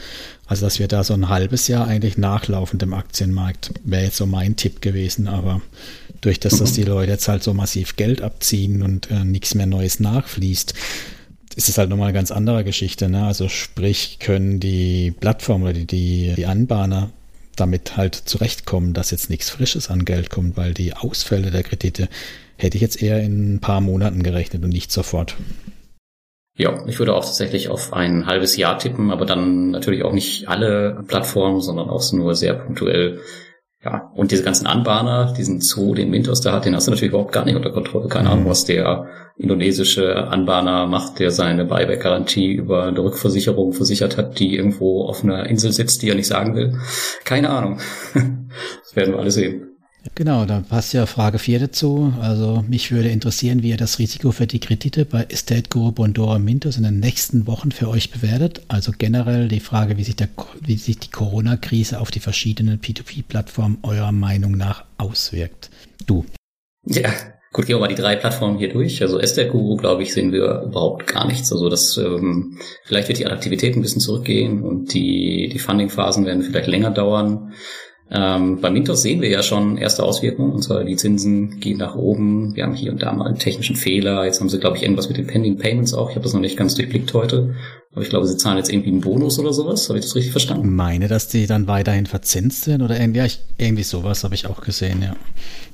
also 0.53 0.67
dass 0.67 0.79
wir 0.79 0.87
da 0.87 1.03
so 1.03 1.15
ein 1.15 1.31
halbes 1.31 1.67
Jahr 1.67 1.87
eigentlich 1.87 2.19
nachlaufend 2.19 2.83
im 2.83 2.93
Aktienmarkt, 2.93 3.73
wäre 3.85 4.05
jetzt 4.05 4.19
so 4.19 4.27
mein 4.27 4.55
Tipp 4.55 4.83
gewesen, 4.83 5.27
aber 5.27 5.63
durch 6.21 6.41
das, 6.41 6.59
dass 6.59 6.75
die 6.75 6.83
Leute 6.83 7.13
jetzt 7.13 7.27
halt 7.27 7.43
so 7.43 7.55
massiv 7.55 7.97
Geld 7.97 8.21
abziehen 8.21 8.83
und 8.83 9.11
äh, 9.11 9.25
nichts 9.25 9.55
mehr 9.55 9.65
Neues 9.65 9.99
nachfließt, 9.99 10.75
ist 11.57 11.69
es 11.71 11.79
halt 11.79 11.89
nochmal 11.89 12.09
eine 12.09 12.19
ganz 12.19 12.31
andere 12.31 12.65
Geschichte. 12.65 13.09
Ne? 13.09 13.25
Also 13.25 13.49
sprich, 13.49 14.19
können 14.19 14.61
die 14.61 15.11
Plattformen 15.11 15.65
oder 15.65 15.73
die, 15.73 15.87
die, 15.87 16.35
die 16.37 16.45
Anbahner 16.45 17.09
damit 17.57 17.97
halt 17.97 18.15
zurechtkommen, 18.15 18.93
dass 18.93 19.11
jetzt 19.11 19.31
nichts 19.31 19.49
Frisches 19.49 19.89
an 19.89 20.05
Geld 20.05 20.29
kommt, 20.29 20.59
weil 20.59 20.75
die 20.75 20.93
Ausfälle 20.93 21.51
der 21.51 21.63
Kredite 21.63 22.11
hätte 22.59 22.77
ich 22.77 22.83
jetzt 22.83 23.03
eher 23.03 23.23
in 23.23 23.55
ein 23.55 23.61
paar 23.61 23.81
Monaten 23.81 24.23
gerechnet 24.23 24.63
und 24.65 24.71
nicht 24.71 24.93
sofort. 24.93 25.35
Ja, 26.55 26.85
ich 26.87 26.99
würde 26.99 27.15
auch 27.15 27.25
tatsächlich 27.25 27.69
auf 27.69 27.93
ein 27.93 28.27
halbes 28.27 28.57
Jahr 28.57 28.79
tippen, 28.79 29.11
aber 29.11 29.25
dann 29.25 29.71
natürlich 29.71 30.03
auch 30.03 30.13
nicht 30.13 30.49
alle 30.49 31.03
Plattformen, 31.07 31.61
sondern 31.61 31.89
auch 31.89 32.03
nur 32.13 32.35
sehr 32.35 32.55
punktuell 32.55 33.21
ja, 33.85 34.13
und 34.15 34.31
diese 34.31 34.45
ganzen 34.45 34.69
Anbahner, 34.69 35.35
diesen 35.37 35.61
Zoo, 35.61 35.95
den 35.95 36.11
Mintos 36.11 36.41
da 36.41 36.53
hat, 36.53 36.67
den 36.67 36.77
hast 36.77 36.87
du 36.87 36.93
natürlich 36.93 37.11
überhaupt 37.11 37.33
gar 37.33 37.45
nicht 37.45 37.57
unter 37.57 37.71
Kontrolle. 37.71 38.07
Keine 38.09 38.31
Ahnung, 38.31 38.45
mhm. 38.45 38.51
was 38.51 38.65
der 38.65 39.07
indonesische 39.37 40.29
Anbahner 40.29 40.87
macht, 40.87 41.19
der 41.19 41.33
seine 41.33 41.65
Buyback-Garantie 41.65 42.53
über 42.53 42.85
eine 42.85 43.03
Rückversicherung 43.03 43.73
versichert 43.73 44.17
hat, 44.17 44.39
die 44.39 44.55
irgendwo 44.55 45.07
auf 45.07 45.25
einer 45.25 45.47
Insel 45.47 45.73
sitzt, 45.73 46.03
die 46.03 46.11
er 46.11 46.15
nicht 46.15 46.29
sagen 46.29 46.55
will. 46.55 46.79
Keine 47.25 47.51
Ahnung. 47.51 47.81
das 48.15 48.95
werden 48.95 49.15
wir 49.15 49.21
alle 49.21 49.33
sehen. 49.33 49.72
Genau, 50.15 50.45
da 50.45 50.63
passt 50.69 50.93
ja 50.95 51.07
Frage 51.07 51.39
4 51.39 51.61
dazu. 51.61 52.13
Also 52.21 52.65
mich 52.69 52.91
würde 52.91 53.09
interessieren, 53.09 53.63
wie 53.63 53.71
ihr 53.71 53.77
das 53.77 53.99
Risiko 53.99 54.33
für 54.33 54.47
die 54.47 54.59
Kredite 54.59 55.05
bei 55.05 55.25
Estate 55.29 55.71
Guru 55.71 55.93
Bondora 55.93 56.39
Mintos 56.39 56.77
in 56.77 56.83
den 56.83 56.99
nächsten 56.99 57.47
Wochen 57.47 57.71
für 57.71 57.89
euch 57.89 58.11
bewertet. 58.11 58.63
Also 58.67 58.93
generell 58.97 59.49
die 59.49 59.61
Frage, 59.61 59.97
wie 59.97 60.05
sich, 60.05 60.17
der, 60.17 60.29
wie 60.61 60.77
sich 60.77 60.99
die 60.99 61.11
Corona-Krise 61.11 62.01
auf 62.01 62.11
die 62.11 62.21
verschiedenen 62.21 62.81
P2P-Plattformen 62.81 63.79
eurer 63.83 64.13
Meinung 64.13 64.57
nach 64.57 64.85
auswirkt. 64.99 65.71
Du. 66.07 66.27
Ja, 66.85 67.11
gut, 67.53 67.67
gehen 67.67 67.77
wir 67.77 67.81
mal 67.81 67.89
die 67.89 67.95
drei 67.95 68.17
Plattformen 68.17 68.59
hier 68.59 68.73
durch. 68.73 69.01
Also 69.03 69.21
Estate 69.21 69.51
Guru, 69.51 69.77
glaube 69.77 70.03
ich, 70.03 70.13
sehen 70.13 70.33
wir 70.33 70.63
überhaupt 70.63 71.07
gar 71.07 71.29
nichts. 71.29 71.53
Also 71.53 71.69
das 71.69 71.97
ähm, 71.97 72.59
vielleicht 72.85 73.07
wird 73.07 73.19
die 73.19 73.27
Attraktivität 73.27 73.77
ein 73.77 73.83
bisschen 73.83 74.01
zurückgehen 74.01 74.65
und 74.65 74.93
die, 74.95 75.49
die 75.53 75.59
Funding-Phasen 75.61 76.27
werden 76.27 76.43
vielleicht 76.43 76.69
länger 76.69 76.91
dauern. 76.91 77.53
Ähm, 78.15 78.61
bei 78.61 78.71
Mintos 78.71 79.01
sehen 79.01 79.23
wir 79.23 79.31
ja 79.31 79.43
schon 79.43 79.79
erste 79.79 80.03
Auswirkungen, 80.03 80.53
und 80.53 80.63
zwar 80.63 80.85
die 80.85 80.97
Zinsen 80.97 81.61
gehen 81.61 81.79
nach 81.79 81.95
oben. 81.95 82.55
Wir 82.55 82.65
haben 82.65 82.75
hier 82.75 82.93
und 82.93 83.03
da 83.03 83.11
mal 83.13 83.27
einen 83.27 83.39
technischen 83.39 83.75
Fehler. 83.75 84.27
Jetzt 84.27 84.39
haben 84.41 84.51
sie, 84.51 84.61
glaube 84.61 84.77
ich, 84.77 84.83
irgendwas 84.83 85.09
mit 85.09 85.17
den 85.17 85.27
Pending 85.27 85.57
Payments 85.57 85.95
auch. 85.95 86.11
Ich 86.11 86.17
habe 86.17 86.25
das 86.25 86.35
noch 86.35 86.41
nicht 86.41 86.59
ganz 86.59 86.75
durchblickt 86.75 87.15
heute. 87.15 87.55
Aber 87.93 88.03
ich 88.03 88.11
glaube, 88.11 88.27
sie 88.27 88.37
zahlen 88.37 88.59
jetzt 88.59 88.71
irgendwie 88.71 88.91
einen 88.91 89.01
Bonus 89.01 89.39
oder 89.39 89.55
sowas. 89.55 89.89
Habe 89.89 89.99
ich 89.99 90.05
das 90.05 90.15
richtig 90.15 90.33
verstanden? 90.33 90.75
Meine, 90.75 91.09
dass 91.09 91.29
die 91.29 91.47
dann 91.47 91.67
weiterhin 91.69 92.05
verzinst 92.05 92.65
sind 92.65 92.83
oder 92.83 93.01
irgendwie, 93.01 93.21
ja, 93.21 93.25
ich, 93.25 93.41
irgendwie 93.57 93.83
sowas 93.83 94.25
habe 94.25 94.35
ich 94.35 94.47
auch 94.47 94.61
gesehen, 94.61 95.03
ja. 95.03 95.17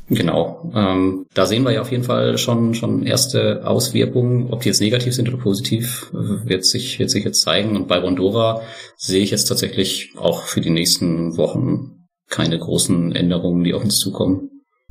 Genau. 0.09 0.71
Ähm, 0.75 1.27
da 1.35 1.45
sehen 1.45 1.65
wir 1.65 1.73
ja 1.73 1.81
auf 1.81 1.91
jeden 1.91 2.05
Fall 2.05 2.39
schon, 2.39 2.75
schon 2.75 3.05
erste 3.05 3.67
Auswirkungen. 3.67 4.53
Ob 4.53 4.63
die 4.63 4.69
jetzt 4.69 4.81
negativ 4.81 5.13
sind 5.13 5.29
oder 5.29 5.39
positiv, 5.39 6.09
wird 6.13 6.65
sich, 6.65 7.01
wird 7.01 7.11
sich 7.11 7.25
jetzt 7.25 7.43
zeigen. 7.43 7.75
Und 7.75 7.89
bei 7.89 7.99
Rondora 7.99 8.63
sehe 8.97 9.23
ich 9.23 9.33
jetzt 9.33 9.47
tatsächlich 9.47 10.13
auch 10.17 10.43
für 10.43 10.61
die 10.61 10.71
nächsten 10.71 11.37
Wochen 11.37 11.98
keine 12.29 12.59
großen 12.59 13.15
Änderungen, 13.15 13.65
die 13.65 13.75
auf 13.75 13.83
uns 13.83 13.99
zukommen. 13.99 14.51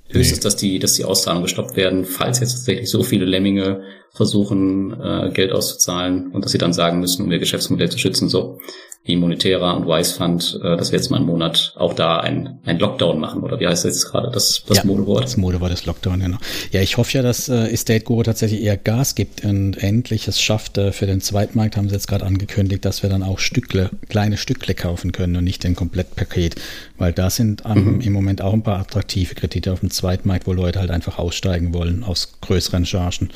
Höchstens, 0.10 0.40
nee. 0.40 0.44
dass 0.44 0.56
die, 0.56 0.80
dass 0.80 0.94
die 0.94 1.04
Auszahlungen 1.04 1.44
gestoppt 1.44 1.76
werden, 1.76 2.06
falls 2.06 2.40
jetzt 2.40 2.54
tatsächlich 2.54 2.90
so 2.90 3.04
viele 3.04 3.26
Lemminge 3.26 3.82
versuchen, 4.14 4.94
äh, 5.00 5.32
Geld 5.34 5.52
auszuzahlen 5.52 6.32
und 6.32 6.46
dass 6.46 6.52
sie 6.52 6.58
dann 6.58 6.74
sagen 6.74 7.00
müssen, 7.00 7.26
um 7.26 7.32
ihr 7.32 7.40
Geschäftsmodell 7.40 7.90
zu 7.90 7.98
schützen, 7.98 8.30
so, 8.30 8.60
wie 9.08 9.16
Monetera 9.16 9.72
und 9.72 9.88
Wise 9.88 10.14
Fund, 10.14 10.60
äh, 10.64 10.78
dass 10.78 10.92
wir 10.92 11.00
jetzt 11.00 11.10
mal 11.10 11.18
einen 11.18 11.26
Monat 11.26 11.74
auch 11.78 11.94
da 11.94 12.20
ein, 12.20 12.60
ein 12.66 12.78
Lockdown 12.78 13.20
machen, 13.20 13.42
oder 13.42 13.60
wie 13.60 13.68
heißt 13.68 13.86
das 13.86 13.96
jetzt 13.96 14.12
gerade, 14.12 14.30
das, 14.30 14.64
das 14.68 14.78
ja, 14.78 14.86
Modewort? 14.86 15.24
Das 15.24 15.38
Modewort 15.38 15.72
ist 15.72 15.86
Lockdown, 15.86 16.20
genau. 16.20 16.38
Ja, 16.72 16.82
ich 16.82 16.98
hoffe 16.98 17.14
ja, 17.14 17.24
dass 17.24 17.48
äh, 17.50 17.72
Estate 17.72 18.02
Guru 18.02 18.24
tatsächlich 18.24 18.62
eher 18.62 18.78
Gas 18.78 19.16
gibt 19.16 19.44
und 19.46 19.76
endlich 19.76 20.28
es 20.28 20.42
schafft. 20.42 20.78
Äh, 20.78 20.92
für 20.92 21.06
den 21.06 21.22
Zweitmarkt 21.22 21.78
haben 21.78 21.88
sie 21.88 21.96
jetzt 21.96 22.08
gerade 22.08 22.26
angekündigt, 22.26 22.84
dass 22.84 23.02
wir 23.02 23.10
dann 23.10 23.24
auch 23.24 23.40
Stückle, 23.40 23.90
kleine 24.10 24.38
Stückle 24.38 24.76
kaufen 24.76 25.14
können 25.14 25.38
und 25.38 25.46
nicht 25.46 25.64
den 25.64 25.76
Komplettpaket, 25.76 26.56
weil 26.98 27.14
da 27.14 27.30
sind 27.30 27.64
ähm, 27.66 27.96
mhm. 27.96 28.02
im 28.02 28.14
Moment 28.14 28.42
auch 28.42 28.54
ein 28.54 28.64
paar 28.64 28.80
attraktive 28.80 29.36
Kredite 29.36 29.72
auf 29.72 29.80
dem 29.80 29.90
Zweitmarkt, 29.90 30.48
wo 30.48 30.54
Leute 30.54 30.80
halt 30.80 30.92
einfach 30.92 31.18
aussteigen 31.18 31.74
wollen 31.74 32.04
aus 32.04 32.40
größeren 32.42 32.86
Chargen. 32.86 33.30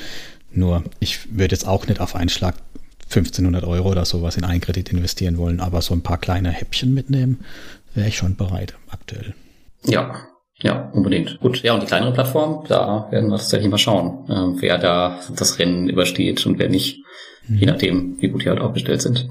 Nur, 0.54 0.84
ich 1.00 1.38
würde 1.38 1.56
jetzt 1.56 1.66
auch 1.66 1.88
nicht 1.88 2.02
auf 2.02 2.16
einen 2.16 2.30
Schlag 2.30 2.56
1500 3.12 3.64
Euro 3.66 3.92
oder 3.92 4.06
sowas 4.06 4.38
in 4.38 4.44
einen 4.44 4.62
Kredit 4.62 4.90
investieren 4.90 5.38
wollen, 5.38 5.60
aber 5.60 5.82
so 5.82 5.94
ein 5.94 6.02
paar 6.02 6.18
kleine 6.18 6.50
Häppchen 6.50 6.94
mitnehmen, 6.94 7.42
wäre 7.94 8.08
ich 8.08 8.18
schon 8.18 8.36
bereit 8.36 8.76
aktuell. 8.90 9.34
Ja, 9.86 10.16
ja, 10.62 10.90
unbedingt. 10.94 11.40
Gut, 11.40 11.62
ja, 11.64 11.74
und 11.74 11.82
die 11.82 11.88
kleinere 11.88 12.14
Plattform, 12.14 12.66
da 12.68 13.08
werden 13.12 13.30
wir 13.30 13.38
tatsächlich 13.38 13.70
mal 13.70 13.78
schauen, 13.78 14.30
äh, 14.30 14.62
wer 14.62 14.78
da 14.78 15.20
das 15.36 15.60
Rennen 15.60 15.90
übersteht 15.90 16.46
und 16.46 16.60
wer 16.60 16.70
nicht, 16.70 17.04
mhm. 17.48 17.58
je 17.58 17.66
nachdem, 17.66 18.22
wie 18.22 18.30
gut 18.30 18.44
die 18.44 18.50
halt 18.50 18.60
aufgestellt 18.60 19.02
sind. 19.02 19.28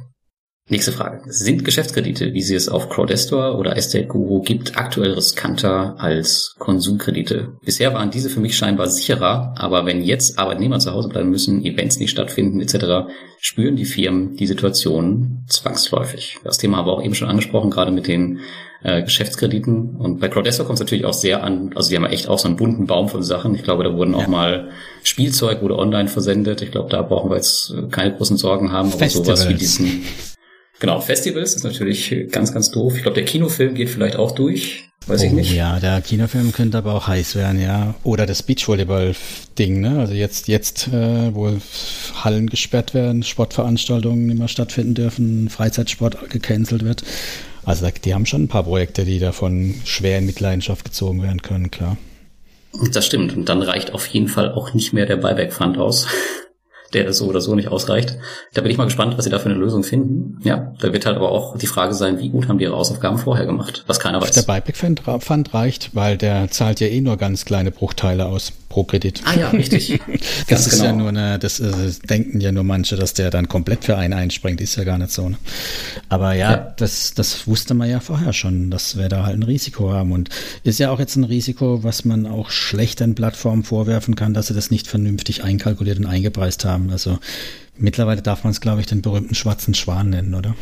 Nächste 0.70 0.92
Frage. 0.92 1.20
Sind 1.26 1.64
Geschäftskredite, 1.64 2.32
wie 2.32 2.42
sie 2.42 2.54
es 2.54 2.68
auf 2.68 2.88
Crowdestor 2.88 3.58
oder 3.58 3.76
Estate 3.76 4.06
Guru 4.06 4.40
gibt, 4.40 4.78
aktuell 4.78 5.14
riskanter 5.14 5.96
als 5.98 6.54
Konsumkredite? 6.60 7.54
Bisher 7.64 7.92
waren 7.92 8.12
diese 8.12 8.30
für 8.30 8.38
mich 8.38 8.56
scheinbar 8.56 8.86
sicherer, 8.86 9.52
aber 9.58 9.84
wenn 9.84 10.00
jetzt 10.00 10.38
Arbeitnehmer 10.38 10.78
zu 10.78 10.92
Hause 10.92 11.08
bleiben 11.08 11.28
müssen, 11.28 11.64
Events 11.64 11.98
nicht 11.98 12.12
stattfinden 12.12 12.60
etc., 12.60 13.10
spüren 13.40 13.74
die 13.74 13.84
Firmen 13.84 14.36
die 14.36 14.46
Situation 14.46 15.44
zwangsläufig. 15.48 16.38
Das 16.44 16.58
Thema 16.58 16.76
haben 16.76 16.86
wir 16.86 16.92
auch 16.92 17.02
eben 17.02 17.16
schon 17.16 17.28
angesprochen, 17.28 17.70
gerade 17.70 17.90
mit 17.90 18.06
den 18.06 18.38
äh, 18.84 19.02
Geschäftskrediten. 19.02 19.96
Und 19.96 20.20
bei 20.20 20.28
Crowdestor 20.28 20.66
kommt 20.66 20.76
es 20.76 20.84
natürlich 20.84 21.04
auch 21.04 21.14
sehr 21.14 21.42
an, 21.42 21.72
also 21.74 21.90
die 21.90 21.96
haben 21.96 22.06
echt 22.06 22.28
auch 22.28 22.38
so 22.38 22.46
einen 22.46 22.56
bunten 22.56 22.86
Baum 22.86 23.08
von 23.08 23.24
Sachen. 23.24 23.56
Ich 23.56 23.64
glaube, 23.64 23.82
da 23.82 23.92
wurden 23.96 24.14
auch 24.14 24.22
ja. 24.22 24.28
mal 24.28 24.68
Spielzeug 25.02 25.62
wurde 25.62 25.76
online 25.76 26.08
versendet. 26.08 26.62
Ich 26.62 26.70
glaube, 26.70 26.90
da 26.90 27.02
brauchen 27.02 27.28
wir 27.28 27.36
jetzt 27.36 27.74
keine 27.90 28.14
großen 28.14 28.36
Sorgen 28.36 28.70
haben, 28.70 28.92
aber 28.92 29.08
sowas 29.08 29.48
wie 29.48 29.54
diesen 29.54 30.04
Genau, 30.80 31.00
Festivals 31.00 31.54
ist 31.54 31.62
natürlich 31.62 32.12
ganz, 32.32 32.52
ganz 32.52 32.70
doof. 32.70 32.96
Ich 32.96 33.02
glaube, 33.02 33.14
der 33.14 33.26
Kinofilm 33.26 33.74
geht 33.74 33.90
vielleicht 33.90 34.16
auch 34.16 34.32
durch. 34.32 34.88
Weiß 35.06 35.22
oh, 35.22 35.24
ich 35.24 35.32
nicht. 35.32 35.52
Ja, 35.54 35.78
der 35.78 36.00
Kinofilm 36.00 36.52
könnte 36.52 36.78
aber 36.78 36.94
auch 36.94 37.06
heiß 37.06 37.36
werden, 37.36 37.60
ja. 37.60 37.94
Oder 38.02 38.24
das 38.24 38.42
Beachvolleyball-Ding, 38.42 39.80
ne? 39.80 39.98
Also 39.98 40.14
jetzt, 40.14 40.48
jetzt, 40.48 40.88
äh, 40.88 41.34
wo 41.34 41.52
Hallen 42.22 42.48
gesperrt 42.48 42.94
werden, 42.94 43.22
Sportveranstaltungen 43.22 44.26
nicht 44.26 44.38
mehr 44.38 44.48
stattfinden 44.48 44.94
dürfen, 44.94 45.50
Freizeitsport 45.50 46.30
gecancelt 46.30 46.82
wird. 46.82 47.02
Also 47.62 47.86
die 48.02 48.14
haben 48.14 48.24
schon 48.24 48.44
ein 48.44 48.48
paar 48.48 48.64
Projekte, 48.64 49.04
die 49.04 49.18
davon 49.18 49.74
schwer 49.84 50.18
in 50.18 50.26
Mitleidenschaft 50.26 50.84
gezogen 50.84 51.22
werden 51.22 51.42
können, 51.42 51.70
klar. 51.70 51.98
Das 52.92 53.04
stimmt. 53.04 53.36
Und 53.36 53.48
dann 53.50 53.62
reicht 53.62 53.92
auf 53.92 54.06
jeden 54.06 54.28
Fall 54.28 54.52
auch 54.52 54.72
nicht 54.72 54.94
mehr 54.94 55.04
der 55.04 55.16
Buyback-Fund 55.16 55.76
aus 55.76 56.06
der 56.92 57.12
so 57.12 57.26
oder 57.26 57.40
so 57.40 57.54
nicht 57.54 57.68
ausreicht. 57.68 58.16
Da 58.54 58.62
bin 58.62 58.70
ich 58.70 58.78
mal 58.78 58.84
gespannt, 58.84 59.16
was 59.16 59.24
sie 59.24 59.30
da 59.30 59.38
für 59.38 59.48
eine 59.48 59.58
Lösung 59.58 59.82
finden. 59.82 60.40
Ja, 60.42 60.74
da 60.80 60.92
wird 60.92 61.06
halt 61.06 61.16
aber 61.16 61.30
auch 61.30 61.56
die 61.56 61.66
Frage 61.66 61.94
sein, 61.94 62.18
wie 62.18 62.28
gut 62.28 62.48
haben 62.48 62.58
die 62.58 62.64
ihre 62.64 62.76
Hausaufgaben 62.76 63.18
vorher 63.18 63.46
gemacht, 63.46 63.84
was 63.86 64.00
keiner 64.00 64.20
weiß. 64.20 64.32
Der 64.32 64.42
Buyback-Fund 64.42 65.54
reicht, 65.54 65.94
weil 65.94 66.16
der 66.16 66.50
zahlt 66.50 66.80
ja 66.80 66.86
eh 66.88 67.00
nur 67.00 67.16
ganz 67.16 67.44
kleine 67.44 67.70
Bruchteile 67.70 68.26
aus 68.26 68.52
pro 68.70 68.84
Kredit. 68.84 69.20
Ah 69.24 69.34
ja, 69.34 69.50
richtig. 69.50 70.00
das 70.48 70.66
ist 70.66 70.74
genau. 70.74 70.84
ja 70.84 70.92
nur 70.92 71.08
eine, 71.08 71.38
das, 71.38 71.60
äh, 71.60 71.70
das, 71.70 71.98
denken 71.98 72.40
ja 72.40 72.52
nur 72.52 72.62
manche, 72.62 72.96
dass 72.96 73.12
der 73.12 73.30
dann 73.30 73.48
komplett 73.48 73.84
für 73.84 73.98
einen 73.98 74.14
einspringt, 74.14 74.60
ist 74.60 74.76
ja 74.76 74.84
gar 74.84 74.96
nicht 74.96 75.10
so. 75.10 75.28
Ne? 75.28 75.36
Aber 76.08 76.32
ja, 76.34 76.52
ja, 76.52 76.74
Das, 76.76 77.12
das 77.12 77.46
wusste 77.46 77.74
man 77.74 77.90
ja 77.90 78.00
vorher 78.00 78.32
schon, 78.32 78.70
dass 78.70 78.96
wir 78.96 79.08
da 79.08 79.26
halt 79.26 79.36
ein 79.36 79.42
Risiko 79.42 79.92
haben 79.92 80.12
und 80.12 80.30
ist 80.62 80.78
ja 80.78 80.90
auch 80.90 81.00
jetzt 81.00 81.16
ein 81.16 81.24
Risiko, 81.24 81.82
was 81.82 82.04
man 82.04 82.26
auch 82.26 82.50
schlechten 82.50 83.14
Plattformen 83.14 83.64
vorwerfen 83.64 84.14
kann, 84.14 84.34
dass 84.34 84.46
sie 84.46 84.54
das 84.54 84.70
nicht 84.70 84.86
vernünftig 84.86 85.42
einkalkuliert 85.42 85.98
und 85.98 86.06
eingepreist 86.06 86.64
haben. 86.64 86.79
Also 86.88 87.18
mittlerweile 87.76 88.22
darf 88.22 88.44
man 88.44 88.52
es, 88.52 88.60
glaube 88.60 88.80
ich, 88.80 88.86
den 88.86 89.02
berühmten 89.02 89.34
schwarzen 89.34 89.74
Schwan 89.74 90.10
nennen, 90.10 90.34
oder? 90.34 90.54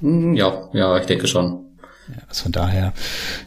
Hm, 0.00 0.34
ja, 0.34 0.68
ja, 0.72 0.98
ich 0.98 1.06
denke 1.06 1.26
schon. 1.26 1.64
Ja, 2.08 2.22
also 2.26 2.44
von 2.44 2.52
daher, 2.52 2.94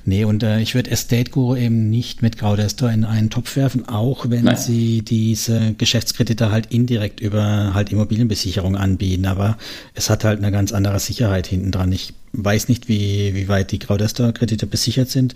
nee, 0.05 0.23
und 0.23 0.43
äh, 0.43 0.59
ich 0.59 0.75
würde 0.75 0.91
Estate 0.91 1.31
Guru 1.31 1.55
eben 1.55 1.89
nicht 1.89 2.21
mit 2.21 2.37
Crowdestor 2.37 2.91
in 2.91 3.05
einen 3.05 3.31
Topf 3.31 3.55
werfen, 3.55 3.89
auch 3.89 4.29
wenn 4.29 4.43
Nein. 4.43 4.55
sie 4.55 5.01
diese 5.01 5.73
Geschäftskredite 5.73 6.51
halt 6.51 6.67
indirekt 6.67 7.21
über 7.21 7.73
halt 7.73 7.91
Immobilienbesicherung 7.91 8.75
anbieten, 8.75 9.25
aber 9.25 9.57
es 9.95 10.11
hat 10.11 10.23
halt 10.23 10.37
eine 10.37 10.51
ganz 10.51 10.73
andere 10.73 10.99
Sicherheit 10.99 11.47
hinten 11.47 11.71
dran. 11.71 11.91
Ich 11.91 12.13
weiß 12.33 12.69
nicht, 12.69 12.87
wie, 12.87 13.33
wie 13.33 13.47
weit 13.47 13.71
die 13.71 13.79
Crowdestor-Kredite 13.79 14.67
besichert 14.67 15.09
sind. 15.09 15.33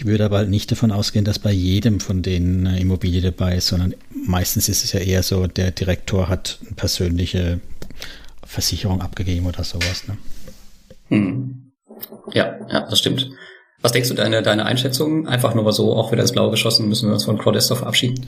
Ich 0.00 0.06
würde 0.06 0.24
aber 0.24 0.44
nicht 0.46 0.70
davon 0.70 0.92
ausgehen, 0.92 1.26
dass 1.26 1.38
bei 1.38 1.52
jedem 1.52 2.00
von 2.00 2.22
den 2.22 2.64
äh, 2.64 2.80
Immobilie 2.80 3.20
dabei 3.20 3.56
ist, 3.56 3.66
sondern 3.66 3.94
meistens 4.08 4.70
ist 4.70 4.82
es 4.82 4.92
ja 4.92 5.00
eher 5.00 5.22
so, 5.22 5.46
der 5.46 5.72
Direktor 5.72 6.30
hat 6.30 6.58
eine 6.64 6.74
persönliche 6.74 7.60
Versicherung 8.42 9.02
abgegeben 9.02 9.44
oder 9.44 9.62
sowas. 9.62 10.04
Ne? 10.08 10.16
Hm. 11.08 11.72
Ja, 12.32 12.56
ja, 12.72 12.88
das 12.88 12.98
stimmt. 12.98 13.30
Was 13.82 13.92
denkst 13.92 14.08
du, 14.08 14.14
deine, 14.14 14.40
deine 14.40 14.64
Einschätzung? 14.64 15.28
Einfach 15.28 15.54
nur 15.54 15.64
mal 15.64 15.72
so, 15.72 15.94
auch 15.94 16.12
wieder 16.12 16.22
ins 16.22 16.32
Blaue 16.32 16.50
geschossen, 16.50 16.88
müssen 16.88 17.10
wir 17.10 17.12
uns 17.12 17.24
von 17.24 17.36
Crowdestor 17.36 17.76
verabschieden? 17.76 18.26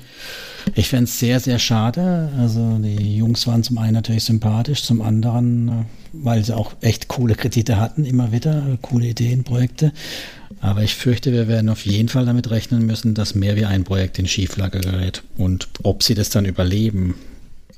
Ich 0.75 0.89
fände 0.91 1.05
es 1.05 1.18
sehr, 1.18 1.41
sehr 1.41 1.59
schade. 1.59 2.31
Also 2.39 2.79
die 2.83 3.16
Jungs 3.16 3.47
waren 3.47 3.62
zum 3.62 3.79
einen 3.79 3.95
natürlich 3.95 4.25
sympathisch, 4.25 4.83
zum 4.83 5.01
anderen, 5.01 5.68
äh, 5.68 5.73
weil 6.12 6.45
sie 6.45 6.55
auch 6.55 6.73
echt 6.83 7.09
coole 7.09 7.35
Kredite 7.35 7.81
hatten, 7.81 8.05
immer 8.05 8.31
wieder, 8.31 8.79
coole 8.83 9.07
Ideen, 9.07 9.43
Projekte. 9.43 9.93
Aber 10.63 10.85
ich 10.85 10.95
fürchte, 10.95 11.33
wir 11.33 11.49
werden 11.49 11.69
auf 11.69 11.85
jeden 11.85 12.09
Fall 12.09 12.25
damit 12.25 12.49
rechnen 12.51 12.87
müssen, 12.87 13.15
dass 13.15 13.35
mehr 13.35 13.57
wie 13.57 13.65
ein 13.65 13.83
Projekt 13.83 14.21
in 14.21 14.29
Schieflage 14.29 14.79
gerät. 14.81 15.25
Und 15.37 15.69
ob 15.83 16.05
sie 16.05 16.15
das 16.15 16.31
dann 16.31 16.45
überleben, 16.45 17.17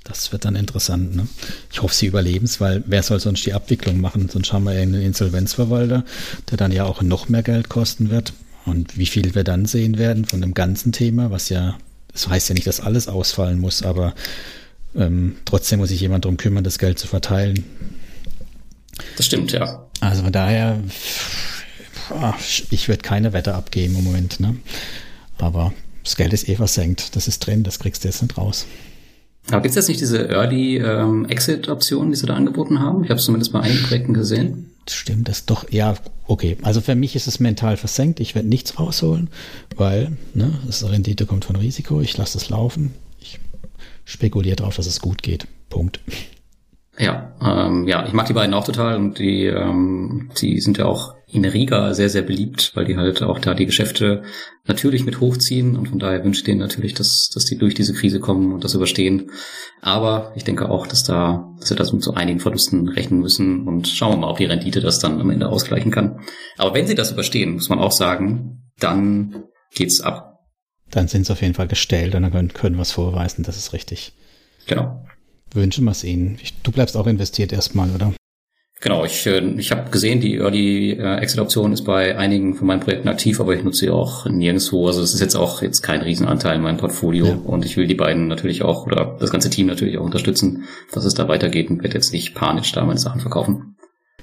das 0.04 0.32
wird 0.32 0.44
dann 0.44 0.54
interessant. 0.54 1.16
Ne? 1.16 1.26
Ich 1.72 1.80
hoffe, 1.80 1.94
sie 1.94 2.06
überleben 2.06 2.44
es, 2.44 2.60
weil 2.60 2.84
wer 2.86 3.02
soll 3.02 3.20
sonst 3.20 3.46
die 3.46 3.54
Abwicklung 3.54 4.02
machen? 4.02 4.28
Sonst 4.28 4.52
haben 4.52 4.64
wir 4.64 4.72
einen 4.72 5.00
Insolvenzverwalter, 5.00 6.04
der 6.50 6.58
dann 6.58 6.72
ja 6.72 6.84
auch 6.84 7.00
noch 7.00 7.30
mehr 7.30 7.42
Geld 7.42 7.70
kosten 7.70 8.10
wird. 8.10 8.34
Und 8.66 8.98
wie 8.98 9.06
viel 9.06 9.34
wir 9.34 9.44
dann 9.44 9.64
sehen 9.64 9.96
werden 9.96 10.26
von 10.26 10.42
dem 10.42 10.52
ganzen 10.52 10.92
Thema, 10.92 11.30
was 11.30 11.48
ja, 11.48 11.78
das 12.12 12.28
heißt 12.28 12.50
ja 12.50 12.54
nicht, 12.54 12.66
dass 12.66 12.80
alles 12.80 13.08
ausfallen 13.08 13.60
muss, 13.60 13.82
aber 13.82 14.14
ähm, 14.94 15.36
trotzdem 15.46 15.80
muss 15.80 15.88
sich 15.88 16.00
jemand 16.00 16.26
darum 16.26 16.36
kümmern, 16.36 16.64
das 16.64 16.78
Geld 16.78 16.98
zu 16.98 17.06
verteilen. 17.06 17.64
Das 19.16 19.24
stimmt, 19.24 19.52
ja. 19.52 19.86
Also 20.00 20.22
von 20.22 20.32
daher, 20.32 20.80
ich 22.70 22.88
würde 22.88 23.02
keine 23.02 23.32
Wette 23.32 23.54
abgeben 23.54 23.96
im 23.96 24.04
Moment. 24.04 24.40
Ne? 24.40 24.56
Aber 25.38 25.72
das 26.02 26.16
Geld 26.16 26.32
ist 26.32 26.48
eh 26.48 26.56
versenkt. 26.56 27.16
Das 27.16 27.28
ist 27.28 27.40
drin, 27.40 27.62
das 27.64 27.78
kriegst 27.78 28.04
du 28.04 28.08
jetzt 28.08 28.22
nicht 28.22 28.36
raus. 28.36 28.66
Aber 29.48 29.60
gibt 29.60 29.70
es 29.70 29.76
jetzt 29.76 29.88
nicht 29.88 30.00
diese 30.00 30.28
Early 30.28 30.78
ähm, 30.78 31.26
die 31.28 32.16
sie 32.16 32.26
da 32.26 32.34
angeboten 32.34 32.80
haben? 32.80 33.04
Ich 33.04 33.10
habe 33.10 33.18
es 33.18 33.26
zumindest 33.26 33.52
bei 33.52 33.60
einigen 33.60 33.82
Projekten 33.82 34.14
gesehen. 34.14 34.70
Stimmt, 34.88 35.28
das 35.28 35.46
doch, 35.46 35.70
ja, 35.70 35.94
okay. 36.26 36.56
Also 36.62 36.80
für 36.80 36.94
mich 36.94 37.16
ist 37.16 37.26
es 37.26 37.40
mental 37.40 37.76
versenkt. 37.76 38.20
Ich 38.20 38.34
werde 38.34 38.48
nichts 38.48 38.78
rausholen, 38.78 39.28
weil 39.76 40.16
ne, 40.34 40.58
das 40.66 40.88
Rendite 40.88 41.26
kommt 41.26 41.44
von 41.44 41.56
Risiko. 41.56 42.00
Ich 42.00 42.16
lasse 42.16 42.38
es 42.38 42.48
laufen. 42.48 42.92
Ich 43.20 43.38
spekuliere 44.04 44.56
darauf, 44.56 44.76
dass 44.76 44.86
es 44.86 45.00
gut 45.00 45.22
geht. 45.22 45.46
Punkt. 45.70 46.00
Ja, 46.96 47.34
ähm, 47.42 47.88
ja, 47.88 48.06
ich 48.06 48.12
mag 48.12 48.26
die 48.26 48.34
beiden 48.34 48.54
auch 48.54 48.64
total 48.64 48.96
und 48.96 49.18
die, 49.18 49.46
ähm, 49.46 50.30
die 50.40 50.60
sind 50.60 50.78
ja 50.78 50.84
auch 50.84 51.14
in 51.26 51.44
Riga 51.44 51.92
sehr, 51.92 52.08
sehr 52.08 52.22
beliebt, 52.22 52.70
weil 52.74 52.84
die 52.84 52.96
halt 52.96 53.20
auch 53.22 53.40
da 53.40 53.54
die 53.54 53.66
Geschäfte 53.66 54.22
natürlich 54.66 55.04
mit 55.04 55.20
hochziehen 55.20 55.76
und 55.76 55.88
von 55.88 55.98
daher 55.98 56.22
wünsche 56.22 56.40
ich 56.40 56.44
denen 56.44 56.60
natürlich, 56.60 56.94
dass, 56.94 57.30
dass 57.34 57.46
die 57.46 57.58
durch 57.58 57.74
diese 57.74 57.94
Krise 57.94 58.20
kommen 58.20 58.52
und 58.52 58.62
das 58.62 58.74
überstehen. 58.74 59.32
Aber 59.80 60.32
ich 60.36 60.44
denke 60.44 60.68
auch, 60.68 60.86
dass 60.86 61.02
da, 61.02 61.52
dass 61.58 61.70
wir 61.70 61.76
da 61.76 61.84
so 61.84 61.98
zu 61.98 62.14
einigen 62.14 62.38
Verlusten 62.38 62.88
rechnen 62.88 63.18
müssen 63.18 63.66
und 63.66 63.88
schauen 63.88 64.12
wir 64.12 64.18
mal, 64.18 64.30
ob 64.30 64.38
die 64.38 64.44
Rendite 64.44 64.80
das 64.80 65.00
dann 65.00 65.20
am 65.20 65.30
Ende 65.30 65.48
ausgleichen 65.48 65.90
kann. 65.90 66.20
Aber 66.56 66.74
wenn 66.74 66.86
sie 66.86 66.94
das 66.94 67.10
überstehen, 67.10 67.54
muss 67.54 67.68
man 67.68 67.80
auch 67.80 67.92
sagen, 67.92 68.70
dann 68.78 69.46
geht's 69.74 70.00
ab. 70.00 70.38
Dann 70.92 71.08
sind 71.08 71.26
sie 71.26 71.32
auf 71.32 71.42
jeden 71.42 71.54
Fall 71.54 71.66
gestellt 71.66 72.14
und 72.14 72.22
dann 72.22 72.30
können, 72.30 72.52
können 72.52 72.76
wir 72.76 72.82
es 72.82 72.92
vorweisen, 72.92 73.42
das 73.42 73.56
ist 73.56 73.72
richtig. 73.72 74.12
Genau. 74.68 75.04
Wünschen 75.54 75.84
wir 75.84 75.92
es 75.92 76.04
ihnen. 76.04 76.38
Du 76.62 76.72
bleibst 76.72 76.96
auch 76.96 77.06
investiert 77.06 77.52
erstmal, 77.52 77.90
oder? 77.90 78.12
Genau, 78.80 79.04
ich, 79.04 79.26
äh, 79.26 79.40
ich 79.56 79.70
habe 79.70 79.90
gesehen, 79.90 80.20
die 80.20 80.36
Early 80.36 80.92
äh, 80.92 81.16
Exit-Option 81.16 81.72
ist 81.72 81.84
bei 81.84 82.18
einigen 82.18 82.54
von 82.54 82.66
meinen 82.66 82.80
Projekten 82.80 83.08
aktiv, 83.08 83.40
aber 83.40 83.54
ich 83.54 83.64
nutze 83.64 83.80
sie 83.80 83.90
auch 83.90 84.26
nirgendwo. 84.26 84.86
Also 84.86 85.00
es 85.00 85.14
ist 85.14 85.20
jetzt 85.20 85.36
auch 85.36 85.62
jetzt 85.62 85.80
kein 85.80 86.02
Riesenanteil 86.02 86.56
in 86.56 86.62
meinem 86.62 86.76
Portfolio 86.76 87.26
ja. 87.26 87.34
und 87.34 87.64
ich 87.64 87.78
will 87.78 87.86
die 87.86 87.94
beiden 87.94 88.28
natürlich 88.28 88.62
auch 88.62 88.84
oder 88.84 89.16
das 89.18 89.30
ganze 89.30 89.48
Team 89.48 89.68
natürlich 89.68 89.96
auch 89.96 90.04
unterstützen, 90.04 90.64
dass 90.92 91.06
es 91.06 91.14
da 91.14 91.28
weitergeht 91.28 91.70
und 91.70 91.82
werde 91.82 91.94
jetzt 91.94 92.12
nicht 92.12 92.34
panisch 92.34 92.72
da 92.72 92.84
meine 92.84 92.98
Sachen 92.98 93.22
verkaufen. 93.22 93.76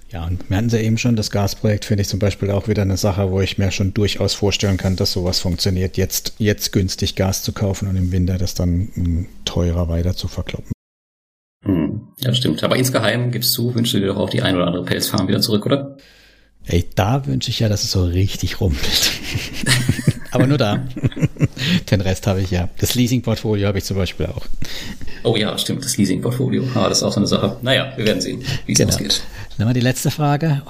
Ja, 0.10 0.28
und 0.28 0.48
wir 0.50 0.58
hatten 0.58 0.70
sie 0.70 0.82
eben 0.82 0.98
schon, 0.98 1.16
das 1.16 1.32
Gasprojekt 1.32 1.86
finde 1.86 2.02
ich 2.02 2.10
zum 2.10 2.20
Beispiel 2.20 2.52
auch 2.52 2.68
wieder 2.68 2.82
eine 2.82 2.98
Sache, 2.98 3.32
wo 3.32 3.40
ich 3.40 3.58
mir 3.58 3.72
schon 3.72 3.94
durchaus 3.94 4.34
vorstellen 4.34 4.78
kann, 4.78 4.98
dass 4.98 5.14
sowas 5.14 5.40
funktioniert, 5.40 5.96
jetzt, 5.96 6.34
jetzt 6.38 6.74
günstig 6.74 7.16
Gas 7.16 7.42
zu 7.42 7.54
kaufen 7.54 7.88
und 7.88 7.96
im 7.96 8.12
Winter 8.12 8.38
das 8.38 8.54
dann 8.54 8.90
hm, 8.94 9.28
teurer 9.46 9.88
weiter 9.88 10.16
zu 10.16 10.28
verkloppen. 10.28 10.72
Ja, 12.24 12.34
stimmt. 12.34 12.64
Aber 12.64 12.76
insgeheim 12.76 13.32
gibst 13.32 13.58
du, 13.58 13.74
wünschst 13.74 13.94
du 13.94 14.00
dir 14.00 14.08
doch 14.08 14.18
auch 14.18 14.30
die 14.30 14.42
ein 14.42 14.56
oder 14.56 14.68
andere 14.68 14.86
Pelzfarm 14.86 15.28
wieder 15.28 15.42
zurück, 15.42 15.66
oder? 15.66 15.98
Ey, 16.66 16.88
da 16.96 17.26
wünsche 17.26 17.50
ich 17.50 17.60
ja, 17.60 17.70
dass 17.70 17.84
es 17.84 17.92
so 17.92 18.06
richtig 18.06 18.62
rumpelt. 18.62 19.12
Aber 20.32 20.48
nur 20.48 20.58
da. 20.58 20.86
Den 21.90 22.02
Rest 22.02 22.28
habe 22.28 22.42
ich 22.42 22.52
ja. 22.52 22.70
Das 22.78 22.96
Leasing-Portfolio 22.96 23.68
habe 23.68 23.80
ich 23.80 23.84
zum 23.84 23.98
Beispiel 23.98 24.28
auch. 24.28 24.46
Oh 25.24 25.36
ja, 25.36 25.58
stimmt, 25.58 25.84
das 25.84 25.98
Leasing-Portfolio. 25.98 26.64
Ah, 26.76 26.88
das 26.88 27.00
ist 27.00 27.04
auch 27.04 27.12
so 27.12 27.20
eine 27.20 27.28
Sache. 27.28 27.58
Naja, 27.62 27.92
wir 27.98 28.06
werden 28.06 28.22
sehen, 28.22 28.44
wie 28.66 28.72
es 28.72 28.78
genau. 28.78 28.92
ausgeht. 28.92 29.24
Dann 29.58 29.68
mal 29.68 29.74
die 29.74 29.82
letzte 29.82 30.10
Frage. 30.10 30.62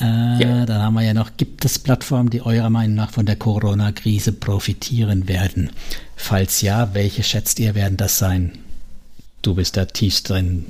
Äh, 0.00 0.04
ja. 0.42 0.66
Da 0.66 0.82
haben 0.82 0.94
wir 0.94 1.02
ja 1.02 1.14
noch, 1.14 1.36
gibt 1.36 1.64
es 1.64 1.78
Plattformen, 1.78 2.30
die 2.30 2.42
eurer 2.42 2.70
Meinung 2.70 2.94
nach 2.94 3.10
von 3.10 3.26
der 3.26 3.36
Corona-Krise 3.36 4.32
profitieren 4.32 5.28
werden? 5.28 5.70
Falls 6.16 6.60
ja, 6.60 6.94
welche 6.94 7.22
schätzt 7.22 7.58
ihr 7.58 7.74
werden 7.74 7.96
das 7.96 8.18
sein? 8.18 8.52
Du 9.42 9.54
bist 9.54 9.76
da 9.76 9.86
tiefst 9.86 10.28
drin. 10.28 10.66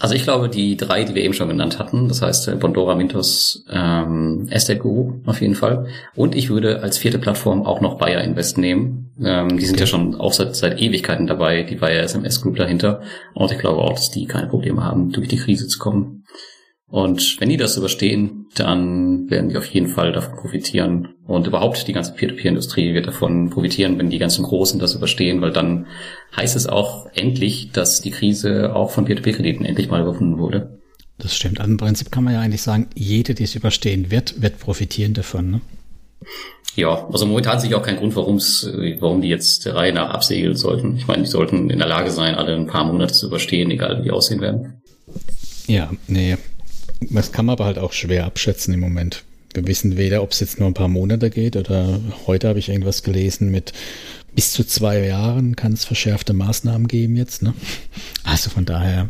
Also 0.00 0.14
ich 0.14 0.22
glaube, 0.22 0.48
die 0.48 0.78
drei, 0.78 1.04
die 1.04 1.14
wir 1.14 1.22
eben 1.22 1.34
schon 1.34 1.48
genannt 1.48 1.78
hatten, 1.78 2.08
das 2.08 2.22
heißt 2.22 2.48
äh, 2.48 2.54
Bondora, 2.56 2.94
Mintos, 2.94 3.66
ähm, 3.70 4.48
Estate 4.48 4.78
Guru 4.78 5.20
auf 5.26 5.42
jeden 5.42 5.54
Fall. 5.54 5.88
Und 6.16 6.34
ich 6.34 6.48
würde 6.48 6.82
als 6.82 6.96
vierte 6.96 7.18
Plattform 7.18 7.66
auch 7.66 7.82
noch 7.82 7.98
Bayer 7.98 8.24
Invest 8.24 8.56
nehmen. 8.56 9.10
Ähm, 9.22 9.58
die 9.58 9.66
sind 9.66 9.74
okay. 9.74 9.82
ja 9.82 9.86
schon 9.86 10.14
auch 10.14 10.32
seit, 10.32 10.56
seit 10.56 10.80
Ewigkeiten 10.80 11.26
dabei, 11.26 11.64
die 11.64 11.76
Bayer 11.76 12.02
SMS 12.02 12.40
Group 12.40 12.56
dahinter. 12.56 13.02
Und 13.34 13.52
ich 13.52 13.58
glaube 13.58 13.82
auch, 13.82 13.92
dass 13.92 14.10
die 14.10 14.24
keine 14.24 14.48
Probleme 14.48 14.82
haben, 14.82 15.12
durch 15.12 15.28
die 15.28 15.36
Krise 15.36 15.68
zu 15.68 15.78
kommen. 15.78 16.19
Und 16.90 17.36
wenn 17.38 17.48
die 17.48 17.56
das 17.56 17.76
überstehen, 17.76 18.46
dann 18.56 19.30
werden 19.30 19.48
die 19.48 19.56
auf 19.56 19.66
jeden 19.66 19.86
Fall 19.86 20.12
davon 20.12 20.36
profitieren. 20.36 21.14
Und 21.24 21.46
überhaupt 21.46 21.86
die 21.86 21.92
ganze 21.92 22.12
Peer-to-Peer-Industrie 22.12 22.94
wird 22.94 23.06
davon 23.06 23.50
profitieren, 23.50 23.96
wenn 23.98 24.10
die 24.10 24.18
ganzen 24.18 24.42
Großen 24.42 24.80
das 24.80 24.96
überstehen, 24.96 25.40
weil 25.40 25.52
dann 25.52 25.86
heißt 26.36 26.56
es 26.56 26.66
auch 26.66 27.06
endlich, 27.14 27.70
dass 27.72 28.00
die 28.00 28.10
Krise 28.10 28.74
auch 28.74 28.90
von 28.90 29.04
Peer-to-Peer-Krediten 29.04 29.64
endlich 29.64 29.88
mal 29.88 30.02
überwunden 30.02 30.38
wurde. 30.38 30.80
Das 31.18 31.36
stimmt. 31.36 31.60
Also 31.60 31.70
Im 31.70 31.76
Prinzip 31.76 32.10
kann 32.10 32.24
man 32.24 32.34
ja 32.34 32.40
eigentlich 32.40 32.62
sagen, 32.62 32.88
jede, 32.94 33.34
die 33.34 33.44
es 33.44 33.54
überstehen 33.54 34.10
wird, 34.10 34.42
wird 34.42 34.58
profitieren 34.58 35.14
davon. 35.14 35.50
Ne? 35.50 35.60
Ja, 36.74 37.08
also 37.12 37.24
momentan 37.26 37.60
sehe 37.60 37.70
ich 37.70 37.76
auch 37.76 37.82
keinen 37.82 37.98
Grund, 37.98 38.16
warum's, 38.16 38.68
warum 38.98 39.20
die 39.20 39.28
jetzt 39.28 39.64
der 39.64 39.76
Reihe 39.76 39.92
nach 39.92 40.10
absegeln 40.10 40.56
sollten. 40.56 40.96
Ich 40.96 41.06
meine, 41.06 41.22
die 41.22 41.28
sollten 41.28 41.70
in 41.70 41.78
der 41.78 41.88
Lage 41.88 42.10
sein, 42.10 42.34
alle 42.34 42.56
ein 42.56 42.66
paar 42.66 42.84
Monate 42.84 43.12
zu 43.12 43.26
überstehen, 43.26 43.70
egal 43.70 43.98
wie 43.98 44.04
die 44.04 44.10
aussehen 44.10 44.40
werden. 44.40 44.80
Ja, 45.66 45.90
nee, 46.08 46.36
das 47.00 47.32
kann 47.32 47.46
man 47.46 47.54
aber 47.54 47.64
halt 47.64 47.78
auch 47.78 47.92
schwer 47.92 48.24
abschätzen 48.24 48.74
im 48.74 48.80
Moment. 48.80 49.24
Wir 49.52 49.66
wissen 49.66 49.96
weder, 49.96 50.22
ob 50.22 50.32
es 50.32 50.40
jetzt 50.40 50.60
nur 50.60 50.68
ein 50.68 50.74
paar 50.74 50.88
Monate 50.88 51.30
geht 51.30 51.56
oder 51.56 52.00
heute 52.26 52.48
habe 52.48 52.58
ich 52.58 52.68
irgendwas 52.68 53.02
gelesen 53.02 53.50
mit 53.50 53.72
bis 54.34 54.52
zu 54.52 54.64
zwei 54.64 55.04
Jahren 55.04 55.56
kann 55.56 55.72
es 55.72 55.84
verschärfte 55.84 56.32
Maßnahmen 56.32 56.86
geben 56.86 57.16
jetzt. 57.16 57.42
Ne? 57.42 57.54
Also 58.22 58.50
von 58.50 58.64
daher 58.64 59.08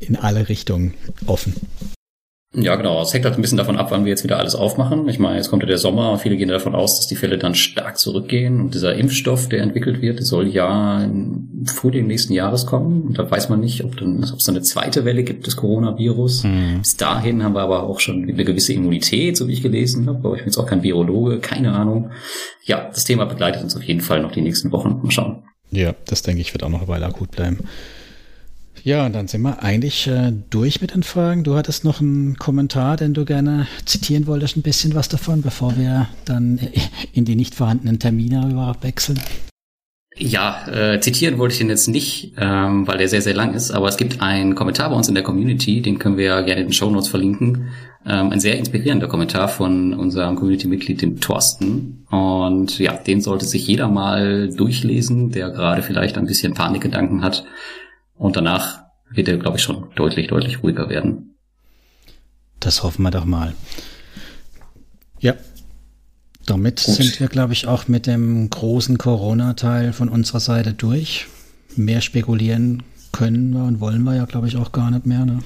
in 0.00 0.16
alle 0.16 0.48
Richtungen 0.48 0.94
offen. 1.26 1.54
Ja, 2.54 2.76
genau. 2.76 3.02
Es 3.02 3.12
hängt 3.12 3.26
halt 3.26 3.34
ein 3.34 3.42
bisschen 3.42 3.58
davon 3.58 3.76
ab, 3.76 3.90
wann 3.90 4.04
wir 4.04 4.10
jetzt 4.10 4.24
wieder 4.24 4.38
alles 4.38 4.54
aufmachen. 4.54 5.06
Ich 5.08 5.18
meine, 5.18 5.36
jetzt 5.36 5.50
kommt 5.50 5.62
ja 5.62 5.66
der 5.66 5.76
Sommer. 5.76 6.18
Viele 6.18 6.36
gehen 6.38 6.48
davon 6.48 6.74
aus, 6.74 6.96
dass 6.96 7.06
die 7.06 7.14
Fälle 7.14 7.36
dann 7.36 7.54
stark 7.54 7.98
zurückgehen. 7.98 8.60
Und 8.62 8.74
dieser 8.74 8.94
Impfstoff, 8.94 9.50
der 9.50 9.60
entwickelt 9.60 10.00
wird, 10.00 10.18
der 10.18 10.24
soll 10.24 10.48
ja 10.48 11.04
im 11.04 11.66
Frühling 11.66 12.06
nächsten 12.06 12.32
Jahres 12.32 12.64
kommen. 12.64 13.02
Und 13.02 13.18
da 13.18 13.30
weiß 13.30 13.50
man 13.50 13.60
nicht, 13.60 13.84
ob, 13.84 13.98
dann, 13.98 14.24
ob 14.24 14.38
es 14.38 14.44
dann 14.44 14.54
eine 14.54 14.64
zweite 14.64 15.04
Welle 15.04 15.24
gibt 15.24 15.46
des 15.46 15.56
Coronavirus. 15.56 16.44
Mhm. 16.44 16.78
Bis 16.78 16.96
dahin 16.96 17.44
haben 17.44 17.54
wir 17.54 17.60
aber 17.60 17.82
auch 17.82 18.00
schon 18.00 18.22
eine 18.22 18.44
gewisse 18.44 18.72
Immunität, 18.72 19.36
so 19.36 19.46
wie 19.46 19.52
ich 19.52 19.62
gelesen 19.62 20.06
habe. 20.06 20.20
Aber 20.20 20.34
ich 20.34 20.40
bin 20.40 20.46
jetzt 20.48 20.58
auch 20.58 20.66
kein 20.66 20.82
Virologe, 20.82 21.40
keine 21.40 21.74
Ahnung. 21.74 22.12
Ja, 22.64 22.88
das 22.88 23.04
Thema 23.04 23.26
begleitet 23.26 23.62
uns 23.62 23.76
auf 23.76 23.82
jeden 23.82 24.00
Fall 24.00 24.22
noch 24.22 24.32
die 24.32 24.40
nächsten 24.40 24.72
Wochen. 24.72 25.00
Mal 25.02 25.10
schauen. 25.10 25.42
Ja, 25.70 25.94
das 26.06 26.22
denke 26.22 26.40
ich 26.40 26.54
wird 26.54 26.62
auch 26.62 26.70
noch 26.70 26.80
eine 26.80 26.88
Weile 26.88 27.04
akut 27.04 27.30
bleiben. 27.30 27.58
Ja, 28.84 29.06
und 29.06 29.14
dann 29.14 29.28
sind 29.28 29.42
wir 29.42 29.62
eigentlich 29.62 30.06
äh, 30.06 30.32
durch 30.50 30.80
mit 30.80 30.94
den 30.94 31.02
Fragen. 31.02 31.44
Du 31.44 31.54
hattest 31.54 31.84
noch 31.84 32.00
einen 32.00 32.36
Kommentar, 32.36 32.96
den 32.96 33.14
du 33.14 33.24
gerne 33.24 33.66
zitieren 33.84 34.26
wolltest, 34.26 34.56
ein 34.56 34.62
bisschen 34.62 34.94
was 34.94 35.08
davon, 35.08 35.42
bevor 35.42 35.76
wir 35.76 36.08
dann 36.24 36.60
in 37.12 37.24
die 37.24 37.36
nicht 37.36 37.54
vorhandenen 37.54 37.98
Termine 37.98 38.48
überhaupt 38.50 38.82
wechseln. 38.84 39.20
Ja, 40.20 40.66
äh, 40.66 41.00
zitieren 41.00 41.38
wollte 41.38 41.52
ich 41.52 41.58
den 41.58 41.68
jetzt 41.68 41.86
nicht, 41.86 42.32
ähm, 42.38 42.88
weil 42.88 42.98
der 42.98 43.08
sehr, 43.08 43.22
sehr 43.22 43.34
lang 43.34 43.54
ist, 43.54 43.70
aber 43.70 43.86
es 43.88 43.96
gibt 43.96 44.20
einen 44.20 44.56
Kommentar 44.56 44.90
bei 44.90 44.96
uns 44.96 45.08
in 45.08 45.14
der 45.14 45.22
Community, 45.22 45.80
den 45.80 46.00
können 46.00 46.16
wir 46.16 46.24
ja 46.24 46.40
gerne 46.40 46.62
in 46.62 46.68
den 46.68 46.72
Show 46.72 46.90
Notes 46.90 47.08
verlinken. 47.08 47.68
Ähm, 48.04 48.30
ein 48.30 48.40
sehr 48.40 48.58
inspirierender 48.58 49.06
Kommentar 49.06 49.48
von 49.48 49.94
unserem 49.94 50.34
Community-Mitglied, 50.34 51.02
dem 51.02 51.20
Thorsten. 51.20 52.04
Und 52.10 52.78
ja, 52.78 52.94
den 52.94 53.20
sollte 53.20 53.44
sich 53.44 53.66
jeder 53.68 53.88
mal 53.88 54.48
durchlesen, 54.48 55.30
der 55.30 55.50
gerade 55.50 55.82
vielleicht 55.82 56.18
ein 56.18 56.26
bisschen 56.26 56.54
Panikgedanken 56.54 57.22
hat 57.22 57.44
und 58.18 58.36
danach 58.36 58.82
wird 59.10 59.28
er, 59.28 59.38
glaube 59.38 59.56
ich, 59.56 59.62
schon 59.62 59.88
deutlich, 59.94 60.26
deutlich 60.28 60.62
ruhiger 60.62 60.88
werden. 60.88 61.34
Das 62.60 62.82
hoffen 62.82 63.02
wir 63.02 63.10
doch 63.10 63.24
mal. 63.24 63.54
Ja. 65.20 65.34
Damit 66.46 66.82
Gut. 66.84 66.94
sind 66.94 67.20
wir, 67.20 67.28
glaube 67.28 67.52
ich, 67.52 67.66
auch 67.66 67.88
mit 67.88 68.06
dem 68.06 68.48
großen 68.48 68.98
Corona-Teil 68.98 69.92
von 69.92 70.08
unserer 70.08 70.40
Seite 70.40 70.72
durch. 70.72 71.26
Mehr 71.76 72.00
spekulieren 72.00 72.82
können 73.12 73.52
wir 73.52 73.64
und 73.64 73.80
wollen 73.80 74.02
wir 74.02 74.16
ja, 74.16 74.24
glaube 74.24 74.48
ich, 74.48 74.56
auch 74.56 74.72
gar 74.72 74.90
nicht 74.90 75.06
mehr. 75.06 75.24
Ne? 75.24 75.40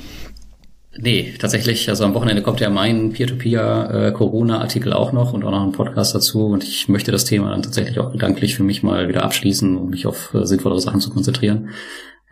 Nee, 0.96 1.34
tatsächlich. 1.38 1.88
Also 1.88 2.04
am 2.04 2.14
Wochenende 2.14 2.42
kommt 2.42 2.60
ja 2.60 2.70
mein 2.70 3.12
Peer-to-Peer-Corona-Artikel 3.12 4.92
auch 4.92 5.12
noch 5.12 5.32
und 5.32 5.42
auch 5.44 5.50
noch 5.50 5.64
ein 5.64 5.72
Podcast 5.72 6.14
dazu. 6.14 6.46
Und 6.46 6.64
ich 6.64 6.88
möchte 6.88 7.10
das 7.10 7.24
Thema 7.24 7.50
dann 7.50 7.62
tatsächlich 7.62 7.98
auch 7.98 8.12
gedanklich 8.12 8.54
für 8.54 8.62
mich 8.62 8.82
mal 8.82 9.08
wieder 9.08 9.24
abschließen, 9.24 9.76
um 9.76 9.90
mich 9.90 10.06
auf 10.06 10.34
äh, 10.34 10.44
sinnvollere 10.44 10.80
Sachen 10.80 11.00
zu 11.00 11.10
konzentrieren. 11.10 11.70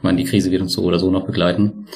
Ich 0.00 0.04
meine, 0.04 0.16
die 0.16 0.24
Krise 0.24 0.50
wird 0.50 0.62
uns 0.62 0.72
so 0.72 0.82
oder 0.82 0.98
so 0.98 1.10
noch 1.10 1.26
begleiten. 1.26 1.86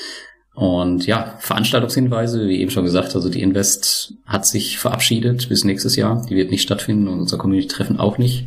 Und 0.54 1.06
ja, 1.06 1.34
Veranstaltungshinweise, 1.40 2.46
wie 2.46 2.60
eben 2.60 2.70
schon 2.70 2.84
gesagt, 2.84 3.14
also 3.14 3.30
die 3.30 3.40
Invest 3.40 4.12
hat 4.26 4.46
sich 4.46 4.78
verabschiedet 4.78 5.48
bis 5.48 5.64
nächstes 5.64 5.96
Jahr. 5.96 6.24
Die 6.28 6.36
wird 6.36 6.50
nicht 6.50 6.60
stattfinden 6.62 7.08
und 7.08 7.18
unser 7.18 7.38
Community-Treffen 7.38 7.98
auch 7.98 8.18
nicht. 8.18 8.46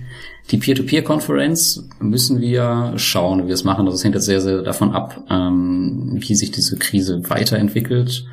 Die 0.51 0.57
Peer-to-Peer-Konferenz 0.57 1.89
müssen 1.99 2.39
wir 2.39 2.93
schauen, 2.97 3.43
wie 3.43 3.47
wir 3.47 3.55
es 3.55 3.63
machen. 3.63 3.85
Also 3.85 3.95
es 3.95 4.03
hängt 4.03 4.15
jetzt 4.15 4.25
sehr, 4.25 4.41
sehr 4.41 4.61
davon 4.61 4.91
ab, 4.91 5.25
ähm, 5.29 6.17
wie 6.19 6.35
sich 6.35 6.51
diese 6.51 6.77
Krise 6.77 7.29
weiterentwickelt. 7.29 8.25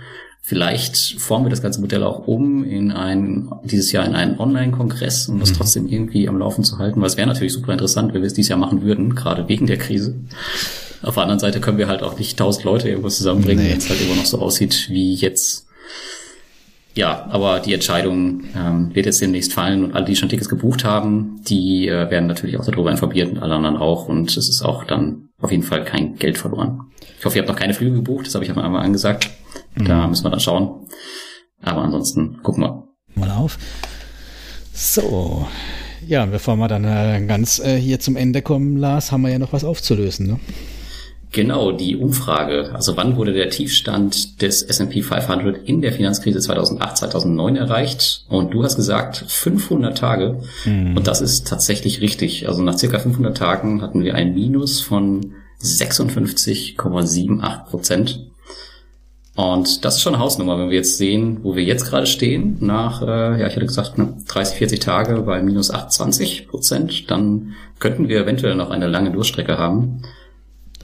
Vielleicht 0.46 1.18
formen 1.22 1.46
wir 1.46 1.50
das 1.50 1.62
ganze 1.62 1.80
Modell 1.80 2.02
auch 2.02 2.26
um 2.26 2.64
in 2.64 2.92
ein, 2.92 3.50
dieses 3.62 3.92
Jahr 3.92 4.04
in 4.04 4.14
einen 4.14 4.38
Online-Kongress, 4.38 5.30
um 5.30 5.40
das 5.40 5.52
mhm. 5.52 5.54
trotzdem 5.54 5.88
irgendwie 5.88 6.28
am 6.28 6.36
Laufen 6.36 6.64
zu 6.64 6.76
halten, 6.76 7.00
weil 7.00 7.06
es 7.06 7.16
wäre 7.16 7.26
natürlich 7.26 7.54
super 7.54 7.72
interessant, 7.72 8.12
wenn 8.12 8.20
wir 8.20 8.26
es 8.26 8.34
dieses 8.34 8.50
Jahr 8.50 8.58
machen 8.58 8.82
würden, 8.82 9.14
gerade 9.14 9.48
wegen 9.48 9.66
der 9.66 9.78
Krise. 9.78 10.14
Auf 11.02 11.14
der 11.14 11.22
anderen 11.22 11.40
Seite 11.40 11.60
können 11.60 11.78
wir 11.78 11.88
halt 11.88 12.02
auch 12.02 12.18
nicht 12.18 12.38
tausend 12.38 12.66
Leute 12.66 12.90
irgendwo 12.90 13.08
zusammenbringen, 13.08 13.64
nee. 13.64 13.70
wenn 13.70 13.78
es 13.78 13.88
halt 13.88 14.02
immer 14.02 14.16
noch 14.16 14.26
so 14.26 14.38
aussieht 14.38 14.90
wie 14.90 15.14
jetzt. 15.14 15.66
Ja, 16.94 17.24
aber 17.30 17.60
die 17.60 17.72
Entscheidung 17.72 18.44
ähm, 18.54 18.94
wird 18.94 19.06
jetzt 19.06 19.22
demnächst 19.22 19.54
fallen 19.54 19.82
und 19.82 19.94
alle, 19.94 20.04
die 20.04 20.14
schon 20.14 20.28
Tickets 20.28 20.50
gebucht 20.50 20.84
haben, 20.84 21.40
die 21.48 21.88
äh, 21.88 22.10
werden 22.10 22.26
natürlich 22.26 22.58
auch 22.58 22.66
darüber 22.66 22.90
informiert 22.90 23.32
und 23.32 23.38
alle 23.38 23.54
anderen 23.54 23.78
auch 23.78 24.08
und 24.08 24.36
es 24.36 24.50
ist 24.50 24.60
auch 24.60 24.84
dann 24.84 25.30
auf 25.40 25.50
jeden 25.50 25.62
Fall 25.62 25.86
kein 25.86 26.16
Geld 26.16 26.36
verloren. 26.36 26.82
Ich 27.18 27.24
hoffe, 27.24 27.38
ihr 27.38 27.42
habt 27.42 27.48
noch 27.48 27.58
keine 27.58 27.72
Flüge 27.72 27.96
gebucht, 27.96 28.26
das 28.26 28.34
habe 28.34 28.44
ich 28.44 28.50
am 28.50 28.58
Anfang 28.58 28.76
angesagt. 28.76 29.30
Mhm. 29.74 29.84
Da 29.84 30.06
müssen 30.06 30.24
wir 30.24 30.30
dann 30.30 30.40
schauen. 30.40 30.86
Aber 31.62 31.82
ansonsten 31.82 32.42
gucken 32.42 32.64
wir. 32.64 32.88
Mal 33.14 33.30
auf. 33.30 33.58
So, 34.72 35.46
ja, 36.06 36.26
bevor 36.26 36.56
wir 36.56 36.68
dann 36.68 36.84
äh, 36.84 37.24
ganz 37.26 37.60
äh, 37.60 37.76
hier 37.76 38.00
zum 38.00 38.16
Ende 38.16 38.42
kommen, 38.42 38.76
Lars, 38.76 39.12
haben 39.12 39.22
wir 39.22 39.30
ja 39.30 39.38
noch 39.38 39.52
was 39.52 39.64
aufzulösen. 39.64 40.26
Ne? 40.26 40.40
Genau, 41.30 41.72
die 41.72 41.96
Umfrage. 41.96 42.72
Also 42.74 42.96
wann 42.96 43.16
wurde 43.16 43.32
der 43.32 43.50
Tiefstand 43.50 44.40
des 44.40 44.62
S&P 44.62 45.02
500 45.02 45.68
in 45.68 45.80
der 45.80 45.92
Finanzkrise 45.92 46.38
2008, 46.38 46.96
2009 46.98 47.56
erreicht? 47.56 48.24
Und 48.28 48.54
du 48.54 48.62
hast 48.62 48.76
gesagt 48.76 49.24
500 49.26 49.98
Tage. 49.98 50.42
Mhm. 50.64 50.96
Und 50.96 51.06
das 51.06 51.20
ist 51.20 51.48
tatsächlich 51.48 52.00
richtig. 52.00 52.48
Also 52.48 52.62
nach 52.62 52.78
circa 52.78 53.00
500 53.00 53.36
Tagen 53.36 53.82
hatten 53.82 54.04
wir 54.04 54.14
ein 54.14 54.34
Minus 54.34 54.80
von 54.80 55.34
56,78 55.60 57.64
Prozent. 57.64 58.30
Und 59.36 59.84
das 59.84 59.96
ist 59.96 60.02
schon 60.02 60.14
eine 60.14 60.22
Hausnummer, 60.22 60.58
wenn 60.58 60.70
wir 60.70 60.76
jetzt 60.76 60.96
sehen, 60.96 61.38
wo 61.42 61.56
wir 61.56 61.64
jetzt 61.64 61.86
gerade 61.86 62.06
stehen, 62.06 62.56
nach, 62.60 63.02
äh, 63.02 63.40
ja, 63.40 63.46
ich 63.48 63.56
hatte 63.56 63.66
gesagt, 63.66 63.98
ne, 63.98 64.14
30, 64.28 64.58
40 64.58 64.78
Tage 64.78 65.22
bei 65.22 65.42
minus 65.42 65.72
28 65.72 66.48
Prozent, 66.48 67.10
dann 67.10 67.54
könnten 67.80 68.08
wir 68.08 68.20
eventuell 68.20 68.54
noch 68.54 68.70
eine 68.70 68.86
lange 68.86 69.10
Durchstrecke 69.10 69.58
haben. 69.58 70.02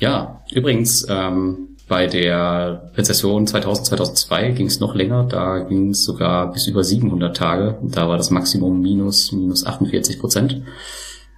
Ja, 0.01 0.41
übrigens, 0.53 1.07
ähm, 1.09 1.69
bei 1.91 2.07
der 2.07 2.93
Rezession 2.97 3.49
2000, 3.49 3.89
2002 3.89 4.51
ging 4.53 4.67
es 4.67 4.79
noch 4.79 4.95
länger. 4.95 5.25
Da 5.25 5.59
ging 5.59 5.91
es 5.91 6.05
sogar 6.05 6.53
bis 6.53 6.69
über 6.69 6.85
700 6.85 7.37
Tage. 7.37 7.79
Da 7.83 8.09
war 8.09 8.17
das 8.17 8.31
Maximum 8.31 8.81
minus, 8.81 9.33
minus 9.33 9.67
48 9.67 10.21
Prozent. 10.21 10.63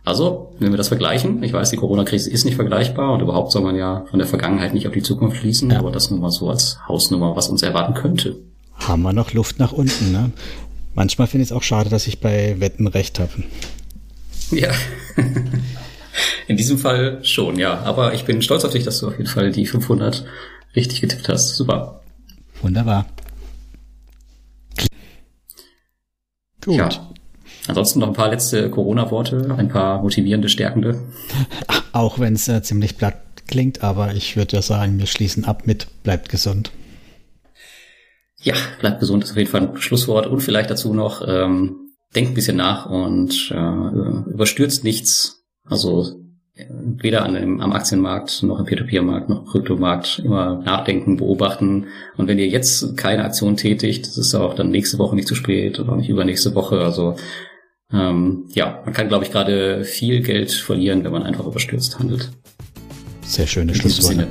Also, 0.05 0.55
wenn 0.59 0.73
wir 0.73 0.77
das 0.77 0.89
vergleichen, 0.89 1.43
ich 1.45 1.53
weiß, 1.53 1.71
die 1.71 1.77
Corona-Krise 1.77 2.29
ist 2.29 2.45
nicht 2.45 2.57
vergleichbar 2.57 3.13
und 3.13 3.21
überhaupt 3.21 3.53
soll 3.53 3.63
man 3.63 3.77
ja 3.77 4.05
von 4.11 4.19
der 4.19 4.27
Vergangenheit 4.27 4.75
nicht 4.75 4.89
auf 4.89 4.93
die 4.93 5.03
Zukunft 5.03 5.37
schließen, 5.37 5.71
ja. 5.71 5.79
aber 5.79 5.93
das 5.93 6.11
nur 6.11 6.19
mal 6.19 6.31
so 6.31 6.51
als 6.51 6.79
Hausnummer, 6.89 7.37
was 7.37 7.49
uns 7.49 7.63
erwarten 7.63 7.95
könnte. 7.95 8.37
Haben 8.75 9.03
wir 9.03 9.13
noch 9.13 9.33
Luft 9.33 9.61
nach 9.61 9.73
unten, 9.73 10.11
ne? 10.11 10.33
Manchmal 10.95 11.29
finde 11.29 11.43
ich 11.45 11.51
es 11.51 11.57
auch 11.57 11.63
schade, 11.63 11.89
dass 11.89 12.07
ich 12.07 12.21
bei 12.21 12.59
Wetten 12.59 12.87
recht 12.89 13.21
habe. 13.21 13.31
Ja. 14.51 14.71
In 16.49 16.57
diesem 16.57 16.79
Fall 16.79 17.25
schon, 17.25 17.59
ja. 17.59 17.79
Aber 17.81 18.13
ich 18.13 18.25
bin 18.25 18.43
stolz 18.43 18.65
auf 18.65 18.73
dich, 18.73 18.85
dass 18.85 18.99
du 18.99 19.09
auf 19.09 19.17
jeden 19.17 19.31
Fall 19.31 19.53
die 19.53 19.67
500 19.67 20.27
richtig 20.75 21.01
getippt 21.01 21.29
hast. 21.29 21.55
Super. 21.55 22.03
Wunderbar. 22.61 23.07
Gut. 26.65 26.77
Ja. 26.77 27.12
Ansonsten 27.69 28.01
noch 28.01 28.09
ein 28.09 28.15
paar 28.15 28.31
letzte 28.31 28.71
Corona-Worte, 28.71 29.55
ein 29.57 29.69
paar 29.69 30.03
motivierende, 30.03 30.49
stärkende. 30.49 31.01
Auch 31.93 32.19
wenn 32.19 32.35
es 32.35 32.49
äh, 32.49 32.63
ziemlich 32.63 32.99
platt 32.99 33.17
klingt, 33.47 33.85
aber 33.85 34.15
ich 34.15 34.37
würde 34.37 34.57
ja 34.57 34.63
sagen, 34.63 34.99
wir 34.99 35.07
schließen 35.07 35.45
ab 35.45 35.67
mit 35.67 35.87
bleibt 36.03 36.29
gesund. 36.29 36.73
Ja, 38.41 38.55
bleibt 38.81 38.99
gesund 38.99 39.23
ist 39.23 39.31
auf 39.31 39.37
jeden 39.37 39.51
Fall 39.51 39.69
ein 39.69 39.77
Schlusswort 39.77 40.27
und 40.27 40.41
vielleicht 40.41 40.71
dazu 40.71 40.93
noch, 40.93 41.23
ähm, 41.27 41.93
denkt 42.15 42.33
ein 42.33 42.35
bisschen 42.35 42.57
nach 42.57 42.87
und 42.87 43.53
äh, 43.53 44.31
überstürzt 44.31 44.83
nichts, 44.83 45.45
also 45.65 46.23
weder 46.69 47.25
an 47.25 47.35
dem, 47.35 47.61
am 47.61 47.73
Aktienmarkt 47.73 48.43
noch 48.43 48.59
im 48.59 48.67
Peer-to-Peer-Markt 48.67 49.29
noch 49.29 49.41
im 49.41 49.47
Kryptomarkt 49.47 50.21
immer 50.25 50.57
nachdenken, 50.57 51.17
beobachten. 51.17 51.87
Und 52.17 52.29
wenn 52.29 52.39
ihr 52.39 52.49
jetzt 52.49 52.97
keine 52.97 53.25
Aktion 53.25 53.57
tätigt, 53.57 54.07
das 54.07 54.19
ist 54.19 54.35
auch 54.35 54.55
dann 54.55 54.71
nächste 54.71 54.99
Woche 54.99 55.15
nicht 55.15 55.29
zu 55.29 55.35
spät 55.35 55.81
oder 55.81 55.93
auch 55.93 55.97
nicht 55.97 56.11
übernächste 56.11 56.55
Woche. 56.55 56.81
Also 56.81 57.17
ähm, 57.93 58.45
ja, 58.53 58.81
man 58.85 58.95
kann, 58.95 59.09
glaube 59.09 59.25
ich, 59.25 59.31
gerade 59.31 59.85
viel 59.85 60.23
Geld 60.23 60.51
verlieren, 60.51 61.05
wenn 61.05 61.13
man 61.13 61.23
einfach 61.23 61.47
überstürzt 61.47 61.99
handelt. 61.99 62.31
Sehr 63.23 63.47
schöne 63.47 63.75
Schlussworte. 63.75 64.29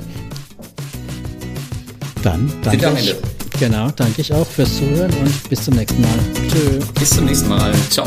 Dann 2.22 2.52
danke. 2.62 2.86
Ende. 2.86 3.16
Genau, 3.58 3.90
danke 3.90 4.20
ich 4.20 4.32
auch 4.32 4.46
fürs 4.46 4.76
Zuhören 4.78 5.12
und 5.20 5.48
bis 5.48 5.64
zum 5.64 5.74
nächsten 5.74 6.00
Mal. 6.00 6.18
Tschö. 6.48 6.80
Bis 6.98 7.10
zum 7.10 7.26
nächsten 7.26 7.48
Mal. 7.48 7.72
Ciao. 7.90 8.06